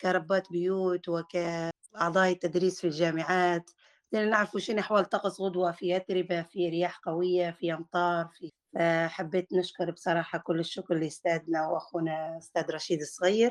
كربات 0.00 0.50
بيوت 0.50 1.08
وكأعضاء 1.08 2.32
التدريس 2.32 2.80
في 2.80 2.86
الجامعات. 2.86 3.70
بدينا 4.12 4.30
نعرف 4.30 4.56
شنو 4.56 4.78
أحوال 4.78 5.02
الطقس 5.02 5.40
غدوة. 5.40 5.72
في 5.72 5.96
أتربة 5.96 6.42
في 6.42 6.68
رياح 6.68 6.98
قوية 6.98 7.50
في 7.50 7.72
أمطار 7.72 8.28
في 8.32 8.52
فحبيت 8.74 9.52
نشكر 9.52 9.90
بصراحة 9.90 10.38
كل 10.38 10.60
الشكر 10.60 10.94
لأستاذنا 10.94 11.68
وأخونا 11.68 12.38
أستاذ 12.38 12.70
رشيد 12.70 13.00
الصغير. 13.00 13.50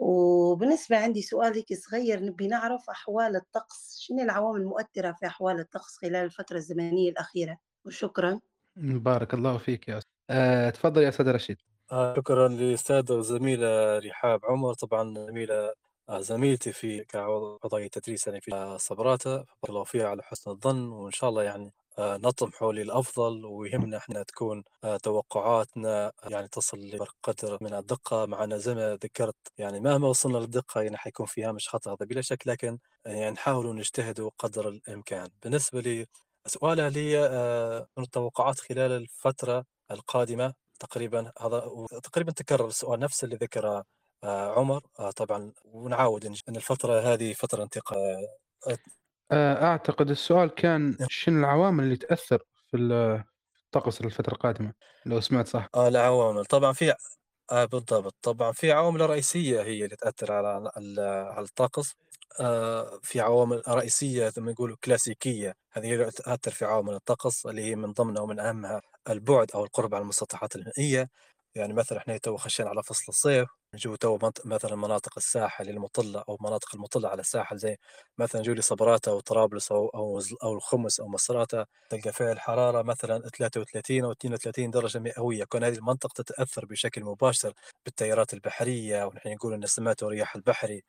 وبالنسبة 0.00 0.98
عندي 0.98 1.22
سؤال 1.22 1.54
هيك 1.54 1.74
صغير 1.74 2.24
نبي 2.24 2.48
نعرف 2.48 2.90
أحوال 2.90 3.36
الطقس. 3.36 3.98
شنو 4.00 4.22
العوامل 4.22 4.60
المؤثرة 4.62 5.12
في 5.12 5.26
أحوال 5.26 5.60
الطقس 5.60 5.96
خلال 5.98 6.16
الفترة 6.16 6.56
الزمنية 6.58 7.10
الأخيرة؟ 7.10 7.58
وشكرا. 7.86 8.40
بارك 8.76 9.34
الله 9.34 9.58
فيك 9.58 9.88
يا 9.88 10.00
أه 10.30 10.70
تفضل 10.70 11.02
يا 11.02 11.08
أستاذ 11.08 11.30
رشيد. 11.30 11.56
آه 11.92 12.14
شكرا 12.16 12.48
للأستاذة 12.48 13.12
وزميلة 13.14 13.98
رحاب 13.98 14.40
عمر. 14.46 14.74
طبعا 14.74 15.14
زميلة 15.14 15.74
آه 16.08 16.20
زميلتي 16.20 16.72
في 16.72 17.04
كعضوية 17.04 17.88
تدريس 17.88 18.26
يعني 18.26 18.40
في 18.40 18.76
صبراتة 18.80 19.36
بارك 19.36 19.46
الله 19.68 19.84
فيها 19.84 20.08
على 20.08 20.22
حسن 20.22 20.50
الظن. 20.50 20.88
وإن 20.88 21.12
شاء 21.12 21.30
الله 21.30 21.42
يعني 21.42 21.74
آه، 22.00 22.16
نطمح 22.16 22.62
للأفضل 22.62 23.44
ويهمنا 23.46 23.96
إحنا 23.96 24.22
تكون 24.22 24.64
آه، 24.84 24.96
توقعاتنا 24.96 26.12
يعني 26.24 26.48
تصل 26.48 26.78
لقدر 26.90 27.58
من 27.60 27.74
الدقة 27.74 28.26
معنا 28.26 28.56
زي 28.58 28.74
ما 28.74 28.94
ذكرت 29.04 29.36
يعني 29.58 29.80
مهما 29.80 30.08
وصلنا 30.08 30.38
للدقة 30.38 30.82
يعني 30.82 30.96
حيكون 30.96 31.26
في 31.26 31.44
هامش 31.44 31.68
خطأ 31.68 31.90
هذا 31.92 32.06
بلا 32.06 32.20
شك 32.20 32.46
لكن 32.46 32.78
يعني 33.06 33.30
نحاول 33.30 33.76
نجتهد 33.76 34.30
قدر 34.38 34.68
الإمكان. 34.68 35.28
بالنسبة 35.42 35.80
لي 35.80 36.06
سؤالها 36.46 36.90
لي 36.90 37.18
آه، 37.18 37.88
من 37.96 38.04
التوقعات 38.04 38.60
خلال 38.60 38.92
الفترة 38.92 39.64
القادمة 39.90 40.54
تقريبا 40.80 41.32
هذا 41.40 41.60
تقريبا 42.02 42.32
تكرر 42.32 42.68
السؤال 42.68 43.00
نفس 43.00 43.24
اللي 43.24 43.36
ذكره 43.36 43.84
عمر 44.24 44.80
طبعا 45.16 45.52
ونعاود 45.64 46.26
إن 46.26 46.56
الفترة 46.56 47.00
هذه 47.00 47.32
فترة 47.32 47.62
انتقال 47.62 48.26
آه، 48.68 48.78
أعتقد 49.32 50.10
السؤال 50.10 50.48
كان 50.50 50.96
شنو 51.08 51.38
العوامل 51.40 51.84
اللي 51.84 51.96
تأثر 51.96 52.38
في 52.70 52.76
الطقس 52.76 54.02
للفتره 54.02 54.34
القادمة؟ 54.34 54.72
لو 55.06 55.20
سمعت 55.20 55.48
صح. 55.48 55.68
آه 55.74 55.88
العوامل 55.88 56.44
طبعا 56.44 56.72
في 56.72 56.94
آه 57.52 57.64
بالضبط. 57.64 58.14
طبعا 58.22 58.52
في 58.52 58.72
عوامل 58.72 59.10
رئيسية 59.10 59.62
هي 59.62 59.84
اللي 59.84 59.96
تأثر 59.96 60.32
على 60.32 60.70
على 61.36 61.44
الطقس. 61.44 61.94
آه 62.40 62.98
في 63.02 63.20
عوامل 63.20 63.62
رئيسية 63.68 64.28
زي 64.28 64.42
ما 64.42 64.50
يقولوا 64.50 64.76
كلاسيكية. 64.84 65.54
هذه 65.72 65.94
اللي 65.94 66.10
تأثر 66.10 66.50
في 66.50 66.64
عوامل 66.64 66.94
الطقس 66.94 67.46
اللي 67.46 67.62
هي 67.62 67.76
من 67.76 67.92
ضمنها 67.92 68.22
ومن 68.22 68.40
أهمها 68.40 68.80
البعد 69.10 69.50
أو 69.54 69.64
القرب 69.64 69.94
على 69.94 70.02
المسطحات 70.02 70.56
المائية. 70.56 71.08
يعني 71.54 71.72
مثلا 71.72 71.98
إحنا 71.98 72.18
تو 72.18 72.36
خشينا 72.36 72.68
على 72.68 72.82
فصل 72.82 73.04
الصيف 73.08 73.48
نجو 73.74 73.96
تو 73.96 74.18
مثلا 74.44 74.76
مناطق 74.76 75.12
الساحل 75.16 75.68
المطلة 75.68 76.24
أو 76.28 76.36
مناطق 76.40 76.74
المطلة 76.74 77.08
على 77.08 77.20
الساحل 77.20 77.58
زي 77.58 77.76
مثلا 78.18 78.40
نجو 78.40 78.52
لصبراتة 78.52 79.10
أو 79.10 79.20
طرابلس 79.20 79.72
أو 79.72 79.88
أو 79.88 80.20
أو 80.42 80.52
الخمس 80.54 81.00
أو 81.00 81.08
مصراتة 81.08 81.66
تلقى 81.90 82.12
فيها 82.12 82.32
الحرارة 82.32 82.82
مثلا 82.82 83.18
33 83.38 84.04
أو 84.04 84.12
32 84.12 84.70
درجة 84.70 84.98
مئوية. 84.98 85.44
كون 85.44 85.64
هذه 85.64 85.74
المنطقة 85.76 86.12
تتأثر 86.22 86.64
بشكل 86.66 87.04
مباشر 87.04 87.52
بالتيارات 87.84 88.34
البحرية 88.34 89.04
ونحن 89.06 89.28
نقول 89.32 89.54
أن 89.54 89.62
السمات 89.64 90.02
والرياح 90.02 90.36
البحري 90.36 90.82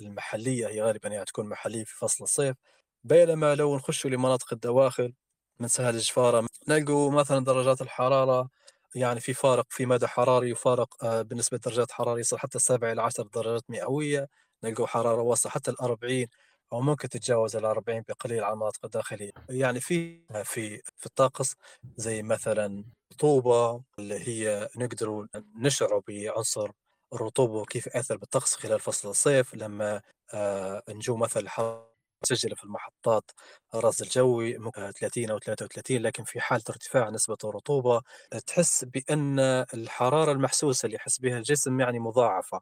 المحلية 0.00 0.68
هي 0.68 0.82
غالبا 0.82 1.08
يعني 1.08 1.24
تكون 1.24 1.48
محلية 1.48 1.84
في 1.84 1.96
فصل 1.98 2.24
الصيف. 2.24 2.56
بينما 3.04 3.54
لو 3.54 3.76
نخشوا 3.76 4.10
لمناطق 4.10 4.52
الدواخل 4.52 5.14
من 5.60 5.68
سهل 5.68 5.94
الجفارة 5.94 6.46
نلقوا 6.68 7.10
مثلا 7.12 7.44
درجات 7.44 7.80
الحرارة 7.82 8.48
يعني 8.94 9.20
في 9.20 9.34
فارق 9.34 9.66
في 9.70 9.86
مدى 9.86 10.06
حراري 10.06 10.52
وفارق 10.52 11.04
آه، 11.04 11.22
بالنسبة 11.22 11.56
لدرجات 11.56 11.92
حرارة 11.92 12.18
يصل 12.18 12.38
حتى 12.38 12.58
7 12.58 12.92
إلى 12.92 13.02
10 13.02 13.24
درجات 13.34 13.62
مئوية 13.70 14.28
نلقوا 14.64 14.86
حرارة 14.86 15.22
واصلة 15.22 15.52
حتى 15.52 15.70
ال 15.70 15.80
40 15.80 16.26
أو 16.72 16.80
ممكن 16.80 17.08
تتجاوز 17.08 17.56
ال 17.56 17.64
40 17.64 18.02
بقليل 18.08 18.44
على 18.44 18.52
المناطق 18.54 18.84
الداخلية. 18.84 19.30
يعني 19.50 19.80
في 19.80 20.20
في 20.44 20.82
في 20.96 21.06
الطقس 21.06 21.56
زي 21.96 22.22
مثلا 22.22 22.84
رطوبة 23.12 23.82
اللي 23.98 24.28
هي 24.28 24.68
نقدر 24.76 25.26
نشعر 25.56 25.98
بعنصر 26.08 26.70
الرطوبة 27.12 27.54
وكيف 27.58 27.86
يأثر 27.86 28.16
بالطقس 28.16 28.54
خلال 28.56 28.80
فصل 28.80 29.10
الصيف 29.10 29.54
لما 29.54 30.02
آه 30.34 30.82
نجو 30.88 31.16
مثلا 31.16 31.42
الحرارة 31.42 31.93
مسجلة 32.32 32.54
في 32.54 32.64
المحطات 32.64 33.30
الرصد 33.74 34.02
الجوي 34.02 34.58
30 35.00 35.30
أو 35.30 35.38
33 35.38 36.02
لكن 36.02 36.24
في 36.24 36.40
حالة 36.40 36.62
ارتفاع 36.70 37.10
نسبة 37.10 37.36
الرطوبة 37.44 38.02
تحس 38.46 38.84
بأن 38.84 39.38
الحرارة 39.74 40.32
المحسوسة 40.32 40.86
اللي 40.86 40.96
يحس 40.96 41.18
بها 41.18 41.38
الجسم 41.38 41.80
يعني 41.80 41.98
مضاعفة. 41.98 42.60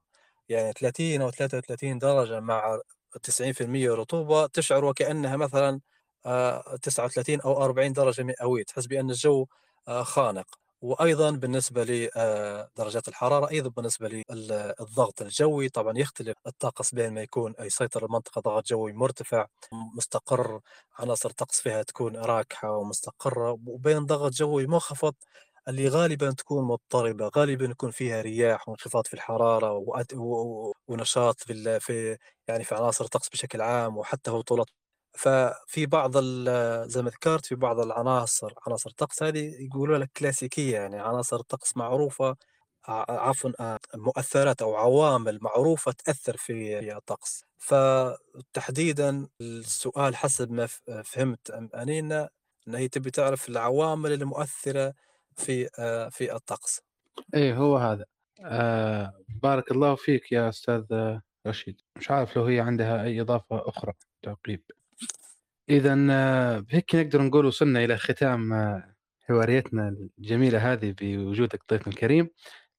يعني 0.48 0.72
30 0.72 1.22
أو 1.22 1.30
33 1.30 1.98
درجة 1.98 2.40
مع 2.40 2.78
90% 3.22 3.90
رطوبة 3.94 4.46
تشعر 4.46 4.84
وكأنها 4.84 5.36
مثلا 5.36 5.80
39 6.82 7.40
أو 7.40 7.64
40 7.64 7.92
درجة 7.92 8.22
مئوية 8.22 8.64
تحس 8.64 8.86
بأن 8.86 9.10
الجو 9.10 9.46
خانق. 10.02 10.61
وأيضا 10.82 11.30
بالنسبة 11.30 11.84
لدرجات 11.84 13.08
الحرارة 13.08 13.50
أيضا 13.50 13.70
بالنسبة 13.70 14.08
للضغط 14.30 15.22
الجوي 15.22 15.68
طبعا 15.68 15.98
يختلف. 15.98 16.34
الطقس 16.46 16.94
بين 16.94 17.14
ما 17.14 17.22
يكون 17.22 17.54
يسيطر 17.60 18.04
المنطقة 18.06 18.40
ضغط 18.40 18.66
جوي 18.66 18.92
مرتفع 18.92 19.46
مستقر 19.96 20.60
عناصر 20.98 21.28
الطقس 21.30 21.60
فيها 21.60 21.82
تكون 21.82 22.16
راكحة 22.16 22.70
ومستقرة 22.76 23.58
وبين 23.66 24.06
ضغط 24.06 24.32
جوي 24.32 24.66
منخفض 24.66 25.14
اللي 25.68 25.88
غالبا 25.88 26.30
تكون 26.32 26.64
مضطربة 26.64 27.30
غالبا 27.36 27.64
يكون 27.64 27.90
فيها 27.90 28.20
رياح 28.22 28.68
وانخفاض 28.68 29.06
في 29.06 29.14
الحرارة 29.14 29.84
ونشاط 30.88 31.40
في 31.40 31.80
في 31.80 32.16
يعني 32.48 32.64
في 32.64 32.74
عناصر 32.74 33.04
الطقس 33.04 33.28
بشكل 33.28 33.60
عام 33.62 33.96
وحتى 33.98 34.30
هطولات 34.30 34.66
ففي 35.14 35.86
بعض 35.86 36.18
زي 36.88 37.02
ما 37.02 37.10
ذكرت 37.10 37.46
في 37.46 37.54
بعض 37.54 37.80
العناصر 37.80 38.54
عناصر 38.66 38.90
الطقس 38.90 39.22
هذه 39.22 39.54
يقولوا 39.64 39.98
لك 39.98 40.10
كلاسيكية 40.16 40.74
يعني 40.78 40.98
عناصر 41.00 41.36
الطقس 41.36 41.76
معروفة 41.76 42.36
عفوا 42.88 43.50
مؤثرات 43.94 44.62
أو 44.62 44.76
عوامل 44.76 45.38
معروفة 45.42 45.92
تأثر 45.92 46.36
في 46.36 46.78
الطقس. 46.96 47.44
فتحديدا 47.58 49.28
السؤال 49.40 50.16
حسب 50.16 50.50
ما 50.52 50.66
فهمت 51.04 51.50
أنينا 51.50 52.28
إن 52.68 52.74
هي 52.74 52.88
تبي 52.88 53.10
تعرف 53.10 53.48
العوامل 53.48 54.12
المؤثرة 54.12 54.94
في 55.36 55.68
في 56.10 56.34
الطقس. 56.36 56.80
إيه 57.34 57.56
هو 57.56 57.76
هذا. 57.76 58.04
آه 58.44 59.12
بارك 59.42 59.70
الله 59.72 59.94
فيك 59.94 60.32
يا 60.32 60.48
أستاذ 60.48 60.84
رشيد. 61.46 61.80
مش 61.98 62.10
عارف 62.10 62.36
لو 62.36 62.44
هي 62.44 62.60
عندها 62.60 63.04
أي 63.04 63.20
إضافة 63.20 63.68
أخرى 63.68 63.92
تعقيب. 64.22 64.62
إذا 65.68 66.06
آه، 66.10 66.58
بهيك 66.58 66.94
نقدر 66.94 67.22
نقول 67.22 67.46
وصلنا 67.46 67.84
إلى 67.84 67.96
ختام 67.96 68.52
آه، 68.52 68.94
حواريتنا 69.28 69.96
الجميلة 70.18 70.72
هذه 70.72 70.94
بوجودك 71.00 71.62
ضيفنا 71.70 71.92
الكريم. 71.92 72.28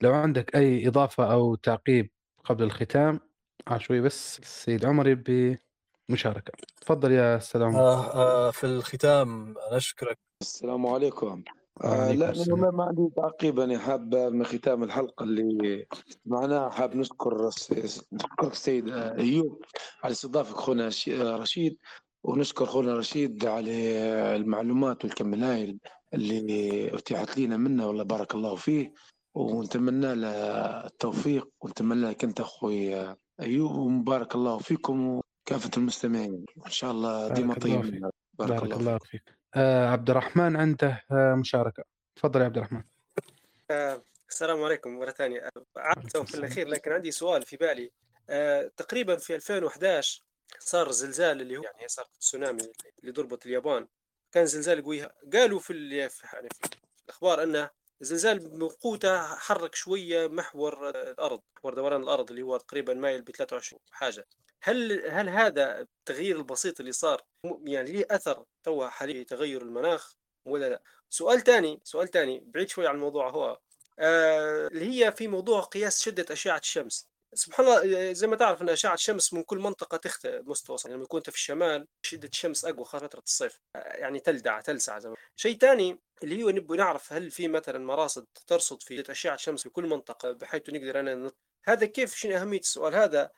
لو 0.01 0.13
عندك 0.13 0.55
أي 0.55 0.87
إضافة 0.87 1.31
أو 1.33 1.55
تعقيب 1.55 2.11
قبل 2.43 2.63
الختام 2.63 3.19
آه 3.67 3.77
شوي 3.77 4.01
بس 4.01 4.39
السيد 4.39 4.85
عمر 4.85 5.07
يبي 5.07 5.59
مشاركة 6.09 6.51
تفضل 6.81 7.11
يا 7.11 7.37
أستاذ 7.37 7.63
عمر 7.63 7.79
آه 7.79 8.13
آه 8.13 8.51
في 8.51 8.63
الختام 8.63 9.55
نشكرك 9.73 10.19
السلام 10.41 10.87
عليكم. 10.87 11.43
آه 11.83 12.11
لا 12.11 12.71
ما 12.71 12.83
عندي 12.83 13.09
تعقيب 13.15 13.59
أنا 13.59 13.79
حاب 13.79 14.15
من 14.15 14.45
ختام 14.45 14.83
الحلقة 14.83 15.23
اللي 15.23 15.85
معناها 16.25 16.69
حاب 16.69 16.95
نشكر 16.95 17.49
نشكر 18.11 18.47
السيد 18.47 18.89
أيوب 18.89 19.63
على 20.03 20.11
استضافة 20.11 20.55
أخونا 20.55 20.89
رشيد. 21.09 21.77
ونشكر 22.23 22.65
خونا 22.65 22.93
رشيد 22.93 23.45
على 23.45 23.71
المعلومات 24.35 25.05
والكم 25.05 25.33
الهائل 25.33 25.77
اللي 26.13 26.95
أتيحت 26.97 27.37
لنا 27.37 27.57
منه 27.57 27.87
والله 27.87 28.03
بارك 28.03 28.35
الله 28.35 28.55
فيه 28.55 28.93
ونتمنى 29.35 30.15
له 30.15 30.29
التوفيق 30.85 31.49
ونتمنى 31.61 32.09
لك 32.09 32.23
أنت 32.23 32.39
أخوي 32.39 33.15
أيوب 33.39 33.71
ومبارك 33.71 34.35
الله 34.35 34.57
فيكم 34.57 35.21
وكافة 35.47 35.71
المستمعين. 35.77 36.45
ان 36.65 36.71
شاء 36.71 36.91
الله 36.91 37.27
ديما 37.27 37.53
طيب 37.53 37.81
بارك, 37.81 38.11
بارك 38.33 38.63
الله, 38.63 38.75
الله 38.77 38.97
فيك, 38.97 39.09
فيك. 39.09 39.37
آه 39.55 39.89
عبد 39.89 40.09
الرحمن 40.09 40.55
عنده 40.55 41.01
آه 41.11 41.35
مشاركة. 41.35 41.83
تفضل 42.15 42.39
يا 42.41 42.45
عبد 42.45 42.57
الرحمن. 42.57 42.83
آه 43.71 44.03
السلام 44.29 44.63
عليكم 44.63 44.99
مرة 44.99 45.11
ثانية. 45.11 45.49
عدت 45.77 46.17
في 46.17 46.35
الأخير 46.37 46.67
لكن 46.67 46.91
عندي 46.91 47.11
سؤال 47.11 47.41
في 47.41 47.57
بالي. 47.57 47.91
آه 48.29 48.71
تقريبا 48.77 49.15
في 49.15 49.35
2011 49.35 50.23
صار 50.59 50.91
زلزال 50.91 51.41
اللي 51.41 51.57
هو 51.57 51.63
يعني 51.63 51.87
صار 51.87 52.05
تسونامي 52.19 52.71
اللي 52.99 53.11
ضربت 53.11 53.45
اليابان. 53.45 53.87
كان 54.31 54.45
زلزال 54.45 54.83
قوي. 54.83 55.07
قالوا 55.33 55.59
في 55.59 55.89
يعني 55.97 56.09
في 56.09 56.69
الأخبار 57.05 57.43
إنه 57.43 57.69
الزلزال 58.01 58.39
بقوته 58.39 59.35
حرك 59.35 59.75
شوية 59.75 60.27
محور 60.27 60.89
الأرض 60.89 61.41
محور 61.57 61.73
دوران 61.73 62.03
الأرض 62.03 62.29
اللي 62.29 62.41
هو 62.41 62.57
تقريبا 62.57 62.93
مايل 62.93 63.21
ب 63.21 63.31
23 63.31 63.79
حاجة. 63.91 64.27
هل 64.61 65.05
هل 65.09 65.29
هذا 65.29 65.79
التغيير 65.79 66.37
البسيط 66.37 66.79
اللي 66.79 66.91
صار 66.91 67.21
يعني 67.63 67.91
ليه 67.91 68.05
أثر 68.11 68.45
تو 68.63 68.87
حاليا 68.89 69.23
تغير 69.23 69.61
المناخ 69.61 70.15
ولا 70.45 70.69
لا؟ 70.69 70.81
سؤال 71.09 71.43
ثاني 71.43 71.79
سؤال 71.83 72.07
ثاني 72.11 72.43
بعيد 72.45 72.69
شوي 72.69 72.87
عن 72.87 72.95
الموضوع 72.95 73.29
هو 73.29 73.59
آه 73.99 74.67
اللي 74.67 74.85
هي 75.05 75.11
في 75.11 75.27
موضوع 75.27 75.61
قياس 75.61 76.01
شدة 76.01 76.25
أشعة 76.33 76.57
الشمس. 76.57 77.07
سبحان 77.33 77.67
الله 77.67 78.13
زي 78.13 78.27
ما 78.27 78.35
تعرف 78.35 78.61
إن 78.61 78.69
أشعة 78.69 78.93
الشمس 78.93 79.33
من 79.33 79.43
كل 79.43 79.57
منطقة 79.57 79.97
تختلف 79.97 80.47
مستوى 80.47 80.77
يعني 80.85 80.95
لما 80.95 81.03
يكون 81.03 81.17
أنت 81.17 81.29
في 81.29 81.35
الشمال 81.35 81.87
شدة 82.01 82.27
الشمس 82.27 82.65
أقوى 82.65 82.85
خاصة 82.85 83.07
فترة 83.07 83.23
الصيف 83.27 83.59
يعني 83.75 84.19
تلدع 84.19 84.61
تلسع 84.61 84.99
زي 84.99 85.13
شيء 85.35 85.57
ثاني 85.57 85.99
اللي 86.23 86.43
هو 86.43 86.49
نبغى 86.49 86.77
نعرف 86.77 87.13
هل 87.13 87.31
في 87.31 87.47
مثلا 87.47 87.79
مراصد 87.79 88.25
ترصد 88.47 88.81
في 88.83 89.11
أشعة 89.11 89.35
الشمس 89.35 89.63
في 89.63 89.69
كل 89.69 89.83
منطقة 89.87 90.31
بحيث 90.31 90.69
نقدر 90.69 90.99
أنا 90.99 91.31
هذا 91.65 91.85
كيف؟ 91.85 92.15
شنو 92.15 92.37
أهمية 92.37 92.59
السؤال 92.59 92.95
هذا؟ 92.95 93.31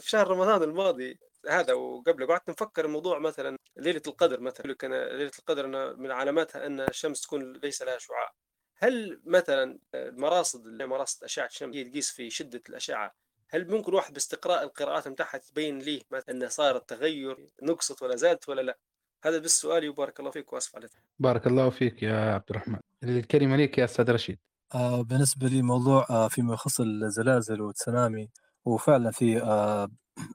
شهر 0.04 0.28
رمضان 0.28 0.62
الماضي 0.62 1.18
هذا 1.48 1.72
وقبله 1.72 2.26
قعدت 2.26 2.50
نفكر 2.50 2.84
الموضوع 2.84 3.18
مثلا 3.18 3.58
ليلة 3.76 4.02
القدر 4.06 4.40
مثلا 4.40 4.72
ليلة 5.12 5.32
القدر 5.38 5.66
من 5.96 6.10
علاماتها 6.10 6.66
أن 6.66 6.80
الشمس 6.80 7.20
تكون 7.20 7.52
ليس 7.52 7.82
لها 7.82 7.98
شعاع. 7.98 8.34
هل 8.78 9.20
مثلا 9.24 9.78
المراصد 9.94 10.66
اللي 10.66 10.86
مراصد 10.86 11.24
أشعة 11.24 11.46
الشمس 11.46 11.74
هي 11.76 11.84
تقيس 11.84 12.10
في 12.10 12.30
شدة 12.30 12.62
الأشعة. 12.68 13.14
هل 13.48 13.70
ممكن 13.70 13.94
واحد 13.94 14.12
باستقراء 14.12 14.62
القراءات 14.64 15.08
بتاعها 15.08 15.38
تبين 15.38 15.78
ليه 15.78 16.00
إنه 16.28 16.48
صار 16.48 16.76
التغير 16.76 17.48
نقصت 17.62 18.02
ولا 18.02 18.16
زادت 18.16 18.48
ولا 18.48 18.60
لا؟ 18.60 18.78
هذا 19.24 19.38
بس 19.38 19.60
سؤالي 19.60 19.88
وبارك 19.88 20.20
الله 20.20 20.30
فيك 20.30 20.52
وأسف 20.52 20.76
على 20.76 20.88
بارك 21.18 21.46
الله 21.46 21.70
فيك 21.70 22.02
يا 22.02 22.34
عبد 22.34 22.44
الرحمن. 22.50 22.78
الكلمة 23.04 23.56
ليك 23.56 23.78
يا 23.78 23.84
أستاذ 23.84 24.10
رشيد. 24.10 24.38
آه 24.74 25.02
بالنسبة 25.02 25.46
لي 25.48 25.62
موضوع 25.62 26.06
آه 26.10 26.28
فيما 26.28 26.54
يخص 26.54 26.80
الزلازل 26.80 27.60
والتسونامي 27.60 28.30
وفعلا 28.64 29.10
في 29.10 29.42
آه 29.42 29.88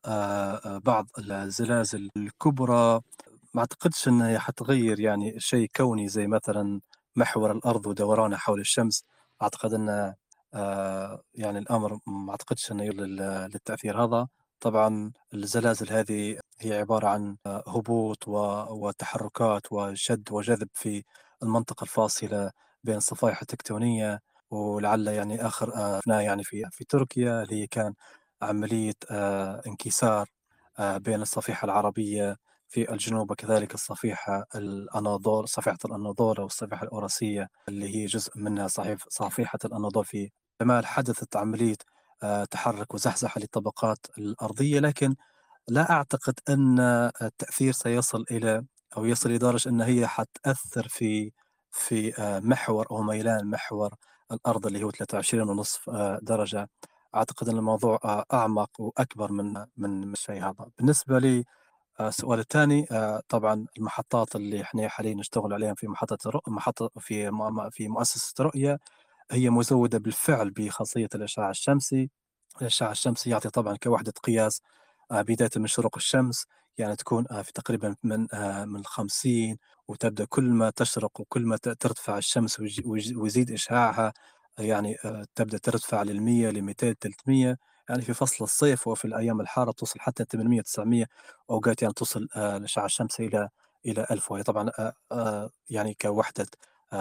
آه 0.05 0.77
بعض 0.77 1.07
الزلازل 1.19 2.09
الكبرى. 2.17 3.01
ما 3.53 3.59
أعتقدش 3.61 4.07
انها 4.07 4.39
حتغير 4.39 4.99
يعني 4.99 5.39
شيء 5.39 5.69
كوني 5.75 6.07
زي 6.07 6.27
مثلا 6.27 6.81
محور 7.15 7.51
الأرض 7.51 7.87
ودورانه 7.87 8.37
حول 8.37 8.59
الشمس. 8.59 9.05
أعتقد 9.41 9.73
أن 9.73 10.13
آه، 10.53 11.21
يعني 11.35 11.59
الأمر 11.59 11.99
ما 12.07 12.31
أعتقدش 12.31 12.71
أنه 12.71 12.83
يولي 12.83 13.03
للتأثير 13.53 14.03
هذا. 14.03 14.27
طبعا 14.59 15.11
الزلازل 15.33 15.89
هذه 15.93 16.39
هي 16.59 16.77
عبارة 16.79 17.07
عن 17.07 17.37
آه، 17.45 17.63
هبوط 17.67 18.27
وتحركات 18.27 19.71
وشد 19.71 20.31
وجذب 20.31 20.69
في 20.73 21.03
المنطقة 21.43 21.83
الفاصلة 21.83 22.51
بين 22.83 22.95
الصفائح 22.95 23.41
التكتونية 23.41 24.19
ولعل 24.51 25.07
يعني 25.07 25.45
آخر 25.47 25.73
آه 25.75 26.01
يعني 26.07 26.43
في 26.43 26.63
في 26.71 26.83
تركيا 26.85 27.43
اللي 27.43 27.61
هي 27.61 27.67
كان 27.67 27.93
عملية 28.41 28.93
انكسار 29.67 30.29
بين 30.79 31.21
الصفيحة 31.21 31.65
العربية 31.65 32.37
في 32.71 32.91
الجنوب 32.93 33.31
وكذلك 33.31 33.73
الصفيحة 33.73 34.45
الأناضول 34.55 35.49
صفيحة 35.49 35.77
الأناضول 35.85 36.39
الصفيحة 36.39 36.83
الأوراسية 36.83 37.49
اللي 37.69 37.95
هي 37.95 38.05
جزء 38.05 38.31
منها 38.35 38.67
صحيح 38.67 38.97
صفيحة 39.09 39.59
الأناضول 39.65 40.05
في 40.05 40.29
شمال 40.61 40.85
حدثت 40.85 41.35
عملية 41.35 41.75
آه، 42.23 42.43
تحرك 42.45 42.93
وزحزحة 42.93 43.39
للطبقات 43.41 43.97
الأرضية. 44.17 44.79
لكن 44.79 45.15
لا 45.67 45.91
أعتقد 45.91 46.33
أن 46.49 46.79
التأثير 47.21 47.71
سيصل 47.73 48.25
إلى 48.31 48.63
أو 48.97 49.05
يصل 49.05 49.29
لدرجة 49.31 49.69
أن 49.69 49.81
هي 49.81 50.07
حتأثر 50.07 50.87
في 50.87 51.31
في 51.71 52.21
آه، 52.21 52.39
محور 52.39 52.87
أو 52.91 53.01
ميلان 53.03 53.47
محور 53.47 53.93
الأرض 54.31 54.67
اللي 54.67 54.83
هو 54.83 54.91
23 54.91 55.49
ونصف 55.49 55.89
آه، 55.89 56.19
درجة. 56.21 56.69
أعتقد 57.15 57.49
أن 57.49 57.57
الموضوع 57.57 57.99
أعمق 58.33 58.81
وأكبر 58.81 59.31
من 59.31 59.65
من 59.77 60.13
الشيء 60.13 60.43
هذا. 60.45 60.69
بالنسبة 60.77 61.19
لي 61.19 61.45
السؤال 61.99 62.39
الثاني 62.39 62.87
آه، 62.91 63.21
طبعا 63.29 63.65
المحطات 63.77 64.35
اللي 64.35 64.61
إحنا 64.61 64.87
حاليا 64.89 65.15
نشتغل 65.15 65.53
عليها 65.53 65.73
في 65.73 65.87
محطة 65.87 66.41
محطة 66.47 66.89
في 66.99 67.31
في 67.71 67.87
مؤسسة 67.87 68.43
رؤية 68.43 68.79
هي 69.31 69.49
مزودة 69.49 69.97
بالفعل 69.99 70.49
بخاصية 70.51 71.09
الإشعاع 71.15 71.49
الشمسي. 71.49 72.09
الإشعاع 72.61 72.91
الشمسي 72.91 73.29
يعطي 73.29 73.49
طبعا 73.49 73.77
كوحدة 73.77 74.13
قياس 74.23 74.61
آه، 75.11 75.21
بداية 75.21 75.49
من 75.57 75.67
شروق 75.67 75.97
الشمس 75.97 76.45
يعني 76.77 76.95
تكون 76.95 77.25
في 77.43 77.51
تقريبا 77.53 77.95
من 78.03 78.27
من 78.69 78.85
50 78.85 79.57
وتبدأ 79.87 80.25
كل 80.25 80.43
ما 80.43 80.69
تشرق 80.69 81.21
وكل 81.21 81.41
ما 81.45 81.57
ترتفع 81.57 82.17
الشمس 82.17 82.59
ويزيد 83.15 83.51
إشعاعها 83.51 84.13
يعني 84.59 84.95
تبدأ 85.35 85.57
ترتفع 85.57 86.03
لل 86.03 86.21
100 86.21 86.49
ل 86.49 86.61
200 86.61 86.93
300 87.01 87.57
يعني 87.91 88.01
في 88.03 88.13
فصل 88.13 88.43
الصيف 88.43 88.87
وفي 88.87 89.05
الأيام 89.05 89.41
الحارة 89.41 89.71
توصل 89.71 89.99
حتى 89.99 90.25
800 90.25 90.61
900 90.61 91.05
أوقات 91.49 91.81
يعني 91.81 91.93
توصل 91.93 92.27
آه، 92.35 92.57
الاشعه 92.57 92.85
الشمسيه 92.85 93.27
إلى 93.27 93.49
إلى 93.85 94.07
1000 94.11 94.31
وهي 94.31 94.43
طبعا 94.43 94.69
آه، 94.79 94.93
آه، 95.11 95.49
يعني 95.69 95.93
كوحدة 96.01 96.47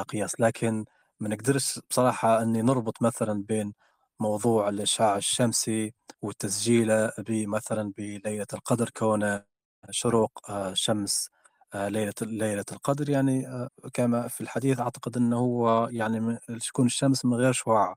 قياس. 0.08 0.40
لكن 0.40 0.84
ما 1.20 1.28
نقدرش 1.28 1.80
بصراحة 1.90 2.42
إني 2.42 2.62
نربط 2.62 3.02
مثلا 3.02 3.42
بين 3.44 3.74
موضوع 4.20 4.68
الإشعاع 4.68 5.16
الشمسي 5.16 5.94
وتسجيله 6.22 7.12
بمثلا 7.18 7.92
بليلة 7.98 8.46
القدر 8.54 8.90
كونه 8.90 9.44
شروق 9.90 10.50
آه، 10.50 10.74
شمس 10.74 11.30
آه، 11.74 11.88
ليلة 11.88 12.12
ليلة 12.22 12.64
القدر 12.72 13.10
يعني 13.10 13.47
آه، 13.48 13.68
كما 13.94 14.28
في 14.28 14.40
الحديث 14.40 14.80
أعتقد 14.80 15.16
أنه 15.16 15.36
هو 15.38 15.88
يعني 15.92 16.38
تكون 16.68 16.86
الشمس 16.86 17.24
من 17.24 17.34
غير 17.34 17.52
شعاع. 17.52 17.94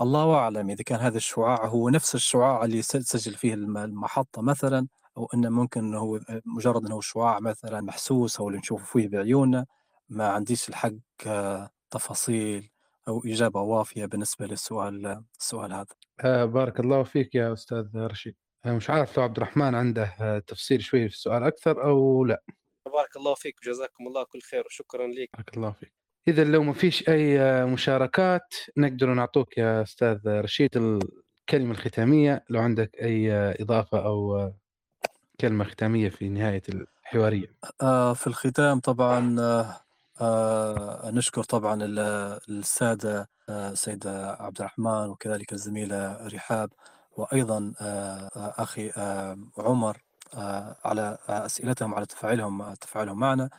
الله 0.00 0.34
أعلم 0.34 0.70
إذا 0.70 0.82
كان 0.82 1.00
هذا 1.00 1.16
الشعاع 1.16 1.66
هو 1.66 1.88
نفس 1.88 2.14
الشعاع 2.14 2.64
اللي 2.64 2.82
سجل 2.82 3.34
فيه 3.34 3.54
المحطة 3.54 4.42
مثلا 4.42 4.86
أو 5.16 5.28
أنه 5.34 5.48
ممكن 5.48 5.80
أنه 5.84 5.98
هو 5.98 6.20
مجرد 6.44 6.86
أنه 6.86 7.00
شعاع 7.00 7.40
مثلا 7.40 7.80
محسوس 7.80 8.40
أو 8.40 8.48
اللي 8.48 8.58
نشوفه 8.58 8.84
فيه 8.84 9.08
بعيوننا 9.08 9.66
ما 10.08 10.28
عنديش 10.28 10.68
الحق 10.68 10.92
تفاصيل 11.90 12.70
أو 13.08 13.22
إجابة 13.24 13.60
وافية 13.60 14.06
بالنسبة 14.06 14.46
للسؤال 14.46 15.24
السؤال 15.40 15.72
هذا. 15.72 15.86
آه 16.24 16.44
بارك 16.44 16.80
الله 16.80 17.02
فيك 17.02 17.34
يا 17.34 17.52
أستاذ 17.52 17.86
رشيد. 17.96 18.34
آه 18.64 18.72
مش 18.72 18.90
عارف 18.90 19.16
لو 19.16 19.22
عبد 19.24 19.36
الرحمن 19.36 19.74
عنده 19.74 20.14
آه 20.20 20.38
تفصيل 20.38 20.82
شوي 20.82 21.08
في 21.08 21.14
السؤال 21.14 21.42
أكثر 21.42 21.84
أو 21.84 22.24
لا. 22.24 22.42
بارك 22.96 23.16
الله 23.16 23.34
فيك 23.34 23.56
وجزاكم 23.62 24.06
الله 24.06 24.24
كل 24.24 24.40
خير 24.40 24.66
وشكرا 24.66 25.06
لك 25.06 25.30
بارك 25.34 25.56
الله 25.56 25.72
فيك. 25.80 25.92
إذا 26.28 26.44
لو 26.44 26.62
ما 26.62 26.72
فيش 26.72 27.08
أي 27.08 27.40
آه، 27.40 27.64
مشاركات 27.64 28.54
نقدر 28.76 29.14
نعطوك 29.14 29.58
يا 29.58 29.82
أستاذ 29.82 30.18
رشيد 30.26 30.76
الكلمة 30.76 31.70
الختامية 31.70 32.44
لو 32.50 32.60
عندك 32.60 32.90
أي 33.02 33.32
آه، 33.32 33.56
إضافة 33.60 33.98
أو 34.06 34.36
آه، 34.36 34.54
كلمة 35.40 35.64
ختامية 35.64 36.08
في 36.08 36.28
نهاية 36.28 36.62
الحوارية. 36.68 37.46
آه 37.82 38.12
في 38.14 38.26
الختام 38.26 38.80
طبعا 38.80 39.36
آه 39.40 39.80
آه 40.20 41.10
نشكر 41.10 41.42
طبعا 41.42 41.78
السادة 42.48 43.28
آه 43.48 43.74
سيدة 43.74 44.30
عبد 44.40 44.58
الرحمن 44.60 45.08
وكذلك 45.08 45.52
الزميلة 45.52 46.26
رحاب 46.34 46.70
وأيضا 47.16 47.72
آه 47.80 48.28
أخي 48.36 48.90
آه 48.96 49.38
عمر 49.58 50.05
آه 50.34 50.76
على 50.84 51.18
أسئلتهم 51.28 51.94
على 51.94 52.06
تفاعلهم 52.06 52.74
تفاعلهم 52.74 53.18
معنا. 53.18 53.50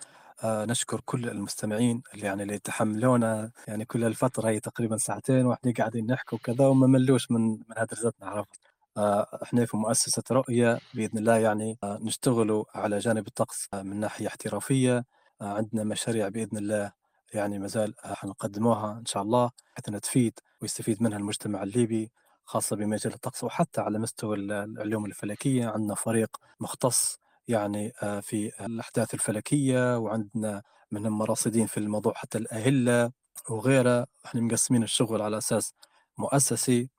آه 0.43 0.65
نشكر 0.65 1.01
كل 1.05 1.29
المستمعين 1.29 2.01
اللي 2.13 2.25
يعني 2.25 2.43
اللي 2.43 2.53
يتحملونا. 2.55 3.51
يعني 3.67 3.85
كل 3.85 4.03
الفترة 4.03 4.49
هي 4.49 4.59
تقريبا 4.59 4.97
ساعتين 4.97 5.45
وإحنا 5.45 5.73
قاعدين 5.77 6.05
نحكي 6.07 6.35
وكذا 6.35 6.67
وما 6.67 6.87
ملوش 6.87 7.31
من 7.31 7.41
من 7.51 7.65
هدرزتنا 7.77 8.27
عرفت 8.29 8.59
آه 8.97 9.39
إحنا 9.43 9.65
في 9.65 9.77
مؤسسة 9.77 10.23
رؤية 10.31 10.79
بإذن 10.93 11.17
الله 11.17 11.37
يعني 11.37 11.77
آه 11.83 11.99
نشتغلوا 12.01 12.65
على 12.75 12.99
جانب 12.99 13.27
الطقس 13.27 13.67
آه 13.73 13.81
من 13.81 13.99
ناحية 13.99 14.27
احترافية. 14.27 15.05
آه 15.41 15.53
عندنا 15.53 15.83
مشاريع 15.83 16.27
بإذن 16.29 16.57
الله 16.57 16.91
يعني 17.33 17.59
مازال 17.59 17.93
حنقدموها 18.03 18.97
إن 18.99 19.05
شاء 19.05 19.23
الله. 19.23 19.51
حتى 19.75 19.99
تفيد 19.99 20.39
ويستفيد 20.61 21.03
منها 21.03 21.17
المجتمع 21.17 21.63
الليبي. 21.63 22.11
خاصة 22.47 22.75
بمجال 22.75 23.13
الطقس 23.13 23.43
وحتى 23.43 23.81
على 23.81 23.99
مستوى 23.99 24.35
العلوم 24.37 25.05
الفلكية 25.05 25.67
عندنا 25.67 25.95
فريق 25.95 26.37
مختص 26.59 27.19
يعني 27.47 27.93
آه، 28.03 28.19
في 28.19 28.65
الأحداث 28.65 29.13
الفلكية 29.13 29.97
وعندنا 29.97 30.63
منهم 30.91 31.17
مراصدين 31.17 31.67
في 31.67 31.77
الموضوع 31.77 32.13
حتى 32.13 32.37
الأهلة 32.37 33.11
وغيره 33.49 34.07
إحنا 34.25 34.41
مقسمين 34.41 34.83
الشغل 34.83 35.21
على 35.21 35.37
أساس 35.37 35.73
مؤسسي. 36.17 36.89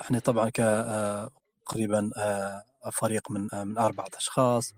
إحنا 0.00 0.18
طبعا 0.18 0.50
كقريبا 0.50 2.10
آه، 2.16 2.62
آه، 2.84 2.90
فريق 2.90 3.30
من 3.30 3.48
من 3.52 3.78
أربعة 3.78 4.10
أشخاص. 4.16 4.74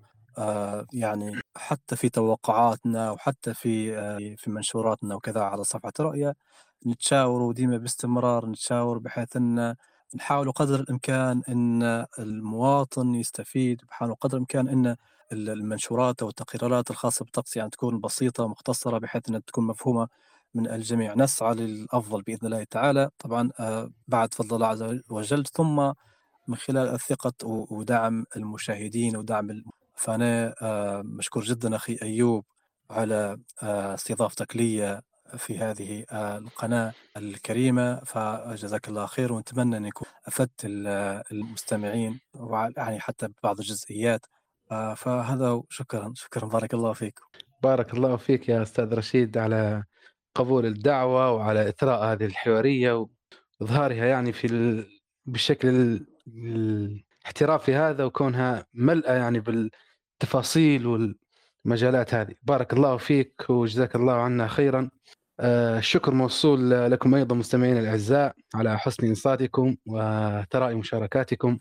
يعني 0.93 1.40
حتى 1.57 1.97
في 1.97 2.09
توقعاتنا 2.09 3.11
وحتى 3.11 3.55
في 3.55 4.36
في 4.36 4.51
منشوراتنا 4.51 5.15
وكذا 5.15 5.40
على 5.40 5.65
صفحة 5.65 5.93
رؤية 6.01 6.35
نتشاور 6.86 7.53
ديما 7.53 7.77
باستمرار 7.77 8.47
نتشاور 8.47 8.99
بحيث 8.99 9.36
أن 9.36 9.77
نحاول 10.14 10.52
قدر 10.52 10.80
الإمكان 10.80 11.43
إن 11.48 12.06
المواطن 12.18 13.14
يستفيد 13.14 13.82
نحاول 13.90 14.14
قدر 14.14 14.36
الإمكان 14.36 14.68
إن 14.68 14.97
المنشورات 15.32 16.22
أو 16.22 16.28
التقريرات 16.28 16.90
الخاصة 16.90 17.24
بالطقس 17.24 17.56
يعني 17.56 17.70
تكون 17.70 18.01
بسيطة 18.01 18.48
مختصرة 18.48 18.98
بحيث 18.98 19.28
إنها 19.28 19.40
تكون 19.40 19.66
مفهومة 19.66 20.09
من 20.55 20.70
الجميع. 20.70 21.14
نسعى 21.14 21.55
للأفضل 21.55 22.22
بإذن 22.22 22.47
الله 22.47 22.64
تعالى. 22.64 23.10
طبعا 23.18 23.51
آه، 23.60 23.90
بعد 24.09 24.35
فضل 24.35 24.56
الله 24.56 24.66
عز 24.66 25.01
وجل 25.10 25.44
ثم 25.47 25.93
من 26.48 26.56
خلال 26.56 26.89
الثقة 26.89 27.32
ودعم 27.47 28.24
المشاهدين 28.36 29.16
ودعم 29.16 29.62
فانا 29.97 30.55
آه، 30.62 31.02
مشكور 31.02 31.44
جدا 31.44 31.76
أخي 31.76 31.98
أيوب 32.02 32.44
على 32.90 33.39
آه، 33.62 33.94
استضافتك 33.94 34.56
لي 34.56 35.02
في 35.36 35.59
هذه 35.59 36.05
القناة 36.12 36.92
الكريمة 37.16 38.00
فجزاك 38.05 38.88
الله 38.88 39.06
خير 39.06 39.32
ونتمنى 39.32 39.76
أن 39.76 39.84
يكون 39.84 40.09
أفدت 40.26 40.64
المستمعين 41.32 42.20
يعني 42.76 43.00
حتى 43.00 43.28
ببعض 43.28 43.59
الجزئيات. 43.59 44.26
آه، 44.70 44.94
فهذا 44.94 45.62
شكرا 45.70 46.12
شكرا. 46.16 46.46
بارك 46.46 46.74
الله 46.74 46.92
فيكم 46.92 47.24
بارك 47.62 47.94
الله 47.94 48.16
فيك 48.16 48.48
يا 48.48 48.62
أستاذ 48.62 48.94
رشيد 48.94 49.38
على 49.38 49.84
قبول 50.34 50.66
الدعوة 50.66 51.32
وعلى 51.32 51.68
إثراء 51.68 52.05
هذه 52.12 52.24
الحوارية 52.24 53.09
وإظهارها 53.60 54.05
يعني 54.06 54.32
في 54.32 54.46
ال... 54.46 54.86
بالشكل 55.26 55.68
الاحترافي 56.28 57.74
هذا 57.74 58.05
وكونها 58.05 58.66
ملأة 58.74 59.14
يعني 59.14 59.40
بالتفاصيل 59.40 60.86
والمجالات 60.86 62.14
هذه. 62.14 62.34
بارك 62.42 62.72
الله 62.72 62.96
فيك 62.96 63.50
وجزاك 63.50 63.94
الله 63.96 64.14
عنا 64.14 64.48
خيرا. 64.48 64.90
الشكر 65.40 66.15
موصول 66.15 66.70
لكم 66.70 67.15
أيضا 67.15 67.36
مستمعينا 67.36 67.81
الأعزاء 67.81 68.35
على 68.55 68.78
حسن 68.78 69.06
إنصاتكم 69.06 69.77
وتراءي 69.86 70.74
مشاركاتكم. 70.74 71.59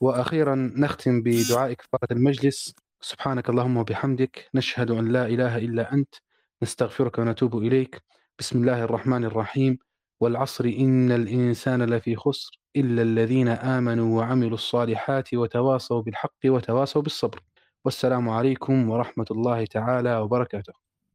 وأخيرا 0.00 0.54
نختم 0.76 1.22
بدعاء 1.22 1.72
كفارة 1.72 2.08
المجلس. 2.12 2.74
سبحانك 3.00 3.48
اللهم 3.50 3.76
وبحمدك. 3.76 4.48
نشهد 4.54 4.90
أن 4.90 5.08
لا 5.08 5.26
إله 5.26 5.58
إلا 5.58 5.92
أنت. 5.92 6.14
نستغفرك 6.62 7.18
ونتوب 7.18 7.58
إليك. 7.58 8.02
بسم 8.38 8.60
الله 8.60 8.82
الرحمن 8.82 9.24
الرحيم. 9.24 9.78
والعصر 10.20 10.64
إن 10.64 11.12
الإنسان 11.12 11.82
لفي 11.82 12.16
خسر 12.16 12.60
إلا 12.76 13.02
الذين 13.02 13.48
آمنوا 13.48 14.18
وعملوا 14.18 14.54
الصالحات 14.54 15.34
وتواصوا 15.34 16.02
بالحق 16.02 16.40
وتواصوا 16.46 17.02
بالصبر. 17.02 17.40
والسلام 17.84 18.28
عليكم 18.28 18.90
ورحمة 18.90 19.26
الله 19.30 19.64
تعالى 19.64 20.16
وبركاته. 20.16 20.85